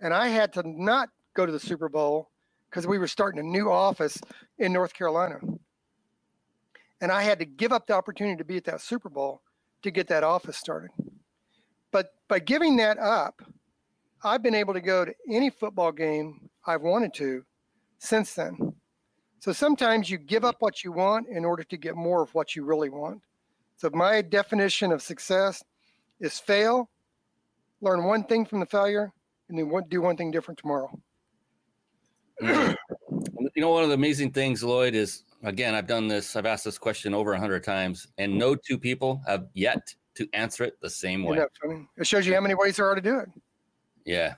And 0.00 0.12
I 0.12 0.26
had 0.26 0.52
to 0.54 0.64
not 0.66 1.08
go 1.34 1.46
to 1.46 1.52
the 1.52 1.60
Super 1.60 1.88
Bowl 1.88 2.30
because 2.68 2.84
we 2.84 2.98
were 2.98 3.06
starting 3.06 3.38
a 3.38 3.44
new 3.44 3.70
office 3.70 4.18
in 4.58 4.72
North 4.72 4.92
Carolina. 4.92 5.38
And 7.00 7.10
I 7.10 7.22
had 7.22 7.38
to 7.38 7.44
give 7.44 7.72
up 7.72 7.86
the 7.86 7.94
opportunity 7.94 8.36
to 8.36 8.44
be 8.44 8.56
at 8.56 8.64
that 8.64 8.80
Super 8.80 9.08
Bowl 9.08 9.42
to 9.82 9.90
get 9.90 10.08
that 10.08 10.24
office 10.24 10.56
started. 10.56 10.90
But 11.90 12.12
by 12.28 12.38
giving 12.38 12.76
that 12.76 12.98
up, 12.98 13.42
I've 14.22 14.42
been 14.42 14.54
able 14.54 14.74
to 14.74 14.80
go 14.80 15.04
to 15.04 15.14
any 15.30 15.50
football 15.50 15.92
game 15.92 16.50
I've 16.66 16.82
wanted 16.82 17.14
to 17.14 17.44
since 17.98 18.34
then. 18.34 18.74
So 19.38 19.52
sometimes 19.52 20.10
you 20.10 20.18
give 20.18 20.44
up 20.44 20.56
what 20.58 20.84
you 20.84 20.92
want 20.92 21.26
in 21.28 21.46
order 21.46 21.64
to 21.64 21.76
get 21.78 21.96
more 21.96 22.22
of 22.22 22.34
what 22.34 22.54
you 22.54 22.64
really 22.64 22.90
want. 22.90 23.22
So 23.76 23.88
my 23.94 24.20
definition 24.20 24.92
of 24.92 25.00
success 25.00 25.64
is 26.20 26.38
fail, 26.38 26.90
learn 27.80 28.04
one 28.04 28.24
thing 28.24 28.44
from 28.44 28.60
the 28.60 28.66
failure, 28.66 29.10
and 29.48 29.58
then 29.58 29.72
do 29.88 30.02
one 30.02 30.16
thing 30.18 30.30
different 30.30 30.58
tomorrow. 30.58 30.90
you 32.42 32.76
know, 33.56 33.70
one 33.70 33.82
of 33.82 33.88
the 33.88 33.94
amazing 33.94 34.32
things, 34.32 34.62
Lloyd, 34.62 34.94
is 34.94 35.24
again, 35.42 35.74
I've 35.74 35.86
done 35.86 36.08
this, 36.08 36.36
I've 36.36 36.46
asked 36.46 36.64
this 36.64 36.78
question 36.78 37.14
over 37.14 37.32
a 37.32 37.38
hundred 37.38 37.64
times, 37.64 38.06
and 38.18 38.36
no 38.36 38.54
two 38.54 38.78
people 38.78 39.22
have 39.26 39.46
yet 39.54 39.94
to 40.14 40.28
answer 40.32 40.64
it 40.64 40.74
the 40.80 40.90
same 40.90 41.22
way. 41.22 41.38
It 41.96 42.06
shows 42.06 42.26
you 42.26 42.34
how 42.34 42.40
many 42.40 42.54
ways 42.54 42.76
there 42.76 42.86
are 42.86 42.94
to 42.94 43.00
do 43.00 43.18
it. 43.18 43.28
Yeah. 44.04 44.34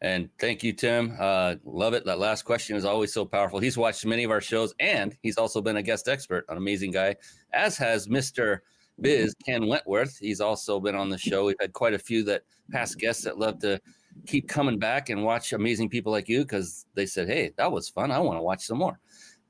And 0.00 0.28
thank 0.38 0.62
you, 0.62 0.72
Tim. 0.72 1.16
Uh, 1.18 1.54
love 1.64 1.94
it. 1.94 2.04
That 2.04 2.18
last 2.18 2.42
question 2.42 2.76
is 2.76 2.84
always 2.84 3.12
so 3.12 3.24
powerful. 3.24 3.58
He's 3.58 3.78
watched 3.78 4.04
many 4.04 4.24
of 4.24 4.30
our 4.30 4.40
shows 4.40 4.74
and 4.78 5.16
he's 5.22 5.38
also 5.38 5.62
been 5.62 5.78
a 5.78 5.82
guest 5.82 6.08
expert, 6.08 6.44
an 6.50 6.58
amazing 6.58 6.90
guy, 6.90 7.16
as 7.52 7.78
has 7.78 8.06
Mr. 8.08 8.58
Biz 9.00 9.34
Ken 9.46 9.66
Wentworth. 9.66 10.18
He's 10.18 10.42
also 10.42 10.78
been 10.78 10.94
on 10.94 11.08
the 11.08 11.16
show. 11.16 11.46
We've 11.46 11.56
had 11.58 11.72
quite 11.72 11.94
a 11.94 11.98
few 11.98 12.22
that 12.24 12.42
past 12.70 12.98
guests 12.98 13.24
that 13.24 13.38
love 13.38 13.60
to 13.60 13.80
keep 14.26 14.46
coming 14.48 14.78
back 14.78 15.08
and 15.08 15.24
watch 15.24 15.52
amazing 15.52 15.88
people 15.88 16.12
like 16.12 16.28
you 16.28 16.42
because 16.42 16.84
they 16.94 17.06
said, 17.06 17.26
Hey, 17.28 17.52
that 17.56 17.72
was 17.72 17.88
fun. 17.88 18.10
I 18.10 18.18
want 18.18 18.38
to 18.38 18.42
watch 18.42 18.66
some 18.66 18.78
more. 18.78 19.00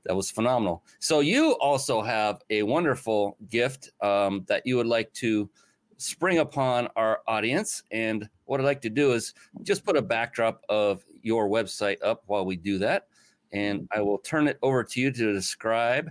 That 0.05 0.14
was 0.14 0.30
phenomenal. 0.30 0.84
So 0.98 1.20
you 1.20 1.52
also 1.52 2.02
have 2.02 2.42
a 2.50 2.62
wonderful 2.62 3.36
gift 3.48 3.90
um, 4.02 4.44
that 4.48 4.66
you 4.66 4.76
would 4.76 4.86
like 4.86 5.12
to 5.14 5.48
spring 5.96 6.38
upon 6.38 6.88
our 6.96 7.20
audience. 7.26 7.82
And 7.90 8.28
what 8.44 8.61
I'd 8.61 8.64
like 8.64 8.82
to 8.82 8.90
do 8.90 9.12
is 9.12 9.32
just 9.62 9.84
put 9.84 9.96
a 9.96 10.02
backdrop 10.02 10.62
of 10.68 11.05
your 11.22 11.48
website 11.48 11.96
up 12.02 12.22
while 12.26 12.44
we 12.44 12.57
do 12.57 12.78
that. 12.78 13.07
And 13.52 13.88
I 13.92 14.00
will 14.00 14.18
turn 14.18 14.48
it 14.48 14.59
over 14.62 14.84
to 14.84 15.00
you 15.00 15.11
to 15.11 15.32
describe 15.32 16.11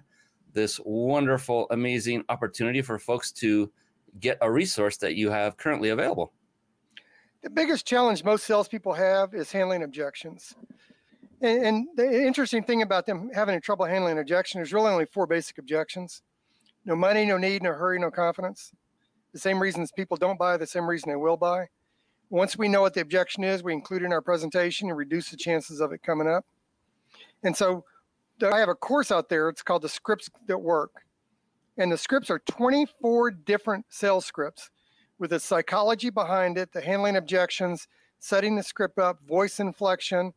this 0.54 0.80
wonderful, 0.84 1.68
amazing 1.72 2.24
opportunity 2.30 2.82
for 2.82 2.98
folks 2.98 3.32
to 3.34 3.72
get 4.20 4.38
a 4.42 4.52
resource 4.52 4.98
that 4.98 5.16
you 5.16 5.30
have 5.30 5.58
currently 5.58 5.90
available. 5.90 6.32
The 7.42 7.50
biggest 7.50 7.86
challenge 7.86 8.24
most 8.24 8.46
salespeople 8.46 8.94
have 8.94 9.34
is 9.34 9.52
handling 9.52 9.84
objections. 9.84 10.56
And, 11.44 11.66
and 11.66 11.88
the 11.96 12.26
interesting 12.26 12.64
thing 12.64 12.82
about 12.82 13.06
them 13.06 13.30
having 13.36 13.60
trouble 13.62 13.86
handling 13.86 14.14
an 14.14 14.20
objection 14.20 14.62
is 14.62 14.74
really 14.74 14.90
only 14.90 15.06
four 15.06 15.28
basic 15.28 15.60
objections 15.60 16.24
no 16.86 16.98
money, 16.98 17.24
no 17.24 17.38
need, 17.38 17.64
no 17.64 17.72
hurry, 17.72 17.98
no 17.98 18.12
confidence. 18.12 18.74
The 19.32 19.40
same 19.40 19.62
reasons 19.62 19.94
people 19.94 20.18
don't 20.18 20.38
buy, 20.38 20.58
the 20.58 20.68
same 20.68 20.86
reason 20.86 21.10
they 21.10 21.16
will 21.16 21.38
buy. 21.38 21.68
Once 22.30 22.58
we 22.58 22.68
know 22.68 22.82
what 22.82 22.94
the 22.94 23.00
objection 23.00 23.44
is, 23.46 23.64
we 23.64 23.72
include 23.72 24.02
it 24.02 24.06
in 24.06 24.12
our 24.12 24.22
presentation 24.22 24.90
and 24.90 24.98
reduce 24.98 25.30
the 25.30 25.38
chances 25.38 25.80
of 25.80 25.94
it 25.94 26.04
coming 26.04 26.28
up. 26.28 26.46
And 27.42 27.56
so 27.56 27.86
I 28.44 28.60
have 28.60 28.68
a 28.68 28.76
course 28.76 29.12
out 29.12 29.30
there. 29.30 29.48
It's 29.48 29.62
called 29.62 29.84
the 29.84 29.90
Scripts 29.90 30.30
That 30.48 30.58
Work. 30.58 31.04
And 31.78 31.92
the 31.92 31.98
scripts 31.98 32.30
are 32.30 32.40
24 32.40 33.32
different 33.32 33.86
sales 33.90 34.26
scripts 34.26 34.70
with 35.18 35.30
the 35.30 35.40
psychology 35.40 36.10
behind 36.10 36.58
it, 36.58 36.74
the 36.74 36.82
handling 36.82 37.16
objections, 37.16 37.88
setting 38.20 38.56
the 38.56 38.64
script 38.64 39.00
up, 39.00 39.20
voice 39.26 39.60
inflection. 39.60 40.34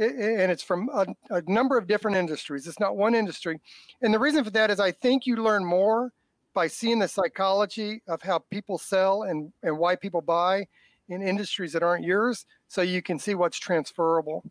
And 0.00 0.50
it's 0.50 0.62
from 0.62 0.88
a, 0.92 1.06
a 1.30 1.42
number 1.46 1.76
of 1.76 1.86
different 1.86 2.16
industries. 2.16 2.66
It's 2.66 2.80
not 2.80 2.96
one 2.96 3.14
industry. 3.14 3.60
And 4.00 4.12
the 4.14 4.18
reason 4.18 4.42
for 4.44 4.50
that 4.50 4.70
is 4.70 4.80
I 4.80 4.92
think 4.92 5.26
you 5.26 5.36
learn 5.36 5.64
more 5.64 6.12
by 6.54 6.66
seeing 6.66 6.98
the 6.98 7.08
psychology 7.08 8.02
of 8.08 8.22
how 8.22 8.38
people 8.50 8.78
sell 8.78 9.24
and, 9.24 9.52
and 9.62 9.78
why 9.78 9.96
people 9.96 10.20
buy 10.20 10.66
in 11.08 11.22
industries 11.22 11.72
that 11.72 11.82
aren't 11.82 12.04
yours 12.04 12.46
so 12.68 12.82
you 12.82 13.02
can 13.02 13.18
see 13.18 13.34
what's 13.34 13.58
transferable. 13.58 14.44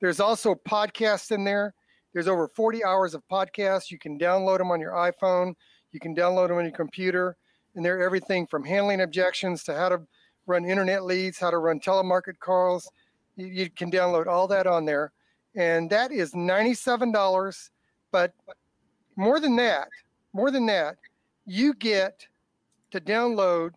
There's 0.00 0.20
also 0.20 0.54
podcasts 0.54 1.30
in 1.30 1.44
there. 1.44 1.74
There's 2.12 2.28
over 2.28 2.48
40 2.48 2.84
hours 2.84 3.14
of 3.14 3.22
podcasts. 3.30 3.90
You 3.90 3.98
can 3.98 4.18
download 4.18 4.58
them 4.58 4.70
on 4.70 4.80
your 4.80 4.92
iPhone. 4.92 5.54
You 5.92 6.00
can 6.00 6.14
download 6.14 6.48
them 6.48 6.58
on 6.58 6.64
your 6.64 6.72
computer. 6.72 7.36
And 7.74 7.84
they're 7.84 8.02
everything 8.02 8.46
from 8.46 8.64
handling 8.64 9.02
objections 9.02 9.62
to 9.64 9.74
how 9.74 9.90
to 9.90 10.00
run 10.46 10.64
internet 10.64 11.04
leads, 11.04 11.38
how 11.38 11.50
to 11.50 11.58
run 11.58 11.80
telemarket 11.80 12.38
calls. 12.40 12.90
You, 13.36 13.46
you 13.46 13.70
can 13.70 13.90
download 13.90 14.26
all 14.26 14.46
that 14.48 14.66
on 14.66 14.84
there. 14.84 15.12
And 15.54 15.88
that 15.90 16.12
is 16.12 16.32
$97. 16.32 17.70
But 18.12 18.32
more 19.16 19.40
than 19.40 19.56
that, 19.56 19.88
more 20.32 20.50
than 20.50 20.66
that, 20.66 20.96
you 21.46 21.74
get 21.74 22.26
to 22.90 23.00
download 23.00 23.70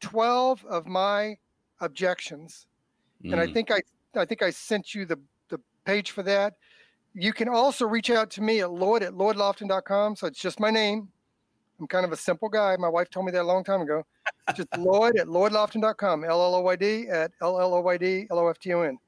12 0.00 0.64
of 0.64 0.86
my 0.86 1.36
objections. 1.80 2.66
Mm. 3.24 3.32
And 3.32 3.40
I 3.40 3.46
mm. 3.46 3.54
think 3.54 3.70
I 3.70 3.80
I 4.14 4.24
think 4.24 4.42
I 4.42 4.50
sent 4.50 4.94
you 4.94 5.04
the, 5.04 5.18
the 5.48 5.60
page 5.84 6.10
for 6.10 6.22
that. 6.22 6.54
You 7.14 7.32
can 7.32 7.48
also 7.48 7.86
reach 7.86 8.10
out 8.10 8.30
to 8.32 8.42
me 8.42 8.60
at 8.60 8.70
Lloyd 8.70 9.02
at 9.02 9.12
LloydLofton.com. 9.12 10.16
So 10.16 10.26
it's 10.26 10.40
just 10.40 10.60
my 10.60 10.70
name. 10.70 11.08
I'm 11.78 11.86
kind 11.86 12.06
of 12.06 12.12
a 12.12 12.16
simple 12.16 12.48
guy. 12.48 12.76
My 12.78 12.88
wife 12.88 13.10
told 13.10 13.26
me 13.26 13.32
that 13.32 13.42
a 13.42 13.44
long 13.44 13.64
time 13.64 13.82
ago. 13.82 14.04
Just 14.54 14.68
Lloyd 14.78 15.18
at 15.18 15.26
LloydLofton.com, 15.26 16.24
L 16.24 16.42
L 16.42 16.54
O 16.54 16.60
Y 16.60 16.76
D 16.76 17.08
at 17.08 17.32
L 17.42 17.60
L 17.60 17.74
O 17.74 17.80
Y 17.80 17.96
D 17.98 18.26
L 18.30 18.38
O 18.38 18.48
F 18.48 18.58
T 18.58 18.72
O 18.72 18.82
N. 18.82 18.98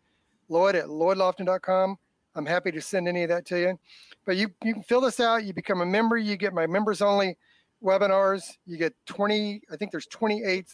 Lloyd 0.49 0.75
at 0.75 0.87
LloydLofton.com. 0.87 1.97
I'm 2.35 2.47
happy 2.47 2.71
to 2.71 2.81
send 2.81 3.09
any 3.09 3.23
of 3.25 3.29
that 3.31 3.47
to 3.47 3.59
you. 3.59 3.79
But 4.25 4.37
you, 4.37 4.49
you 4.65 4.75
can 4.75 4.83
fill 4.83 5.01
this 5.01 5.21
out. 5.21 5.45
You 5.45 5.53
become 5.53 5.81
a 5.81 5.87
member. 5.87 6.17
You 6.17 6.37
get 6.37 6.53
my 6.53 6.67
members 6.67 7.03
only 7.03 7.37
webinars. 7.83 8.57
You 8.67 8.77
get 8.77 8.95
20, 9.07 9.63
I 9.73 9.77
think 9.77 9.91
there's 9.91 10.07
28 10.07 10.67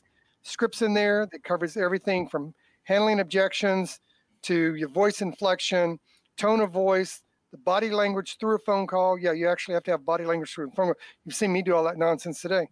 scripts 0.42 0.82
in 0.82 0.94
there 0.94 1.26
that 1.32 1.42
covers 1.42 1.76
everything 1.76 2.28
from 2.28 2.54
handling 2.84 3.20
objections 3.20 4.00
to 4.42 4.74
your 4.74 4.88
voice 4.88 5.22
inflection, 5.22 5.98
tone 6.36 6.60
of 6.60 6.70
voice, 6.70 7.22
the 7.50 7.58
body 7.58 7.90
language 7.90 8.36
through 8.38 8.56
a 8.56 8.58
phone 8.58 8.86
call. 8.86 9.18
Yeah, 9.18 9.32
you 9.32 9.48
actually 9.48 9.74
have 9.74 9.84
to 9.84 9.92
have 9.92 10.04
body 10.04 10.24
language 10.24 10.52
through 10.52 10.68
a 10.68 10.70
phone 10.72 10.86
call. 10.86 10.94
You've 11.24 11.34
seen 11.34 11.52
me 11.52 11.62
do 11.62 11.74
all 11.74 11.84
that 11.84 11.96
nonsense 11.96 12.40
today. 12.40 12.68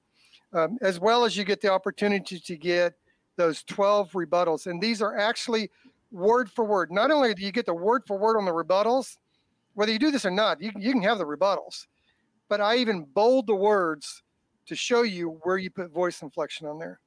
Um, 0.52 0.76
as 0.82 1.00
well 1.00 1.24
as 1.24 1.34
you 1.34 1.44
get 1.44 1.62
the 1.62 1.72
opportunity 1.72 2.38
to 2.38 2.56
get 2.56 2.94
those 3.36 3.62
12 3.62 4.12
rebuttals. 4.12 4.66
And 4.66 4.82
these 4.82 5.00
are 5.00 5.16
actually 5.16 5.70
word 6.12 6.50
for 6.50 6.64
word. 6.64 6.90
Not 6.90 7.10
only 7.10 7.34
do 7.34 7.42
you 7.42 7.52
get 7.52 7.66
the 7.66 7.74
word 7.74 8.02
for 8.06 8.18
word 8.18 8.36
on 8.36 8.44
the 8.44 8.52
rebuttals, 8.52 9.16
whether 9.74 9.92
you 9.92 9.98
do 9.98 10.10
this 10.10 10.24
or 10.24 10.30
not, 10.30 10.60
you, 10.60 10.70
you 10.78 10.92
can 10.92 11.02
have 11.02 11.18
the 11.18 11.24
rebuttals. 11.24 11.86
But 12.48 12.60
I 12.60 12.76
even 12.76 13.04
bold 13.04 13.46
the 13.46 13.54
words 13.54 14.22
to 14.66 14.76
show 14.76 15.02
you 15.02 15.40
where 15.42 15.58
you 15.58 15.70
put 15.70 15.90
voice 15.90 16.22
inflection 16.22 16.66
on 16.66 16.78
there. 16.78 17.00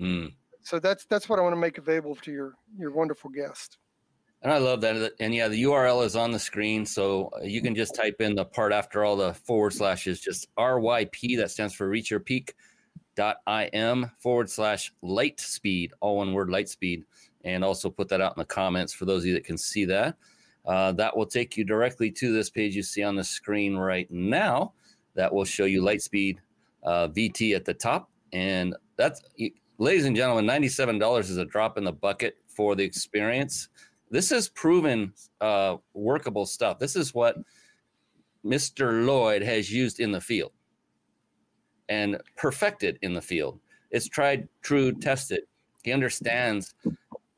Mm. 0.00 0.32
So 0.62 0.78
that's 0.78 1.04
that's 1.06 1.28
what 1.28 1.38
I 1.38 1.42
want 1.42 1.52
to 1.54 1.60
make 1.60 1.78
available 1.78 2.16
to 2.16 2.32
your 2.32 2.54
your 2.78 2.92
wonderful 2.92 3.30
guest. 3.30 3.78
And 4.42 4.52
I 4.52 4.58
love 4.58 4.80
that. 4.80 5.12
And 5.20 5.34
yeah, 5.34 5.46
the 5.48 5.62
URL 5.62 6.04
is 6.04 6.16
on 6.16 6.32
the 6.32 6.38
screen. 6.38 6.84
So 6.84 7.30
uh, 7.36 7.44
you 7.44 7.62
can 7.62 7.76
just 7.76 7.94
type 7.94 8.20
in 8.20 8.34
the 8.34 8.44
part 8.44 8.72
after 8.72 9.04
all 9.04 9.16
the 9.16 9.34
forward 9.34 9.72
slashes, 9.72 10.20
just 10.20 10.52
RYP, 10.56 11.36
that 11.36 11.50
stands 11.52 11.74
for 11.74 11.88
reach 11.88 12.10
your 12.10 12.20
peak 12.20 12.54
dot 13.14 13.36
im 13.72 14.10
forward 14.18 14.50
slash 14.50 14.92
light 15.02 15.38
speed, 15.38 15.92
all 16.00 16.16
one 16.16 16.32
word 16.32 16.50
light 16.50 16.68
speed. 16.68 17.04
And 17.44 17.64
also 17.64 17.90
put 17.90 18.08
that 18.08 18.20
out 18.20 18.36
in 18.36 18.40
the 18.40 18.46
comments 18.46 18.92
for 18.92 19.04
those 19.04 19.22
of 19.22 19.26
you 19.26 19.34
that 19.34 19.44
can 19.44 19.58
see 19.58 19.84
that. 19.86 20.16
Uh, 20.64 20.92
that 20.92 21.16
will 21.16 21.26
take 21.26 21.56
you 21.56 21.64
directly 21.64 22.10
to 22.10 22.32
this 22.32 22.48
page 22.48 22.76
you 22.76 22.82
see 22.82 23.02
on 23.02 23.16
the 23.16 23.24
screen 23.24 23.76
right 23.76 24.10
now. 24.10 24.72
That 25.14 25.32
will 25.32 25.44
show 25.44 25.64
you 25.64 25.82
Lightspeed 25.82 26.38
uh, 26.84 27.08
VT 27.08 27.54
at 27.54 27.64
the 27.64 27.74
top. 27.74 28.10
And 28.32 28.74
that's, 28.96 29.22
ladies 29.78 30.04
and 30.04 30.16
gentlemen, 30.16 30.46
$97 30.46 31.18
is 31.20 31.36
a 31.36 31.44
drop 31.44 31.78
in 31.78 31.84
the 31.84 31.92
bucket 31.92 32.36
for 32.46 32.76
the 32.76 32.84
experience. 32.84 33.68
This 34.10 34.30
is 34.30 34.48
proven 34.48 35.12
uh, 35.40 35.76
workable 35.94 36.46
stuff. 36.46 36.78
This 36.78 36.96
is 36.96 37.14
what 37.14 37.36
Mr. 38.44 39.06
Lloyd 39.06 39.42
has 39.42 39.70
used 39.72 40.00
in 40.00 40.12
the 40.12 40.20
field 40.20 40.52
and 41.88 42.20
perfected 42.36 42.98
in 43.02 43.12
the 43.14 43.22
field. 43.22 43.58
It's 43.90 44.08
tried, 44.08 44.48
true, 44.62 44.92
tested. 44.92 45.42
He 45.82 45.92
understands 45.92 46.74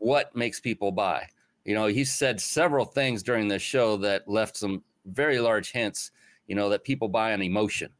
what 0.04 0.36
makes 0.36 0.60
people 0.60 0.92
buy. 0.92 1.26
You 1.64 1.74
know, 1.74 1.86
he 1.86 2.04
said 2.04 2.38
several 2.38 2.84
things 2.84 3.22
during 3.22 3.48
this 3.48 3.62
show 3.62 3.96
that 3.98 4.28
left 4.28 4.54
some 4.54 4.82
very 5.06 5.38
large 5.40 5.72
hints, 5.72 6.10
you 6.46 6.54
know, 6.54 6.68
that 6.68 6.84
people 6.84 7.08
buy 7.08 7.32
on 7.32 7.40
emotion. 7.40 7.90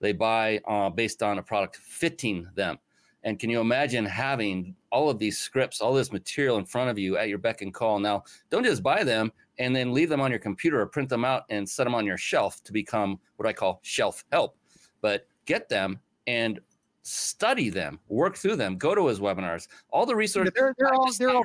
They 0.00 0.12
buy 0.12 0.60
uh, 0.68 0.90
based 0.90 1.22
on 1.22 1.38
a 1.38 1.42
product 1.42 1.76
fitting 1.76 2.46
them. 2.54 2.78
And 3.24 3.38
can 3.38 3.48
you 3.48 3.60
imagine 3.60 4.04
having 4.04 4.76
all 4.92 5.08
of 5.08 5.18
these 5.18 5.38
scripts, 5.38 5.80
all 5.80 5.94
this 5.94 6.12
material 6.12 6.58
in 6.58 6.66
front 6.66 6.90
of 6.90 6.98
you 6.98 7.16
at 7.16 7.30
your 7.30 7.38
beck 7.38 7.62
and 7.62 7.72
call? 7.72 7.98
Now, 7.98 8.24
don't 8.50 8.62
just 8.62 8.82
buy 8.82 9.02
them 9.02 9.32
and 9.58 9.74
then 9.74 9.94
leave 9.94 10.10
them 10.10 10.20
on 10.20 10.30
your 10.30 10.38
computer 10.38 10.78
or 10.82 10.86
print 10.86 11.08
them 11.08 11.24
out 11.24 11.44
and 11.48 11.66
set 11.66 11.84
them 11.84 11.94
on 11.94 12.04
your 12.04 12.18
shelf 12.18 12.62
to 12.64 12.72
become 12.72 13.18
what 13.36 13.48
I 13.48 13.54
call 13.54 13.80
shelf 13.82 14.26
help. 14.30 14.58
But 15.00 15.26
get 15.46 15.70
them 15.70 16.00
and 16.26 16.60
study 17.06 17.70
them, 17.70 18.00
work 18.08 18.36
through 18.36 18.56
them, 18.56 18.76
go 18.76 18.94
to 18.94 19.06
his 19.06 19.20
webinars, 19.20 19.68
all 19.90 20.06
the 20.06 20.14
resources. 20.14 20.52
They're, 20.54 20.74
they're 20.78 20.94
all, 20.94 21.12
they're 21.12 21.30
all, 21.30 21.42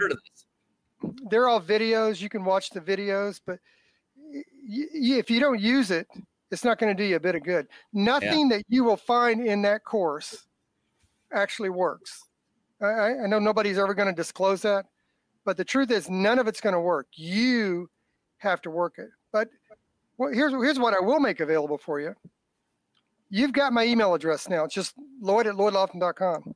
they're 1.29 1.49
all 1.49 1.61
videos. 1.61 2.21
You 2.21 2.29
can 2.29 2.43
watch 2.43 2.71
the 2.71 2.81
videos, 2.81 3.39
but 3.45 3.59
if 4.63 5.29
you 5.29 5.39
don't 5.39 5.59
use 5.59 5.91
it, 5.91 6.07
it's 6.51 6.63
not 6.63 6.79
going 6.79 6.95
to 6.95 7.03
do 7.03 7.07
you 7.07 7.15
a 7.15 7.19
bit 7.19 7.35
of 7.35 7.43
good. 7.43 7.67
Nothing 7.93 8.49
yeah. 8.49 8.57
that 8.57 8.65
you 8.67 8.83
will 8.83 8.97
find 8.97 9.45
in 9.45 9.61
that 9.61 9.83
course 9.85 10.45
actually 11.31 11.69
works. 11.69 12.23
I, 12.81 13.13
I 13.23 13.27
know 13.27 13.39
nobody's 13.39 13.77
ever 13.77 13.93
going 13.93 14.09
to 14.09 14.15
disclose 14.15 14.61
that, 14.63 14.85
but 15.45 15.57
the 15.57 15.63
truth 15.63 15.91
is, 15.91 16.09
none 16.09 16.39
of 16.39 16.47
it's 16.47 16.59
going 16.59 16.73
to 16.73 16.79
work. 16.81 17.07
You 17.13 17.89
have 18.37 18.61
to 18.63 18.71
work 18.71 18.95
it. 18.97 19.09
But 19.31 19.47
well, 20.17 20.33
here's 20.33 20.51
here's 20.51 20.79
what 20.79 20.93
I 20.93 20.99
will 20.99 21.19
make 21.19 21.39
available 21.39 21.77
for 21.77 21.99
you. 21.99 22.15
You've 23.31 23.53
got 23.53 23.73
my 23.73 23.85
email 23.85 24.13
address 24.13 24.47
now. 24.47 24.65
It's 24.65 24.75
just 24.75 24.93
Lloyd 25.19 25.47
at 25.47 25.55
LloydLofton.com. 25.55 26.53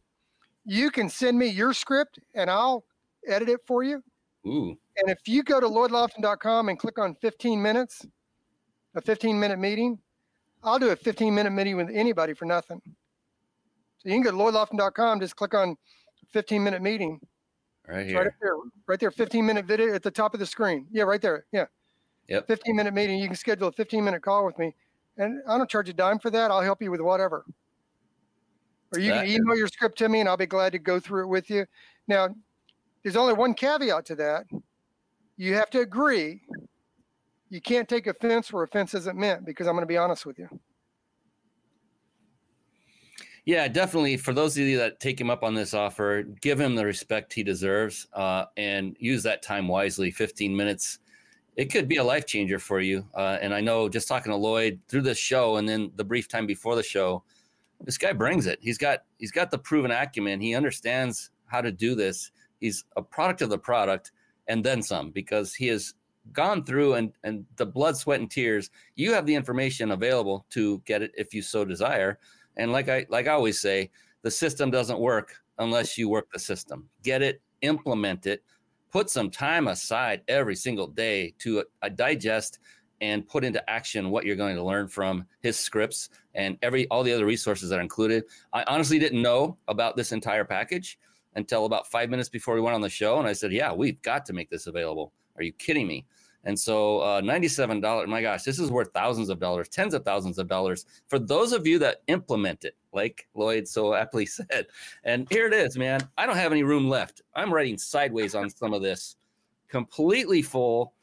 You 0.65 0.91
can 0.91 1.09
send 1.09 1.39
me 1.39 1.47
your 1.47 1.73
script, 1.73 2.19
and 2.35 2.49
I'll 2.49 2.85
edit 3.27 3.49
it 3.49 3.61
for 3.65 3.81
you 3.83 4.03
Ooh. 4.45 4.77
And 4.97 5.09
if 5.09 5.27
you 5.27 5.43
go 5.43 5.59
to 5.59 5.67
lloydlofton.com 5.67 6.69
and 6.69 6.79
click 6.79 6.99
on 6.99 7.15
15 7.15 7.61
minutes, 7.61 8.05
a 8.95 9.01
15 9.01 9.39
minute 9.39 9.59
meeting, 9.59 9.99
I'll 10.63 10.79
do 10.79 10.89
a 10.89 10.95
15 10.95 11.33
minute 11.33 11.51
meeting 11.51 11.77
with 11.77 11.89
anybody 11.91 12.33
for 12.33 12.45
nothing. 12.45 12.81
So 13.97 14.09
you 14.09 14.15
can 14.15 14.21
go 14.21 14.31
to 14.31 14.37
lloydlofton.com, 14.37 15.19
just 15.19 15.35
click 15.35 15.53
on 15.53 15.75
15 16.31 16.63
minute 16.63 16.81
meeting. 16.81 17.19
Right 17.87 18.07
here. 18.07 18.17
Right 18.17 18.31
there, 18.41 18.55
right 18.87 18.99
there, 18.99 19.11
15 19.11 19.45
minute 19.45 19.65
video 19.65 19.93
at 19.93 20.03
the 20.03 20.11
top 20.11 20.33
of 20.33 20.39
the 20.39 20.45
screen. 20.45 20.87
Yeah, 20.91 21.03
right 21.03 21.21
there. 21.21 21.45
Yeah. 21.51 21.65
Yep. 22.27 22.47
15 22.47 22.75
minute 22.75 22.93
meeting. 22.93 23.19
You 23.19 23.27
can 23.27 23.35
schedule 23.35 23.67
a 23.67 23.71
15 23.71 24.03
minute 24.03 24.21
call 24.21 24.45
with 24.45 24.57
me. 24.57 24.73
And 25.17 25.41
I 25.47 25.57
don't 25.57 25.69
charge 25.69 25.89
a 25.89 25.93
dime 25.93 26.19
for 26.19 26.29
that. 26.31 26.51
I'll 26.51 26.61
help 26.61 26.81
you 26.81 26.91
with 26.91 27.01
whatever. 27.01 27.45
Or 28.93 28.99
you 28.99 29.11
that 29.11 29.25
can 29.25 29.33
email 29.33 29.53
is- 29.53 29.59
your 29.59 29.67
script 29.67 29.97
to 29.99 30.09
me 30.09 30.19
and 30.19 30.29
I'll 30.29 30.37
be 30.37 30.45
glad 30.45 30.71
to 30.73 30.79
go 30.79 30.99
through 30.99 31.23
it 31.23 31.27
with 31.27 31.49
you. 31.49 31.65
Now, 32.07 32.29
there's 33.03 33.15
only 33.15 33.33
one 33.33 33.53
caveat 33.53 34.05
to 34.07 34.15
that. 34.15 34.45
You 35.37 35.53
have 35.55 35.69
to 35.71 35.79
agree. 35.79 36.41
You 37.49 37.61
can't 37.61 37.87
take 37.87 38.07
offense 38.07 38.51
where 38.51 38.63
offense 38.63 38.93
isn't 38.93 39.17
meant 39.17 39.45
because 39.45 39.67
I'm 39.67 39.73
going 39.73 39.83
to 39.83 39.87
be 39.87 39.97
honest 39.97 40.25
with 40.25 40.39
you. 40.39 40.49
Yeah, 43.45 43.67
definitely. 43.67 44.17
For 44.17 44.33
those 44.33 44.57
of 44.57 44.63
you 44.63 44.77
that 44.79 44.99
take 44.99 45.21
him 45.21 45.29
up 45.29 45.43
on 45.43 45.53
this 45.53 45.75
offer, 45.75 46.23
give 46.23 46.59
him 46.59 46.73
the 46.73 46.85
respect 46.85 47.31
he 47.31 47.43
deserves 47.43 48.07
uh, 48.13 48.45
and 48.57 48.97
use 48.99 49.21
that 49.23 49.43
time 49.43 49.67
wisely. 49.67 50.09
15 50.09 50.55
minutes, 50.55 50.97
it 51.55 51.71
could 51.71 51.87
be 51.87 51.97
a 51.97 52.03
life 52.03 52.25
changer 52.25 52.59
for 52.59 52.81
you. 52.81 53.05
Uh, 53.13 53.37
and 53.41 53.53
I 53.53 53.61
know 53.61 53.87
just 53.89 54.07
talking 54.07 54.31
to 54.31 54.35
Lloyd 54.35 54.79
through 54.87 55.03
this 55.03 55.17
show 55.17 55.57
and 55.57 55.67
then 55.67 55.91
the 55.95 56.03
brief 56.03 56.27
time 56.27 56.45
before 56.45 56.75
the 56.75 56.83
show, 56.83 57.23
this 57.81 57.97
guy 57.97 58.13
brings 58.13 58.45
it. 58.47 58.59
He's 58.61 58.77
got 58.77 59.03
he's 59.19 59.31
got 59.31 59.51
the 59.51 59.57
proven 59.57 59.91
acumen. 59.91 60.41
He 60.41 60.55
understands 60.55 61.31
how 61.47 61.61
to 61.61 61.71
do 61.71 61.95
this 61.95 62.31
he's 62.59 62.83
a 62.95 63.01
product 63.01 63.41
of 63.41 63.49
the 63.49 63.57
product 63.57 64.11
and 64.47 64.63
then 64.63 64.81
some 64.81 65.11
because 65.11 65.53
he 65.53 65.67
has 65.67 65.93
gone 66.33 66.63
through 66.63 66.95
and 66.95 67.11
and 67.23 67.45
the 67.57 67.65
blood 67.65 67.95
sweat 67.95 68.19
and 68.19 68.31
tears 68.31 68.71
you 68.95 69.13
have 69.13 69.25
the 69.25 69.35
information 69.35 69.91
available 69.91 70.45
to 70.49 70.81
get 70.85 71.03
it 71.03 71.11
if 71.15 71.33
you 71.33 71.41
so 71.41 71.63
desire 71.63 72.17
and 72.57 72.71
like 72.71 72.89
i 72.89 73.05
like 73.09 73.27
i 73.27 73.31
always 73.31 73.61
say 73.61 73.89
the 74.23 74.31
system 74.31 74.71
doesn't 74.71 74.99
work 74.99 75.35
unless 75.59 75.97
you 75.97 76.09
work 76.09 76.27
the 76.33 76.39
system 76.39 76.89
get 77.03 77.21
it 77.21 77.41
implement 77.61 78.25
it 78.25 78.43
put 78.95 79.09
some 79.09 79.29
time 79.29 79.67
aside 79.67 80.21
every 80.29 80.55
single 80.55 80.87
day 80.87 81.33
to 81.37 81.61
uh, 81.81 81.89
digest 81.89 82.59
and 83.01 83.27
put 83.27 83.43
into 83.43 83.69
action 83.69 84.09
what 84.09 84.25
you're 84.25 84.37
going 84.37 84.55
to 84.55 84.63
learn 84.63 84.87
from 84.87 85.25
his 85.41 85.59
scripts 85.59 86.07
and 86.33 86.57
every 86.61 86.87
all 86.87 87.03
the 87.03 87.11
other 87.11 87.25
resources 87.25 87.69
that 87.69 87.79
are 87.79 87.81
included 87.81 88.23
i 88.53 88.63
honestly 88.67 88.97
didn't 88.97 89.21
know 89.21 89.57
about 89.67 89.97
this 89.97 90.13
entire 90.13 90.45
package 90.45 90.97
until 91.35 91.65
about 91.65 91.87
five 91.87 92.09
minutes 92.09 92.29
before 92.29 92.55
we 92.55 92.61
went 92.61 92.75
on 92.75 92.81
the 92.81 92.89
show. 92.89 93.19
And 93.19 93.27
I 93.27 93.33
said, 93.33 93.51
Yeah, 93.51 93.73
we've 93.73 94.01
got 94.01 94.25
to 94.25 94.33
make 94.33 94.49
this 94.49 94.67
available. 94.67 95.13
Are 95.37 95.43
you 95.43 95.51
kidding 95.53 95.87
me? 95.87 96.05
And 96.45 96.57
so 96.59 96.99
uh, 96.99 97.21
$97, 97.21 98.07
my 98.07 98.21
gosh, 98.21 98.43
this 98.43 98.59
is 98.59 98.69
worth 98.69 98.91
thousands 98.93 99.29
of 99.29 99.39
dollars, 99.39 99.67
tens 99.67 99.93
of 99.93 100.05
thousands 100.05 100.37
of 100.37 100.47
dollars 100.47 100.85
for 101.07 101.17
those 101.17 101.51
of 101.51 101.65
you 101.65 101.79
that 101.79 102.03
implement 102.07 102.65
it, 102.65 102.75
like 102.93 103.27
Lloyd 103.33 103.67
so 103.67 103.95
aptly 103.95 104.25
said. 104.27 104.67
And 105.03 105.27
here 105.31 105.47
it 105.47 105.53
is, 105.53 105.77
man. 105.77 106.01
I 106.17 106.25
don't 106.25 106.37
have 106.37 106.51
any 106.51 106.63
room 106.63 106.87
left. 106.87 107.23
I'm 107.33 107.53
writing 107.53 107.77
sideways 107.77 108.35
on 108.35 108.49
some 108.49 108.73
of 108.73 108.81
this, 108.81 109.17
completely 109.69 110.43
full. 110.43 110.93